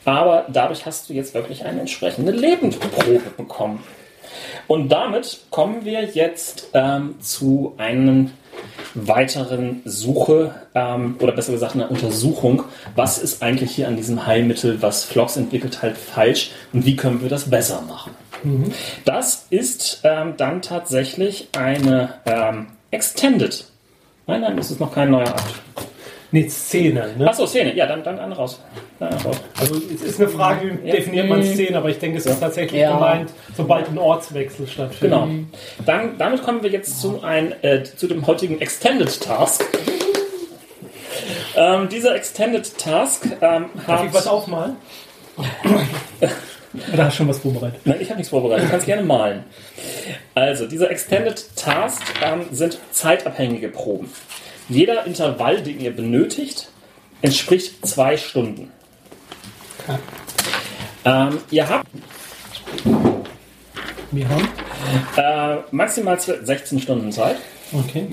Aber 0.05 0.47
dadurch 0.53 0.85
hast 0.87 1.09
du 1.09 1.12
jetzt 1.12 1.35
wirklich 1.35 1.65
eine 1.65 1.81
entsprechende 1.81 2.33
Lebensprobe 2.33 3.21
bekommen. 3.37 3.83
Und 4.66 4.91
damit 4.91 5.41
kommen 5.51 5.85
wir 5.85 6.03
jetzt 6.05 6.71
ähm, 6.75 7.16
zu 7.21 7.75
einem 7.79 8.31
weiteren 8.95 9.82
Suche 9.85 10.55
ähm, 10.74 11.16
oder 11.20 11.32
besser 11.32 11.53
gesagt 11.53 11.74
einer 11.74 11.91
Untersuchung, 11.91 12.65
was 12.95 13.19
ist 13.19 13.43
eigentlich 13.43 13.73
hier 13.73 13.89
an 13.89 13.97
diesem 13.97 14.27
Heilmittel, 14.27 14.82
was 14.82 15.05
Flox 15.05 15.36
entwickelt, 15.36 15.82
halt 15.82 15.97
falsch 15.97 16.51
und 16.73 16.85
wie 16.86 16.97
können 16.97 17.23
wir 17.23 17.28
das 17.28 17.51
besser 17.51 17.82
machen. 17.82 18.12
Das 19.05 19.47
ist 19.51 20.01
ähm, 20.05 20.35
dann 20.36 20.61
tatsächlich 20.61 21.49
eine 21.57 22.15
ähm, 22.27 22.66
Extended. 22.91 23.65
Nein, 24.27 24.43
nein, 24.43 24.57
das 24.57 24.70
ist 24.70 24.81
noch 24.81 24.95
kein 24.95 25.11
neuer 25.11 25.28
Akt. 25.28 25.55
Eine 26.35 26.51
Szene. 26.51 27.11
Ne? 27.16 27.28
Achso, 27.28 27.47
Szene. 27.47 27.74
Ja, 27.74 27.86
dann, 27.86 28.02
dann, 28.02 28.16
dann 28.16 28.32
raus. 28.32 28.61
Dann 28.98 29.12
raus. 29.15 29.36
Also 29.59 29.77
es 29.93 30.02
ist 30.02 30.20
eine 30.20 30.28
Frage, 30.28 30.78
wie 30.82 30.90
definiert 30.90 31.28
man 31.28 31.43
Szene, 31.43 31.78
aber 31.78 31.89
ich 31.89 31.98
denke, 31.98 32.19
es 32.19 32.27
ist 32.27 32.40
tatsächlich 32.40 32.81
Ja. 32.81 32.94
gemeint, 32.94 33.31
sobald 33.56 33.89
ein 33.89 33.98
Ortswechsel 33.98 34.66
stattfindet. 34.66 35.01
Genau. 35.01 35.28
Dann, 35.86 36.19
damit 36.19 36.43
kommen 36.43 36.62
wir 36.62 36.70
jetzt 36.70 37.01
zu, 37.01 37.23
ein, 37.23 37.55
äh, 37.62 37.82
zu 37.85 38.06
dem 38.06 38.27
heutigen 38.27 38.61
Extended 38.61 39.20
Task. 39.20 39.65
Ähm, 41.56 41.89
dieser 41.89 42.15
Extended 42.16 42.77
Task 42.78 43.27
ähm, 43.40 43.66
Darf 43.86 44.01
hat... 44.01 44.06
ich 44.06 44.15
was 44.15 44.27
aufmalen? 44.27 44.77
Oder 46.93 47.05
hast 47.05 47.15
du 47.15 47.16
schon 47.19 47.28
was 47.28 47.39
vorbereitet? 47.39 47.81
Nein, 47.85 47.98
ich 48.01 48.09
habe 48.09 48.16
nichts 48.16 48.31
vorbereitet. 48.31 48.66
Du 48.66 48.70
kannst 48.70 48.86
gerne 48.86 49.02
malen. 49.02 49.44
Also, 50.35 50.66
dieser 50.66 50.90
Extended 50.90 51.44
Task 51.56 52.02
ähm, 52.24 52.47
sind 52.51 52.78
zeitabhängige 52.90 53.69
Proben. 53.69 54.11
Jeder 54.69 55.07
Intervall, 55.07 55.62
den 55.62 55.81
ihr 55.81 55.95
benötigt, 55.95 56.69
entspricht 57.23 57.86
zwei 57.86 58.16
Stunden. 58.16 58.73
Ähm, 61.05 61.39
ihr 61.51 61.69
habt 61.69 61.86
Wir 64.11 64.28
haben. 64.28 64.49
äh, 65.16 65.57
maximal 65.70 66.19
16 66.19 66.81
Stunden 66.81 67.12
Zeit. 67.12 67.36
Okay. 67.73 68.07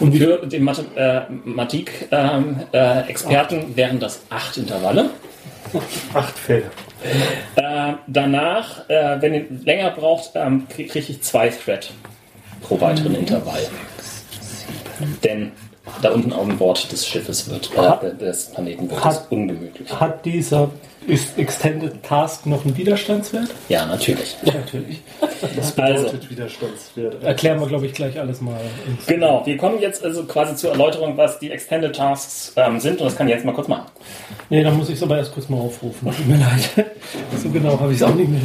Und 0.00 0.16
für 0.16 0.44
den 0.46 0.64
Mathematik-Experten 0.64 2.66
äh, 2.72 3.08
Experten 3.08 3.76
wären 3.76 4.00
das 4.00 4.20
acht 4.28 4.56
Intervalle. 4.58 5.10
Acht 6.12 6.38
Fälle. 6.38 6.70
Äh, 7.56 7.94
danach, 8.06 8.88
äh, 8.88 9.20
wenn 9.20 9.34
ihr 9.34 9.44
länger 9.64 9.90
braucht, 9.90 10.30
ähm, 10.34 10.66
kriege 10.68 10.88
krieg 10.88 11.08
ich 11.08 11.22
zwei 11.22 11.48
Thread 11.48 11.90
pro 12.62 12.80
weiteren 12.80 13.14
Intervall. 13.14 13.60
Denn 15.22 15.52
da 16.02 16.10
unten 16.12 16.32
auf 16.32 16.46
dem 16.46 16.56
Bord 16.58 16.90
des 16.90 17.06
Schiffes 17.06 17.48
wird, 17.50 17.70
äh, 17.76 18.14
des 18.16 18.46
Planeten 18.52 18.88
wird 18.90 18.98
es 19.00 19.04
Hat- 19.04 19.26
ungemütlich. 19.30 19.92
Hat 20.00 20.24
dieser 20.24 20.70
ist 21.06 21.36
Extended 21.38 22.02
Task 22.02 22.46
noch 22.46 22.64
einen 22.64 22.74
Widerstandswert? 22.78 23.48
Ja, 23.68 23.84
natürlich. 23.84 24.34
Natürlich. 24.42 25.02
Also, 25.20 25.74
Bedeutet 25.76 26.30
Widerstandswert. 26.30 27.22
Erklären 27.22 27.60
wir, 27.60 27.66
glaube 27.66 27.84
ich, 27.84 27.92
gleich 27.92 28.18
alles 28.18 28.40
mal. 28.40 28.58
ins- 28.88 29.04
genau, 29.06 29.44
wir 29.44 29.58
kommen 29.58 29.78
jetzt 29.82 30.02
also 30.02 30.24
quasi 30.24 30.56
zur 30.56 30.70
Erläuterung, 30.70 31.18
was 31.18 31.38
die 31.38 31.50
Extended 31.50 31.94
Tasks 31.94 32.52
ähm, 32.56 32.80
sind. 32.80 33.00
Und 33.00 33.06
das 33.06 33.16
kann 33.16 33.28
ich 33.28 33.34
jetzt 33.34 33.44
mal 33.44 33.52
kurz 33.52 33.68
machen. 33.68 33.84
Nee, 34.48 34.62
dann 34.62 34.78
muss 34.78 34.88
ich 34.88 34.94
es 34.94 35.02
aber 35.02 35.18
erst 35.18 35.34
kurz 35.34 35.50
mal 35.50 35.58
aufrufen. 35.58 36.10
Tut 36.10 36.26
mir 36.26 36.38
leid. 36.38 36.86
So 37.42 37.50
genau 37.50 37.78
habe 37.78 37.92
ich 37.92 37.98
es 37.98 38.02
auch 38.02 38.14
nicht 38.14 38.30
mehr. 38.30 38.40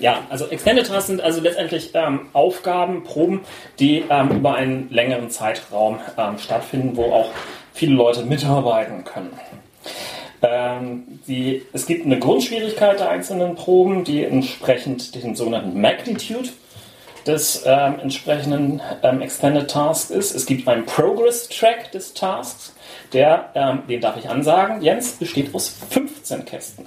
Ja, 0.00 0.22
also 0.30 0.46
Extended 0.46 0.86
Tasks 0.86 1.08
sind 1.08 1.20
also 1.20 1.42
letztendlich 1.42 1.90
ähm, 1.92 2.28
Aufgaben, 2.32 3.04
Proben, 3.04 3.42
die 3.78 4.02
ähm, 4.08 4.30
über 4.30 4.54
einen 4.54 4.88
längeren 4.90 5.30
Zeitraum 5.30 5.98
ähm, 6.16 6.38
stattfinden, 6.38 6.96
wo 6.96 7.12
auch 7.12 7.30
viele 7.74 7.94
Leute 7.94 8.24
mitarbeiten 8.24 9.04
können. 9.04 9.38
Ähm, 10.40 11.20
die, 11.28 11.66
es 11.74 11.84
gibt 11.84 12.06
eine 12.06 12.18
Grundschwierigkeit 12.18 12.98
der 12.98 13.10
einzelnen 13.10 13.56
Proben, 13.56 14.04
die 14.04 14.24
entsprechend 14.24 15.14
den 15.14 15.34
sogenannten 15.36 15.78
Magnitude 15.78 16.48
des 17.26 17.64
ähm, 17.66 18.00
entsprechenden 18.00 18.80
ähm, 19.02 19.20
Extended 19.20 19.70
Task 19.70 20.10
ist. 20.10 20.34
Es 20.34 20.46
gibt 20.46 20.66
einen 20.66 20.86
Progress 20.86 21.46
Track 21.50 21.92
des 21.92 22.14
Tasks, 22.14 22.74
der, 23.12 23.82
den 23.88 24.00
darf 24.00 24.16
ich 24.16 24.30
ansagen, 24.30 24.82
Jens, 24.82 25.12
besteht 25.12 25.52
aus 25.54 25.76
15 25.90 26.44
Kästen. 26.44 26.86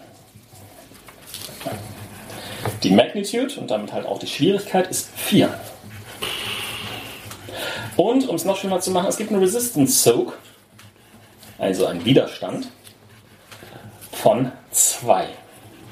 Die 2.84 2.92
Magnitude 2.92 3.60
und 3.60 3.72
damit 3.72 3.94
halt 3.94 4.06
auch 4.06 4.20
die 4.20 4.28
Schwierigkeit 4.28 4.88
ist 4.88 5.10
4. 5.16 5.54
Und 7.96 8.28
um 8.28 8.36
es 8.36 8.46
noch 8.46 8.58
schlimmer 8.58 8.80
zu 8.80 8.92
machen, 8.92 9.08
es 9.08 9.18
gibt 9.18 9.32
einen 9.32 9.42
Resistance 9.42 10.04
Soak, 10.04 10.38
also 11.58 11.86
einen 11.86 12.04
Widerstand 12.06 12.68
von 14.12 14.52
2. 14.72 15.28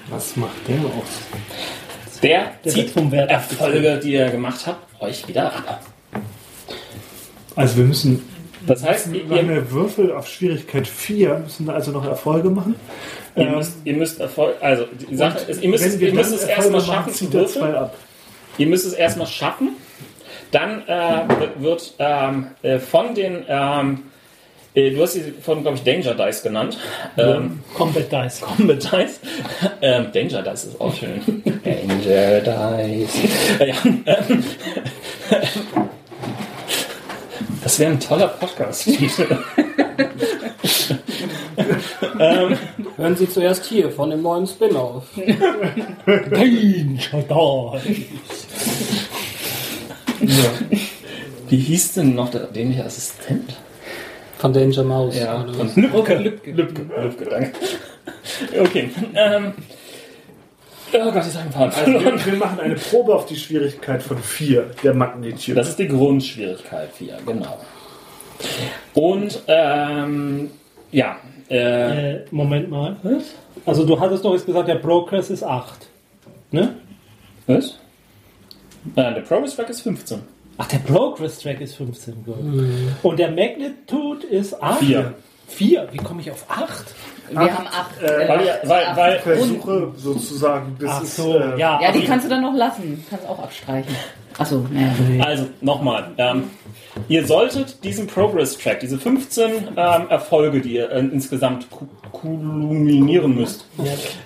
Was 0.10 0.36
macht 0.36 0.68
der 0.68 0.78
aus? 0.80 2.20
Der, 2.22 2.52
Der 2.64 2.72
zieht 2.72 2.90
vom 2.90 3.12
Wert 3.12 3.30
Erfolge, 3.30 4.00
die 4.04 4.14
ihr 4.14 4.30
gemacht 4.30 4.66
habt, 4.66 5.02
euch 5.02 5.28
wieder 5.28 5.54
ab. 5.54 5.84
Also 7.56 7.78
wir 7.78 7.86
müssen 7.86 8.28
Das 8.68 8.84
heißt, 8.84 9.10
ihr, 9.14 9.26
ihr, 9.30 9.72
Würfel 9.72 10.12
auf 10.12 10.28
Schwierigkeit 10.28 10.88
4, 10.88 11.40
müssen 11.40 11.68
wir 11.68 11.74
also 11.74 11.92
noch 11.92 12.06
Erfolge 12.06 12.50
machen. 12.50 12.76
ihr, 13.36 13.48
Ähm, 13.48 13.56
müsst, 13.56 13.78
ihr 13.84 13.96
müsst 13.96 14.20
Erfolg, 14.20 14.56
also 14.62 14.86
die 15.10 15.16
Sache 15.16 15.40
ist, 15.50 15.64
ihr 15.64 15.70
müsst, 15.70 16.00
wir 16.00 16.10
ihr 16.10 16.14
müsst 16.14 16.34
es 16.34 16.44
erstmal 16.44 16.82
schaffen 16.82 17.14
zu 17.14 17.32
würfeln. 17.34 17.76
ab. 17.76 17.96
Ihr 18.58 18.68
müsst 18.68 18.86
es 18.86 18.94
erstmal 18.94 19.28
schaffen. 19.28 19.70
Dann 20.52 20.86
äh, 20.88 21.24
wird 21.60 21.94
ähm, 21.98 22.48
äh, 22.62 22.78
von 22.78 23.16
den, 23.16 23.46
ähm, 23.48 24.04
äh, 24.74 24.92
du 24.92 25.02
hast 25.02 25.14
sie 25.14 25.34
von, 25.42 25.62
glaube 25.62 25.78
ich, 25.78 25.84
Danger 25.84 26.14
Dice 26.14 26.44
genannt. 26.44 26.78
Ähm, 27.18 27.62
Combat 27.74 28.12
Dice. 28.12 28.42
Combat 28.42 28.84
Dice. 28.84 29.20
ähm, 29.82 30.08
Danger 30.14 30.42
Dice 30.44 30.66
ist 30.66 30.82
auch 30.82 30.94
schön. 30.94 31.44
Danger 31.64 32.42
Dice. 32.42 33.10
Ja, 33.60 33.76
ähm, 33.86 34.44
das 37.72 37.80
wäre 37.80 37.92
ein 37.94 38.00
toller 38.02 38.28
Podcast. 38.28 38.86
Hören 42.98 43.16
Sie 43.16 43.30
zuerst 43.30 43.64
hier 43.64 43.90
von 43.90 44.10
dem 44.10 44.22
neuen 44.22 44.46
Spin-off. 44.46 45.06
Danger 46.06 47.24
Dice. 47.30 47.82
Wie 51.48 51.58
hieß 51.58 51.94
denn 51.94 52.14
noch 52.14 52.30
der 52.30 52.48
dämliche 52.48 52.84
Assistent? 52.84 53.56
Von 54.38 54.52
Danger 54.52 54.84
Mouse. 54.84 55.18
Ja, 55.18 55.42
von 55.42 55.58
was? 55.58 55.74
Lübcke. 55.78 56.16
Lübcke. 56.16 56.52
Lübcke, 56.52 56.82
Lübcke 57.02 57.24
danke. 57.24 57.54
Okay. 58.60 58.90
Ähm, 59.16 59.54
oh 60.94 61.12
Gott, 61.12 61.26
ich 61.26 61.34
sag 61.34 61.44
einen 61.44 61.54
Also 61.54 61.86
wir, 61.86 62.26
wir 62.26 62.34
machen 62.34 62.60
eine 62.60 62.76
Probe 62.76 63.16
auf 63.16 63.26
die 63.26 63.36
Schwierigkeit 63.36 64.02
von 64.04 64.18
4, 64.18 64.72
der 64.84 64.94
Magnitude. 64.94 65.56
Das 65.56 65.70
ist 65.70 65.80
die 65.80 65.88
Grundschwierigkeit 65.88 66.92
4, 66.94 67.18
genau. 67.26 67.60
Und, 68.94 69.42
ähm, 69.48 70.52
ja, 70.92 71.18
äh, 71.52 72.14
Äh, 72.16 72.26
Moment 72.32 72.70
mal. 72.70 72.96
Also 73.66 73.86
du 73.86 74.00
hattest 74.00 74.24
doch 74.24 74.34
jetzt 74.34 74.46
gesagt, 74.46 74.70
der 74.70 74.76
Progress 74.76 75.30
ist 75.30 75.44
8. 75.44 75.88
Ne? 76.52 76.76
was? 77.46 77.78
Äh, 78.96 79.14
der 79.14 79.22
Progress 79.22 79.56
Track 79.56 79.70
ist 79.70 79.82
15. 79.82 80.22
Ach, 80.58 80.68
der 80.68 80.80
Progress 80.80 81.40
Track 81.40 81.62
ist 81.62 81.76
15. 81.76 82.24
Gut. 82.26 82.36
Und 83.04 83.20
der 83.20 83.32
Magnitude 83.32 84.26
ist 84.28 84.62
8? 84.62 84.80
Vier. 84.80 85.14
4? 85.48 85.90
Wie 85.92 85.98
komme 85.98 86.22
ich 86.22 86.32
auf 86.32 86.46
8? 86.50 86.96
Wir 87.32 87.40
haben 87.58 87.68
acht. 87.68 88.02
äh, 88.02 88.06
äh, 88.26 88.30
Weil, 88.30 88.46
ihr- 88.46 88.60
weil, 88.66 88.96
weil, 88.96 89.20
Versuche 89.20 89.92
sozusagen, 89.96 90.76
bis 90.76 90.90
Ach 90.92 91.02
es, 91.04 91.16
so, 91.16 91.38
äh, 91.38 91.58
ja. 91.60 91.80
ja, 91.82 91.92
die 91.92 92.04
kannst 92.04 92.26
du 92.26 92.30
dann 92.30 92.42
noch 92.42 92.54
lassen. 92.56 93.04
Kannst 93.10 93.28
auch 93.28 93.40
abstreichen. 93.40 93.96
Achso, 94.38 94.66
naja. 94.72 94.92
Also, 95.26 95.48
nochmal. 95.62 96.12
Ähm, 96.18 96.44
ihr 97.08 97.26
solltet 97.28 97.84
diesen 97.84 98.08
Progress-Track, 98.08 98.80
diese 98.80 98.98
15 98.98 99.52
ähm, 99.76 100.10
Erfolge, 100.10 100.62
die 100.62 100.74
ihr 100.76 100.90
äh, 100.92 101.00
insgesamt 101.00 101.70
ku- 101.70 101.88
kulminieren 102.12 103.36
müsst, 103.36 103.66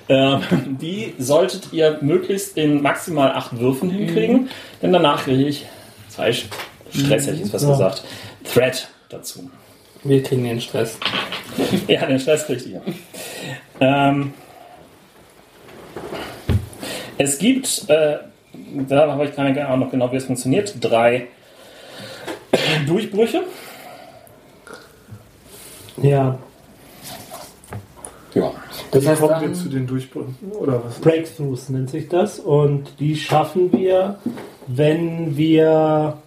ähm, 0.09 0.41
die 0.81 1.13
solltet 1.17 1.73
ihr 1.73 1.97
möglichst 2.01 2.57
in 2.57 2.81
maximal 2.81 3.31
8 3.31 3.59
Würfen 3.59 3.89
hinkriegen, 3.89 4.49
denn 4.81 4.93
danach 4.93 5.23
kriege 5.23 5.45
ich 5.47 5.65
zwei 6.09 6.31
Stress, 6.33 6.47
hätte 7.27 7.31
ich 7.31 7.39
jetzt 7.41 7.53
was 7.53 7.65
gesagt, 7.67 8.03
Thread 8.53 8.87
dazu. 9.09 9.49
Wir 10.05 10.23
kriegen 10.23 10.43
den 10.43 10.61
Stress. 10.61 10.97
Ja, 11.87 12.05
den 12.05 12.19
Stress 12.19 12.45
kriegt 12.45 12.65
ihr. 12.65 12.81
Ähm, 13.79 14.33
es 17.17 17.37
gibt, 17.37 17.89
äh, 17.89 18.17
da 18.89 19.11
habe 19.11 19.25
ich 19.25 19.35
keine 19.35 19.65
Ahnung 19.65 19.79
noch 19.81 19.91
genau, 19.91 20.11
wie 20.11 20.17
es 20.17 20.25
funktioniert, 20.25 20.75
drei 20.81 21.27
Durchbrüche. 22.87 23.43
Ja, 26.01 26.37
Ja. 28.35 28.51
Das 28.91 29.03
Wie 29.03 29.07
heißt, 29.07 29.21
kommen 29.21 29.41
wir 29.41 29.53
zu 29.53 29.69
den 29.69 29.87
Durchbrüchen? 29.87 30.35
Oder 30.59 30.83
was? 30.83 30.99
Breakthroughs 30.99 31.69
nennt 31.69 31.89
sich 31.89 32.09
das. 32.09 32.37
Und 32.37 32.99
die 32.99 33.15
schaffen 33.15 33.71
wir, 33.71 34.19
wenn 34.67 35.37
wir 35.37 36.17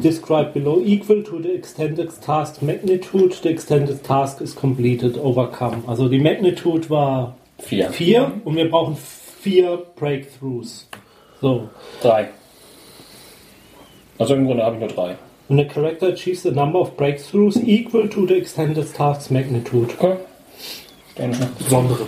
describe 0.00 0.52
below 0.54 0.80
equal 0.84 1.22
to 1.22 1.40
the 1.40 1.54
extended 1.54 2.10
task 2.22 2.62
magnitude, 2.62 3.32
the 3.42 3.50
extended 3.50 4.02
task 4.02 4.40
is 4.40 4.54
completed, 4.54 5.16
overcome. 5.18 5.84
Also 5.86 6.08
die 6.08 6.20
Magnitude 6.20 6.88
war 6.90 7.34
Vier. 7.58 7.90
4 7.90 8.40
und 8.44 8.56
wir 8.56 8.68
brauchen 8.68 8.96
vier 8.96 9.78
Breakthroughs. 9.96 10.88
So. 11.40 11.68
Drei. 12.02 12.28
Also 14.18 14.34
im 14.34 14.46
Grunde 14.46 14.64
habe 14.64 14.76
ich 14.76 14.80
nur 14.80 14.88
drei. 14.88 15.16
Und 15.48 15.58
the 15.58 15.64
character 15.64 16.08
achieves 16.08 16.42
the 16.42 16.50
number 16.50 16.80
of 16.80 16.96
breakthroughs 16.96 17.56
equal 17.56 18.08
to 18.08 18.26
the 18.26 18.34
extended 18.34 18.92
task's 18.94 19.30
magnitude. 19.30 19.94
Okay. 19.98 20.16
Dann, 21.16 21.36
Besondere. 21.58 22.06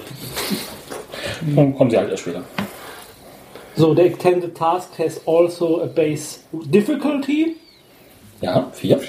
dann 1.54 1.76
kommen 1.76 1.90
sie 1.90 1.98
halt 1.98 2.10
erst 2.10 2.22
später. 2.22 2.42
So, 3.76 3.94
the 3.94 4.02
extended 4.02 4.54
task 4.56 4.98
has 4.98 5.20
also 5.26 5.82
a 5.82 5.86
base 5.86 6.40
difficulty. 6.70 7.56
Ja, 8.40 8.68
vier. 8.72 9.00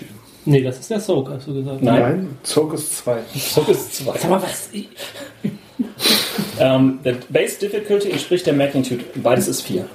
Nee, 0.46 0.62
das 0.62 0.80
ist 0.80 0.90
der 0.90 1.00
Soak, 1.02 1.30
hast 1.30 1.48
du 1.48 1.54
gesagt. 1.56 1.82
Nein. 1.82 2.02
Nein, 2.02 2.38
Zog 2.44 2.74
ist 2.74 2.98
2. 3.00 3.18
So 3.36 3.62
ist 3.64 3.96
zwei. 3.96 4.18
Sag 4.18 4.30
mal, 4.30 4.42
was? 4.42 4.70
Ähm, 6.60 7.00
der 7.06 7.18
Base 7.30 7.60
Difficulty 7.60 8.10
entspricht 8.10 8.48
der 8.48 8.54
Magnitude. 8.54 9.04
Beides 9.16 9.48
ist 9.48 9.62
vier. 9.62 9.88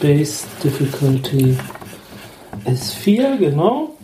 Base 0.00 0.44
difficulty 0.62 1.56
ist 2.66 2.92
4, 2.94 3.36
genau. 3.38 3.94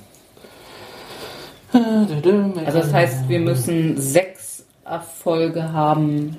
Also 1.72 2.78
das 2.78 2.92
heißt, 2.92 3.28
wir 3.28 3.38
müssen 3.40 4.00
sechs 4.00 4.64
Erfolge 4.84 5.72
haben. 5.72 6.38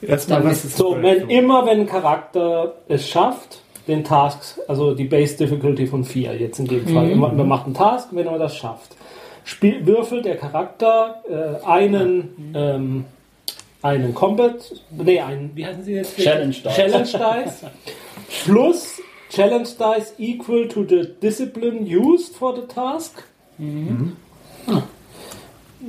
Erstmal, 0.00 0.44
was 0.44 0.64
ist 0.64 0.76
So, 0.78 0.94
das? 0.94 1.02
wenn 1.02 1.30
immer 1.30 1.66
wenn 1.66 1.80
ein 1.80 1.86
Charakter 1.86 2.74
es 2.88 3.08
schafft, 3.08 3.61
den 3.88 4.04
Task, 4.04 4.60
also 4.68 4.94
die 4.94 5.04
Base 5.04 5.36
Difficulty 5.36 5.86
von 5.86 6.04
4, 6.04 6.36
jetzt 6.36 6.58
in 6.58 6.66
dem 6.66 6.86
Fall, 6.86 7.10
immer, 7.10 7.32
man 7.32 7.48
macht 7.48 7.66
einen 7.66 7.74
Task, 7.74 8.08
wenn 8.12 8.26
er 8.26 8.38
das 8.38 8.56
schafft, 8.56 8.96
spiel, 9.44 9.86
würfelt 9.86 10.24
der 10.24 10.36
Charakter 10.36 11.22
äh, 11.28 11.66
einen, 11.66 12.52
ähm, 12.54 13.04
einen 13.82 14.14
Combat, 14.14 14.54
nee, 14.90 15.20
einen, 15.20 15.50
wie 15.54 15.66
heißen 15.66 15.82
sie 15.84 15.94
jetzt? 15.94 16.16
Challenge 16.16 16.54
Dice. 16.54 16.74
Challenge 16.74 17.08
Dice 17.08 17.66
plus 18.44 19.00
Challenge 19.30 19.68
Dice 19.78 20.12
equal 20.18 20.68
to 20.68 20.84
the 20.84 21.14
discipline 21.20 21.86
used 21.86 22.36
for 22.36 22.54
the 22.54 22.66
task. 22.66 23.24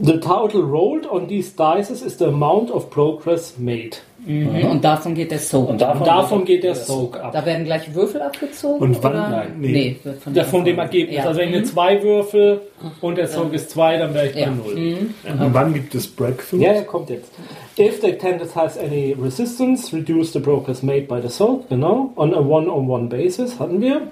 The 0.01 0.19
total 0.19 0.63
rolled 0.63 1.05
on 1.05 1.27
these 1.27 1.51
dices 1.51 2.01
is 2.01 2.17
the 2.17 2.29
amount 2.29 2.71
of 2.71 2.89
progress 2.89 3.57
made. 3.57 3.97
Mhm. 4.25 4.65
Und 4.71 4.83
davon 4.85 5.15
geht 5.15 5.31
der 5.31 5.39
Soak. 5.39 5.69
Und 5.69 5.81
davon, 5.81 6.01
Und 6.01 6.07
davon 6.07 6.45
geht 6.45 6.63
der 6.63 6.75
Soak 6.75 7.19
ab. 7.19 7.31
da 7.33 7.45
werden 7.45 7.65
gleich 7.65 7.93
Würfel 7.93 8.21
abgezogen? 8.21 8.81
Und 8.81 9.03
wann? 9.03 9.11
Oder? 9.13 9.29
Nein. 9.29 9.55
Nee. 9.59 9.97
Nee. 10.03 10.13
von, 10.23 10.33
Ja, 10.33 10.43
von 10.45 10.63
dem 10.63 10.79
Ergebnis. 10.79 11.17
Ja. 11.17 11.25
Also 11.25 11.39
wenn 11.39 11.49
ich 11.49 11.55
eine 11.55 11.63
2 11.65 12.03
würfel 12.03 12.61
und 13.01 13.17
der 13.17 13.27
Soak 13.27 13.53
ist 13.53 13.69
2, 13.71 13.97
dann 13.97 14.13
wäre 14.13 14.27
ich 14.27 14.33
bei 14.33 14.39
Ja. 14.41 14.51
0. 14.51 15.07
Und 15.39 15.53
wann 15.53 15.73
gibt 15.73 15.93
es 15.95 16.07
Breakthroughs? 16.07 16.61
Ja, 16.61 16.73
ja, 16.73 16.81
kommt 16.83 17.09
jetzt. 17.09 17.31
If 17.77 18.01
the 18.01 18.11
attendant 18.13 18.55
has 18.55 18.77
any 18.77 19.15
resistance, 19.19 19.93
reduce 19.95 20.31
the 20.31 20.39
progress 20.39 20.83
made 20.83 21.01
by 21.07 21.19
the 21.21 21.29
soak, 21.29 21.67
genau. 21.69 22.11
On 22.15 22.33
a 22.33 22.39
one-on-one 22.39 23.09
basis 23.09 23.59
hatten 23.59 23.81
wir. 23.81 24.03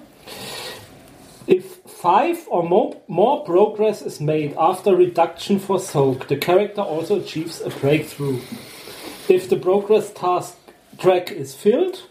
If 1.47 1.79
five 1.85 2.37
or 2.49 2.63
more, 2.63 2.95
more 3.07 3.43
progress 3.43 4.01
is 4.01 4.19
made 4.19 4.53
after 4.57 4.97
reduction 4.97 5.59
for 5.59 5.79
soak, 5.79 6.27
the 6.27 6.37
character 6.37 6.81
also 6.81 7.17
achieves 7.17 7.61
a 7.65 7.69
breakthrough. 7.69 8.37
If 9.31 9.49
the 9.49 9.55
progress 9.55 10.13
task 10.13 10.57
track 10.97 11.31
is 11.31 11.55
filled, 11.55 12.07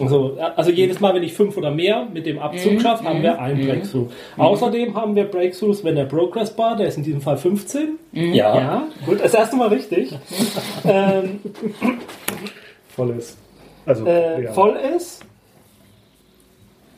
also, 0.00 0.38
also 0.56 0.70
jedes 0.70 1.00
Mal, 1.00 1.14
wenn 1.14 1.22
ich 1.22 1.34
fünf 1.34 1.56
oder 1.56 1.70
mehr 1.70 2.06
mit 2.06 2.24
dem 2.24 2.38
Abzug 2.38 2.80
schaffe, 2.80 3.04
haben 3.04 3.22
wir 3.22 3.38
ein 3.38 3.66
Breakthrough. 3.66 4.08
Außerdem 4.38 4.94
haben 4.94 5.14
wir 5.14 5.24
Breakthroughs, 5.24 5.84
wenn 5.84 5.96
der 5.96 6.06
Progress 6.06 6.54
Bar, 6.54 6.76
der 6.76 6.86
ist 6.86 6.96
in 6.96 7.02
diesem 7.02 7.20
Fall 7.20 7.36
15, 7.36 7.98
Ja. 8.12 8.32
ja, 8.32 8.88
gut, 9.04 9.20
das 9.22 9.34
erste 9.34 9.56
Mal 9.56 9.68
richtig. 9.68 10.16
ähm, 10.84 11.40
Voll 12.88 13.10
ist. 13.10 13.38
Also, 13.84 14.06
äh, 14.06 14.44
ja. 14.44 14.52
voll 14.52 14.76
ist 14.96 15.24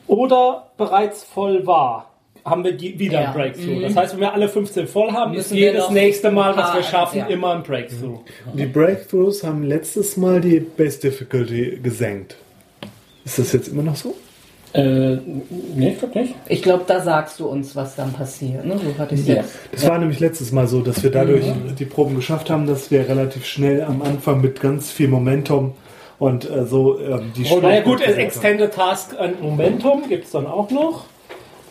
oder 0.07 0.67
bereits 0.77 1.23
voll 1.23 1.65
war, 1.65 2.11
haben 2.45 2.63
wir 2.63 2.79
wieder 2.79 3.21
Ja. 3.21 3.27
ein 3.29 3.33
Breakthrough. 3.33 3.81
Das 3.81 3.95
heißt, 3.95 4.13
wenn 4.13 4.21
wir 4.21 4.33
alle 4.33 4.47
15 4.47 4.87
voll 4.87 5.11
haben, 5.11 5.33
ist 5.33 5.49
Müssen 5.49 5.55
wir 5.57 5.71
jedes 5.71 5.89
nächste 5.89 6.29
Mal, 6.31 6.55
was 6.55 6.75
wir 6.75 6.83
schaffen, 6.83 7.17
ja. 7.19 7.25
immer 7.25 7.55
ein 7.55 7.63
Breakthrough. 7.63 8.19
Die 8.53 8.65
Breakthroughs 8.67 9.43
haben 9.43 9.63
letztes 9.63 10.15
Mal 10.15 10.41
die 10.41 10.59
Base 10.59 10.99
Difficulty 10.99 11.79
gesenkt. 11.81 12.35
Ist 13.25 13.39
das 13.39 13.51
jetzt 13.53 13.67
immer 13.69 13.81
noch 13.81 13.95
so? 13.95 14.15
Äh, 14.73 15.17
nee, 15.73 15.91
ich 15.93 15.99
glaube 15.99 16.19
nicht. 16.19 16.35
Ich 16.49 16.61
glaube, 16.61 16.83
da 16.85 16.99
sagst 17.01 17.39
du 17.39 17.47
uns, 17.47 17.75
was 17.75 17.95
dann 17.95 18.11
passiert. 18.13 18.65
Ne? 18.65 18.77
So 18.77 18.97
hatte 19.01 19.15
ich 19.15 19.25
Ja. 19.25 19.35
jetzt. 19.37 19.55
Das 19.71 19.87
war 19.87 19.97
nämlich 19.97 20.19
letztes 20.19 20.51
Mal 20.51 20.67
so, 20.67 20.81
dass 20.81 21.01
wir 21.01 21.11
dadurch 21.11 21.45
die 21.79 21.85
Proben 21.85 22.15
geschafft 22.15 22.49
haben, 22.49 22.67
dass 22.67 22.91
wir 22.91 23.07
relativ 23.07 23.45
schnell 23.45 23.81
am 23.83 24.01
Anfang 24.01 24.41
mit 24.41 24.59
ganz 24.59 24.91
viel 24.91 25.07
Momentum 25.07 25.73
und 26.19 26.49
äh, 26.49 26.65
so 26.65 26.99
ähm, 26.99 27.31
die 27.35 27.45
Oh, 27.49 27.59
naja, 27.61 27.81
gut, 27.81 28.01
Extended 28.01 28.73
Task 28.73 29.15
and 29.17 29.41
Momentum 29.41 30.07
gibt 30.09 30.25
es 30.25 30.31
dann 30.31 30.45
auch 30.45 30.69
noch. 30.69 31.05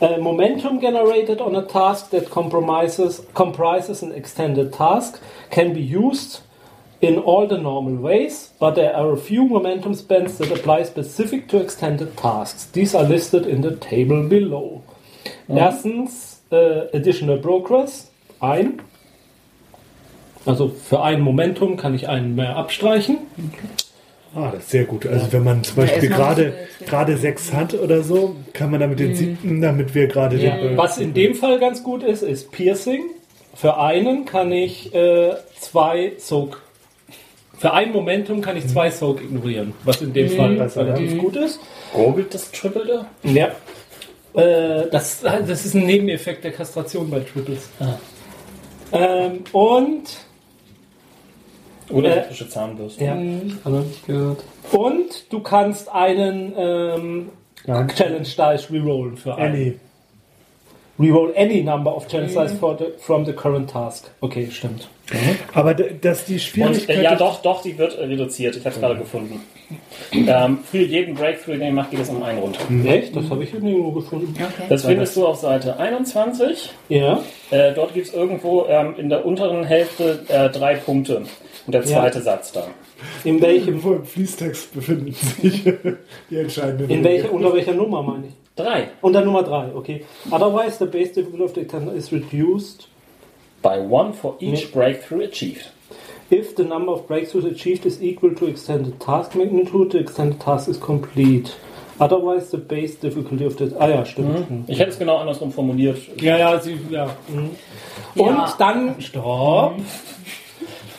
Äh, 0.00 0.18
momentum 0.18 0.80
generated 0.80 1.40
on 1.40 1.54
a 1.54 1.62
task 1.62 2.10
that 2.10 2.28
compromises, 2.28 3.22
comprises 3.34 4.02
an 4.02 4.12
extended 4.12 4.72
task 4.72 5.20
can 5.50 5.72
be 5.72 5.80
used 5.80 6.40
in 7.00 7.18
all 7.18 7.46
the 7.46 7.58
normal 7.58 7.96
ways, 7.96 8.50
but 8.58 8.74
there 8.74 8.96
are 8.96 9.12
a 9.12 9.16
few 9.16 9.46
momentum 9.46 9.94
spends 9.94 10.38
that 10.38 10.50
apply 10.50 10.82
specific 10.82 11.48
to 11.48 11.58
extended 11.58 12.16
tasks. 12.16 12.66
These 12.72 12.94
are 12.94 13.04
listed 13.04 13.46
in 13.46 13.60
the 13.60 13.76
table 13.76 14.28
below. 14.28 14.82
Erstens, 15.48 16.40
äh, 16.50 16.88
Additional 16.92 17.38
Progress, 17.38 18.10
ein. 18.40 18.80
Also 20.46 20.68
für 20.68 21.02
ein 21.02 21.20
Momentum 21.20 21.76
kann 21.76 21.94
ich 21.94 22.08
einen 22.08 22.34
mehr 22.34 22.56
abstreichen. 22.56 23.18
Ah, 24.34 24.50
das 24.52 24.64
ist 24.64 24.70
sehr 24.70 24.84
gut. 24.84 25.06
Also 25.06 25.32
wenn 25.32 25.44
man 25.44 25.62
zum 25.62 25.76
Beispiel 25.76 26.08
gerade 26.08 26.54
gerade 26.86 27.16
sechs 27.16 27.52
hat 27.52 27.72
oder 27.74 28.02
so, 28.02 28.34
kann 28.52 28.70
man 28.70 28.80
damit 28.80 28.98
den 28.98 29.14
siebten, 29.14 29.60
damit 29.60 29.94
wir 29.94 30.06
gerade 30.08 30.36
Ja. 30.36 30.56
den 30.56 30.76
Was 30.76 30.98
in 30.98 31.14
dem 31.14 31.34
Fall 31.34 31.58
ganz 31.60 31.82
gut 31.82 32.02
ist, 32.02 32.22
ist 32.22 32.50
Piercing. 32.50 33.02
für 33.54 33.78
einen 33.78 34.24
kann 34.24 34.50
ich 34.50 34.92
äh, 34.94 35.34
zwei 35.60 36.12
Soak. 36.18 36.60
Für 37.56 37.72
ein 37.72 37.92
Momentum 37.92 38.40
kann 38.40 38.56
ich 38.56 38.66
zwei 38.66 38.90
Soak 38.90 39.22
ignorieren, 39.22 39.72
was 39.84 40.02
in 40.02 40.12
dem 40.12 40.28
Fall 40.30 40.60
relativ 40.60 41.16
gut 41.18 41.36
ist. 41.36 41.60
Gurgelt 41.92 42.34
das 42.34 42.50
Triple 42.50 42.84
da? 42.84 43.06
Ja. 43.30 43.52
Äh, 44.34 44.90
das, 44.90 45.20
das 45.20 45.64
ist 45.64 45.74
ein 45.74 45.86
Nebeneffekt 45.86 46.42
der 46.42 46.50
Kastration 46.50 47.08
bei 47.08 47.20
Triples. 47.20 47.68
Ähm, 48.92 49.44
und, 49.52 50.02
Oder 51.90 52.08
Äh, 52.08 52.12
elektrische 52.12 52.48
Zahnbürste. 52.48 53.04
ja, 53.04 53.14
Ich 53.16 53.64
habe 53.64 53.76
nicht 53.78 54.06
gehört. 54.06 54.44
und 54.72 55.32
du 55.32 55.40
kannst 55.40 55.88
einen 55.92 56.52
ähm, 56.56 57.28
Challenge 57.66 58.22
Dice 58.22 58.70
rerollen 58.70 59.16
für 59.16 59.34
einen. 59.36 59.54
Annie. 59.54 59.80
Reroll 60.98 61.34
any 61.36 61.62
number 61.62 61.94
of 61.96 62.06
challenge 62.06 62.32
dice 62.34 62.52
for 62.58 62.78
the, 62.78 62.86
from 62.98 63.24
the 63.26 63.32
current 63.32 63.68
task. 63.70 64.10
Okay, 64.20 64.48
stimmt. 64.50 64.88
Aber 65.52 65.74
d- 65.74 65.94
dass 66.00 66.24
die 66.24 66.34
Und, 66.34 66.40
Schwierigkeit. 66.40 66.96
äh, 66.98 67.02
ja, 67.02 67.14
doch, 67.14 67.42
doch, 67.42 67.62
die 67.62 67.76
wird 67.76 67.96
äh, 67.98 68.04
reduziert. 68.04 68.56
Ich 68.56 68.64
habe 68.64 68.74
es 68.74 68.80
gerade 68.80 68.96
gefunden. 68.98 69.40
Ähm, 70.12 70.58
für 70.70 70.78
jeden 70.78 71.14
Breakthrough, 71.14 71.52
den 71.54 71.62
ihr 71.62 71.72
macht, 71.72 71.90
geht 71.90 72.00
es 72.00 72.08
um 72.08 72.22
einen 72.22 72.38
runter. 72.38 72.60
Echt? 72.86 73.14
Das 73.16 73.28
habe 73.30 73.44
ich 73.44 73.52
nirgendwo 73.52 73.92
gefunden. 73.92 74.34
Das 74.68 74.84
findest 74.84 75.16
du 75.16 75.26
auf 75.26 75.36
Seite 75.38 75.78
21. 75.78 76.70
Ja. 76.88 77.20
Äh, 77.50 77.72
dort 77.74 77.94
gibt 77.94 78.06
es 78.08 78.14
irgendwo 78.14 78.66
ähm, 78.68 78.94
in 78.98 79.08
der 79.08 79.24
unteren 79.24 79.64
Hälfte 79.64 80.20
äh, 80.28 80.48
drei 80.50 80.76
Punkte. 80.76 81.22
Und 81.66 81.72
der 81.74 81.82
zweite 81.82 82.20
Satz 82.20 82.52
da. 82.52 82.66
In 83.24 83.40
welchem, 83.40 83.82
Wo 83.82 83.94
im 83.94 84.04
Fließtext 84.04 84.74
befinden 84.74 85.12
sich 85.12 85.64
die 86.30 86.36
entscheidenden 86.36 86.90
in 86.90 87.02
welcher, 87.04 87.32
unter 87.32 87.52
welcher 87.54 87.72
Nummer 87.74 88.02
meine 88.02 88.26
ich? 88.28 88.34
Drei. 88.56 88.88
Unter 89.00 89.22
Nummer 89.22 89.42
3, 89.42 89.74
okay. 89.74 90.04
Otherwise, 90.30 90.76
the 90.78 90.84
base 90.86 91.12
difficulty 91.12 91.42
of 91.42 91.54
the 91.54 91.96
is 91.96 92.12
reduced 92.12 92.86
By 93.64 93.78
one 93.78 94.12
for 94.12 94.36
each 94.40 94.72
breakthrough 94.72 95.24
achieved. 95.24 95.66
if 96.30 96.54
the 96.56 96.64
number 96.64 96.92
of 96.92 97.06
breakthroughs 97.06 97.44
achieved 97.50 97.86
is 97.86 98.02
equal 98.02 98.34
to 98.34 98.46
extended 98.46 99.00
task 99.00 99.34
magnitude, 99.34 99.92
the 99.92 99.98
extended 99.98 100.40
task 100.40 100.68
is 100.68 100.76
complete. 100.78 101.56
Otherwise, 102.00 102.50
the 102.50 102.58
base 102.58 102.96
difficulty 102.96 103.44
of 103.44 103.56
the... 103.56 103.66
Ah 103.78 103.86
ja, 103.88 104.04
stimmt. 104.04 104.50
Mhm. 104.50 104.64
Ich 104.66 104.78
hätte 104.80 104.90
es 104.90 104.98
genau 104.98 105.18
andersrum 105.18 105.52
formuliert. 105.52 105.98
Ja, 106.20 106.36
ja, 106.36 106.60
sie, 106.60 106.78
ja. 106.90 107.06
Mhm. 107.28 107.50
Und 108.16 108.36
Ja. 108.36 108.54
dann, 108.58 109.00
stopp. 109.00 109.74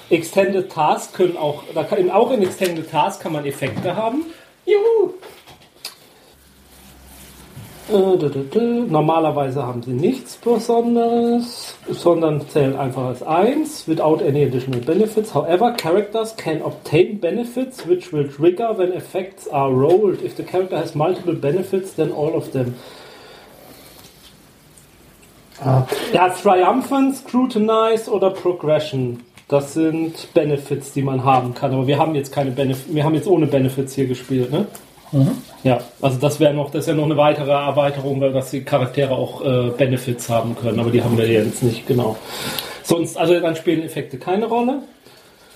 Extended 0.10 0.72
Task 0.72 1.14
können 1.14 1.36
auch, 1.38 1.64
da 1.74 1.84
kann, 1.84 2.10
auch 2.12 2.32
in 2.32 2.42
Extended 2.44 2.90
Task 2.90 3.22
kann 3.22 3.34
man 3.34 3.46
Effekte 3.46 3.96
haben. 3.96 4.26
Juhu! 4.66 5.14
Normalerweise 7.88 9.62
haben 9.64 9.84
sie 9.84 9.94
nichts 9.94 10.38
Besonderes, 10.38 11.76
sondern 11.88 12.41
zählen 12.49 12.76
einfach 12.76 13.06
als 13.06 13.22
1, 13.22 13.88
without 13.88 14.24
any 14.28 14.44
additional 14.44 14.80
benefits. 14.80 15.36
However, 15.36 15.72
characters 15.74 16.36
can 16.36 16.64
obtain 16.64 17.20
benefits 17.20 17.88
which 17.88 18.12
will 18.12 18.28
trigger 18.28 18.76
when 18.76 18.91
effects 18.91 19.48
are 19.48 19.72
rolled. 19.72 20.24
If 20.24 20.36
the 20.36 20.44
character 20.44 20.78
has 20.78 20.95
multiple 20.95 21.36
benefits, 21.36 21.94
then 21.94 22.12
all 22.12 22.34
of 22.34 22.52
them. 22.52 22.74
Ja, 26.12 26.30
Triumphant, 26.30 27.16
Scrutinize 27.16 28.10
oder 28.10 28.32
Progression. 28.32 29.22
Das 29.48 29.74
sind 29.76 30.34
Benefits, 30.34 30.91
die 30.94 31.03
man 31.03 31.24
haben 31.24 31.53
kann. 31.53 31.72
Aber 31.72 31.86
wir 31.86 31.99
haben 31.99 32.16
jetzt 32.16 32.34
keine 32.34 32.49
Benefits. 32.52 32.94
Wir 32.94 33.03
haben 33.03 33.14
jetzt 33.14 33.28
ohne 33.28 33.45
Benefits 33.45 33.94
hier 33.94 34.07
gespielt, 34.07 34.52
ne? 34.52 34.66
Ja, 35.64 35.80
also 36.02 36.18
das 36.20 36.40
wäre 36.40 36.54
noch, 36.54 36.70
das 36.72 36.82
ist 36.82 36.88
ja 36.88 36.94
noch 36.94 37.06
eine 37.06 37.18
weitere 37.18 37.52
Erweiterung, 37.52 38.22
weil 38.22 38.34
dass 38.34 38.52
die 38.52 38.64
Charaktere 38.64 39.12
auch 39.14 39.42
äh, 39.44 39.70
Benefits 39.78 40.30
haben 40.30 40.56
können, 40.56 40.80
aber 40.80 40.92
die 40.92 41.04
haben 41.04 41.18
wir 41.18 41.28
jetzt 41.28 41.64
nicht, 41.64 41.88
genau. 41.88 42.18
Sonst, 42.84 43.18
also 43.18 43.40
dann 43.40 43.56
spielen 43.56 43.82
Effekte 43.84 44.18
keine 44.18 44.46
Rolle. 44.46 44.80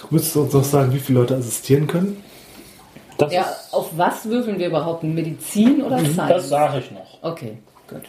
Du 0.02 0.08
müsstest 0.12 0.38
uns 0.38 0.56
auch 0.56 0.64
sagen, 0.64 0.94
wie 0.94 1.00
viele 1.00 1.20
Leute 1.20 1.36
assistieren 1.36 1.86
können. 1.88 2.24
Das 3.18 3.34
Ja, 3.34 3.42
ist, 3.42 3.74
auf 3.74 3.90
was 3.98 4.26
würfeln 4.30 4.58
wir 4.58 4.68
überhaupt? 4.68 5.04
Medizin 5.04 5.84
oder 5.84 5.98
Das 5.98 6.14
Science? 6.14 6.50
sage 6.50 6.80
ich 6.80 6.92
noch. 6.92 7.18
Okay, 7.22 7.58
gut. 7.90 8.02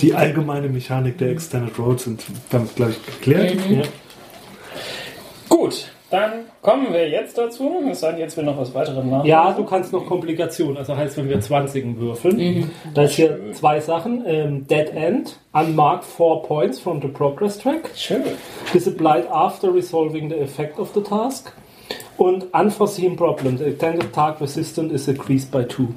Die 0.00 0.14
allgemeine 0.14 0.68
Mechanik 0.68 1.16
der 1.18 1.30
Extended 1.30 1.78
Roads 1.78 2.04
sind 2.04 2.22
damit, 2.50 2.74
glaube 2.76 2.92
ich, 2.92 3.06
geklärt. 3.06 3.54
ja. 3.70 3.82
Gut, 5.48 5.88
dann 6.10 6.44
kommen 6.62 6.92
wir 6.92 7.08
jetzt 7.08 7.36
dazu. 7.36 7.82
Es 7.90 8.00
sei 8.00 8.12
denn, 8.12 8.20
jetzt 8.20 8.36
will 8.36 8.44
noch 8.44 8.56
was 8.56 8.72
weiteres 8.74 9.04
nach. 9.04 9.24
Ja, 9.24 9.52
du 9.52 9.64
kannst 9.64 9.92
noch 9.92 10.06
Komplikationen. 10.06 10.76
Also 10.76 10.96
heißt, 10.96 11.16
wenn 11.16 11.28
wir 11.28 11.40
20 11.40 11.98
würfeln, 11.98 12.70
da 12.94 13.02
ist 13.02 13.16
hier 13.16 13.38
zwei 13.54 13.80
Sachen. 13.80 14.22
Ähm, 14.26 14.66
Dead 14.68 14.88
End, 14.94 15.38
unmarked 15.52 16.04
four 16.04 16.42
points 16.42 16.78
from 16.78 17.00
the 17.02 17.08
progress 17.08 17.58
track. 17.58 17.90
Schön. 17.96 18.22
Is 18.72 18.86
applied 18.86 19.28
after 19.30 19.72
resolving 19.72 20.28
the 20.28 20.36
effect 20.36 20.78
of 20.78 20.90
the 20.94 21.00
task. 21.00 21.52
Und 22.16 22.46
unforeseen 22.54 23.16
problem. 23.16 23.58
The 23.58 23.64
extended 23.64 24.12
task 24.12 24.40
resistance 24.40 24.92
is 24.92 25.08
increased 25.08 25.50
by 25.50 25.64
two. 25.64 25.88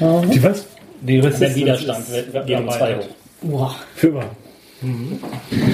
Die 0.00 0.42
was? 0.42 0.66
Die 1.02 1.20
Der 1.20 1.54
Widerstand 1.54 2.10
wird, 2.10 2.32
wird 2.32 2.60
um 2.60 2.70
zwei 2.70 2.96
hoch. 2.96 3.04
Boah, 3.42 3.74
Für 3.94 4.08
immer. 4.08 4.24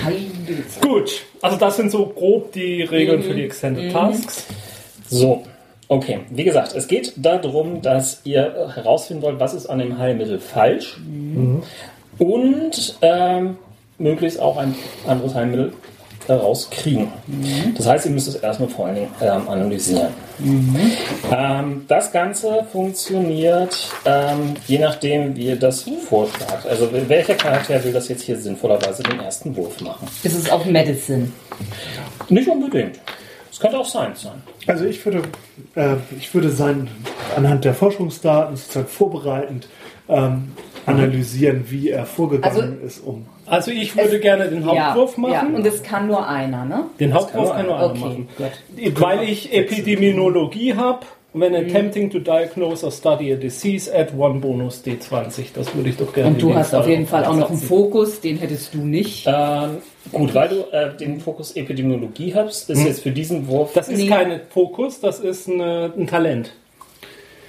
Heilige 0.05 0.36
Gut, 0.81 1.25
also 1.43 1.57
das 1.57 1.77
sind 1.77 1.91
so 1.91 2.07
grob 2.07 2.53
die 2.53 2.83
Regeln 2.83 3.23
für 3.23 3.35
die 3.35 3.45
Extended 3.45 3.93
Tasks. 3.93 4.47
So, 5.09 5.45
okay. 5.89 6.21
Wie 6.31 6.45
gesagt, 6.45 6.75
es 6.75 6.89
geht 6.89 7.13
darum, 7.17 7.83
dass 7.83 8.21
ihr 8.25 8.73
herausfinden 8.75 9.23
wollt, 9.23 9.41
was 9.41 9.55
ist 9.55 9.67
an 9.67 9.79
dem 9.79 9.99
Heilmittel 9.99 10.39
falsch 10.39 10.99
und 12.19 12.99
ähm, 13.03 13.57
möglichst 13.99 14.41
auch 14.41 14.57
ein 14.57 14.75
anderes 15.07 15.35
Heilmittel 15.35 15.73
herauskriegen. 16.29 17.09
Das 17.77 17.87
heißt, 17.87 18.07
ihr 18.07 18.13
müsst 18.13 18.29
es 18.29 18.37
erstmal 18.37 18.69
vor 18.69 18.87
allen 18.87 18.95
Dingen 18.97 19.11
ähm, 19.21 19.49
analysieren. 19.49 20.09
Ähm, 21.31 21.85
das 21.89 22.13
Ganze 22.13 22.67
funktioniert 22.71 23.89
ähm, 24.05 24.55
je 24.67 24.79
nachdem, 24.79 25.37
wie 25.37 25.47
ihr 25.47 25.57
das 25.57 25.87
vorschlagt. 26.09 26.67
Also 26.67 26.89
welcher 26.93 27.35
Charakter 27.35 27.83
will 27.83 27.93
das 27.93 28.09
jetzt 28.09 28.23
hier 28.23 28.37
sinnvollerweise 28.37 29.03
den 29.03 29.21
ersten 29.21 29.57
Wurf 29.57 29.81
machen? 29.81 30.09
Ist 30.23 30.37
es 30.37 30.51
auch 30.51 30.65
Medicine? 30.65 31.31
Nicht 32.29 32.49
unbedingt. 32.49 33.01
Es 33.51 33.61
könnte 33.61 33.79
auch 33.79 33.87
Science 33.87 34.23
sein. 34.23 34.43
Also 34.67 34.85
ich 34.85 35.03
würde, 35.05 35.23
äh, 35.75 35.97
ich 36.19 36.35
würde 36.35 36.51
sein 36.51 36.89
anhand 37.35 37.65
der 37.65 37.73
Forschungsdaten 37.73 38.57
sozusagen 38.57 38.89
vorbereitend 38.89 39.69
ähm, 40.09 40.53
analysieren, 40.85 41.65
wie 41.69 41.91
er 41.91 42.05
vorgegangen 42.05 42.81
ist, 42.85 43.01
um 43.01 43.27
Also 43.47 43.71
ich 43.71 43.97
würde 43.97 44.19
gerne 44.21 44.49
den 44.49 44.65
Hauptwurf 44.65 45.17
ja, 45.19 45.29
Ja, 45.29 45.43
machen. 45.43 45.55
und 45.57 45.67
es 45.67 45.83
kann 45.83 46.07
nur 46.07 46.27
einer, 46.29 46.65
ne? 46.65 46.85
den 46.99 47.15
Hauptwurf 47.15 47.49
kann 47.51 47.57
kann 47.59 47.67
nur 47.67 47.75
nur 47.77 47.85
einer 47.85 47.91
Okay, 47.93 48.01
machen. 48.01 48.29
gut. 48.87 49.01
Weil 49.01 49.29
ich 49.29 49.53
Epidemiologie 49.53 50.75
habe. 50.75 51.01
When 51.39 51.55
attempting 51.55 52.09
to 52.09 52.19
diagnose 52.19 52.83
or 52.83 52.91
study 52.91 53.31
a 53.31 53.37
disease, 53.37 53.93
add 53.95 54.11
one 54.17 54.41
bonus 54.41 54.83
D20. 54.83 55.49
Das 55.53 55.75
würde 55.75 55.91
ich 55.91 55.97
doch 55.99 56.11
gerne. 56.15 56.31
Und 56.31 56.41
du 56.41 56.55
hast 56.55 56.75
auf 56.75 56.89
jeden 56.89 57.07
Fall 57.07 57.27
auch 57.27 57.37
noch 57.37 57.51
einen. 57.51 57.59
Fokus, 57.59 58.23
den 58.23 58.39
hättest 58.39 58.73
du 58.73 58.79
nicht. 58.79 59.27
Ähm, 59.27 59.77
gut, 60.13 60.35
weil 60.35 60.49
du 60.49 60.61
äh, 60.73 60.97
den 60.97 61.21
Fokus 61.21 61.55
Epidemiologie 61.55 62.35
hast, 62.35 62.71
ist 62.71 62.83
jetzt 62.83 63.03
für 63.03 63.11
diesen 63.11 63.49
Wurf. 63.49 63.75
Das 63.75 63.89
ist 63.91 63.99
Nee. 63.99 64.07
kein 64.09 64.41
Fokus, 64.49 65.01
das 65.01 65.21
ist 65.21 65.47
eine, 65.47 65.93
ein 65.95 66.07
Talent. 66.07 66.53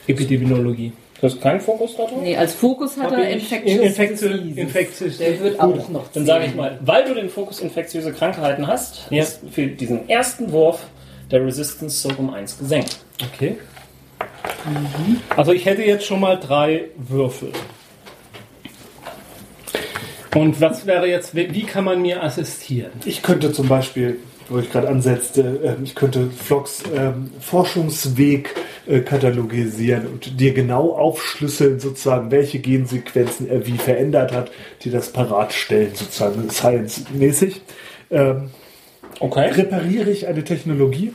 Epidemiologie. 0.06 0.91
Du 1.19 1.26
hast 1.27 1.41
keinen 1.41 1.60
Fokus 1.60 1.95
da 1.98 2.03
drauf? 2.06 2.22
Nee, 2.22 2.38
als 2.38 2.53
Fokus 2.53 2.95
hat 2.98 3.11
Hab 3.11 3.18
er 3.19 3.30
Infectious 3.31 3.81
Infectious-. 3.81 4.56
Infectious- 4.56 5.18
Der 5.18 5.39
wird 5.39 5.60
auch 5.60 5.89
noch 5.89 6.11
Dann 6.14 6.26
sage 6.27 6.45
ich 6.45 6.56
mal, 6.56 6.77
weil 6.81 7.06
du 7.06 7.15
den 7.15 7.30
Fokus 7.30 7.60
infektiöse 7.60 8.14
Krankheiten 8.14 8.68
hast, 8.68 9.07
Ja. 9.10 9.23
ist 9.23 9.39
für 9.52 9.65
diesen 9.65 10.07
ersten 10.07 10.52
Wurf 10.52 10.85
der 11.31 11.44
Resistance 11.44 12.07
so 12.07 12.10
um 12.18 12.31
1 12.34 12.60
gesenkt. 12.60 12.98
Okay. 13.34 13.57
Also 15.35 15.53
ich 15.53 15.65
hätte 15.65 15.81
jetzt 15.84 16.06
schon 16.06 16.19
mal 16.19 16.35
drei 16.39 16.85
Würfel. 16.98 17.52
Und 20.35 20.61
was 20.61 20.85
wäre 20.85 21.07
jetzt, 21.07 21.34
wie 21.34 21.64
kann 21.64 21.84
man 21.84 22.02
mir 22.02 22.22
assistieren? 22.22 22.91
Ich 23.06 23.23
könnte 23.23 23.52
zum 23.52 23.68
Beispiel, 23.68 24.19
wo 24.49 24.60
ich 24.60 24.72
gerade 24.72 24.88
ansetzte, 24.88 25.60
ähm, 25.64 25.84
ich 25.84 25.95
könnte 25.95 26.30
Flocks 26.30 26.84
ähm, 26.95 27.32
Forschungsweg 27.40 28.56
äh, 28.88 28.99
katalogisieren 28.99 30.07
und 30.07 30.40
dir 30.40 30.53
genau 30.53 30.94
aufschlüsseln, 30.94 31.80
sozusagen, 31.80 32.32
welche 32.32 32.60
Gensequenzen 32.60 33.49
er 33.49 33.65
wie 33.68 33.78
verändert 33.78 34.32
hat, 34.32 34.52
die 34.84 34.91
das 34.91 35.10
parat 35.10 35.53
stellen, 35.53 35.94
sozusagen 35.94 36.49
science-mäßig. 36.49 37.61
Ähm, 38.11 38.49
Okay. 39.19 39.49
repariere 39.49 40.10
ich 40.11 40.28
eine 40.28 40.44
Technologie? 40.44 41.14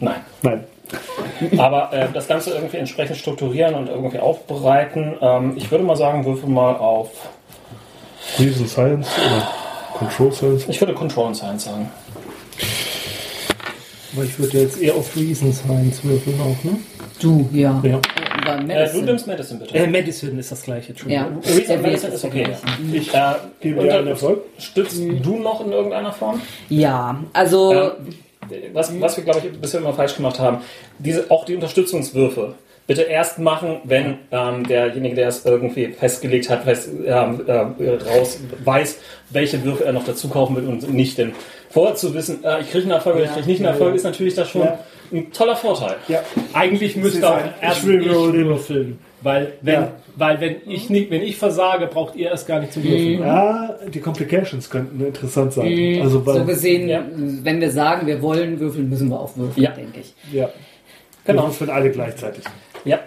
Nein. 0.00 0.20
Nein. 0.42 0.64
Aber 1.58 1.92
äh, 1.92 2.08
das 2.12 2.28
Ganze 2.28 2.50
irgendwie 2.50 2.78
entsprechend 2.78 3.16
strukturieren 3.16 3.74
und 3.74 3.88
irgendwie 3.88 4.18
aufbereiten. 4.18 5.14
Ähm, 5.20 5.54
ich 5.56 5.70
würde 5.70 5.84
mal 5.84 5.96
sagen, 5.96 6.24
würfel 6.24 6.48
mal 6.48 6.76
auf. 6.76 7.10
Reason 8.38 8.66
Science 8.66 9.08
oder 9.18 9.48
Control 9.98 10.32
Science? 10.32 10.68
Ich 10.68 10.80
würde 10.80 10.94
Control 10.94 11.34
Science 11.34 11.64
sagen. 11.64 11.90
Aber 14.14 14.24
ich 14.24 14.38
würde 14.38 14.58
jetzt 14.58 14.80
eher 14.80 14.94
auf 14.94 15.16
Reason 15.16 15.52
Science 15.52 16.04
würfeln 16.04 16.38
auch, 16.40 16.64
ne? 16.64 16.78
Du, 17.20 17.48
ja. 17.52 17.80
Ja. 17.82 18.00
war 18.44 18.68
Äh, 18.68 18.92
du 18.92 19.02
nimmst 19.02 19.26
Medicine 19.26 19.60
bitte. 19.60 19.74
Äh, 19.74 19.86
Medicine 19.86 20.38
ist 20.38 20.52
das 20.52 20.62
gleiche, 20.62 20.92
ja, 21.06 21.26
Entschuldigung. 21.26 21.40
Reason 21.44 21.82
Medicine 21.82 22.08
ist 22.12 22.14
ist 22.16 22.24
okay. 22.24 22.44
vergleichen. 22.44 22.94
Ich 22.94 23.14
äh, 23.14 23.34
Gebe 23.60 23.82
dir 23.82 23.98
einen 23.98 24.08
Erfolg. 24.08 24.42
Stützt 24.58 24.98
du 24.98 25.38
noch 25.38 25.64
in 25.64 25.72
irgendeiner 25.72 26.12
Form? 26.12 26.40
Ja, 26.68 27.22
also 27.32 27.72
Ja. 27.72 27.96
Was, 28.72 29.00
was 29.00 29.16
wir, 29.16 29.24
glaube 29.24 29.40
ich, 29.44 29.60
bisher 29.60 29.80
immer 29.80 29.94
falsch 29.94 30.16
gemacht 30.16 30.38
haben, 30.40 30.58
diese, 30.98 31.30
auch 31.30 31.44
die 31.44 31.54
Unterstützungswürfe 31.54 32.54
bitte 32.86 33.02
erst 33.02 33.38
machen, 33.38 33.78
wenn 33.84 34.18
ähm, 34.32 34.66
derjenige, 34.66 35.14
der 35.14 35.28
es 35.28 35.44
irgendwie 35.44 35.86
festgelegt 35.88 36.50
hat, 36.50 36.64
fest, 36.64 36.90
ähm, 37.06 37.40
äh, 37.46 37.52
raus 38.08 38.40
weiß, 38.64 38.98
welche 39.30 39.64
Würfe 39.64 39.84
er 39.84 39.92
noch 39.92 40.04
dazu 40.04 40.28
kaufen 40.28 40.56
will 40.56 40.66
und 40.66 40.92
nicht. 40.92 41.16
Denn 41.18 41.32
vorher 41.72 41.94
zu 41.96 42.14
wissen, 42.14 42.44
äh, 42.44 42.60
ich 42.60 42.70
kriege 42.70 42.82
einen 42.84 42.92
Erfolg 42.92 43.16
oder 43.16 43.24
ich 43.24 43.32
kriege 43.32 43.46
nicht 43.46 43.60
einen 43.60 43.68
Erfolg, 43.68 43.94
ist 43.94 44.04
natürlich 44.04 44.34
da 44.34 44.44
schon 44.44 44.62
Ja. 44.62 44.78
ein 45.12 45.32
toller 45.32 45.56
Vorteil. 45.56 45.96
Ja. 46.08 46.20
Eigentlich 46.52 46.96
müsste 46.96 47.28
auch 47.28 47.38
erst 47.60 47.80
ich 47.80 47.86
will 47.86 48.04
würfeln. 48.04 48.98
Weil 49.22 49.52
wenn, 49.62 49.74
Ja. 49.74 49.92
weil 50.16 50.40
wenn 50.40 50.56
ich 50.66 50.90
nicht, 50.90 51.10
wenn 51.10 51.22
ich 51.22 51.36
versage, 51.36 51.86
braucht 51.86 52.16
ihr 52.16 52.28
erst 52.30 52.46
gar 52.48 52.58
nicht 52.60 52.72
zu 52.72 52.82
würfeln. 52.82 53.20
Ja, 53.20 53.76
die 53.92 54.00
Complications 54.00 54.68
könnten 54.68 55.04
interessant 55.04 55.52
sein. 55.52 56.00
Also, 56.02 56.26
weil, 56.26 56.38
so 56.38 56.44
gesehen, 56.44 56.88
Ja. 56.88 57.02
wenn 57.42 57.60
wir 57.60 57.70
sagen, 57.70 58.06
wir 58.06 58.20
wollen 58.20 58.58
würfeln, 58.58 58.88
müssen 58.90 59.08
wir 59.10 59.20
auch 59.20 59.36
würfeln, 59.36 59.62
Ja. 59.64 59.70
denke 59.70 60.00
ich. 60.00 60.14
ja. 60.32 60.48
Genau. 61.24 61.42
Wir 61.42 61.46
würfeln 61.48 61.70
alle 61.70 61.90
gleichzeitig. 61.90 62.42
Ja. 62.84 62.98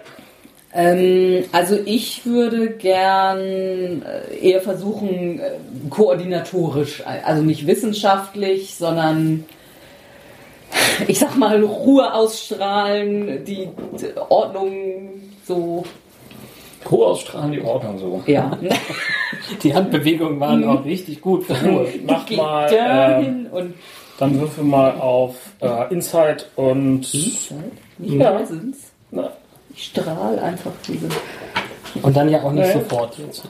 Ähm, 0.76 1.44
also 1.52 1.78
ich 1.86 2.26
würde 2.26 2.68
gern 2.70 3.40
äh, 4.02 4.36
eher 4.38 4.60
versuchen, 4.60 5.40
äh, 5.40 5.52
koordinatorisch, 5.88 7.02
also 7.24 7.42
nicht 7.42 7.66
wissenschaftlich, 7.66 8.74
sondern 8.74 9.46
ich 11.08 11.18
sag 11.18 11.36
mal 11.36 11.62
Ruhe 11.64 12.12
ausstrahlen, 12.12 13.42
die 13.46 13.68
Ordnung 14.28 15.08
so, 15.44 15.84
Ruhe 16.90 17.06
ausstrahlen, 17.06 17.52
die 17.52 17.62
Ordnung 17.62 17.98
so. 17.98 18.22
ja. 18.26 18.56
Die 19.62 19.74
Handbewegungen 19.74 20.40
waren 20.40 20.64
auch 20.64 20.84
richtig 20.84 21.20
gut 21.20 21.46
Ruhe. 21.50 21.86
Mach 22.04 22.28
mal, 22.30 22.66
äh, 22.72 22.76
dahin 22.76 23.46
und 23.46 23.74
dann 24.18 24.40
würfel 24.40 24.64
mal 24.64 24.92
auf 24.98 25.36
äh, 25.60 25.92
Insight 25.92 26.48
und 26.56 27.00
nicht 27.12 27.52
Ja. 27.98 28.32
Presence. 28.32 28.92
Na. 29.10 29.30
Ich 29.76 29.84
strahl 29.86 30.38
einfach 30.38 30.72
diese. 30.88 31.08
Und 32.02 32.16
dann 32.16 32.28
ja 32.28 32.42
auch 32.42 32.52
nicht 32.52 32.66
Ja. 32.66 32.72
sofort 32.72 33.18
jetzt. 33.18 33.42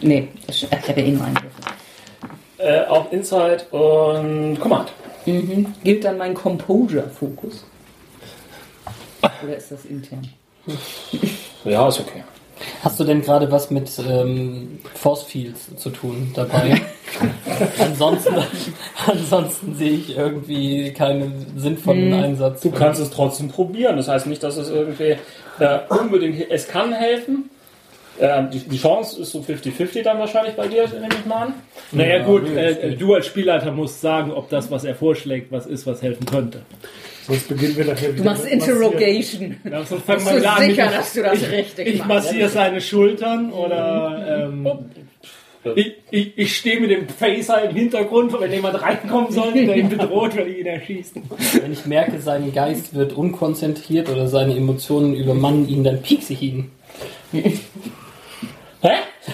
Nee, 0.00 0.28
ich, 0.46 0.64
habe 0.64 1.00
ja 1.00 1.06
eh 1.06 1.10
nur 1.10 1.24
einen 1.24 1.36
Würfel. 1.36 1.72
äh, 2.58 2.86
auf 2.86 3.12
Insight 3.12 3.70
und 3.72 4.58
Command. 4.58 4.90
Mhm. 5.26 5.74
Gilt 5.84 6.04
dann 6.04 6.16
mein 6.18 6.34
Composure-Fokus? 6.34 7.64
Oder 9.44 9.56
ist 9.56 9.70
das 9.70 9.84
intern? 9.84 10.26
Ja, 11.64 11.88
ist 11.88 12.00
okay. 12.00 12.24
Hast 12.82 12.98
du 12.98 13.04
denn 13.04 13.22
gerade 13.22 13.50
was 13.50 13.70
mit 13.70 13.90
ähm, 13.98 14.78
Force 14.94 15.22
Fields 15.22 15.76
zu 15.76 15.90
tun 15.90 16.32
dabei? 16.34 16.80
ansonsten, 17.78 18.34
ansonsten 19.06 19.74
sehe 19.74 19.92
ich 19.92 20.16
irgendwie 20.16 20.92
keinen 20.92 21.46
sinnvollen 21.56 22.12
Einsatz. 22.12 22.62
Du 22.62 22.70
kannst 22.70 23.00
es 23.00 23.10
trotzdem 23.10 23.48
probieren. 23.48 23.96
Das 23.96 24.08
heißt 24.08 24.26
nicht, 24.26 24.42
dass 24.42 24.56
es 24.56 24.70
irgendwie 24.70 25.16
äh, 25.58 25.78
unbedingt. 25.88 26.50
Es 26.50 26.68
kann 26.68 26.92
helfen. 26.92 27.50
Äh, 28.18 28.48
die, 28.52 28.60
die 28.60 28.78
Chance 28.78 29.20
ist 29.20 29.32
so 29.32 29.40
50-50 29.40 30.02
dann 30.02 30.18
wahrscheinlich 30.18 30.54
bei 30.54 30.66
dir, 30.66 30.88
nehme 30.88 31.08
ich 31.10 31.26
mal 31.26 31.46
an. 31.46 31.54
Naja 31.92 32.24
gut, 32.24 32.48
äh, 32.48 32.96
du 32.96 33.14
als 33.14 33.26
Spielleiter 33.26 33.70
musst 33.70 34.00
sagen, 34.00 34.32
ob 34.32 34.50
das, 34.50 34.70
was 34.70 34.84
er 34.84 34.94
vorschlägt, 34.94 35.52
was 35.52 35.66
ist, 35.66 35.86
was 35.86 36.02
helfen 36.02 36.26
könnte. 36.26 36.62
Sonst 37.28 37.46
beginnen 37.46 37.76
wir 37.76 37.84
nachher 37.84 38.08
wieder. 38.14 38.24
Du 38.24 38.24
machst. 38.24 38.46
Interrogation. 38.46 39.56
Ja, 39.70 39.84
sonst 39.84 40.06
Bist 40.06 40.26
du 40.26 40.40
wir 40.40 40.50
an 40.50 40.62
sicher, 40.62 40.90
dass 40.90 41.12
du 41.12 41.22
das 41.22 41.50
richtig 41.50 41.86
Ich 41.86 41.98
machst? 41.98 42.08
massiere 42.08 42.48
seine 42.48 42.80
Schultern 42.80 43.52
oder 43.52 44.46
ähm, 44.46 44.66
ich, 45.74 45.94
ich, 46.10 46.38
ich 46.38 46.56
stehe 46.56 46.80
mit 46.80 46.90
dem 46.90 47.06
Phaser 47.06 47.68
im 47.68 47.76
Hintergrund, 47.76 48.32
wenn 48.40 48.50
jemand 48.50 48.80
reinkommen 48.80 49.30
sollte, 49.30 49.66
der 49.66 49.76
ihn 49.76 49.90
bedroht, 49.90 50.36
will 50.36 50.46
ich 50.48 50.60
ihn 50.60 50.66
erschießen. 50.66 51.22
Wenn 51.60 51.72
ich 51.72 51.84
merke, 51.84 52.18
sein 52.20 52.50
Geist 52.52 52.94
wird 52.94 53.12
unkonzentriert 53.12 54.08
oder 54.08 54.26
seine 54.28 54.56
Emotionen 54.56 55.14
übermannen 55.14 55.68
ihn, 55.68 55.84
dann 55.84 56.00
piekse 56.00 56.32
ich 56.32 56.42
ihn. 56.42 56.70
Hä? 57.32 57.52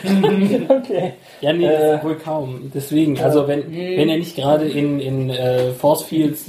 okay. 0.68 1.12
Ja, 1.44 1.52
nee, 1.52 1.66
Äh. 1.66 2.02
wohl 2.02 2.16
kaum. 2.16 2.70
Deswegen, 2.74 3.18
also 3.20 3.46
wenn, 3.46 3.70
wenn 3.70 4.08
er 4.08 4.16
nicht 4.16 4.34
gerade 4.36 4.66
in, 4.66 4.98
in 5.00 5.30
äh, 5.30 5.72
Force 5.72 6.02
Fields 6.02 6.46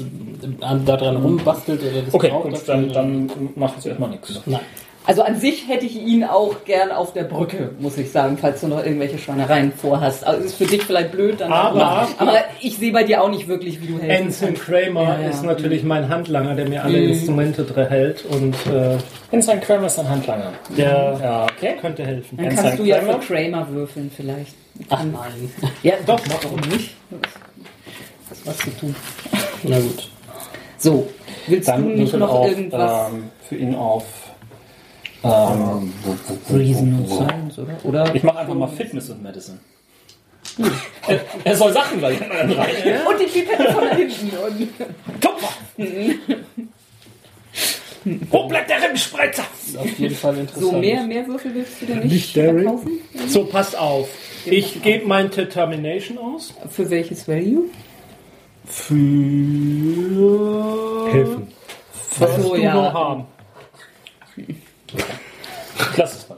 an, 0.62 0.86
daran 0.86 1.18
rumbastelt 1.18 1.82
oder 1.82 2.02
das 2.06 2.14
Okay, 2.14 2.30
braucht 2.30 2.50
gut, 2.50 2.62
dann, 2.68 2.92
dann 2.94 3.30
macht 3.56 3.78
es 3.80 3.86
erstmal 3.86 4.10
nichts. 4.12 4.42
Nein. 4.46 4.62
Also 5.08 5.22
an 5.22 5.36
sich 5.40 5.68
hätte 5.68 5.86
ich 5.86 6.02
ihn 6.02 6.24
auch 6.24 6.64
gern 6.66 6.92
auf 6.92 7.14
der 7.14 7.26
Brücke, 7.26 7.70
muss 7.78 7.96
ich 7.96 8.10
sagen, 8.10 8.40
falls 8.42 8.62
du 8.62 8.68
noch 8.70 8.84
irgendwelche 8.84 9.20
Schweinereien 9.20 9.72
vorhast. 9.72 10.26
Also 10.26 10.44
ist 10.44 10.56
für 10.56 10.66
dich 10.66 10.82
vielleicht 10.82 11.12
blöd, 11.12 11.42
dann 11.42 11.52
Aber- 11.54 12.08
aber 12.18 12.38
ich 12.60 12.78
sehe 12.80 12.92
bei 12.92 13.04
dir 13.04 13.22
auch 13.24 13.30
nicht 13.30 13.48
wirklich, 13.48 13.80
wie 13.84 13.86
du 13.86 14.00
helfen 14.00 14.26
Ensign. 14.28 14.56
Kramer 14.56 15.04
Ja, 15.04 15.20
ja. 15.22 15.30
ist 15.30 15.44
natürlich 15.44 15.84
mein 15.84 16.10
Handlanger, 16.10 16.56
der 16.56 16.68
mir 16.70 16.84
alle 16.84 16.98
Instrumente 17.04 17.64
dre- 17.66 17.86
hält 17.88 18.26
und 18.26 18.56
äh, 18.74 18.98
Inside 19.30 19.60
Kramer 19.60 19.86
ist 19.86 20.00
ein 20.00 20.10
Handlanger. 20.10 20.54
der 20.76 21.20
Ja, 21.22 21.44
okay. 21.56 21.76
könnte 21.80 22.04
helfen. 22.04 22.38
Dann 22.38 22.48
Ensign 22.48 22.64
kannst 22.66 22.80
du 22.80 22.84
ja 22.86 22.96
für 22.96 23.06
Kramer? 23.06 23.20
Kramer 23.20 23.68
würfeln 23.74 24.10
vielleicht. 24.16 24.56
Ach 24.90 25.04
nein. 25.04 25.52
Ja, 25.84 25.96
doch, 26.06 26.20
warum 26.44 26.60
nicht? 26.70 26.96
Das 28.30 28.46
was 28.46 28.58
zu 28.58 28.70
tun. 28.72 28.96
Na 29.64 29.80
gut. 29.80 30.10
So, 30.78 31.08
willst 31.48 31.68
Dann 31.68 31.84
du 31.84 31.90
nicht 31.90 32.00
würfel 32.00 32.20
noch 32.20 32.30
auf, 32.30 32.48
irgendwas? 32.50 33.10
ähm, 33.12 33.24
für 33.48 33.56
ihn 33.56 33.76
auf. 33.76 34.06
Ähm, 35.24 35.94
Reason 36.52 36.94
und 37.00 37.08
Science, 37.10 37.58
oder? 37.58 37.78
Oder? 37.84 38.16
ich 38.16 38.24
mache 38.24 38.40
einfach 38.40 38.54
mal 38.54 38.68
Fitness 38.68 39.10
und 39.10 39.24
Medicine. 39.24 39.58
er, 41.08 41.20
er 41.44 41.56
soll 41.56 41.74
Sachen 41.74 41.98
gleich 41.98 42.22
anreichen. 42.22 42.94
Und 43.08 43.20
die 43.20 43.26
Pipette 43.26 43.72
von 43.72 43.84
da 43.86 43.96
hinten. 43.96 44.30
Und 44.30 44.60
Wo 48.30 48.48
bleibt 48.48 48.70
der 48.70 48.78
ist 48.94 49.78
auf 49.78 50.00
jeden 50.00 50.16
Fall 50.16 50.38
interessant. 50.38 50.72
so, 50.72 50.78
mehr, 50.78 51.02
mehr 51.04 51.26
Würfel 51.28 51.56
willst 51.56 51.82
du 51.82 51.86
denn 51.88 52.00
nicht, 52.00 52.12
Nicht 52.12 52.38
Daring? 52.38 52.60
verkaufen? 52.64 53.00
So, 53.28 53.46
passt 53.46 53.76
auf. 53.76 54.08
Ich 54.46 54.82
gebe 54.82 55.06
mein 55.06 55.30
Determination 55.32 56.18
aus. 56.18 56.54
Für 56.70 56.90
welches 56.90 57.28
Value? 57.28 57.66
Für 58.66 58.96
Helfen. 61.12 61.48
was 62.20 62.36
So, 62.42 62.56
du 62.56 62.62
ja. 62.62 62.74
noch 62.74 62.94
haben. 62.94 63.26
Lass 65.98 66.16
es 66.16 66.30
mal. 66.30 66.38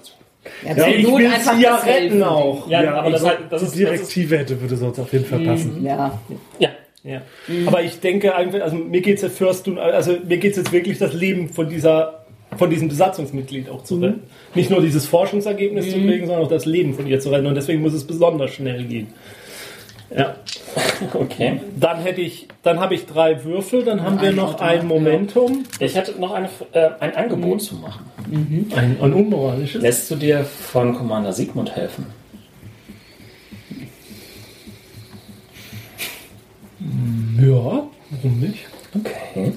Ja, 0.64 0.70
Ja, 0.70 0.84
zur 0.84 0.88
ich 0.88 1.08
will 1.08 1.28
einfach 1.28 1.56
sie 1.56 1.62
ja 1.62 1.76
das 1.76 1.86
retten 1.86 2.24
auch. 2.24 2.68
Ja, 2.68 2.94
aber 2.96 3.12
das, 3.12 3.26
halt, 3.26 3.40
das 3.50 3.62
die 3.62 3.84
ist. 3.84 3.92
Das 3.92 4.02
ist 4.02 4.16
Direktive 4.16 4.38
hätte, 4.38 4.62
würde 4.62 4.78
sonst 4.78 5.00
auf 5.00 5.14
jeden 5.14 5.26
Fall 5.26 5.40
passen. 5.40 5.84
Ja, 5.84 6.20
ja. 6.60 6.70
Ja. 7.04 7.22
Aber 7.68 7.84
ich 7.84 8.02
denke 8.02 8.36
also 8.36 8.76
mir 8.76 9.00
geht 9.00 9.16
es 9.16 9.22
ja 9.22 9.30
first, 9.30 9.68
also 9.70 10.18
mir 10.26 10.40
geht 10.40 10.52
es 10.52 10.58
jetzt 10.58 10.74
wirklich 10.74 10.98
das 10.98 11.14
Leben 11.14 11.48
von 11.48 11.70
dieser 11.70 12.26
von 12.56 12.70
diesem 12.70 12.88
Besatzungsmitglied 12.88 13.70
auch 13.70 13.84
zu 13.84 14.00
retten. 14.00 14.22
Nicht 14.56 14.70
nur 14.70 14.82
dieses 14.82 15.06
Forschungsergebnis 15.06 15.92
zu 15.92 15.98
kriegen, 15.98 16.28
sondern 16.28 16.46
auch 16.46 16.50
das 16.50 16.66
Leben 16.66 16.94
von 16.94 17.06
ihr 17.08 17.20
zu 17.20 17.30
retten. 17.30 17.48
Und 17.48 17.56
deswegen 17.56 17.82
muss 17.82 17.94
es 17.94 18.06
besonders 18.06 18.52
schnell 18.52 18.84
gehen. 18.86 19.08
Ja. 20.16 20.36
Okay. 21.14 21.62
Dann 21.80 22.00
hätte 22.00 22.22
ich, 22.22 22.48
dann 22.64 22.80
habe 22.80 22.96
ich 22.96 23.06
drei 23.06 23.44
Würfel, 23.44 23.84
dann 23.84 24.02
haben 24.02 24.20
wir 24.20 24.32
noch 24.32 24.60
ein 24.60 24.88
Momentum. 24.88 25.64
Ich 25.80 25.96
hätte 25.96 26.20
noch 26.20 26.34
eine, 26.34 26.50
äh, 26.72 26.90
ein 27.00 27.16
Angebot 27.16 27.62
zu 27.62 27.76
machen. 27.76 28.06
Ein, 28.76 28.98
ein 29.00 29.14
unmoralisches. 29.14 29.82
Lässt 29.82 30.10
du 30.10 30.16
dir 30.16 30.44
von 30.44 30.96
Commander 30.96 31.34
Sigmund 31.34 31.76
helfen? 31.76 32.08
Ja, 37.40 37.88
warum 38.10 38.40
nicht? 38.40 38.66
Okay. 38.96 39.54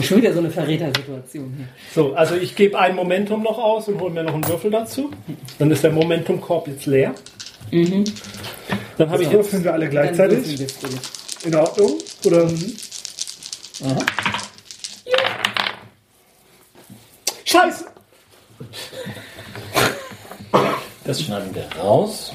Ich 0.00 0.06
schon 0.06 0.18
wieder 0.18 0.32
so 0.32 0.40
eine 0.40 0.50
Verrätersituation 0.50 1.54
hier. 1.56 1.68
So, 1.94 2.14
also 2.14 2.34
ich 2.34 2.54
gebe 2.54 2.78
ein 2.78 2.94
Momentum 2.94 3.42
noch 3.42 3.58
aus 3.58 3.88
und 3.88 4.00
hole 4.00 4.12
mir 4.12 4.22
noch 4.22 4.34
einen 4.34 4.46
Würfel 4.46 4.70
dazu. 4.70 5.10
Dann 5.58 5.70
ist 5.70 5.82
der 5.82 5.92
Momentumkorb 5.92 6.68
jetzt 6.68 6.86
leer. 6.86 7.14
Dann 7.70 9.10
habe 9.10 9.22
ich 9.22 9.28
Also 9.28 9.30
jetzt 9.30 9.32
würfeln 9.32 9.64
wir 9.64 9.72
alle 9.72 9.88
gleichzeitig. 9.88 10.66
In 11.44 11.54
Ordnung? 11.54 11.98
Oder 12.24 12.50
Scheiße! 17.44 17.86
Das 21.04 21.22
schneiden 21.22 21.54
wir 21.54 21.66
raus. 21.80 22.32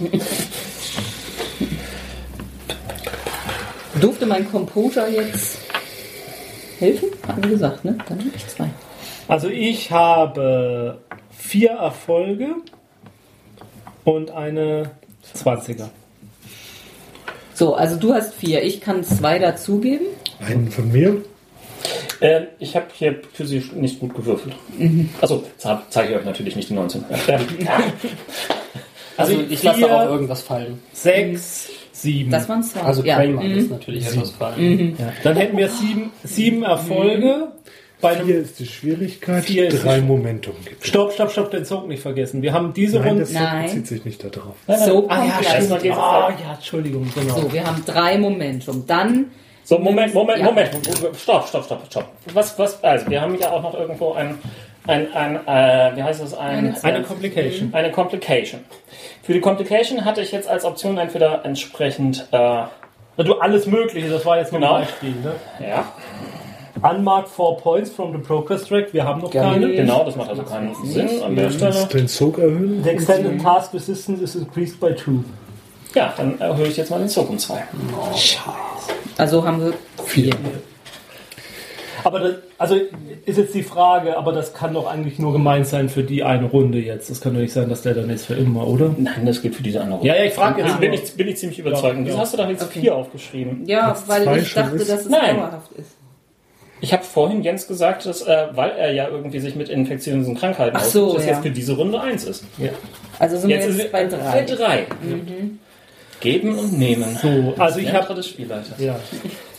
Durfte 4.01 4.25
mein 4.25 4.49
Composure 4.49 5.07
jetzt 5.09 5.62
helfen? 6.83 7.09
Haben 7.27 7.43
wir 7.43 7.49
gesagt, 7.51 7.85
ne? 7.85 7.97
Dann 8.07 8.19
habe 8.19 8.29
ich 8.35 8.47
zwei. 8.47 8.69
Also 9.27 9.47
ich 9.47 9.91
habe 9.91 10.99
vier 11.31 11.71
Erfolge 11.71 12.55
und 14.03 14.31
eine 14.31 14.91
20er. 15.35 15.89
So, 17.53 17.75
also 17.75 17.95
du 17.95 18.13
hast 18.13 18.33
vier. 18.33 18.63
Ich 18.63 18.81
kann 18.81 19.03
zwei 19.03 19.39
dazugeben. 19.39 20.07
einen 20.45 20.69
von 20.71 20.91
mir. 20.91 21.21
Äh, 22.19 22.43
ich 22.59 22.75
habe 22.75 22.87
hier 22.93 23.19
für 23.33 23.45
Sie 23.45 23.63
nicht 23.75 23.99
gut 23.99 24.13
gewürfelt. 24.15 24.55
Also 25.21 25.43
zeige 25.89 26.11
ich 26.11 26.17
euch 26.17 26.25
natürlich 26.25 26.55
nicht 26.55 26.69
die 26.69 26.73
19. 26.73 27.05
Ähm, 27.27 27.41
Also 29.17 29.39
ich 29.47 29.61
lasse 29.63 29.93
auch 29.93 30.09
irgendwas 30.09 30.41
fallen. 30.41 30.81
Sechs, 30.91 31.69
sieben. 32.03 32.29
Das 32.31 32.47
waren 32.49 32.61
zwei. 32.63 32.81
Also 32.81 33.03
ja. 33.03 33.15
Kramer 33.15 33.41
Mhm. 33.43 33.53
lässt 33.55 33.69
natürlich 33.71 34.05
etwas 34.05 34.31
fallen. 34.31 34.95
ja. 34.99 35.11
Dann 35.23 35.35
hätten 35.37 35.57
wir 35.57 35.69
sieben, 35.69 36.11
sieben 36.23 36.63
Erfolge. 36.63 37.47
Bei 38.01 38.17
Vier 38.17 38.39
ist 38.39 38.59
die 38.59 38.65
Schwierigkeit, 38.65 39.45
Vier 39.45 39.69
ist 39.69 39.85
drei 39.85 40.01
Momentum 40.01 40.55
gibt 40.65 40.81
es. 40.83 40.89
Stopp, 40.89 41.13
stopp, 41.13 41.31
stopp, 41.31 41.51
den 41.51 41.63
Zug 41.63 41.87
nicht 41.87 42.01
vergessen. 42.01 42.41
Wir 42.41 42.51
haben 42.51 42.73
diese 42.73 42.99
Nein, 42.99 43.07
Runde. 43.07 43.21
das 43.21 43.31
Nein. 43.31 43.63
bezieht 43.63 43.87
sich 43.87 44.03
nicht 44.03 44.21
darauf. 44.21 44.55
So 44.85 45.07
ah 45.07 45.23
ja, 45.25 45.39
gleich. 45.39 45.81
geht's 45.81 45.97
Ah, 45.97 46.29
ja, 46.43 46.53
Entschuldigung, 46.55 47.09
genau. 47.15 47.39
So, 47.39 47.53
wir 47.53 47.65
haben 47.65 47.81
drei 47.85 48.17
Momentum. 48.17 48.83
Dann 48.87 49.27
So, 49.63 49.79
Moment, 49.79 50.13
Moment, 50.13 50.39
Ja. 50.39 50.45
Moment. 50.47 50.71
Stopp, 51.17 51.47
stopp, 51.47 51.63
stopp, 51.63 51.85
stopp. 51.89 52.09
Was, 52.33 52.59
was, 52.59 52.83
also, 52.83 53.09
wir 53.09 53.21
haben 53.21 53.39
ja 53.39 53.49
auch 53.51 53.61
noch 53.63 53.73
irgendwo 53.79 54.11
ein, 54.11 54.35
ein, 54.87 55.13
ein 55.13 55.35
äh, 55.47 55.95
wie 55.95 56.03
heißt 56.03 56.21
das, 56.21 56.33
ein, 56.33 56.75
Eine 56.83 56.97
ein, 56.97 57.03
Complication. 57.05 57.69
eine 57.73 57.91
Complication. 57.91 58.61
Für 59.21 59.33
die 59.33 59.39
Complication 59.39 60.03
hatte 60.05 60.21
ich 60.21 60.31
jetzt 60.31 60.47
als 60.49 60.65
Option 60.65 60.97
entweder 60.97 61.45
entsprechend, 61.45 62.27
äh, 62.31 62.63
Du, 63.15 63.35
alles 63.35 63.67
Mögliche, 63.67 64.09
das 64.09 64.25
war 64.25 64.37
jetzt 64.39 64.51
nur 64.51 64.59
Genau. 64.61 64.73
ein 64.75 64.81
Beispiel. 64.85 65.11
Ne? 65.11 65.33
ja, 65.59 65.85
Unmarked 66.81 67.29
four 67.29 67.57
points 67.57 67.91
from 67.91 68.11
the 68.11 68.17
progress 68.17 68.65
track. 68.65 68.91
Wir 68.91 69.03
haben 69.05 69.21
noch 69.21 69.31
keine. 69.31 69.71
genau, 69.71 70.03
das 70.03 70.15
macht 70.15 70.29
also 70.29 70.41
keinen 70.43 70.73
Sinn 70.83 71.21
an 71.21 71.35
der 71.35 71.51
Stelle. 71.51 71.85
Den 71.93 72.07
Zug 72.07 72.39
erhöhen. 72.39 72.83
The 72.83 72.89
extended 72.89 73.41
task 73.41 73.73
resistance 73.73 74.21
is 74.21 74.35
increased 74.35 74.79
by 74.79 74.93
two. 74.95 75.23
Ja, 75.93 76.11
dann 76.17 76.41
erhöhe 76.41 76.67
ich 76.67 76.75
jetzt 76.75 76.89
mal 76.89 76.97
den 76.99 77.07
Zug 77.07 77.29
um 77.29 77.37
zwei. 77.37 77.63
also 79.17 79.45
haben 79.45 79.63
wir 79.63 79.73
vier. 80.05 80.33
Aber 82.03 82.19
das, 82.19 82.35
also 82.63 82.79
ist 83.25 83.37
jetzt 83.37 83.53
die 83.53 83.61
Frage, 83.61 84.17
aber 84.17 84.31
das 84.31 84.53
kann 84.53 84.73
doch 84.73 84.87
eigentlich 84.89 85.19
nur 85.19 85.33
gemeint 85.33 85.67
sein 85.67 85.89
für 85.89 86.01
die 86.01 86.23
eine 86.23 86.45
Runde 86.45 86.79
jetzt. 86.79 87.09
Das 87.09 87.19
kann 87.19 87.33
doch 87.33 87.41
nicht 87.41 87.51
sein, 87.51 87.67
dass 87.67 87.81
der 87.81 87.93
dann 87.93 88.09
jetzt 88.09 88.25
für 88.25 88.35
immer, 88.35 88.65
oder? 88.65 88.95
Nein, 88.97 89.25
das 89.25 89.41
gilt 89.41 89.53
für 89.55 89.63
diese 89.63 89.81
andere. 89.81 90.05
Ja, 90.05 90.15
ja, 90.15 90.23
ich 90.23 90.33
frage 90.33 90.61
jetzt 90.61 90.79
bin, 90.79 90.93
ich, 90.93 91.13
bin 91.13 91.27
ich 91.27 91.35
ziemlich 91.35 91.59
überzeugt. 91.59 91.97
Und 91.97 92.05
Wieso 92.05 92.15
Ja. 92.15 92.21
hast 92.21 92.33
du 92.33 92.37
da 92.37 92.49
jetzt 92.49 92.63
vier 92.71 92.95
aufgeschrieben? 92.95 93.65
Ja, 93.65 93.93
weil 94.07 94.37
ich 94.37 94.53
dachte, 94.53 94.77
ist? 94.77 94.89
dass 94.89 95.01
es 95.01 95.09
Nein. 95.09 95.35
dauerhaft 95.35 95.73
ist. 95.73 95.91
Ich 96.79 96.93
habe 96.93 97.03
vorhin 97.03 97.43
Jens 97.43 97.67
gesagt, 97.67 98.05
dass, 98.05 98.21
äh, 98.21 98.47
weil 98.53 98.71
er 98.71 98.93
ja 98.93 99.09
irgendwie 99.09 99.39
sich 99.39 99.55
mit 99.55 99.67
infektiösen 99.67 100.35
Krankheiten 100.35 100.77
Ach 100.77 100.83
so, 100.85 101.07
auskennt, 101.07 101.17
dass 101.19 101.25
ja. 101.25 101.31
jetzt 101.33 101.43
für 101.43 101.51
diese 101.51 101.73
Runde 101.73 101.99
eins 101.99 102.23
ist. 102.23 102.45
Also 103.19 103.37
sind 103.37 103.49
Jetzt 103.49 103.67
wir 103.67 103.83
jetzt 103.83 103.91
bei 103.91 104.05
drei. 104.05 104.17
Bei 104.17 104.41
drei. 104.43 104.85
Geben 106.21 106.57
und 106.57 106.79
nehmen. 106.79 107.17
So, 107.21 107.53
also 107.61 107.79
ich 107.79 107.91
habe 107.91 108.13
des 108.13 108.27
Spielleiters. 108.27 108.79
ja. 108.79 108.97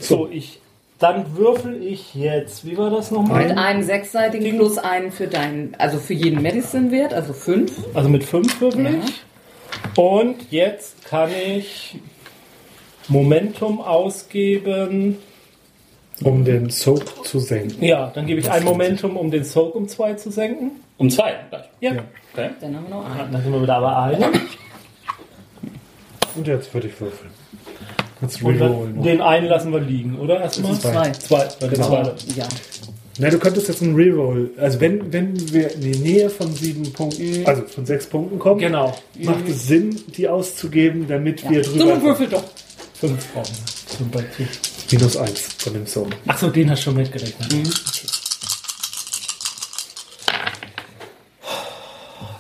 So, 0.01 0.29
ich 0.31 0.59
dann 1.05 1.37
würfel 1.37 1.83
ich 1.83 2.15
jetzt. 2.15 2.65
Wie 2.65 2.79
war 2.79 2.89
das 2.89 3.11
nochmal? 3.11 3.47
Mit 3.47 3.59
einem 3.59 3.83
sechsseitigen 3.83 4.57
plus 4.57 4.79
einen 4.79 5.13
für 5.13 5.27
deinen, 5.27 5.75
also 5.77 5.99
für 5.99 6.15
jeden 6.15 6.41
Medicine-Wert, 6.41 7.13
also 7.13 7.35
fünf. 7.35 7.73
Also 7.93 8.09
mit 8.09 8.25
fünf 8.25 8.59
würfel 8.59 8.85
Ja. 8.87 8.91
ich. 9.05 9.99
Und 9.99 10.51
jetzt 10.51 11.05
kann 11.05 11.31
ich 11.31 11.99
Momentum 13.09 13.83
ausgeben. 13.83 15.19
Um 16.23 16.45
den 16.45 16.71
Soak 16.71 17.27
zu 17.27 17.39
senken. 17.39 17.85
Ja, 17.85 18.11
dann 18.15 18.25
gebe 18.27 18.41
ich 18.41 18.51
ein 18.51 18.65
Momentum, 18.65 19.17
um 19.19 19.31
den 19.31 19.45
Soak 19.45 19.75
um 19.75 19.89
zwei 19.89 20.15
zu 20.15 20.31
senken. 20.31 20.71
Um 20.97 21.11
zwei 21.11 21.35
gleich. 21.51 21.65
Ja. 21.81 21.91
Okay. 22.33 22.51
Dann 22.61 22.77
haben 22.77 22.85
wir 22.85 22.95
noch 22.95 23.05
einen. 23.05 23.31
Dann 23.33 23.43
sind 23.43 23.53
wir 23.53 23.61
wieder 23.61 23.81
bei 23.81 23.97
einem. 23.97 24.41
Und 26.37 26.47
jetzt 26.47 26.73
würde 26.73 26.87
ich 26.87 26.99
würfeln. 26.99 27.44
Rerollen. 28.43 28.59
dann, 28.59 28.95
noch. 28.97 29.03
den 29.05 29.21
einen 29.21 29.47
lassen 29.49 29.73
wir 29.73 29.81
liegen, 29.81 30.19
oder? 30.19 30.41
Erstmal? 30.41 30.75
Zwei. 30.79 31.11
Zwei. 31.13 31.49
Bei 31.61 31.69
der 31.69 31.83
zweite. 31.83 32.15
Ja. 32.37 32.47
Na, 33.19 33.31
du 33.31 33.39
könntest 33.39 33.69
jetzt 33.69 33.81
einen 33.81 33.95
Reroll. 33.95 34.51
Also 34.59 34.81
wenn, 34.81 35.13
wenn 35.13 35.53
wir 35.53 35.73
in 35.75 35.81
die 35.83 35.97
Nähe 35.99 36.29
von 36.31 36.53
sieben 36.53 36.93
Punkten, 36.93 37.47
also 37.47 37.63
von 37.63 37.87
sechs 37.87 38.07
Punkten 38.07 38.39
kommen, 38.41 38.59
Genau. 38.61 38.93
macht 39.23 39.49
es 39.49 39.69
Sinn, 39.69 39.97
die 40.17 40.29
auszugeben, 40.29 41.07
damit 41.09 41.49
wir 41.49 41.63
So, 41.63 41.79
drüber 41.79 42.03
würfel 42.03 42.27
doch. 42.29 42.43
Fünf 42.95 43.33
brauchen 43.33 43.55
wir. 43.55 43.97
Zum 43.99 44.11
Beispiel. 44.11 44.49
minus 44.91 45.17
eins 45.17 45.41
von 45.59 45.73
dem 45.75 45.87
Soak. 45.87 46.09
Achso, 46.27 46.49
den 46.51 46.69
hast 46.71 46.81
du 46.81 46.85
schon 46.87 46.97
mitgerechnet. 46.97 47.49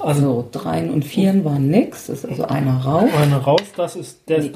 Also 0.00 0.46
Dreien 0.52 0.90
und 0.90 1.04
Vieren 1.04 1.44
waren 1.44 1.68
nix. 1.70 2.06
Das 2.06 2.18
ist 2.24 2.26
also 2.26 2.44
einer 2.44 2.76
raus. 2.84 3.10
Eine 3.16 3.36
raus, 3.36 3.62
das 3.76 3.96
ist 3.96 4.28
der 4.28 4.38
ist 4.38 4.52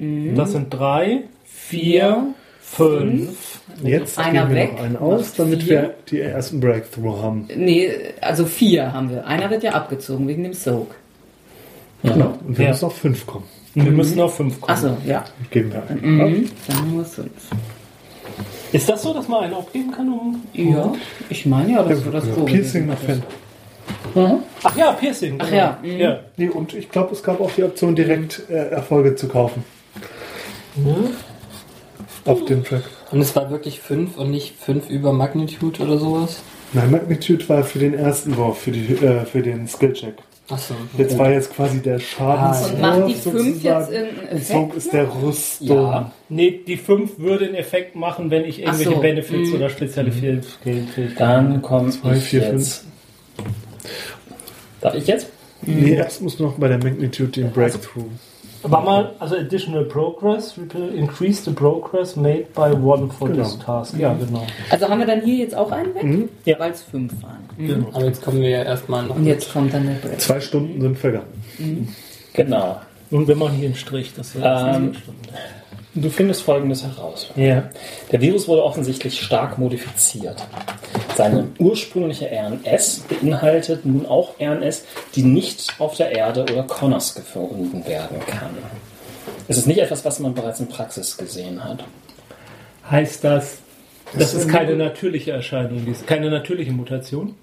Doppeltwert. 0.00 0.38
Das 0.38 0.52
sind 0.52 0.70
drei, 0.70 1.20
vier, 1.44 2.26
fünf. 2.60 3.60
Jetzt 3.82 4.18
Einer 4.18 4.42
geben 4.42 4.48
wir 4.50 4.56
weg, 4.56 4.72
noch 4.74 4.80
einen 4.84 4.96
aus, 4.96 5.34
damit 5.34 5.62
vier. 5.62 5.70
wir 5.82 5.94
die 6.10 6.20
ersten 6.20 6.60
Breakthrough 6.60 7.22
haben. 7.22 7.48
Nee, 7.54 7.90
also 8.20 8.44
vier 8.46 8.92
haben 8.92 9.10
wir. 9.10 9.26
Einer 9.26 9.50
wird 9.50 9.62
ja 9.62 9.72
abgezogen 9.72 10.26
wegen 10.28 10.42
dem 10.42 10.52
Soak. 10.54 10.94
Genau. 12.02 12.34
Und 12.46 12.56
wir 12.58 12.64
Ja. 12.66 12.70
müssen 12.72 12.84
auf 12.86 12.96
fünf 12.96 13.26
kommen. 13.26 13.44
Wir 13.74 13.90
müssen 13.92 14.20
auf 14.20 14.36
fünf 14.36 14.60
kommen. 14.60 14.72
Achso, 14.76 14.96
ja. 15.06 15.24
Geben 15.50 15.72
wir 15.72 15.82
einen. 15.88 16.16
Mhm. 16.16 16.50
Dann 16.66 16.76
haben 16.78 16.96
wir 16.96 17.04
fünf. 17.04 17.30
Ist 18.72 18.88
das 18.88 19.02
so, 19.02 19.12
dass 19.14 19.28
man 19.28 19.44
einen 19.44 19.54
aufgeben 19.54 19.90
kann? 19.92 20.08
Um 20.08 20.42
Ja, 20.52 20.92
ich 21.28 21.44
meine 21.46 21.72
ja, 21.72 21.82
dass 21.82 22.02
du 22.02 22.10
das 22.10 22.26
Ja, 22.26 22.32
vorgesehen 22.32 22.62
Piercing 22.62 22.86
nach 22.86 23.02
hattest. 23.02 23.22
Fan. 24.14 24.42
Ach 24.62 24.76
ja, 24.76 24.92
Piercing. 24.92 25.36
Ach 25.38 25.46
genau. 25.50 25.56
ja, 25.58 25.78
mhm. 25.82 26.00
ja. 26.00 26.20
Nee, 26.36 26.48
und 26.48 26.74
ich 26.74 26.88
glaube, 26.90 27.12
es 27.12 27.22
gab 27.22 27.40
auch 27.40 27.50
die 27.52 27.64
Option, 27.64 27.94
direkt 27.94 28.42
äh, 28.48 28.70
Erfolge 28.70 29.14
zu 29.16 29.28
kaufen. 29.28 29.64
Auf 32.24 32.44
dem 32.44 32.64
Track. 32.64 32.84
Und 33.10 33.20
es 33.20 33.34
war 33.34 33.50
wirklich 33.50 33.80
5 33.80 34.16
und 34.16 34.30
nicht 34.30 34.54
5 34.56 34.88
über 34.88 35.12
Magnitude 35.12 35.82
oder 35.82 35.98
sowas? 35.98 36.40
Nein, 36.72 36.90
Magnitude 36.90 37.48
war 37.48 37.64
für 37.64 37.78
den 37.80 37.94
ersten 37.94 38.36
Wurf, 38.36 38.58
für, 38.60 38.70
die, 38.70 38.94
äh, 38.94 39.24
für 39.24 39.42
den 39.42 39.66
Skillcheck. 39.66 40.14
Achso. 40.48 40.74
Jetzt 40.98 41.16
war 41.16 41.30
jetzt 41.30 41.54
quasi 41.54 41.80
der 41.80 41.98
Schadenswurf. 42.00 42.72
Und 42.74 42.80
macht 42.80 43.08
die 43.08 43.14
fünf 43.14 43.62
jetzt 43.62 43.88
so 43.88 43.94
Effekt? 43.94 44.74
ist 44.76 44.92
der 44.92 45.22
Rüstung. 45.22 45.68
Ja. 45.68 46.12
Nee, 46.28 46.60
die 46.66 46.76
fünf 46.76 47.18
würde 47.18 47.46
einen 47.46 47.54
Effekt 47.54 47.94
machen, 47.94 48.30
wenn 48.30 48.44
ich 48.44 48.60
irgendwelche 48.60 48.90
so. 48.94 49.00
Benefits 49.00 49.48
Mhm. 49.50 49.54
oder 49.54 49.70
spezielle 49.70 50.10
Fähigkeiten. 50.12 51.14
Dann 51.18 51.62
kommt 51.62 51.94
Zwei, 51.94 52.16
ich 52.16 52.24
vier, 52.24 52.40
jetzt. 52.52 52.84
Darf 54.80 54.94
ich 54.94 55.06
jetzt? 55.06 55.28
Nee, 55.62 55.94
erst 55.94 56.22
muss 56.22 56.38
noch 56.38 56.54
bei 56.58 56.68
der 56.68 56.78
Magnitude 56.78 57.30
den 57.30 57.50
Breakthrough. 57.52 58.06
War 58.62 58.82
mal, 58.84 59.12
also 59.18 59.36
additional 59.36 59.84
progress, 59.84 60.54
will 60.56 60.94
increase 60.94 61.42
the 61.44 61.50
progress 61.52 62.14
made 62.16 62.46
by 62.54 62.70
one 62.72 63.10
for 63.10 63.28
this 63.32 63.52
Genau. 63.54 63.64
task. 63.64 63.94
Ja, 63.98 64.12
genau. 64.12 64.46
Also 64.68 64.88
haben 64.88 64.98
wir 64.98 65.06
dann 65.06 65.22
hier 65.22 65.36
jetzt 65.38 65.54
auch 65.56 65.70
einen 65.72 65.94
weg? 65.94 66.28
Ja. 66.44 66.58
Weil 66.58 66.72
es 66.72 66.82
fünf 66.82 67.12
waren. 67.22 67.38
genau. 67.56 67.88
Aber 67.92 68.04
jetzt 68.04 68.22
kommen 68.22 68.40
wir 68.42 68.50
ja 68.50 68.62
erstmal 68.62 69.04
noch. 69.04 69.16
Und 69.16 69.24
jetzt 69.24 69.52
kommt 69.52 69.72
dann 69.72 69.86
der 69.86 69.94
Break. 69.94 70.20
Zwei 70.20 70.40
Stunden 70.40 70.80
sind 70.80 70.98
vergangen. 70.98 71.94
Genau. 72.34 72.80
Und 73.10 73.26
wir 73.26 73.34
machen 73.36 73.54
hier 73.56 73.66
einen 73.66 73.74
Strich. 73.76 74.12
Das 74.14 74.34
ist 74.34 74.42
Ähm, 74.44 74.92
Du 75.94 76.08
findest 76.08 76.42
Folgendes 76.42 76.84
heraus. 76.84 77.28
ja. 77.34 77.64
Der 78.12 78.20
Virus 78.20 78.46
wurde 78.46 78.62
offensichtlich 78.62 79.20
stark 79.20 79.58
modifiziert. 79.58 80.36
Seine 81.16 81.48
ursprüngliche 81.58 82.30
RNS 82.30 83.00
beinhaltet 83.08 83.84
nun 83.84 84.06
auch 84.06 84.34
RNS, 84.40 84.84
die 85.16 85.22
nicht 85.24 85.74
auf 85.80 85.96
der 85.96 86.12
Erde 86.12 86.42
oder 86.42 86.62
Connors 86.62 87.14
gefunden 87.14 87.84
werden 87.86 88.18
kann. 88.26 88.50
Es 89.48 89.56
ist 89.58 89.66
nicht 89.66 89.78
etwas, 89.80 90.04
was 90.04 90.20
man 90.20 90.32
bereits 90.34 90.60
in 90.60 90.68
Praxis 90.68 91.16
gesehen 91.16 91.62
hat. 91.64 91.82
Heißt 92.88 93.24
das, 93.24 93.58
das 94.16 94.32
ist 94.34 94.48
keine 94.48 94.76
natürliche 94.76 95.32
Erscheinung, 95.32 95.84
dies- 95.84 96.06
keine 96.06 96.30
natürliche 96.30 96.70
Mutation? 96.72 97.34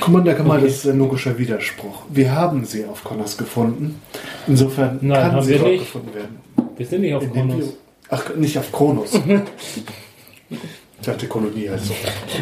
Commander 0.00 0.34
Kamal, 0.34 0.60
das 0.60 0.72
ist 0.72 0.86
ein 0.86 0.98
logischer 0.98 1.38
Widerspruch. 1.38 2.02
Wir 2.08 2.32
haben 2.32 2.64
sie 2.64 2.84
auf 2.84 3.04
Connors 3.04 3.36
gefunden. 3.36 4.00
Insofern 4.46 4.98
Nein, 5.02 5.20
kann 5.20 5.32
haben 5.32 5.42
sie 5.42 5.52
wir 5.52 5.58
dort 5.58 5.70
nicht. 5.70 5.80
gefunden 5.80 6.14
werden. 6.14 6.40
Wir 6.76 6.86
sind 6.86 7.00
nicht 7.02 7.14
auf 7.14 7.32
Kronos. 7.32 7.76
Ach, 8.08 8.34
nicht 8.36 8.58
auf 8.58 8.72
Kronos. 8.72 9.14
ich 10.50 10.58
dachte, 11.02 11.26
Kolonie 11.26 11.68
heißt 11.68 11.86
so. 11.86 11.94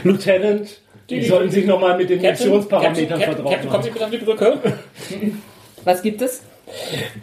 Lieutenant, 0.03 0.81
die 1.11 1.25
sollten 1.25 1.51
sich 1.51 1.67
nochmal 1.67 1.97
mit 1.97 2.11
den 2.11 2.21
Missionsparametern 2.21 3.21
vertraut 3.21 3.51
Captain, 3.53 3.71
kommen 3.71 3.83
Sie 3.83 3.91
bitte 3.91 4.05
auf 4.05 4.11
die 4.11 4.19
Brücke. 4.19 4.59
Was 5.85 6.03
gibt 6.03 6.23
es? 6.23 6.43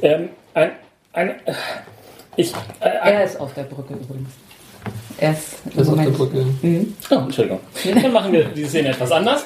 Ähm, 0.02 0.30
ein, 0.53 0.72
ein, 1.14 1.36
ich, 2.36 2.52
äh, 2.80 2.86
ein, 2.86 3.14
Er 3.14 3.24
ist 3.24 3.40
auf 3.40 3.53
der 3.53 3.64
Brücke 3.64 3.94
übrigens. 3.94 4.30
Er 5.18 5.32
ist 5.34 5.54
im 5.66 5.72
Das 5.76 5.88
ist 5.88 5.90
auf 5.90 5.96
der 5.96 6.10
Moment- 6.10 6.18
Brücke. 6.18 6.46
oh, 7.12 7.16
Entschuldigung. 7.16 7.60
Dann 8.02 8.14
machen 8.14 8.32
wir 8.34 8.46
die 8.46 8.66
Szene 8.66 8.90
etwas 8.90 9.12
anders. 9.12 9.46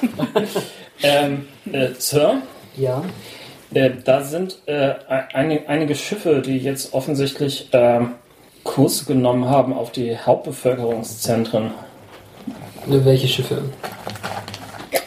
ähm, 1.03 1.45
äh, 1.71 1.89
Sir, 1.97 2.41
Ja. 2.77 3.03
Äh, 3.73 3.91
da 4.03 4.23
sind 4.23 4.59
äh, 4.67 4.93
ein, 5.33 5.59
einige 5.67 5.95
Schiffe, 5.95 6.41
die 6.41 6.57
jetzt 6.57 6.93
offensichtlich 6.93 7.67
ähm, 7.73 8.11
Kurs 8.63 9.05
genommen 9.05 9.49
haben 9.49 9.73
auf 9.73 9.91
die 9.91 10.17
Hauptbevölkerungszentren. 10.17 11.71
Welche 12.87 13.27
Schiffe? 13.27 13.63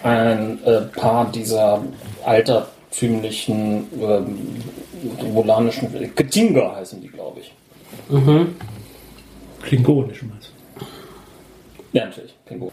Ein 0.03 0.59
äh, 0.65 0.81
paar 0.83 1.31
dieser 1.31 1.83
altertümlichen 2.25 3.87
ähm, 4.01 4.39
romulanischen 5.23 6.15
Ketinga 6.15 6.77
heißen 6.77 7.01
die, 7.01 7.09
glaube 7.09 7.41
ich. 7.41 7.53
Klingonisch 9.69 10.23
meinst 10.23 10.51
Ja, 11.93 12.07
natürlich. 12.07 12.35
Pingu. 12.47 12.71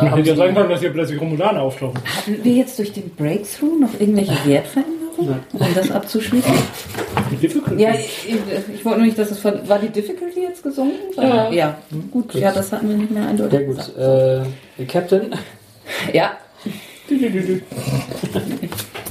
Man 0.00 0.14
hätte 0.14 0.30
ja 0.30 0.36
sagen 0.36 0.54
können, 0.54 0.70
dass 0.70 0.80
hier 0.80 0.90
plötzlich 0.90 1.20
Romulaner 1.20 1.60
auftauchen. 1.60 2.00
Hatten 2.04 2.42
wir 2.42 2.52
jetzt 2.54 2.78
durch 2.78 2.92
den 2.92 3.14
Breakthrough 3.14 3.78
noch 3.78 4.00
irgendwelche 4.00 4.34
Wertveränderungen, 4.46 5.40
um 5.52 5.74
das 5.74 5.90
abzuschließen? 5.90 6.54
Die 7.30 7.36
Difficulty. 7.36 7.82
Ja, 7.82 7.92
ich, 7.92 8.30
ich 8.74 8.84
wollte 8.84 9.00
nur 9.00 9.06
nicht, 9.06 9.18
dass 9.18 9.30
es 9.30 9.38
von, 9.38 9.68
war 9.68 9.78
die 9.78 9.90
Difficulty 9.90 10.40
jetzt 10.40 10.62
gesunken? 10.62 10.96
Ja. 11.16 11.50
Ja, 11.50 11.78
gut. 12.10 12.34
Ja, 12.34 12.52
das 12.52 12.72
hatten 12.72 12.88
wir 12.88 12.96
nicht 12.96 13.10
mehr 13.10 13.28
eindeutig. 13.28 13.60
Ja 13.60 13.66
gut, 13.66 13.96
äh, 13.98 14.46
der 14.78 14.86
Captain. 14.86 15.34
Ja, 16.14 16.38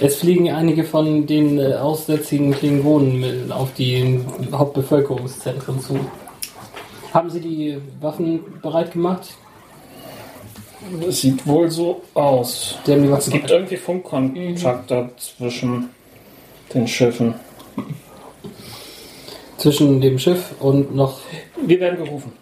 Es 0.00 0.16
fliegen 0.16 0.50
einige 0.50 0.84
von 0.84 1.26
den 1.26 1.58
äh, 1.58 1.74
aussätzigen 1.74 2.52
Klingonen 2.52 3.20
mit- 3.20 3.50
auf 3.52 3.72
die 3.74 4.20
Hauptbevölkerungszentren 4.52 5.80
zu. 5.80 5.98
Haben 7.14 7.30
Sie 7.30 7.40
die 7.40 7.78
Waffen 8.00 8.40
bereit 8.60 8.92
gemacht? 8.92 9.28
Das 11.04 11.20
sieht 11.22 11.46
wohl 11.46 11.70
so 11.70 12.02
aus. 12.14 12.76
Die 12.86 12.92
haben 12.92 13.00
die 13.02 13.06
Es 13.08 13.12
Waffen 13.12 13.32
gibt 13.32 13.46
bereit. 13.46 13.58
irgendwie 13.60 13.76
Funkkontakte 13.76 15.10
zwischen 15.16 15.88
den 16.74 16.86
Schiffen. 16.86 17.34
zwischen 19.56 20.00
dem 20.02 20.18
Schiff 20.18 20.54
und 20.60 20.94
noch 20.94 21.18
Wir 21.64 21.80
werden 21.80 22.04
gerufen. 22.04 22.32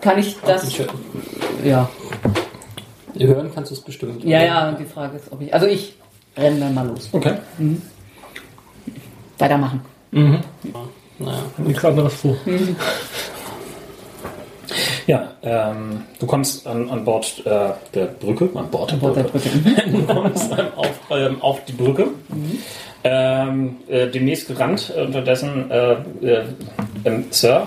kann 0.00 0.18
ich 0.18 0.36
das? 0.46 0.66
Ja, 1.62 1.88
Hören 3.18 3.50
kannst 3.54 3.70
du 3.70 3.74
es 3.74 3.80
bestimmt. 3.82 4.24
ja, 4.24 4.42
ja. 4.42 4.72
Die 4.72 4.86
Frage 4.86 5.18
ist, 5.18 5.30
ob 5.30 5.40
ich. 5.42 5.52
Also 5.52 5.66
ich 5.66 5.94
renne 6.36 6.60
dann 6.60 6.74
mal 6.74 6.86
los. 6.86 7.08
Okay. 7.12 7.34
Weitermachen. 9.38 9.80
Naja. 10.10 11.42
Nichts 11.58 11.84
anderes 11.84 12.14
vor. 12.14 12.36
Ja, 15.06 15.32
ähm, 15.42 16.04
du 16.18 16.26
kommst 16.26 16.66
an, 16.66 16.88
an 16.88 17.04
Bord 17.04 17.42
äh, 17.44 17.72
der 17.92 18.06
Brücke, 18.06 18.48
an 18.54 18.70
Bord 18.70 18.92
der 18.92 18.96
Bord 18.96 19.16
der 19.16 19.24
Brücke. 19.24 19.50
Brücke. 19.50 19.90
du 19.92 20.02
kommst 20.06 20.50
ähm, 20.50 20.66
auf, 20.76 21.00
ähm, 21.10 21.42
auf 21.42 21.64
die 21.66 21.72
Brücke. 21.72 22.08
Ähm, 23.04 23.76
äh, 23.86 24.06
demnächst 24.06 24.48
gerannt, 24.48 24.92
äh, 24.96 25.02
unterdessen, 25.02 25.70
äh, 25.70 25.92
äh, 26.22 26.44
ähm, 27.04 27.26
Sir, 27.30 27.66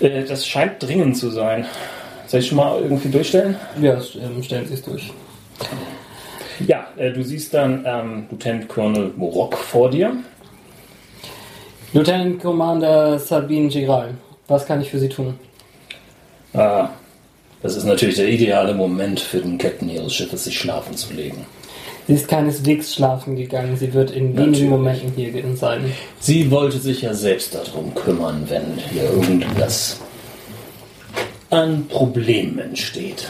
äh, 0.00 0.24
das 0.24 0.46
scheint 0.46 0.82
dringend 0.82 1.18
zu 1.18 1.28
sein. 1.28 1.66
Soll 2.26 2.40
ich 2.40 2.46
schon 2.46 2.56
mal 2.56 2.80
irgendwie 2.80 3.10
durchstellen? 3.10 3.56
Ja, 3.82 3.94
ähm, 3.94 4.42
stellen 4.42 4.66
Sie 4.66 4.74
es 4.74 4.82
durch. 4.82 5.12
Ja, 6.66 6.88
äh, 6.96 7.12
du 7.12 7.22
siehst 7.22 7.54
dann 7.54 7.84
ähm, 7.86 8.26
Lieutenant 8.30 8.68
Colonel 8.68 9.12
Morok 9.16 9.56
vor 9.56 9.90
dir. 9.90 10.12
Lieutenant 11.92 12.40
Commander 12.40 13.18
Sabine 13.18 13.68
Giral, 13.68 14.14
was 14.46 14.66
kann 14.66 14.80
ich 14.80 14.90
für 14.90 14.98
Sie 14.98 15.08
tun? 15.08 15.34
Ah, 16.52 16.90
das 17.62 17.76
ist 17.76 17.84
natürlich 17.84 18.16
der 18.16 18.28
ideale 18.28 18.74
Moment 18.74 19.20
für 19.20 19.38
den 19.38 19.58
Captain 19.58 19.88
ihres 19.88 20.14
Schiffes, 20.14 20.44
sich 20.44 20.58
schlafen 20.58 20.96
zu 20.96 21.12
legen. 21.12 21.44
Sie 22.06 22.14
ist 22.14 22.28
keineswegs 22.28 22.94
schlafen 22.94 23.36
gegangen. 23.36 23.76
Sie 23.76 23.92
wird 23.92 24.10
in 24.10 24.34
Natürlich. 24.34 24.60
wenigen 24.60 24.70
Momenten 24.70 25.12
hier 25.14 25.56
sein. 25.56 25.92
Sie 26.18 26.50
wollte 26.50 26.78
sich 26.78 27.02
ja 27.02 27.14
selbst 27.14 27.54
darum 27.54 27.94
kümmern, 27.94 28.44
wenn 28.48 28.78
hier 28.90 29.04
irgendwas 29.04 30.00
an 31.50 31.86
Problemen 31.88 32.58
entsteht. 32.58 33.28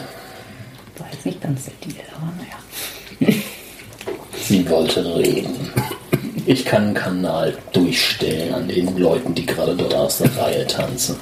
War 0.97 1.07
jetzt 1.11 1.25
nicht 1.25 1.41
ganz 1.41 1.65
der 1.65 1.73
Deal, 1.83 2.05
aber 2.15 2.31
naja. 2.37 2.57
Sie 4.41 4.67
wollte 4.69 5.03
reden. 5.17 5.71
Ich 6.45 6.65
kann 6.65 6.83
einen 6.85 6.93
Kanal 6.93 7.57
durchstellen 7.71 8.53
an 8.53 8.67
den 8.67 8.97
Leuten, 8.97 9.33
die 9.35 9.45
gerade 9.45 9.75
dort 9.75 9.93
aus 9.93 10.17
der 10.17 10.35
Reihe 10.37 10.65
tanzen. 10.67 11.15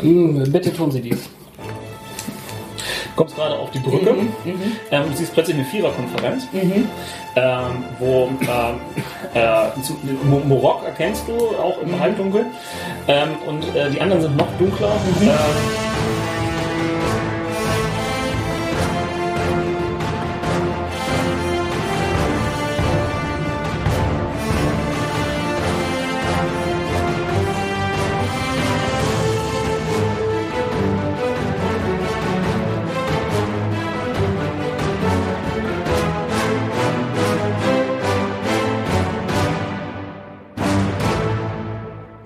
Hm, 0.00 0.50
Bitte 0.50 0.72
tun 0.72 0.90
Sie 0.90 1.00
dies. 1.00 1.18
kommst 3.16 3.36
gerade 3.36 3.56
auf 3.58 3.70
die 3.70 3.78
Brücke. 3.78 4.14
Ähm, 4.90 5.02
du 5.10 5.16
siehst 5.16 5.32
plötzlich 5.32 5.56
eine 5.56 5.64
Viererkonferenz, 5.66 6.44
ähm, 6.52 7.84
wo 7.98 8.28
ähm, 8.40 8.80
äh, 9.34 9.66
Mo- 10.24 10.42
Morok 10.46 10.84
erkennst 10.84 11.22
du 11.28 11.34
auch 11.56 11.80
im 11.82 11.98
Halbdunkel. 11.98 12.46
Ähm, 13.08 13.28
und 13.46 13.62
äh, 13.76 13.90
die 13.90 14.00
anderen 14.00 14.22
sind 14.22 14.36
noch 14.36 14.48
dunkler. 14.58 14.92
Ähm, 15.22 15.28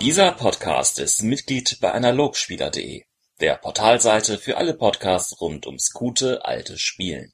Dieser 0.04 0.32
Podcast 0.32 0.98
ist 0.98 1.22
Mitglied 1.22 1.78
bei 1.80 1.92
Analogspieler.de, 1.92 3.04
der 3.40 3.54
Portalseite 3.54 4.36
für 4.36 4.58
alle 4.58 4.74
Podcasts 4.74 5.40
rund 5.40 5.66
ums 5.66 5.92
gute 5.94 6.44
alte 6.44 6.76
Spielen. 6.76 7.32